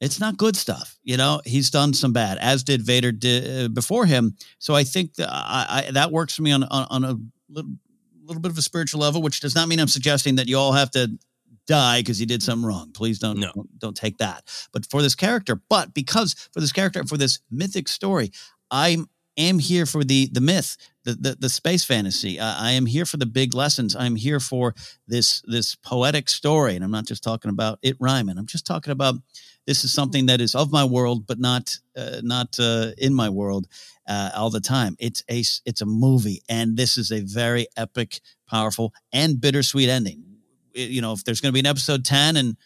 It's 0.00 0.18
not 0.18 0.36
good 0.36 0.56
stuff 0.56 0.98
you 1.04 1.16
know? 1.16 1.40
He's 1.44 1.70
done 1.70 1.94
some 1.94 2.12
bad 2.12 2.38
as 2.38 2.62
did 2.64 2.82
vader 2.82 3.12
did, 3.12 3.64
uh, 3.64 3.68
before 3.68 4.06
him. 4.06 4.36
So 4.58 4.74
i 4.74 4.84
think 4.84 5.14
that 5.14 5.28
I, 5.30 5.84
I 5.86 5.90
that 5.92 6.10
works 6.12 6.34
for 6.34 6.42
me 6.42 6.52
on 6.52 6.64
on, 6.64 6.86
on 6.90 7.04
a 7.04 7.16
little, 7.48 7.70
little 8.24 8.40
bit 8.42 8.50
of 8.52 8.58
a 8.58 8.62
spiritual 8.62 9.00
level 9.00 9.20
which 9.22 9.40
does 9.40 9.54
not 9.54 9.68
mean 9.68 9.78
i'm 9.80 9.88
suggesting 9.88 10.36
that 10.36 10.48
you 10.48 10.56
all 10.56 10.72
have 10.72 10.90
to 10.92 11.10
die 11.66 12.00
because 12.00 12.18
he 12.18 12.26
did 12.26 12.42
something 12.42 12.66
wrong. 12.66 12.90
Please 12.92 13.18
don't, 13.18 13.38
No. 13.38 13.52
don't 13.54 13.78
don't 13.78 13.96
take 13.96 14.18
that. 14.18 14.44
But 14.72 14.86
for 14.86 15.02
this 15.02 15.14
character 15.14 15.60
but 15.68 15.94
because 15.94 16.34
for 16.52 16.60
this 16.60 16.72
character 16.72 17.04
for 17.04 17.16
this 17.16 17.40
mythic 17.50 17.88
story 17.88 18.30
i 18.70 18.98
am 19.36 19.58
here 19.58 19.86
for 19.86 20.04
the 20.04 20.28
the 20.32 20.40
myth 20.40 20.76
the 21.04 21.14
the, 21.14 21.36
the 21.40 21.48
space 21.48 21.84
fantasy. 21.84 22.38
I, 22.38 22.68
I 22.68 22.70
am 22.72 22.86
here 22.86 23.04
for 23.04 23.16
the 23.16 23.26
big 23.26 23.54
lessons. 23.54 23.96
I'm 23.96 24.14
here 24.16 24.40
for 24.40 24.74
this 25.08 25.42
this 25.46 25.74
poetic 25.74 26.28
story. 26.28 26.74
And 26.76 26.84
i'm 26.84 26.90
not 26.90 27.06
just 27.06 27.22
talking 27.24 27.50
about 27.50 27.78
it 27.82 27.96
rhyming. 27.98 28.38
I'm 28.38 28.46
just 28.46 28.66
talking 28.66 28.92
about 28.92 29.16
this 29.66 29.84
is 29.84 29.92
something 29.92 30.26
that 30.26 30.40
is 30.40 30.54
of 30.54 30.72
my 30.72 30.84
world 30.84 31.26
but 31.26 31.38
not 31.38 31.76
uh, 31.96 32.20
not 32.22 32.56
uh, 32.58 32.90
in 32.98 33.14
my 33.14 33.28
world 33.28 33.66
uh, 34.08 34.30
all 34.34 34.50
the 34.50 34.60
time. 34.60 34.96
It's 34.98 35.22
a 35.30 35.40
it's 35.64 35.80
a 35.80 35.86
movie. 35.86 36.42
And 36.48 36.76
this 36.76 36.96
is 36.98 37.10
a 37.12 37.20
very 37.20 37.66
epic 37.76 38.20
powerful 38.48 38.92
and 39.12 39.40
bittersweet 39.40 39.88
ending 39.88 40.24
you 40.74 41.00
know 41.00 41.12
if 41.12 41.24
there's 41.24 41.40
going 41.40 41.50
to 41.50 41.54
be 41.54 41.60
an 41.60 41.66
episode 41.66 42.04
10 42.04 42.36
and 42.36 42.56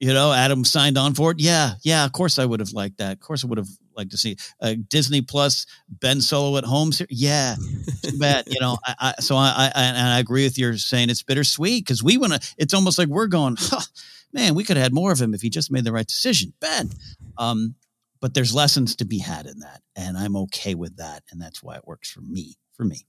you 0.00 0.12
know 0.12 0.32
adam 0.32 0.64
signed 0.64 0.98
on 0.98 1.14
for 1.14 1.30
it 1.30 1.40
yeah 1.40 1.74
yeah 1.82 2.04
of 2.04 2.12
course 2.12 2.38
i 2.38 2.44
would 2.44 2.60
have 2.60 2.72
liked 2.72 2.98
that. 2.98 3.12
Of 3.14 3.20
course 3.20 3.44
i 3.44 3.46
would 3.46 3.58
have 3.58 3.68
liked 3.96 4.10
to 4.10 4.18
see 4.18 4.36
uh, 4.60 4.74
disney 4.88 5.22
plus 5.22 5.66
ben 5.88 6.20
solo 6.20 6.58
at 6.58 6.64
home 6.64 6.92
ser- 6.92 7.06
yeah 7.08 7.56
too 8.02 8.18
bad 8.18 8.44
you 8.46 8.60
know 8.60 8.76
I, 8.84 8.94
I 8.98 9.20
so 9.20 9.36
I, 9.36 9.70
I 9.74 9.82
and 9.82 10.08
i 10.08 10.18
agree 10.18 10.44
with 10.44 10.58
you 10.58 10.76
saying 10.76 11.08
it's 11.10 11.22
bittersweet 11.22 11.84
because 11.84 12.02
we 12.02 12.18
want 12.18 12.34
to 12.34 12.54
it's 12.58 12.74
almost 12.74 12.98
like 12.98 13.08
we're 13.08 13.26
going 13.26 13.56
huh, 13.58 13.80
man 14.32 14.54
we 14.54 14.64
could 14.64 14.76
have 14.76 14.84
had 14.84 14.92
more 14.94 15.12
of 15.12 15.20
him 15.20 15.32
if 15.32 15.40
he 15.40 15.50
just 15.50 15.70
made 15.70 15.84
the 15.84 15.92
right 15.92 16.06
decision. 16.06 16.52
Ben 16.60 16.90
um 17.38 17.74
but 18.20 18.34
there's 18.34 18.54
lessons 18.54 18.96
to 18.96 19.04
be 19.04 19.18
had 19.18 19.46
in 19.46 19.60
that 19.60 19.80
and 19.94 20.16
i'm 20.18 20.36
okay 20.36 20.74
with 20.74 20.96
that 20.96 21.22
and 21.30 21.40
that's 21.40 21.62
why 21.62 21.76
it 21.76 21.86
works 21.86 22.10
for 22.10 22.20
me 22.20 22.56
for 22.74 22.84
me 22.84 23.06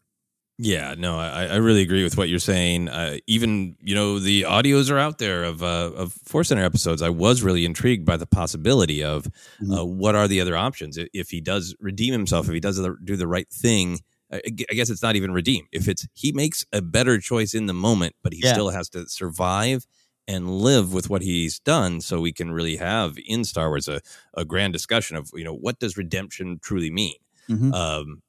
Yeah, 0.59 0.95
no, 0.97 1.19
I, 1.19 1.45
I 1.45 1.55
really 1.57 1.81
agree 1.83 2.03
with 2.03 2.17
what 2.17 2.29
you're 2.29 2.39
saying. 2.39 2.89
Uh, 2.89 3.17
even 3.27 3.75
you 3.79 3.93
know 3.93 4.17
the 4.17 4.41
audios 4.41 4.89
are 4.89 4.97
out 4.97 5.19
there 5.19 5.43
of 5.43 5.61
uh, 5.61 5.91
of 5.95 6.13
Force 6.13 6.47
Center 6.49 6.63
episodes. 6.63 7.03
I 7.03 7.09
was 7.09 7.43
really 7.43 7.63
intrigued 7.63 8.05
by 8.05 8.17
the 8.17 8.25
possibility 8.25 9.03
of 9.03 9.27
uh, 9.71 9.85
what 9.85 10.15
are 10.15 10.27
the 10.27 10.41
other 10.41 10.57
options 10.57 10.97
if 11.13 11.29
he 11.29 11.41
does 11.41 11.75
redeem 11.79 12.11
himself, 12.11 12.47
if 12.47 12.53
he 12.53 12.59
does 12.59 12.77
the, 12.77 12.95
do 13.03 13.15
the 13.15 13.27
right 13.27 13.47
thing. 13.51 13.99
I 14.33 14.41
I 14.47 14.73
guess 14.73 14.89
it's 14.89 15.03
not 15.03 15.15
even 15.15 15.31
redeem. 15.31 15.67
If 15.71 15.87
it's 15.87 16.07
he 16.15 16.31
makes 16.31 16.65
a 16.73 16.81
better 16.81 17.19
choice 17.19 17.53
in 17.53 17.67
the 17.67 17.73
moment, 17.75 18.15
but 18.23 18.33
he 18.33 18.41
Yeah. 18.43 18.53
still 18.53 18.69
has 18.71 18.89
to 18.89 19.07
survive 19.07 19.85
and 20.27 20.49
live 20.59 20.91
with 20.91 21.07
what 21.07 21.21
he's 21.21 21.59
done, 21.59 22.01
so 22.01 22.19
we 22.19 22.33
can 22.33 22.51
really 22.51 22.77
have 22.77 23.15
in 23.27 23.43
Star 23.45 23.69
Wars 23.69 23.87
a, 23.87 24.01
a 24.33 24.43
grand 24.43 24.73
discussion 24.73 25.17
of 25.17 25.29
you 25.35 25.43
know 25.43 25.53
what 25.55 25.77
does 25.79 25.97
redemption 25.97 26.57
truly 26.63 26.89
mean 26.89 27.15
Mhm. 27.47 27.73
um 27.73 28.21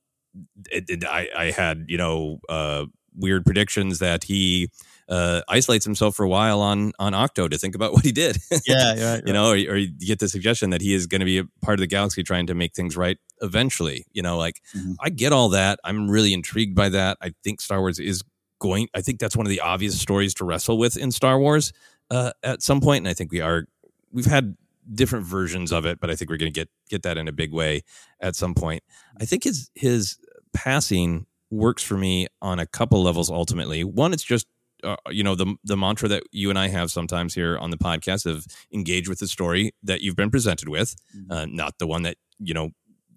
it, 0.71 0.85
it- 0.89 1.05
I, 1.07 1.29
I 1.37 1.45
had 1.51 1.87
you 1.89 1.99
know 1.99 2.41
uh 2.49 2.87
weird 3.17 3.45
predictions 3.45 3.99
that 3.99 4.25
he 4.25 4.71
uh, 5.09 5.41
isolates 5.49 5.85
himself 5.85 6.15
for 6.15 6.23
a 6.25 6.29
while 6.29 6.61
on 6.61 6.93
on 6.99 7.15
Ahch-To 7.15 7.49
to 7.49 7.59
think 7.59 7.75
about 7.75 7.93
what 7.95 8.05
he 8.05 8.13
did. 8.13 8.37
Yeah, 8.67 8.91
right, 8.95 9.03
right. 9.15 9.23
you 9.27 9.33
know, 9.33 9.47
or, 9.49 9.55
or 9.55 9.77
you 9.77 9.89
get 10.07 10.19
the 10.19 10.29
suggestion 10.29 10.71
that 10.71 10.83
he 10.83 10.93
is 10.95 11.07
going 11.07 11.21
to 11.21 11.25
be 11.25 11.39
a 11.39 11.45
part 11.63 11.79
of 11.79 11.81
the 11.81 11.87
galaxy 11.87 12.23
trying 12.23 12.47
to 12.49 12.55
make 12.55 12.75
things 12.75 12.97
right 12.97 13.17
eventually. 13.41 14.07
You 14.13 14.23
know, 14.23 14.37
like 14.39 14.61
Mm-hmm. 14.77 14.93
I 15.01 15.09
get 15.11 15.33
all 15.33 15.49
that. 15.51 15.81
I'm 15.83 16.11
really 16.11 16.33
intrigued 16.35 16.75
by 16.77 16.91
that. 16.91 17.17
I 17.23 17.33
think 17.43 17.61
Star 17.63 17.81
Wars 17.81 17.99
is 17.99 18.23
going. 18.61 18.89
I 18.95 19.01
think 19.01 19.19
that's 19.19 19.35
one 19.37 19.47
of 19.47 19.51
the 19.51 19.61
obvious 19.61 19.99
stories 19.99 20.35
to 20.35 20.45
wrestle 20.45 20.77
with 20.79 20.97
in 20.99 21.11
Star 21.11 21.39
Wars 21.41 21.73
uh, 22.11 22.33
at 22.43 22.63
some 22.63 22.81
point, 22.81 22.99
and 22.99 23.09
I 23.09 23.15
think 23.15 23.33
we 23.33 23.41
are. 23.41 23.65
We've 24.13 24.27
had 24.27 24.57
different 24.95 25.27
versions 25.27 25.73
of 25.73 25.87
it, 25.87 26.01
but 26.01 26.11
I 26.11 26.17
think 26.17 26.31
we're 26.31 26.37
going 26.37 26.53
to 26.53 26.61
get 26.61 26.69
get 26.89 27.03
that 27.03 27.19
in 27.19 27.29
a 27.29 27.33
big 27.33 27.53
way 27.53 27.83
at 28.21 28.37
some 28.37 28.55
point. 28.55 28.83
I 29.21 29.25
think 29.25 29.45
his 29.45 29.71
his 29.75 30.19
passing 30.53 31.27
works 31.51 31.83
for 31.83 31.97
me 31.97 32.27
on 32.43 32.59
a 32.59 32.67
couple 32.67 33.03
levels. 33.03 33.31
Ultimately, 33.31 33.85
one, 33.85 34.13
it's 34.13 34.25
just 34.25 34.47
uh, 34.85 34.97
you 35.11 35.23
know 35.23 35.35
the 35.35 35.57
the 35.65 35.77
mantra 35.77 36.09
that 36.09 36.23
you 36.33 36.51
and 36.51 36.59
I 36.59 36.69
have 36.69 36.91
sometimes 36.91 37.35
here 37.35 37.59
on 37.59 37.71
the 37.71 37.79
podcast 37.79 38.27
of 38.27 38.47
engage 38.73 39.09
with 39.09 39.19
the 39.19 39.29
story 39.29 39.73
that 39.83 40.01
you've 40.01 40.17
been 40.17 40.31
presented 40.31 40.69
with, 40.69 40.95
uh, 41.31 41.47
not 41.49 41.79
the 41.79 41.87
one 41.87 42.03
that 42.03 42.17
you 42.39 42.55
know 42.55 42.71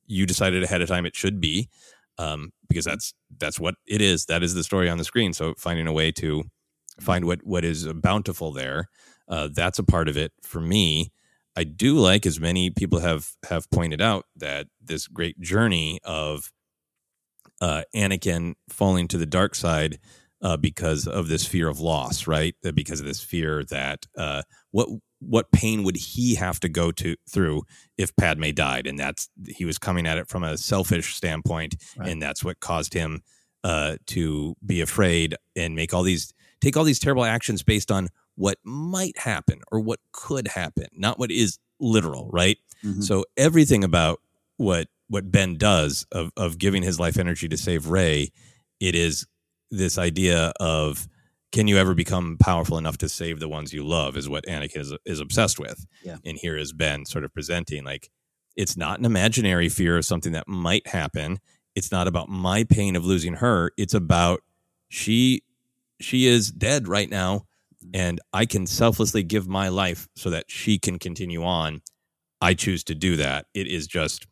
you 0.08 0.26
decided 0.26 0.64
ahead 0.64 0.82
of 0.82 0.90
time 0.90 1.06
it 1.06 1.16
should 1.16 1.40
be, 1.40 1.70
um, 2.18 2.52
because 2.68 2.86
that's 2.86 3.14
that's 3.40 3.60
what 3.60 3.76
it 3.88 4.02
is. 4.02 4.26
That 4.26 4.44
is 4.44 4.54
the 4.54 4.64
story 4.64 4.90
on 4.90 4.98
the 4.98 5.04
screen. 5.04 5.34
So 5.34 5.54
finding 5.58 5.88
a 5.88 5.94
way 5.94 6.12
to 6.14 6.44
find 7.00 7.26
what 7.26 7.40
what 7.44 7.64
is 7.64 7.88
bountiful 7.94 8.52
there, 8.52 8.90
uh, 9.28 9.50
that's 9.54 9.80
a 9.80 9.84
part 9.84 10.08
of 10.08 10.18
it 10.18 10.32
for 10.44 10.62
me. 10.62 11.12
I 11.56 11.64
do 11.64 11.96
like, 11.96 12.26
as 12.26 12.40
many 12.40 12.70
people 12.70 13.00
have 13.00 13.30
have 13.50 13.70
pointed 13.72 14.02
out, 14.02 14.26
that 14.38 14.68
this 14.82 15.08
great 15.08 15.40
journey 15.40 16.00
of 16.04 16.52
uh, 17.60 17.84
Anakin 17.96 18.54
falling 18.70 19.08
to 19.10 19.18
the 19.18 19.26
dark 19.26 19.56
side 19.56 20.00
uh, 20.42 20.58
because 20.58 21.08
of 21.08 21.28
this 21.28 21.46
fear 21.46 21.68
of 21.68 21.80
loss, 21.80 22.26
right? 22.26 22.56
Because 22.74 23.00
of 23.00 23.06
this 23.06 23.22
fear 23.22 23.64
that 23.66 24.06
uh, 24.18 24.44
what 24.72 24.90
what 25.20 25.52
pain 25.52 25.84
would 25.84 25.98
he 25.98 26.34
have 26.36 26.60
to 26.62 26.70
go 26.70 26.92
to 26.92 27.16
through 27.30 27.62
if 27.98 28.16
Padme 28.16 28.50
died, 28.52 28.88
and 28.88 28.98
that's 28.98 29.30
he 29.48 29.66
was 29.66 29.78
coming 29.78 30.08
at 30.08 30.18
it 30.18 30.28
from 30.28 30.44
a 30.44 30.58
selfish 30.58 31.16
standpoint, 31.16 31.76
and 32.04 32.22
that's 32.22 32.44
what 32.44 32.60
caused 32.60 32.94
him 32.94 33.22
uh, 33.64 33.98
to 34.08 34.56
be 34.66 34.82
afraid 34.82 35.36
and 35.56 35.76
make 35.76 35.94
all 35.94 36.04
these 36.04 36.34
take 36.62 36.78
all 36.78 36.84
these 36.84 37.00
terrible 37.00 37.26
actions 37.26 37.62
based 37.64 37.92
on 37.92 38.08
what 38.42 38.58
might 38.64 39.20
happen 39.20 39.62
or 39.72 39.80
what 39.80 40.00
could 40.14 40.48
happen, 40.48 40.88
not 40.94 41.20
what 41.20 41.30
is 41.30 41.60
literal, 41.80 42.28
right? 42.34 42.58
Mm-hmm. 42.84 43.02
So 43.02 43.24
everything 43.38 43.84
about 43.84 44.20
what 44.58 44.88
what 45.10 45.32
Ben 45.32 45.58
does 45.58 46.08
of 46.12 46.32
of 46.36 46.58
giving 46.58 46.82
his 46.82 47.00
life 47.00 47.20
energy 47.20 47.48
to 47.48 47.56
save 47.56 47.88
Rey, 47.88 48.32
it 48.80 48.96
is 48.96 49.28
this 49.70 50.00
idea 50.00 50.54
of 50.60 51.08
can 51.52 51.68
you 51.68 51.78
ever 51.78 51.94
become 51.94 52.38
powerful 52.40 52.80
enough 52.80 52.98
to 52.98 53.10
save 53.10 53.40
the 53.40 53.48
ones 53.48 53.74
you 53.74 53.86
love 53.86 54.18
is 54.18 54.28
what 54.28 54.46
Anakin 54.48 54.78
is, 54.78 54.94
is 55.06 55.20
obsessed 55.20 55.60
with. 55.60 55.86
Yeah. 56.04 56.18
And 56.26 56.36
here 56.36 56.58
is 56.58 56.74
Ben 56.74 57.06
sort 57.06 57.24
of 57.24 57.32
presenting 57.34 57.84
like 57.84 58.10
it's 58.56 58.76
not 58.76 58.98
an 58.98 59.06
imaginary 59.06 59.70
fear 59.70 59.98
of 59.98 60.06
something 60.06 60.32
that 60.32 60.48
might 60.48 60.88
happen. 60.88 61.38
It's 61.76 61.92
not 61.92 62.08
about 62.08 62.28
my 62.28 62.64
pain 62.64 62.96
of 62.96 63.06
losing 63.06 63.36
her. 63.36 63.72
It's 63.78 63.94
about 63.94 64.40
she 64.90 65.44
she 66.00 66.26
is 66.26 66.52
dead 66.52 66.88
right 66.88 67.10
now 67.10 67.46
and 67.94 68.20
I 68.34 68.46
can 68.46 68.66
selflessly 68.68 69.24
give 69.24 69.48
my 69.48 69.70
life 69.70 70.08
so 70.16 70.30
that 70.30 70.46
she 70.48 70.80
can 70.80 71.00
continue 71.00 71.44
on. 71.44 71.82
I 72.42 72.54
choose 72.54 72.84
to 72.86 72.96
do 72.96 73.18
that. 73.18 73.46
It 73.54 73.68
is 73.68 73.88
just 73.88 74.28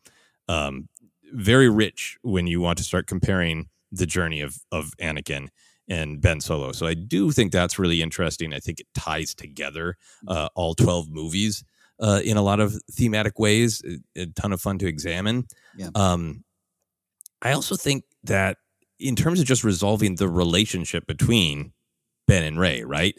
um, 0.48 0.88
very 1.32 1.68
rich 1.68 2.18
when 2.22 2.46
you 2.46 2.60
want 2.60 2.78
to 2.78 2.84
start 2.84 3.06
comparing 3.06 3.68
the 3.92 4.06
journey 4.06 4.40
of 4.40 4.56
of 4.72 4.92
Anakin 5.00 5.48
and 5.88 6.20
Ben 6.20 6.40
Solo. 6.40 6.72
So 6.72 6.86
I 6.86 6.94
do 6.94 7.30
think 7.30 7.52
that's 7.52 7.78
really 7.78 8.02
interesting. 8.02 8.54
I 8.54 8.58
think 8.58 8.80
it 8.80 8.86
ties 8.94 9.34
together 9.34 9.96
uh, 10.28 10.48
all 10.54 10.74
twelve 10.74 11.08
movies 11.10 11.64
uh, 12.00 12.20
in 12.24 12.36
a 12.36 12.42
lot 12.42 12.60
of 12.60 12.74
thematic 12.92 13.38
ways. 13.38 13.82
A, 14.16 14.22
a 14.22 14.26
ton 14.26 14.52
of 14.52 14.60
fun 14.60 14.78
to 14.78 14.86
examine. 14.86 15.46
Yeah. 15.76 15.90
Um, 15.94 16.44
I 17.42 17.52
also 17.52 17.76
think 17.76 18.04
that 18.24 18.58
in 18.98 19.16
terms 19.16 19.40
of 19.40 19.46
just 19.46 19.64
resolving 19.64 20.16
the 20.16 20.28
relationship 20.28 21.06
between 21.06 21.72
Ben 22.28 22.42
and 22.42 22.60
Rey, 22.60 22.84
right? 22.84 23.18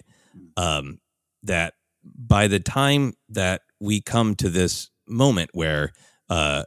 Um, 0.57 0.99
that 1.43 1.73
by 2.03 2.47
the 2.47 2.59
time 2.59 3.13
that 3.29 3.61
we 3.79 4.01
come 4.01 4.35
to 4.35 4.49
this 4.49 4.89
moment 5.07 5.49
where 5.53 5.91
uh, 6.29 6.63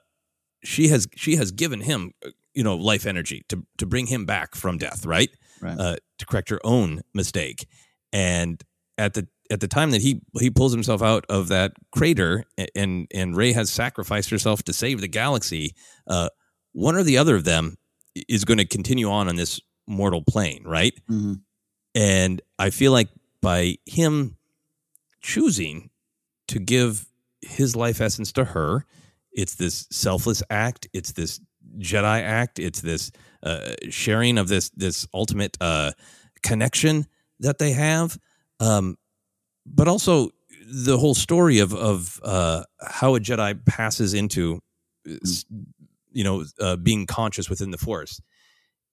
she 0.65 0.89
has 0.89 1.07
she 1.17 1.37
has 1.37 1.51
given 1.53 1.81
him, 1.81 2.13
you 2.55 2.65
know, 2.65 2.77
life 2.77 3.07
energy 3.07 3.45
to 3.49 3.65
to 3.79 3.87
bring 3.87 4.07
him 4.07 4.25
back 4.25 4.55
from 4.55 4.79
death, 4.79 5.05
right? 5.07 5.31
Right. 5.61 5.79
Uh, 5.79 5.97
to 6.19 6.27
correct 6.27 6.51
her 6.51 6.61
own 6.65 7.03
mistake, 7.15 7.67
and 8.13 8.63
at 8.99 9.15
the 9.15 9.27
at 9.51 9.61
the 9.61 9.69
time 9.69 9.91
that 9.91 10.03
he 10.03 10.21
he 10.39 10.51
pulls 10.51 10.73
himself 10.73 11.03
out 11.03 11.25
of 11.29 11.49
that 11.49 11.73
crater, 11.93 12.45
and 12.75 13.07
and 13.13 13.37
Rey 13.37 13.53
has 13.53 13.71
sacrificed 13.71 14.31
herself 14.31 14.63
to 14.65 14.73
save 14.73 15.01
the 15.01 15.09
galaxy. 15.09 15.75
Uh, 16.07 16.29
one 16.73 16.97
or 16.97 17.03
the 17.03 17.19
other 17.19 17.37
of 17.37 17.45
them 17.45 17.77
is 18.29 18.45
going 18.45 18.59
to 18.59 18.65
continue 18.67 19.11
on 19.11 19.29
on 19.29 19.37
this 19.37 19.61
mortal 19.87 20.23
plane, 20.23 20.65
right? 20.65 20.95
Mhm. 21.11 21.41
And 21.95 22.43
I 22.59 22.71
feel 22.71 22.93
like 22.93 23.09
by 23.45 23.77
him 23.87 24.37
choosing 25.21 25.91
to 26.49 26.59
give 26.59 27.07
his 27.41 27.77
life 27.77 28.01
essence 28.01 28.33
to 28.33 28.45
her, 28.45 28.85
it's 29.33 29.55
this 29.55 29.87
selfless 29.91 30.43
act. 30.51 30.89
It's 30.93 31.13
this 31.13 31.41
Jedi 31.79 32.23
act. 32.23 32.59
It's 32.59 32.81
this 32.81 33.13
uh, 33.43 33.75
sharing 33.91 34.39
of 34.39 34.49
this 34.49 34.71
this 34.71 35.07
ultimate 35.13 35.57
uh, 35.61 35.93
connection 36.43 37.07
that 37.41 37.59
they 37.59 37.73
have. 37.73 38.19
Um, 38.61 38.97
but 39.67 39.89
also 39.89 40.31
the 40.67 40.99
whole 40.99 41.15
story 41.15 41.59
of 41.59 41.75
of 41.75 42.21
uh, 42.23 42.65
how 42.81 43.15
a 43.15 43.21
Jedi 43.21 43.65
passes 43.67 44.15
into, 44.15 44.61
uh, 45.09 45.17
you 46.13 46.25
know, 46.25 46.45
uh, 46.61 46.77
being 46.77 47.07
conscious 47.07 47.51
within 47.51 47.71
the 47.71 47.79
Force 47.79 48.21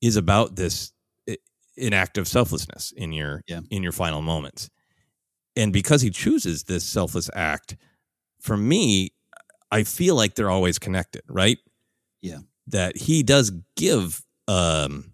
is 0.01 0.15
about 0.15 0.55
this 0.55 0.91
an 1.77 1.93
act 1.93 2.17
of 2.17 2.27
selflessness 2.27 2.91
in 2.91 3.11
your 3.13 3.43
Yeah. 3.47 3.61
in 3.69 3.83
your 3.83 3.91
final 3.91 4.21
moments. 4.21 4.69
And 5.55 5.73
because 5.73 6.01
he 6.01 6.09
chooses 6.09 6.63
this 6.63 6.83
selfless 6.83 7.29
act, 7.33 7.75
for 8.39 8.55
me, 8.57 9.11
I 9.71 9.83
feel 9.83 10.15
like 10.15 10.35
they're 10.35 10.49
always 10.49 10.79
connected, 10.79 11.23
right? 11.27 11.57
Yeah. 12.21 12.39
That 12.67 12.97
he 12.97 13.23
does 13.23 13.51
give 13.75 14.21
um 14.47 15.13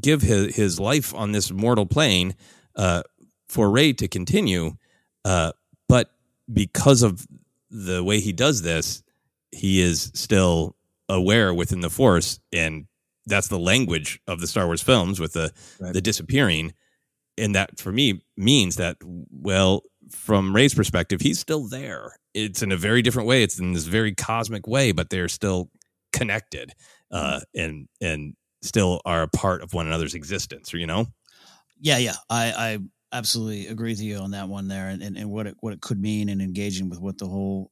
give 0.00 0.22
his 0.22 0.54
his 0.54 0.80
life 0.80 1.14
on 1.14 1.32
this 1.32 1.50
mortal 1.50 1.86
plane 1.86 2.34
uh 2.76 3.02
for 3.48 3.70
Rey 3.70 3.92
to 3.94 4.08
continue. 4.08 4.76
Uh 5.24 5.52
but 5.88 6.10
because 6.52 7.02
of 7.02 7.26
the 7.70 8.02
way 8.02 8.20
he 8.20 8.32
does 8.32 8.62
this, 8.62 9.02
he 9.50 9.80
is 9.80 10.10
still 10.14 10.76
aware 11.08 11.52
within 11.52 11.80
the 11.80 11.90
force 11.90 12.40
and 12.52 12.86
that's 13.26 13.48
the 13.48 13.58
language 13.58 14.20
of 14.26 14.40
the 14.40 14.46
Star 14.46 14.66
Wars 14.66 14.82
films 14.82 15.20
with 15.20 15.32
the 15.32 15.52
Right. 15.80 15.92
the 15.92 16.00
disappearing 16.00 16.72
and 17.38 17.54
that 17.54 17.78
for 17.78 17.92
me 17.92 18.22
means 18.36 18.76
that 18.76 18.96
well 19.30 19.82
from 20.10 20.54
Rey's 20.54 20.74
perspective 20.74 21.20
he's 21.20 21.38
still 21.38 21.68
there 21.68 22.16
it's 22.34 22.62
in 22.62 22.72
a 22.72 22.76
very 22.76 23.02
different 23.02 23.28
way 23.28 23.42
it's 23.42 23.58
in 23.58 23.72
this 23.72 23.84
very 23.86 24.14
cosmic 24.14 24.66
way 24.66 24.92
but 24.92 25.10
they're 25.10 25.28
still 25.28 25.70
connected 26.12 26.72
uh 27.10 27.40
and 27.54 27.88
and 28.00 28.34
still 28.62 29.00
are 29.04 29.22
a 29.22 29.28
part 29.28 29.62
of 29.62 29.72
one 29.72 29.86
another's 29.86 30.14
existence 30.14 30.72
you 30.72 30.86
know 30.86 31.06
Yeah, 31.80 31.98
yeah. 31.98 32.14
I, 32.30 32.52
I 32.52 32.78
absolutely 33.12 33.66
agree 33.66 33.90
with 33.90 34.00
you 34.00 34.18
on 34.18 34.30
that 34.32 34.48
one 34.48 34.68
there, 34.68 34.88
and, 34.88 35.02
and, 35.02 35.16
and 35.16 35.30
what 35.30 35.48
it 35.48 35.56
what 35.60 35.72
it 35.72 35.80
could 35.80 36.00
mean 36.00 36.28
and 36.28 36.40
engaging 36.40 36.88
with 36.88 37.00
what 37.00 37.18
the 37.18 37.26
whole 37.26 37.71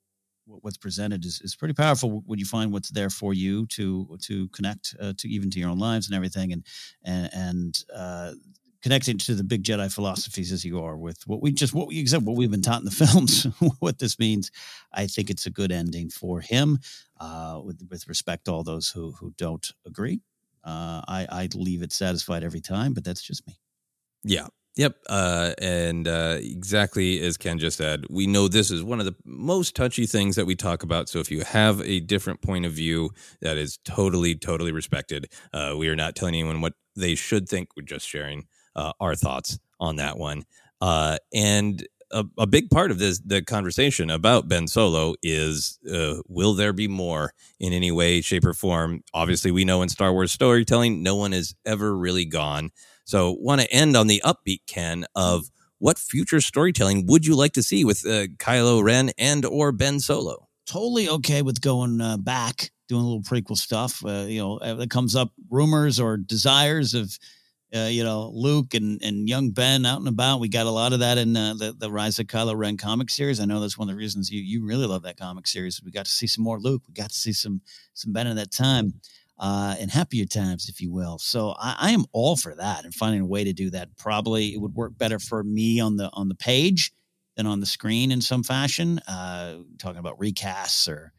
what's 0.60 0.76
presented 0.76 1.24
is, 1.24 1.40
is 1.42 1.56
pretty 1.56 1.74
powerful 1.74 2.22
when 2.26 2.38
you 2.38 2.44
find 2.44 2.72
what's 2.72 2.90
there 2.90 3.10
for 3.10 3.34
you 3.34 3.66
to 3.66 4.18
to 4.22 4.48
connect 4.48 4.94
uh, 5.00 5.12
to 5.18 5.28
even 5.28 5.50
to 5.50 5.58
your 5.58 5.70
own 5.70 5.78
lives 5.78 6.06
and 6.06 6.14
everything, 6.14 6.52
and 6.52 6.66
and 7.04 7.30
and 7.32 7.84
uh, 7.94 8.32
connecting 8.82 9.18
to 9.18 9.34
the 9.34 9.44
big 9.44 9.62
Jedi 9.62 9.92
philosophies 9.92 10.52
as 10.52 10.64
you 10.64 10.82
are 10.82 10.96
with 10.96 11.26
what 11.26 11.42
we 11.42 11.52
just 11.52 11.74
what 11.74 11.88
we 11.88 12.00
except 12.00 12.24
what 12.24 12.36
we've 12.36 12.50
been 12.50 12.62
taught 12.62 12.80
in 12.80 12.84
the 12.84 12.90
films, 13.06 13.44
what 13.78 13.98
this 13.98 14.18
means. 14.18 14.50
I 14.92 15.06
think 15.06 15.30
it's 15.30 15.46
a 15.46 15.50
good 15.50 15.72
ending 15.72 16.10
for 16.10 16.40
him. 16.40 16.78
Uh, 17.18 17.60
with 17.62 17.82
with 17.90 18.08
respect 18.08 18.46
to 18.46 18.52
all 18.52 18.64
those 18.64 18.88
who 18.88 19.12
who 19.12 19.32
don't 19.36 19.70
agree, 19.86 20.20
uh, 20.64 21.02
I 21.06 21.26
I 21.30 21.48
leave 21.54 21.82
it 21.82 21.92
satisfied 21.92 22.44
every 22.44 22.60
time, 22.60 22.94
but 22.94 23.04
that's 23.04 23.22
just 23.22 23.46
me. 23.46 23.58
Yeah. 24.24 24.48
Yep. 24.76 24.96
Uh, 25.08 25.52
and 25.60 26.06
uh, 26.06 26.36
exactly 26.38 27.20
as 27.20 27.36
Ken 27.36 27.58
just 27.58 27.76
said, 27.76 28.06
we 28.08 28.26
know 28.26 28.48
this 28.48 28.70
is 28.70 28.82
one 28.82 29.00
of 29.00 29.06
the 29.06 29.16
most 29.24 29.74
touchy 29.74 30.06
things 30.06 30.36
that 30.36 30.46
we 30.46 30.54
talk 30.54 30.82
about. 30.82 31.08
So 31.08 31.18
if 31.18 31.30
you 31.30 31.42
have 31.42 31.80
a 31.82 32.00
different 32.00 32.40
point 32.40 32.64
of 32.64 32.72
view, 32.72 33.10
that 33.42 33.58
is 33.58 33.78
totally, 33.84 34.36
totally 34.36 34.72
respected. 34.72 35.30
Uh, 35.52 35.74
we 35.76 35.88
are 35.88 35.96
not 35.96 36.14
telling 36.14 36.34
anyone 36.34 36.60
what 36.60 36.74
they 36.96 37.14
should 37.14 37.48
think. 37.48 37.70
We're 37.76 37.82
just 37.82 38.08
sharing 38.08 38.46
uh, 38.76 38.92
our 39.00 39.14
thoughts 39.14 39.58
on 39.80 39.96
that 39.96 40.18
one. 40.18 40.44
Uh, 40.80 41.18
and 41.34 41.86
a, 42.12 42.24
a 42.38 42.46
big 42.46 42.70
part 42.70 42.90
of 42.90 42.98
this, 42.98 43.20
the 43.20 43.42
conversation 43.42 44.10
about 44.10 44.48
Ben 44.48 44.66
Solo 44.66 45.14
is 45.22 45.78
uh, 45.92 46.16
will 46.28 46.54
there 46.54 46.72
be 46.72 46.88
more 46.88 47.32
in 47.58 47.72
any 47.72 47.90
way, 47.92 48.20
shape, 48.20 48.44
or 48.44 48.54
form? 48.54 49.02
Obviously, 49.14 49.50
we 49.50 49.64
know 49.64 49.82
in 49.82 49.88
Star 49.88 50.12
Wars 50.12 50.32
storytelling, 50.32 51.02
no 51.02 51.16
one 51.16 51.32
is 51.32 51.54
ever 51.64 51.96
really 51.96 52.24
gone. 52.24 52.70
So, 53.10 53.32
want 53.40 53.60
to 53.60 53.68
end 53.72 53.96
on 53.96 54.06
the 54.06 54.22
upbeat, 54.24 54.60
Ken, 54.68 55.04
of 55.16 55.50
what 55.78 55.98
future 55.98 56.40
storytelling 56.40 57.06
would 57.06 57.26
you 57.26 57.34
like 57.34 57.54
to 57.54 57.62
see 57.64 57.84
with 57.84 58.06
uh, 58.06 58.28
Kylo 58.38 58.84
Ren 58.84 59.10
and 59.18 59.44
or 59.44 59.72
Ben 59.72 59.98
Solo? 59.98 60.46
Totally 60.64 61.08
okay 61.08 61.42
with 61.42 61.60
going 61.60 62.00
uh, 62.00 62.18
back, 62.18 62.70
doing 62.86 63.02
a 63.02 63.04
little 63.04 63.22
prequel 63.22 63.56
stuff. 63.56 64.04
Uh, 64.06 64.26
you 64.28 64.38
know, 64.38 64.60
that 64.60 64.90
comes 64.90 65.16
up 65.16 65.32
rumors 65.50 65.98
or 65.98 66.18
desires 66.18 66.94
of, 66.94 67.18
uh, 67.74 67.88
you 67.90 68.04
know, 68.04 68.30
Luke 68.32 68.74
and, 68.74 69.02
and 69.02 69.28
young 69.28 69.50
Ben 69.50 69.84
out 69.84 69.98
and 69.98 70.06
about. 70.06 70.38
We 70.38 70.48
got 70.48 70.66
a 70.66 70.70
lot 70.70 70.92
of 70.92 71.00
that 71.00 71.18
in 71.18 71.36
uh, 71.36 71.54
the, 71.54 71.74
the 71.76 71.90
Rise 71.90 72.20
of 72.20 72.28
Kylo 72.28 72.54
Ren 72.56 72.76
comic 72.76 73.10
series. 73.10 73.40
I 73.40 73.44
know 73.44 73.58
that's 73.58 73.76
one 73.76 73.88
of 73.88 73.92
the 73.92 73.98
reasons 73.98 74.30
you 74.30 74.40
you 74.40 74.64
really 74.64 74.86
love 74.86 75.02
that 75.02 75.18
comic 75.18 75.48
series. 75.48 75.82
We 75.84 75.90
got 75.90 76.04
to 76.04 76.12
see 76.12 76.28
some 76.28 76.44
more 76.44 76.60
Luke. 76.60 76.82
We 76.86 76.94
got 76.94 77.10
to 77.10 77.18
see 77.18 77.32
some 77.32 77.60
some 77.92 78.12
Ben 78.12 78.28
at 78.28 78.36
that 78.36 78.52
time 78.52 79.00
uh, 79.40 79.74
and 79.80 79.90
happier 79.90 80.26
times, 80.26 80.68
if 80.68 80.82
you 80.82 80.92
will. 80.92 81.18
So 81.18 81.54
I, 81.58 81.74
I, 81.80 81.90
am 81.92 82.04
all 82.12 82.36
for 82.36 82.54
that 82.54 82.84
and 82.84 82.94
finding 82.94 83.22
a 83.22 83.26
way 83.26 83.42
to 83.42 83.54
do 83.54 83.70
that. 83.70 83.96
Probably 83.96 84.52
it 84.52 84.60
would 84.60 84.74
work 84.74 84.98
better 84.98 85.18
for 85.18 85.42
me 85.42 85.80
on 85.80 85.96
the 85.96 86.10
on 86.12 86.28
the 86.28 86.34
page 86.34 86.92
than 87.36 87.46
on 87.46 87.58
the 87.60 87.66
screen 87.66 88.12
in 88.12 88.20
some 88.20 88.42
fashion. 88.42 89.00
Uh, 89.08 89.60
talking 89.78 89.98
about 89.98 90.20
recasts 90.20 90.86
or 90.86 91.12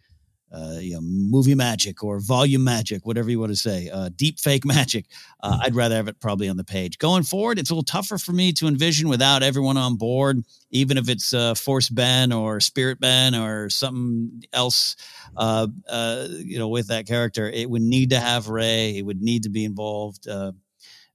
uh, 0.54 0.78
you 0.80 0.94
know, 0.94 1.02
movie 1.02 1.56
magic 1.56 2.04
or 2.04 2.20
volume 2.20 2.64
magic, 2.64 3.06
whatever 3.06 3.30
you 3.30 3.40
want 3.40 3.52
to 3.52 3.56
say, 3.56 3.90
uh, 3.90 4.10
deep 4.16 4.40
fake 4.40 4.66
magic. 4.66 5.06
Uh, 5.42 5.60
I'd 5.62 5.76
rather 5.76 5.96
have 5.96 6.08
it 6.08 6.20
probably 6.20 6.50
on 6.50 6.58
the 6.58 6.64
page. 6.64 6.98
Going 6.98 7.24
forward, 7.24 7.58
it's 7.58 7.70
a 7.70 7.74
little 7.74 7.84
tougher 7.84 8.18
for 8.18 8.34
me 8.34 8.52
to 8.54 8.68
envision 8.68 9.08
without 9.08 9.44
everyone 9.44 9.78
on 9.78 9.96
board, 9.96 10.44
even 10.70 10.98
if 10.98 11.10
it's 11.10 11.34
uh, 11.34 11.56
Force 11.56 11.90
Ben 11.90 12.32
or 12.32 12.60
Spirit 12.60 13.00
Ben 13.00 13.34
or 13.34 13.70
something 13.70 14.44
else, 14.52 14.96
uh, 15.38 15.68
uh, 15.88 16.28
you 16.30 16.60
know, 16.60 16.68
with 16.68 16.88
that 16.88 17.08
character. 17.08 17.50
It 17.50 17.70
would 17.70 17.82
need 17.82 18.10
to 18.10 18.20
have 18.20 18.50
Rey, 18.50 18.98
It 18.98 19.06
would 19.06 19.22
need 19.22 19.44
to 19.44 19.50
be 19.50 19.66
involved. 19.66 20.28
Uh, 20.28 20.52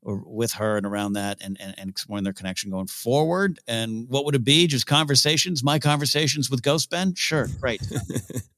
or 0.03 0.23
with 0.25 0.53
her 0.53 0.77
and 0.77 0.87
around 0.87 1.15
that 1.15 1.37
and, 1.43 1.57
and, 1.61 1.75
and 1.77 1.91
exploring 1.91 2.23
their 2.23 2.33
connection 2.33 2.71
going 2.71 2.87
forward. 2.87 3.59
And 3.67 4.09
what 4.09 4.25
would 4.25 4.37
it 4.37 4.45
be? 4.45 4.69
Just 4.69 4.87
conversations, 4.87 5.65
my 5.65 5.81
conversations 5.81 6.49
with 6.49 6.63
Ghost 6.63 6.91
Ben? 6.91 7.15
Sure, 7.17 7.49
great. 7.61 7.83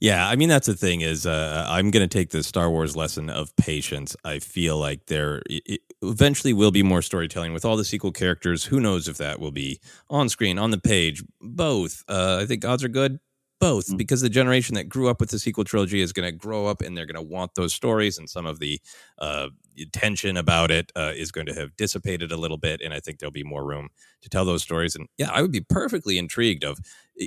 Yeah, 0.00 0.28
I 0.28 0.36
mean 0.36 0.48
that's 0.48 0.66
the 0.66 0.74
thing 0.74 1.00
is 1.00 1.26
uh, 1.26 1.66
I'm 1.68 1.90
going 1.90 2.06
to 2.06 2.18
take 2.18 2.30
the 2.30 2.42
Star 2.42 2.70
Wars 2.70 2.96
lesson 2.96 3.30
of 3.30 3.54
patience. 3.56 4.14
I 4.24 4.38
feel 4.40 4.78
like 4.78 5.06
there 5.06 5.42
eventually 6.02 6.52
will 6.52 6.70
be 6.70 6.82
more 6.82 7.02
storytelling 7.02 7.52
with 7.52 7.64
all 7.64 7.76
the 7.76 7.84
sequel 7.84 8.12
characters. 8.12 8.64
Who 8.64 8.78
knows 8.80 9.08
if 9.08 9.16
that 9.18 9.40
will 9.40 9.52
be 9.52 9.80
on 10.10 10.28
screen, 10.28 10.58
on 10.58 10.70
the 10.70 10.78
page, 10.78 11.24
both. 11.40 12.04
Uh, 12.08 12.38
I 12.42 12.46
think 12.46 12.64
odds 12.64 12.84
are 12.84 12.88
good 12.88 13.20
both 13.58 13.86
mm-hmm. 13.86 13.96
because 13.96 14.20
the 14.20 14.28
generation 14.28 14.74
that 14.74 14.88
grew 14.88 15.08
up 15.08 15.20
with 15.20 15.30
the 15.30 15.38
sequel 15.38 15.64
trilogy 15.64 16.00
is 16.00 16.12
going 16.12 16.30
to 16.30 16.36
grow 16.36 16.66
up 16.66 16.82
and 16.82 16.96
they're 16.96 17.06
going 17.06 17.14
to 17.14 17.22
want 17.22 17.54
those 17.54 17.72
stories 17.72 18.18
and 18.18 18.28
some 18.28 18.46
of 18.46 18.58
the 18.58 18.80
uh, 19.18 19.48
tension 19.92 20.36
about 20.36 20.70
it 20.70 20.92
uh, 20.96 21.12
is 21.16 21.32
going 21.32 21.46
to 21.46 21.54
have 21.54 21.76
dissipated 21.76 22.32
a 22.32 22.36
little 22.36 22.56
bit 22.56 22.80
and 22.80 22.92
i 22.94 23.00
think 23.00 23.18
there'll 23.18 23.30
be 23.30 23.44
more 23.44 23.64
room 23.64 23.88
to 24.22 24.28
tell 24.28 24.44
those 24.44 24.62
stories 24.62 24.94
and 24.94 25.08
yeah 25.18 25.30
i 25.32 25.42
would 25.42 25.52
be 25.52 25.60
perfectly 25.60 26.18
intrigued 26.18 26.64
of 26.64 26.78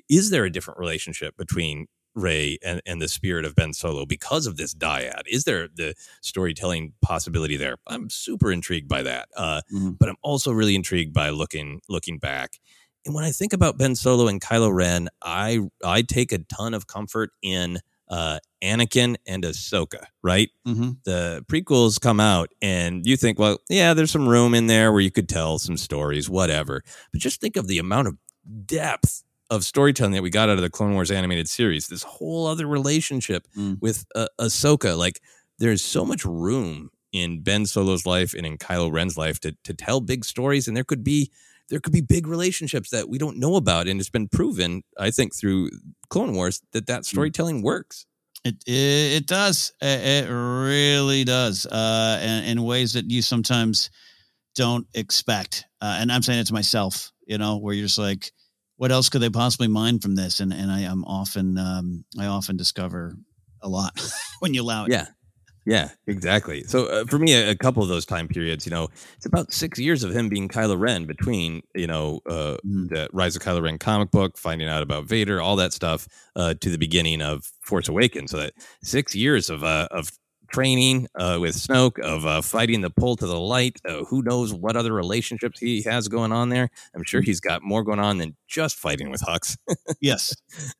is 0.09 0.29
there 0.29 0.45
a 0.45 0.51
different 0.51 0.79
relationship 0.79 1.35
between 1.37 1.87
Rey 2.15 2.57
and, 2.63 2.81
and 2.85 3.01
the 3.01 3.07
spirit 3.07 3.45
of 3.45 3.55
Ben 3.55 3.73
Solo 3.73 4.05
because 4.05 4.47
of 4.47 4.57
this 4.57 4.73
dyad? 4.73 5.21
Is 5.27 5.43
there 5.43 5.67
the 5.73 5.95
storytelling 6.21 6.93
possibility 7.01 7.57
there? 7.57 7.77
I'm 7.87 8.09
super 8.09 8.51
intrigued 8.51 8.87
by 8.87 9.03
that, 9.03 9.29
uh, 9.35 9.61
mm-hmm. 9.73 9.91
but 9.99 10.09
I'm 10.09 10.17
also 10.21 10.51
really 10.51 10.75
intrigued 10.75 11.13
by 11.13 11.29
looking 11.29 11.81
looking 11.89 12.17
back. 12.17 12.59
And 13.05 13.15
when 13.15 13.23
I 13.23 13.31
think 13.31 13.53
about 13.53 13.77
Ben 13.77 13.95
Solo 13.95 14.27
and 14.27 14.41
Kylo 14.41 14.73
Ren, 14.73 15.09
I 15.21 15.59
I 15.83 16.01
take 16.01 16.31
a 16.31 16.39
ton 16.39 16.73
of 16.73 16.87
comfort 16.87 17.31
in 17.41 17.79
uh, 18.09 18.39
Anakin 18.63 19.15
and 19.27 19.43
Ahsoka. 19.43 20.05
Right, 20.21 20.49
mm-hmm. 20.67 20.91
the 21.05 21.45
prequels 21.47 21.99
come 21.99 22.19
out, 22.19 22.49
and 22.61 23.05
you 23.05 23.15
think, 23.15 23.39
well, 23.39 23.59
yeah, 23.69 23.93
there's 23.93 24.11
some 24.11 24.27
room 24.27 24.53
in 24.53 24.67
there 24.67 24.91
where 24.91 25.01
you 25.01 25.11
could 25.11 25.29
tell 25.29 25.59
some 25.59 25.77
stories, 25.77 26.29
whatever. 26.29 26.83
But 27.11 27.21
just 27.21 27.39
think 27.39 27.55
of 27.55 27.67
the 27.67 27.79
amount 27.79 28.07
of 28.07 28.17
depth 28.65 29.23
of 29.49 29.63
storytelling 29.63 30.13
that 30.13 30.23
we 30.23 30.29
got 30.29 30.49
out 30.49 30.57
of 30.57 30.61
the 30.61 30.69
Clone 30.69 30.93
Wars 30.93 31.11
animated 31.11 31.49
series. 31.49 31.87
This 31.87 32.03
whole 32.03 32.45
other 32.47 32.67
relationship 32.67 33.47
mm. 33.57 33.81
with 33.81 34.05
uh, 34.15 34.27
Ahsoka. 34.39 34.97
Like, 34.97 35.21
there's 35.57 35.83
so 35.83 36.05
much 36.05 36.23
room 36.25 36.91
in 37.11 37.41
Ben 37.41 37.63
Solo's 37.63 38.05
life 38.05 38.33
and 38.33 38.45
in 38.45 38.57
Kylo 38.57 38.91
Ren's 38.91 39.17
life 39.17 39.39
to 39.41 39.55
to 39.63 39.73
tell 39.73 39.99
big 40.01 40.23
stories, 40.25 40.67
and 40.67 40.77
there 40.77 40.83
could 40.83 41.03
be 41.03 41.31
there 41.69 41.79
could 41.79 41.93
be 41.93 42.01
big 42.01 42.27
relationships 42.27 42.89
that 42.89 43.09
we 43.09 43.17
don't 43.17 43.37
know 43.37 43.55
about, 43.55 43.87
and 43.87 43.99
it's 43.99 44.09
been 44.09 44.27
proven, 44.27 44.83
I 44.97 45.11
think, 45.11 45.35
through 45.35 45.69
Clone 46.09 46.33
Wars 46.33 46.61
that 46.71 46.87
that 46.87 47.01
mm. 47.01 47.05
storytelling 47.05 47.61
works. 47.61 48.05
It, 48.45 48.55
it, 48.65 49.17
it 49.17 49.27
does. 49.27 49.73
It, 49.81 50.25
it 50.25 50.31
really 50.31 51.25
does. 51.25 51.65
Uh, 51.65 52.19
in, 52.21 52.57
in 52.57 52.63
ways 52.63 52.93
that 52.93 53.09
you 53.11 53.21
sometimes 53.21 53.89
don't 54.55 54.87
expect. 54.93 55.65
Uh, 55.81 55.97
and 55.99 56.11
I'm 56.11 56.21
saying 56.21 56.39
it 56.39 56.47
to 56.47 56.53
myself. 56.53 57.11
You 57.25 57.37
know, 57.37 57.57
where 57.57 57.73
you're 57.75 57.85
just 57.85 57.99
like, 57.99 58.31
what 58.79 58.93
else 58.93 59.09
could 59.09 59.21
they 59.21 59.29
possibly 59.29 59.67
mine 59.67 59.99
from 59.99 60.15
this? 60.15 60.39
And 60.39 60.53
and 60.53 60.71
I 60.71 60.81
am 60.81 61.03
often 61.03 61.57
um, 61.57 62.05
I 62.17 62.27
often 62.27 62.55
discover 62.55 63.13
a 63.61 63.67
lot 63.67 64.01
when 64.39 64.53
you 64.53 64.63
allow 64.63 64.85
it. 64.85 64.91
Yeah. 64.91 65.07
Yeah, 65.65 65.89
exactly. 66.07 66.63
So 66.63 66.87
uh, 66.87 67.05
for 67.05 67.19
me, 67.19 67.33
a, 67.33 67.51
a, 67.51 67.55
couple 67.55 67.83
of 67.83 67.89
those 67.89 68.05
time 68.05 68.27
periods, 68.27 68.65
you 68.65 68.71
know, 68.71 68.87
it's 69.17 69.25
about 69.27 69.53
six 69.53 69.77
years 69.77 70.03
of 70.03 70.15
him 70.15 70.27
being 70.27 70.47
Kylo 70.47 70.79
Ren 70.79 71.05
between, 71.05 71.61
you 71.75 71.85
know, 71.85 72.21
uh, 72.27 72.57
mm. 72.65 72.89
the 72.89 73.07
Rise 73.11 73.35
of 73.35 73.43
Kylo 73.43 73.61
Ren 73.61 73.77
comic 73.77 74.09
book, 74.09 74.35
finding 74.37 74.67
out 74.67 74.81
about 74.81 75.05
Vader, 75.05 75.39
all 75.39 75.57
that 75.57 75.73
stuff, 75.73 76.07
uh, 76.35 76.55
to 76.61 76.69
the 76.71 76.77
beginning 76.77 77.21
of 77.21 77.51
Force 77.61 77.87
Awakens. 77.87 78.31
So 78.31 78.37
that 78.37 78.53
six 78.81 79.13
years 79.13 79.49
of 79.49 79.63
uh, 79.63 79.89
of 79.91 80.09
training 80.51 81.07
uh, 81.15 81.37
with 81.39 81.55
Snoke, 81.55 81.99
of 81.99 82.25
uh, 82.25 82.41
fighting 82.41 82.81
the 82.81 82.89
pull 82.89 83.15
to 83.15 83.25
the 83.25 83.39
light. 83.39 83.79
Uh, 83.85 84.03
who 84.05 84.21
knows 84.21 84.53
what 84.53 84.75
other 84.75 84.93
relationships 84.93 85.59
he 85.59 85.81
has 85.83 86.07
going 86.07 86.31
on 86.31 86.49
there? 86.49 86.69
I'm 86.95 87.03
sure 87.03 87.21
he's 87.21 87.39
got 87.39 87.63
more 87.63 87.83
going 87.83 87.99
on 87.99 88.17
than 88.17 88.35
just 88.47 88.75
fighting 88.77 89.09
with 89.09 89.21
Hux. 89.21 89.57
yes, 90.01 90.35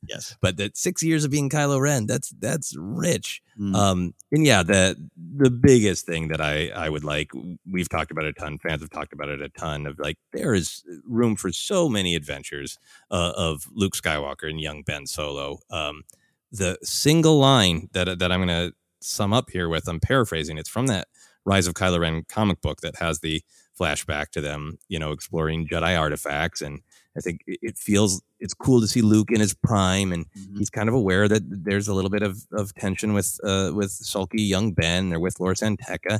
yes. 0.08 0.36
But 0.41 0.58
that 0.58 0.78
six 0.78 1.04
years 1.04 1.24
of 1.24 1.32
being 1.32 1.50
Kylo 1.50 1.80
Ren, 1.80 2.08
that's 2.08 2.30
that's 2.40 2.76
rich. 2.78 3.41
Mm. 3.60 3.76
Um, 3.76 4.14
and 4.32 4.46
yeah, 4.46 4.64
the 4.64 4.96
the 5.36 5.52
biggest 5.52 6.06
thing 6.06 6.30
that 6.30 6.41
I 6.41 6.70
I 6.70 6.90
would 6.90 7.04
like, 7.04 7.32
we've 7.70 7.90
talked 7.90 8.12
about 8.12 8.26
it 8.26 8.36
a 8.38 8.40
ton. 8.40 8.58
Fans 8.58 8.82
have 8.82 8.90
talked 8.90 9.14
about 9.14 9.30
it 9.30 9.41
a 9.41 9.50
ton. 9.50 9.86
Of 9.86 10.00
like, 10.00 10.18
there 10.34 10.54
is 10.54 10.84
room 11.06 11.36
for 11.36 11.52
so 11.52 11.90
many 11.90 12.16
adventures 12.16 12.80
uh, 13.12 13.34
of 13.36 13.68
Luke 13.74 13.94
Skywalker 13.94 14.50
and 14.50 14.60
young 14.60 14.84
Ben 14.84 15.06
Solo. 15.06 15.60
Um, 15.70 16.04
the 16.52 16.78
single 16.84 17.38
line 17.38 17.90
that 17.94 18.20
that 18.20 18.32
I'm 18.32 18.46
going 18.46 18.48
to 18.48 18.74
sum 19.02 19.34
up 19.34 19.50
here 19.50 19.70
with. 19.70 19.88
I'm 19.88 20.00
paraphrasing. 20.00 20.58
It's 20.58 20.70
from 20.70 20.88
that 20.88 21.08
Rise 21.46 21.68
of 21.68 21.74
Kylo 21.74 22.00
Ren 22.00 22.24
comic 22.28 22.62
book 22.62 22.82
that 22.82 22.98
has 22.98 23.20
the 23.20 23.42
flashback 23.80 24.30
to 24.30 24.42
them, 24.42 24.78
you 24.90 25.00
know, 25.00 25.12
exploring 25.12 25.68
Jedi 25.68 25.98
artifacts. 25.98 26.62
And 26.62 26.82
I 27.18 27.22
think 27.22 27.42
it 27.48 27.78
feels 27.78 28.22
it's 28.40 28.54
cool 28.54 28.82
to 28.82 28.88
see 28.88 29.02
Luke 29.02 29.32
in 29.32 29.40
his 29.40 29.54
prime, 29.54 30.12
and 30.12 30.26
mm-hmm. 30.32 30.58
he's 30.58 30.70
kind 30.70 30.90
of 30.90 30.96
aware 30.96 31.28
that 31.28 31.42
there's 31.46 31.88
a 31.88 31.94
little 31.94 32.10
bit 32.10 32.24
of, 32.24 32.46
of 32.52 32.74
tension 32.76 33.14
with 33.14 33.40
uh, 33.44 33.72
with 33.74 33.92
sulky 33.92 34.42
young 34.42 34.74
Ben 34.74 35.14
or 35.14 35.20
with 35.20 35.40
Lor 35.40 35.56
San 35.56 35.78
Tekka. 35.78 36.20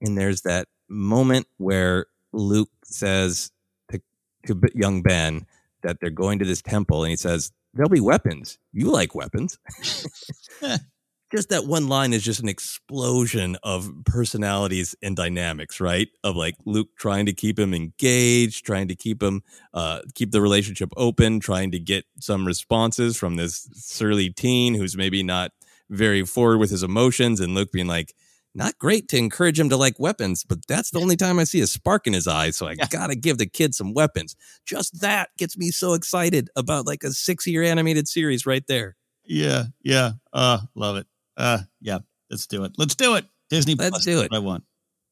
And 0.00 0.18
there's 0.18 0.42
that 0.42 0.68
moment 0.88 1.46
where 1.58 2.06
Luke 2.32 2.70
says 2.84 3.50
to, 3.90 4.00
to 4.46 4.60
young 4.74 5.02
Ben 5.02 5.46
that 5.82 5.98
they're 6.00 6.10
going 6.10 6.38
to 6.38 6.44
this 6.44 6.62
temple, 6.62 7.04
and 7.04 7.10
he 7.10 7.16
says, 7.16 7.52
There'll 7.74 7.88
be 7.88 8.00
weapons. 8.00 8.58
You 8.72 8.90
like 8.90 9.14
weapons. 9.14 9.58
just 11.32 11.48
that 11.48 11.64
one 11.64 11.88
line 11.88 12.12
is 12.12 12.22
just 12.22 12.40
an 12.40 12.48
explosion 12.48 13.56
of 13.62 13.90
personalities 14.04 14.94
and 15.02 15.16
dynamics, 15.16 15.80
right? 15.80 16.08
Of 16.22 16.36
like 16.36 16.54
Luke 16.66 16.88
trying 16.98 17.26
to 17.26 17.32
keep 17.32 17.58
him 17.58 17.72
engaged, 17.72 18.66
trying 18.66 18.88
to 18.88 18.94
keep 18.94 19.22
him, 19.22 19.42
uh, 19.72 20.00
keep 20.14 20.30
the 20.30 20.42
relationship 20.42 20.92
open, 20.96 21.40
trying 21.40 21.70
to 21.72 21.78
get 21.78 22.04
some 22.20 22.46
responses 22.46 23.16
from 23.16 23.36
this 23.36 23.68
surly 23.72 24.30
teen 24.30 24.74
who's 24.74 24.96
maybe 24.96 25.22
not 25.22 25.52
very 25.88 26.24
forward 26.24 26.58
with 26.58 26.70
his 26.70 26.82
emotions, 26.82 27.40
and 27.40 27.54
Luke 27.54 27.72
being 27.72 27.86
like, 27.86 28.14
not 28.54 28.78
great 28.78 29.08
to 29.08 29.16
encourage 29.16 29.58
him 29.58 29.70
to 29.70 29.78
like 29.78 29.98
weapons, 29.98 30.44
but 30.44 30.66
that's 30.66 30.90
the 30.90 31.00
only 31.00 31.16
time 31.16 31.38
I 31.38 31.44
see 31.44 31.60
a 31.60 31.66
spark 31.66 32.06
in 32.06 32.12
his 32.12 32.28
eyes. 32.28 32.56
So 32.56 32.66
I 32.66 32.72
yeah. 32.72 32.86
gotta 32.90 33.14
give 33.14 33.38
the 33.38 33.46
kid 33.46 33.74
some 33.74 33.94
weapons. 33.94 34.36
Just 34.66 35.00
that 35.00 35.30
gets 35.38 35.56
me 35.56 35.70
so 35.70 35.94
excited 35.94 36.50
about 36.54 36.86
like 36.86 37.02
a 37.02 37.12
six 37.12 37.46
year 37.46 37.62
animated 37.62 38.08
series 38.08 38.44
right 38.44 38.66
there. 38.68 38.96
Yeah, 39.24 39.64
yeah. 39.82 40.12
Uh, 40.32 40.58
love 40.74 40.96
it. 40.96 41.06
Uh, 41.36 41.58
yeah, 41.80 41.98
let's 42.30 42.46
do 42.46 42.64
it. 42.64 42.72
Let's 42.78 42.94
do 42.94 43.14
it. 43.16 43.24
Disney. 43.50 43.74
Let's 43.74 43.90
Plus, 43.90 44.04
do 44.04 44.20
it. 44.22 44.32
I 44.32 44.38
want. 44.38 44.64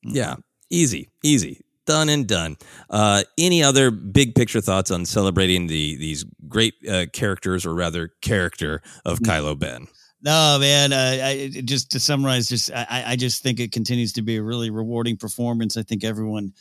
Mm. 0.07 0.15
Yeah, 0.15 0.37
easy, 0.71 1.11
easy, 1.23 1.61
done 1.87 2.09
and 2.09 2.27
done. 2.27 2.57
Uh, 2.89 3.23
any 3.39 3.63
other 3.63 3.91
big 3.91 4.35
picture 4.35 4.61
thoughts 4.61 4.91
on 4.91 5.05
celebrating 5.05 5.67
the 5.67 5.97
these 5.97 6.25
great 6.49 6.75
uh, 6.89 7.07
characters, 7.13 7.67
or 7.67 7.75
rather, 7.75 8.13
character 8.23 8.83
of 9.05 9.21
mm. 9.21 9.27
Kylo 9.27 9.59
Ben? 9.59 9.87
No, 10.23 10.59
man. 10.61 10.93
Uh, 10.93 11.19
I, 11.23 11.63
just 11.65 11.91
to 11.93 12.01
summarize, 12.01 12.49
just 12.49 12.71
I, 12.73 13.05
I 13.09 13.17
just 13.17 13.43
think 13.43 13.59
it 13.59 13.73
continues 13.73 14.13
to 14.15 14.23
be 14.23 14.37
a 14.37 14.43
really 14.43 14.71
rewarding 14.71 15.17
performance. 15.17 15.77
I 15.77 15.83
think 15.83 16.05
everyone 16.05 16.53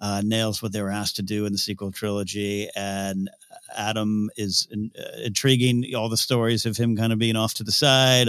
uh, 0.00 0.22
nails 0.24 0.62
what 0.62 0.72
they 0.72 0.82
were 0.82 0.90
asked 0.90 1.16
to 1.16 1.22
do 1.22 1.44
in 1.44 1.52
the 1.52 1.58
sequel 1.58 1.90
trilogy, 1.90 2.68
and 2.76 3.28
Adam 3.76 4.30
is 4.36 4.68
uh, 4.72 5.22
intriguing. 5.24 5.84
All 5.96 6.08
the 6.08 6.16
stories 6.16 6.64
of 6.64 6.76
him 6.76 6.96
kind 6.96 7.12
of 7.12 7.18
being 7.18 7.36
off 7.36 7.54
to 7.54 7.64
the 7.64 7.72
side. 7.72 8.28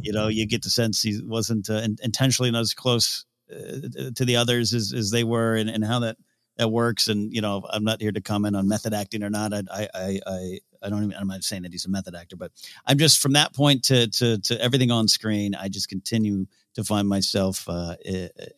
You 0.00 0.12
know, 0.12 0.28
you 0.28 0.46
get 0.46 0.62
the 0.62 0.70
sense 0.70 1.02
he 1.02 1.20
wasn't 1.22 1.70
uh, 1.70 1.86
intentionally 2.02 2.50
not 2.50 2.60
as 2.60 2.74
close 2.74 3.24
uh, 3.50 4.10
to 4.14 4.24
the 4.24 4.36
others 4.36 4.74
as, 4.74 4.92
as 4.92 5.10
they 5.10 5.24
were 5.24 5.54
and, 5.54 5.70
and 5.70 5.84
how 5.84 6.00
that 6.00 6.16
that 6.56 6.70
works. 6.70 7.08
And 7.08 7.32
you 7.32 7.40
know, 7.40 7.62
I'm 7.68 7.84
not 7.84 8.00
here 8.00 8.12
to 8.12 8.20
comment 8.20 8.56
on 8.56 8.68
method 8.68 8.94
acting 8.94 9.22
or 9.22 9.30
not. 9.30 9.52
I 9.52 9.62
I 9.70 10.20
I 10.26 10.58
I 10.82 10.88
don't 10.88 11.04
even. 11.04 11.16
I'm 11.16 11.28
not 11.28 11.44
saying 11.44 11.62
that 11.62 11.72
he's 11.72 11.86
a 11.86 11.90
method 11.90 12.14
actor, 12.14 12.36
but 12.36 12.52
I'm 12.86 12.98
just 12.98 13.20
from 13.20 13.32
that 13.32 13.54
point 13.54 13.84
to 13.84 14.08
to 14.08 14.38
to 14.38 14.60
everything 14.60 14.90
on 14.90 15.08
screen. 15.08 15.54
I 15.54 15.68
just 15.68 15.88
continue 15.88 16.46
to 16.74 16.84
find 16.84 17.08
myself 17.08 17.66
uh, 17.68 17.96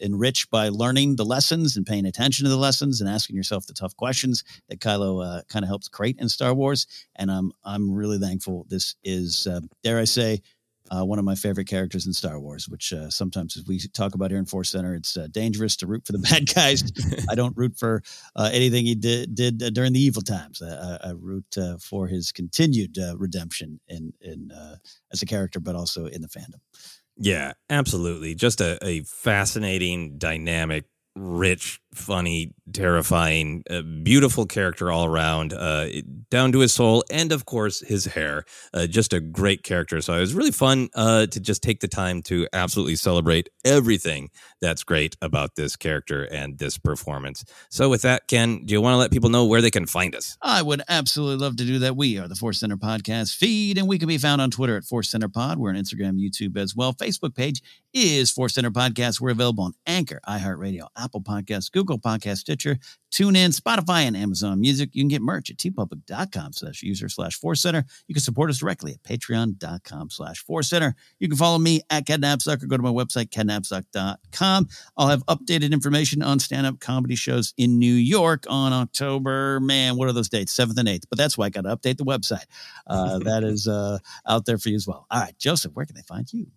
enriched 0.00 0.50
by 0.50 0.70
learning 0.70 1.16
the 1.16 1.24
lessons 1.24 1.76
and 1.76 1.86
paying 1.86 2.04
attention 2.04 2.44
to 2.44 2.50
the 2.50 2.56
lessons 2.56 3.00
and 3.00 3.08
asking 3.08 3.36
yourself 3.36 3.66
the 3.66 3.72
tough 3.72 3.96
questions 3.96 4.42
that 4.68 4.80
Kylo 4.80 5.24
uh, 5.24 5.42
kind 5.48 5.64
of 5.64 5.68
helps 5.68 5.88
create 5.88 6.16
in 6.18 6.28
Star 6.28 6.52
Wars. 6.52 6.86
And 7.16 7.30
I'm 7.30 7.52
I'm 7.64 7.92
really 7.92 8.18
thankful. 8.18 8.66
This 8.68 8.96
is 9.04 9.46
uh, 9.46 9.60
dare 9.82 9.98
I 9.98 10.04
say 10.04 10.42
uh, 10.90 11.04
one 11.04 11.18
of 11.18 11.24
my 11.24 11.34
favorite 11.34 11.66
characters 11.66 12.06
in 12.06 12.12
Star 12.12 12.38
Wars, 12.40 12.68
which 12.68 12.92
uh, 12.92 13.10
sometimes 13.10 13.56
as 13.56 13.64
we 13.66 13.78
talk 13.78 14.14
about 14.14 14.30
here 14.30 14.38
in 14.38 14.46
Force 14.46 14.70
Center, 14.70 14.94
it's 14.94 15.16
uh, 15.16 15.28
dangerous 15.30 15.76
to 15.76 15.86
root 15.86 16.06
for 16.06 16.12
the 16.12 16.18
bad 16.30 16.52
guys. 16.52 16.84
I 17.28 17.34
don't 17.34 17.56
root 17.56 17.78
for 17.78 18.02
uh, 18.36 18.50
anything 18.52 18.86
he 18.86 18.94
did, 18.94 19.34
did 19.34 19.62
uh, 19.62 19.70
during 19.70 19.92
the 19.92 20.00
evil 20.00 20.22
times. 20.22 20.62
I, 20.62 20.98
I 21.02 21.10
root 21.10 21.46
uh, 21.56 21.78
for 21.78 22.06
his 22.06 22.32
continued 22.32 22.98
redemption 23.16 23.80
in, 23.88 24.12
in 24.20 24.50
as 25.12 25.22
a 25.22 25.26
character, 25.26 25.60
but 25.60 25.74
also 25.74 26.06
in 26.06 26.22
the 26.22 26.28
fandom. 26.28 26.60
Yeah, 27.16 27.52
absolutely. 27.68 28.34
Just 28.34 28.60
a, 28.60 28.78
a 28.84 29.02
fascinating, 29.02 30.18
dynamic 30.18 30.84
rich, 31.16 31.80
funny, 31.94 32.54
terrifying, 32.72 33.62
uh, 33.70 33.82
beautiful 34.02 34.46
character 34.46 34.90
all 34.90 35.04
around, 35.04 35.52
uh, 35.52 35.88
down 36.30 36.52
to 36.52 36.60
his 36.60 36.72
soul, 36.72 37.04
and 37.10 37.32
of 37.32 37.46
course 37.46 37.80
his 37.80 38.04
hair. 38.04 38.44
Uh, 38.74 38.86
just 38.86 39.12
a 39.12 39.20
great 39.20 39.62
character. 39.62 40.00
So 40.00 40.14
it 40.14 40.20
was 40.20 40.34
really 40.34 40.50
fun 40.50 40.88
uh, 40.94 41.26
to 41.26 41.40
just 41.40 41.62
take 41.62 41.80
the 41.80 41.88
time 41.88 42.22
to 42.22 42.46
absolutely 42.52 42.96
celebrate 42.96 43.48
everything 43.64 44.30
that's 44.60 44.84
great 44.84 45.16
about 45.22 45.56
this 45.56 45.76
character 45.76 46.24
and 46.24 46.58
this 46.58 46.78
performance. 46.78 47.44
So 47.70 47.88
with 47.88 48.02
that, 48.02 48.28
Ken, 48.28 48.64
do 48.64 48.72
you 48.72 48.80
want 48.80 48.94
to 48.94 48.98
let 48.98 49.10
people 49.10 49.30
know 49.30 49.46
where 49.46 49.62
they 49.62 49.70
can 49.70 49.86
find 49.86 50.14
us? 50.14 50.36
I 50.42 50.62
would 50.62 50.82
absolutely 50.88 51.44
love 51.44 51.56
to 51.56 51.64
do 51.64 51.78
that. 51.80 51.96
We 51.96 52.18
are 52.18 52.28
the 52.28 52.34
Force 52.34 52.60
Center 52.60 52.76
Podcast 52.76 53.34
feed, 53.34 53.78
and 53.78 53.88
we 53.88 53.98
can 53.98 54.08
be 54.08 54.18
found 54.18 54.40
on 54.40 54.50
Twitter 54.50 54.76
at 54.76 54.84
Force 54.84 55.10
Center 55.10 55.28
Pod. 55.28 55.58
We're 55.58 55.70
on 55.70 55.76
Instagram, 55.76 56.18
YouTube 56.18 56.56
as 56.56 56.76
well. 56.76 56.92
Facebook 56.92 57.34
page 57.34 57.62
is 57.94 58.30
Force 58.30 58.54
Center 58.54 58.70
Podcast. 58.70 59.20
We're 59.20 59.30
available 59.30 59.64
on 59.64 59.72
Anchor, 59.86 60.20
iHeartRadio, 60.28 60.88
Apple 60.96 61.22
Podcasts, 61.22 61.70
Google 61.78 61.98
Podcast, 61.98 62.38
Stitcher, 62.38 62.76
TuneIn, 63.12 63.58
Spotify, 63.58 64.02
and 64.02 64.16
Amazon 64.16 64.60
Music. 64.60 64.90
You 64.94 65.02
can 65.02 65.08
get 65.08 65.22
merch 65.22 65.48
at 65.48 65.58
teepublic.com 65.58 66.52
slash 66.52 66.82
user 66.82 67.08
slash 67.08 67.36
Force 67.36 67.60
Center. 67.60 67.84
You 68.08 68.14
can 68.16 68.22
support 68.22 68.50
us 68.50 68.58
directly 68.58 68.94
at 68.94 69.02
patreon.com 69.04 70.10
slash 70.10 70.42
Force 70.44 70.68
Center. 70.68 70.96
You 71.20 71.28
can 71.28 71.38
follow 71.38 71.58
me 71.58 71.82
at 71.88 72.04
Ken 72.04 72.24
or 72.24 72.56
go 72.56 72.76
to 72.76 72.82
my 72.82 72.90
website, 72.90 73.30
kennapzok.com. 73.30 74.68
I'll 74.96 75.06
have 75.06 75.24
updated 75.26 75.70
information 75.72 76.20
on 76.20 76.40
stand-up 76.40 76.80
comedy 76.80 77.14
shows 77.14 77.54
in 77.56 77.78
New 77.78 77.94
York 77.94 78.44
on 78.48 78.72
October, 78.72 79.60
man, 79.60 79.96
what 79.96 80.08
are 80.08 80.12
those 80.12 80.28
dates? 80.28 80.52
7th 80.56 80.78
and 80.78 80.88
8th. 80.88 81.04
But 81.08 81.18
that's 81.18 81.38
why 81.38 81.46
I 81.46 81.50
got 81.50 81.62
to 81.62 81.76
update 81.76 81.98
the 81.98 82.04
website. 82.04 82.46
Uh, 82.88 83.20
that 83.20 83.44
is 83.44 83.68
uh, 83.68 83.98
out 84.26 84.46
there 84.46 84.58
for 84.58 84.68
you 84.68 84.76
as 84.76 84.86
well. 84.88 85.06
All 85.12 85.20
right, 85.20 85.38
Joseph, 85.38 85.72
where 85.74 85.86
can 85.86 85.94
they 85.94 86.02
find 86.02 86.30
you? 86.32 86.48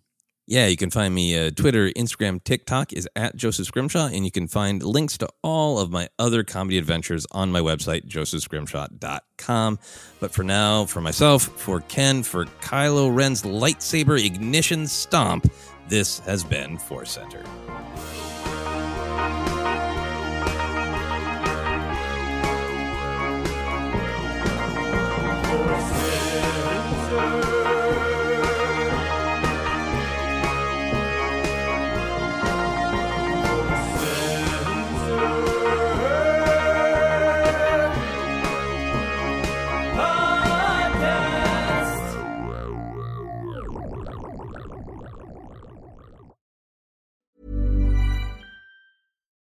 Yeah, 0.46 0.66
you 0.66 0.76
can 0.76 0.90
find 0.90 1.14
me 1.14 1.38
uh, 1.38 1.50
Twitter, 1.50 1.88
Instagram, 1.90 2.42
TikTok 2.42 2.92
is 2.92 3.08
at 3.14 3.36
Joseph 3.36 3.66
Scrimshaw, 3.66 4.06
and 4.06 4.24
you 4.24 4.32
can 4.32 4.48
find 4.48 4.82
links 4.82 5.16
to 5.18 5.28
all 5.42 5.78
of 5.78 5.92
my 5.92 6.08
other 6.18 6.42
comedy 6.42 6.78
adventures 6.78 7.26
on 7.30 7.52
my 7.52 7.60
website, 7.60 8.06
josephscrimshaw.com. 8.08 9.78
But 10.18 10.32
for 10.32 10.42
now, 10.42 10.84
for 10.86 11.00
myself, 11.00 11.44
for 11.44 11.80
Ken, 11.82 12.24
for 12.24 12.46
Kylo 12.60 13.14
Ren's 13.14 13.42
lightsaber 13.42 14.22
ignition 14.22 14.88
stomp, 14.88 15.50
this 15.88 16.18
has 16.20 16.42
been 16.42 16.76
Force 16.76 17.12
Center. 17.12 17.44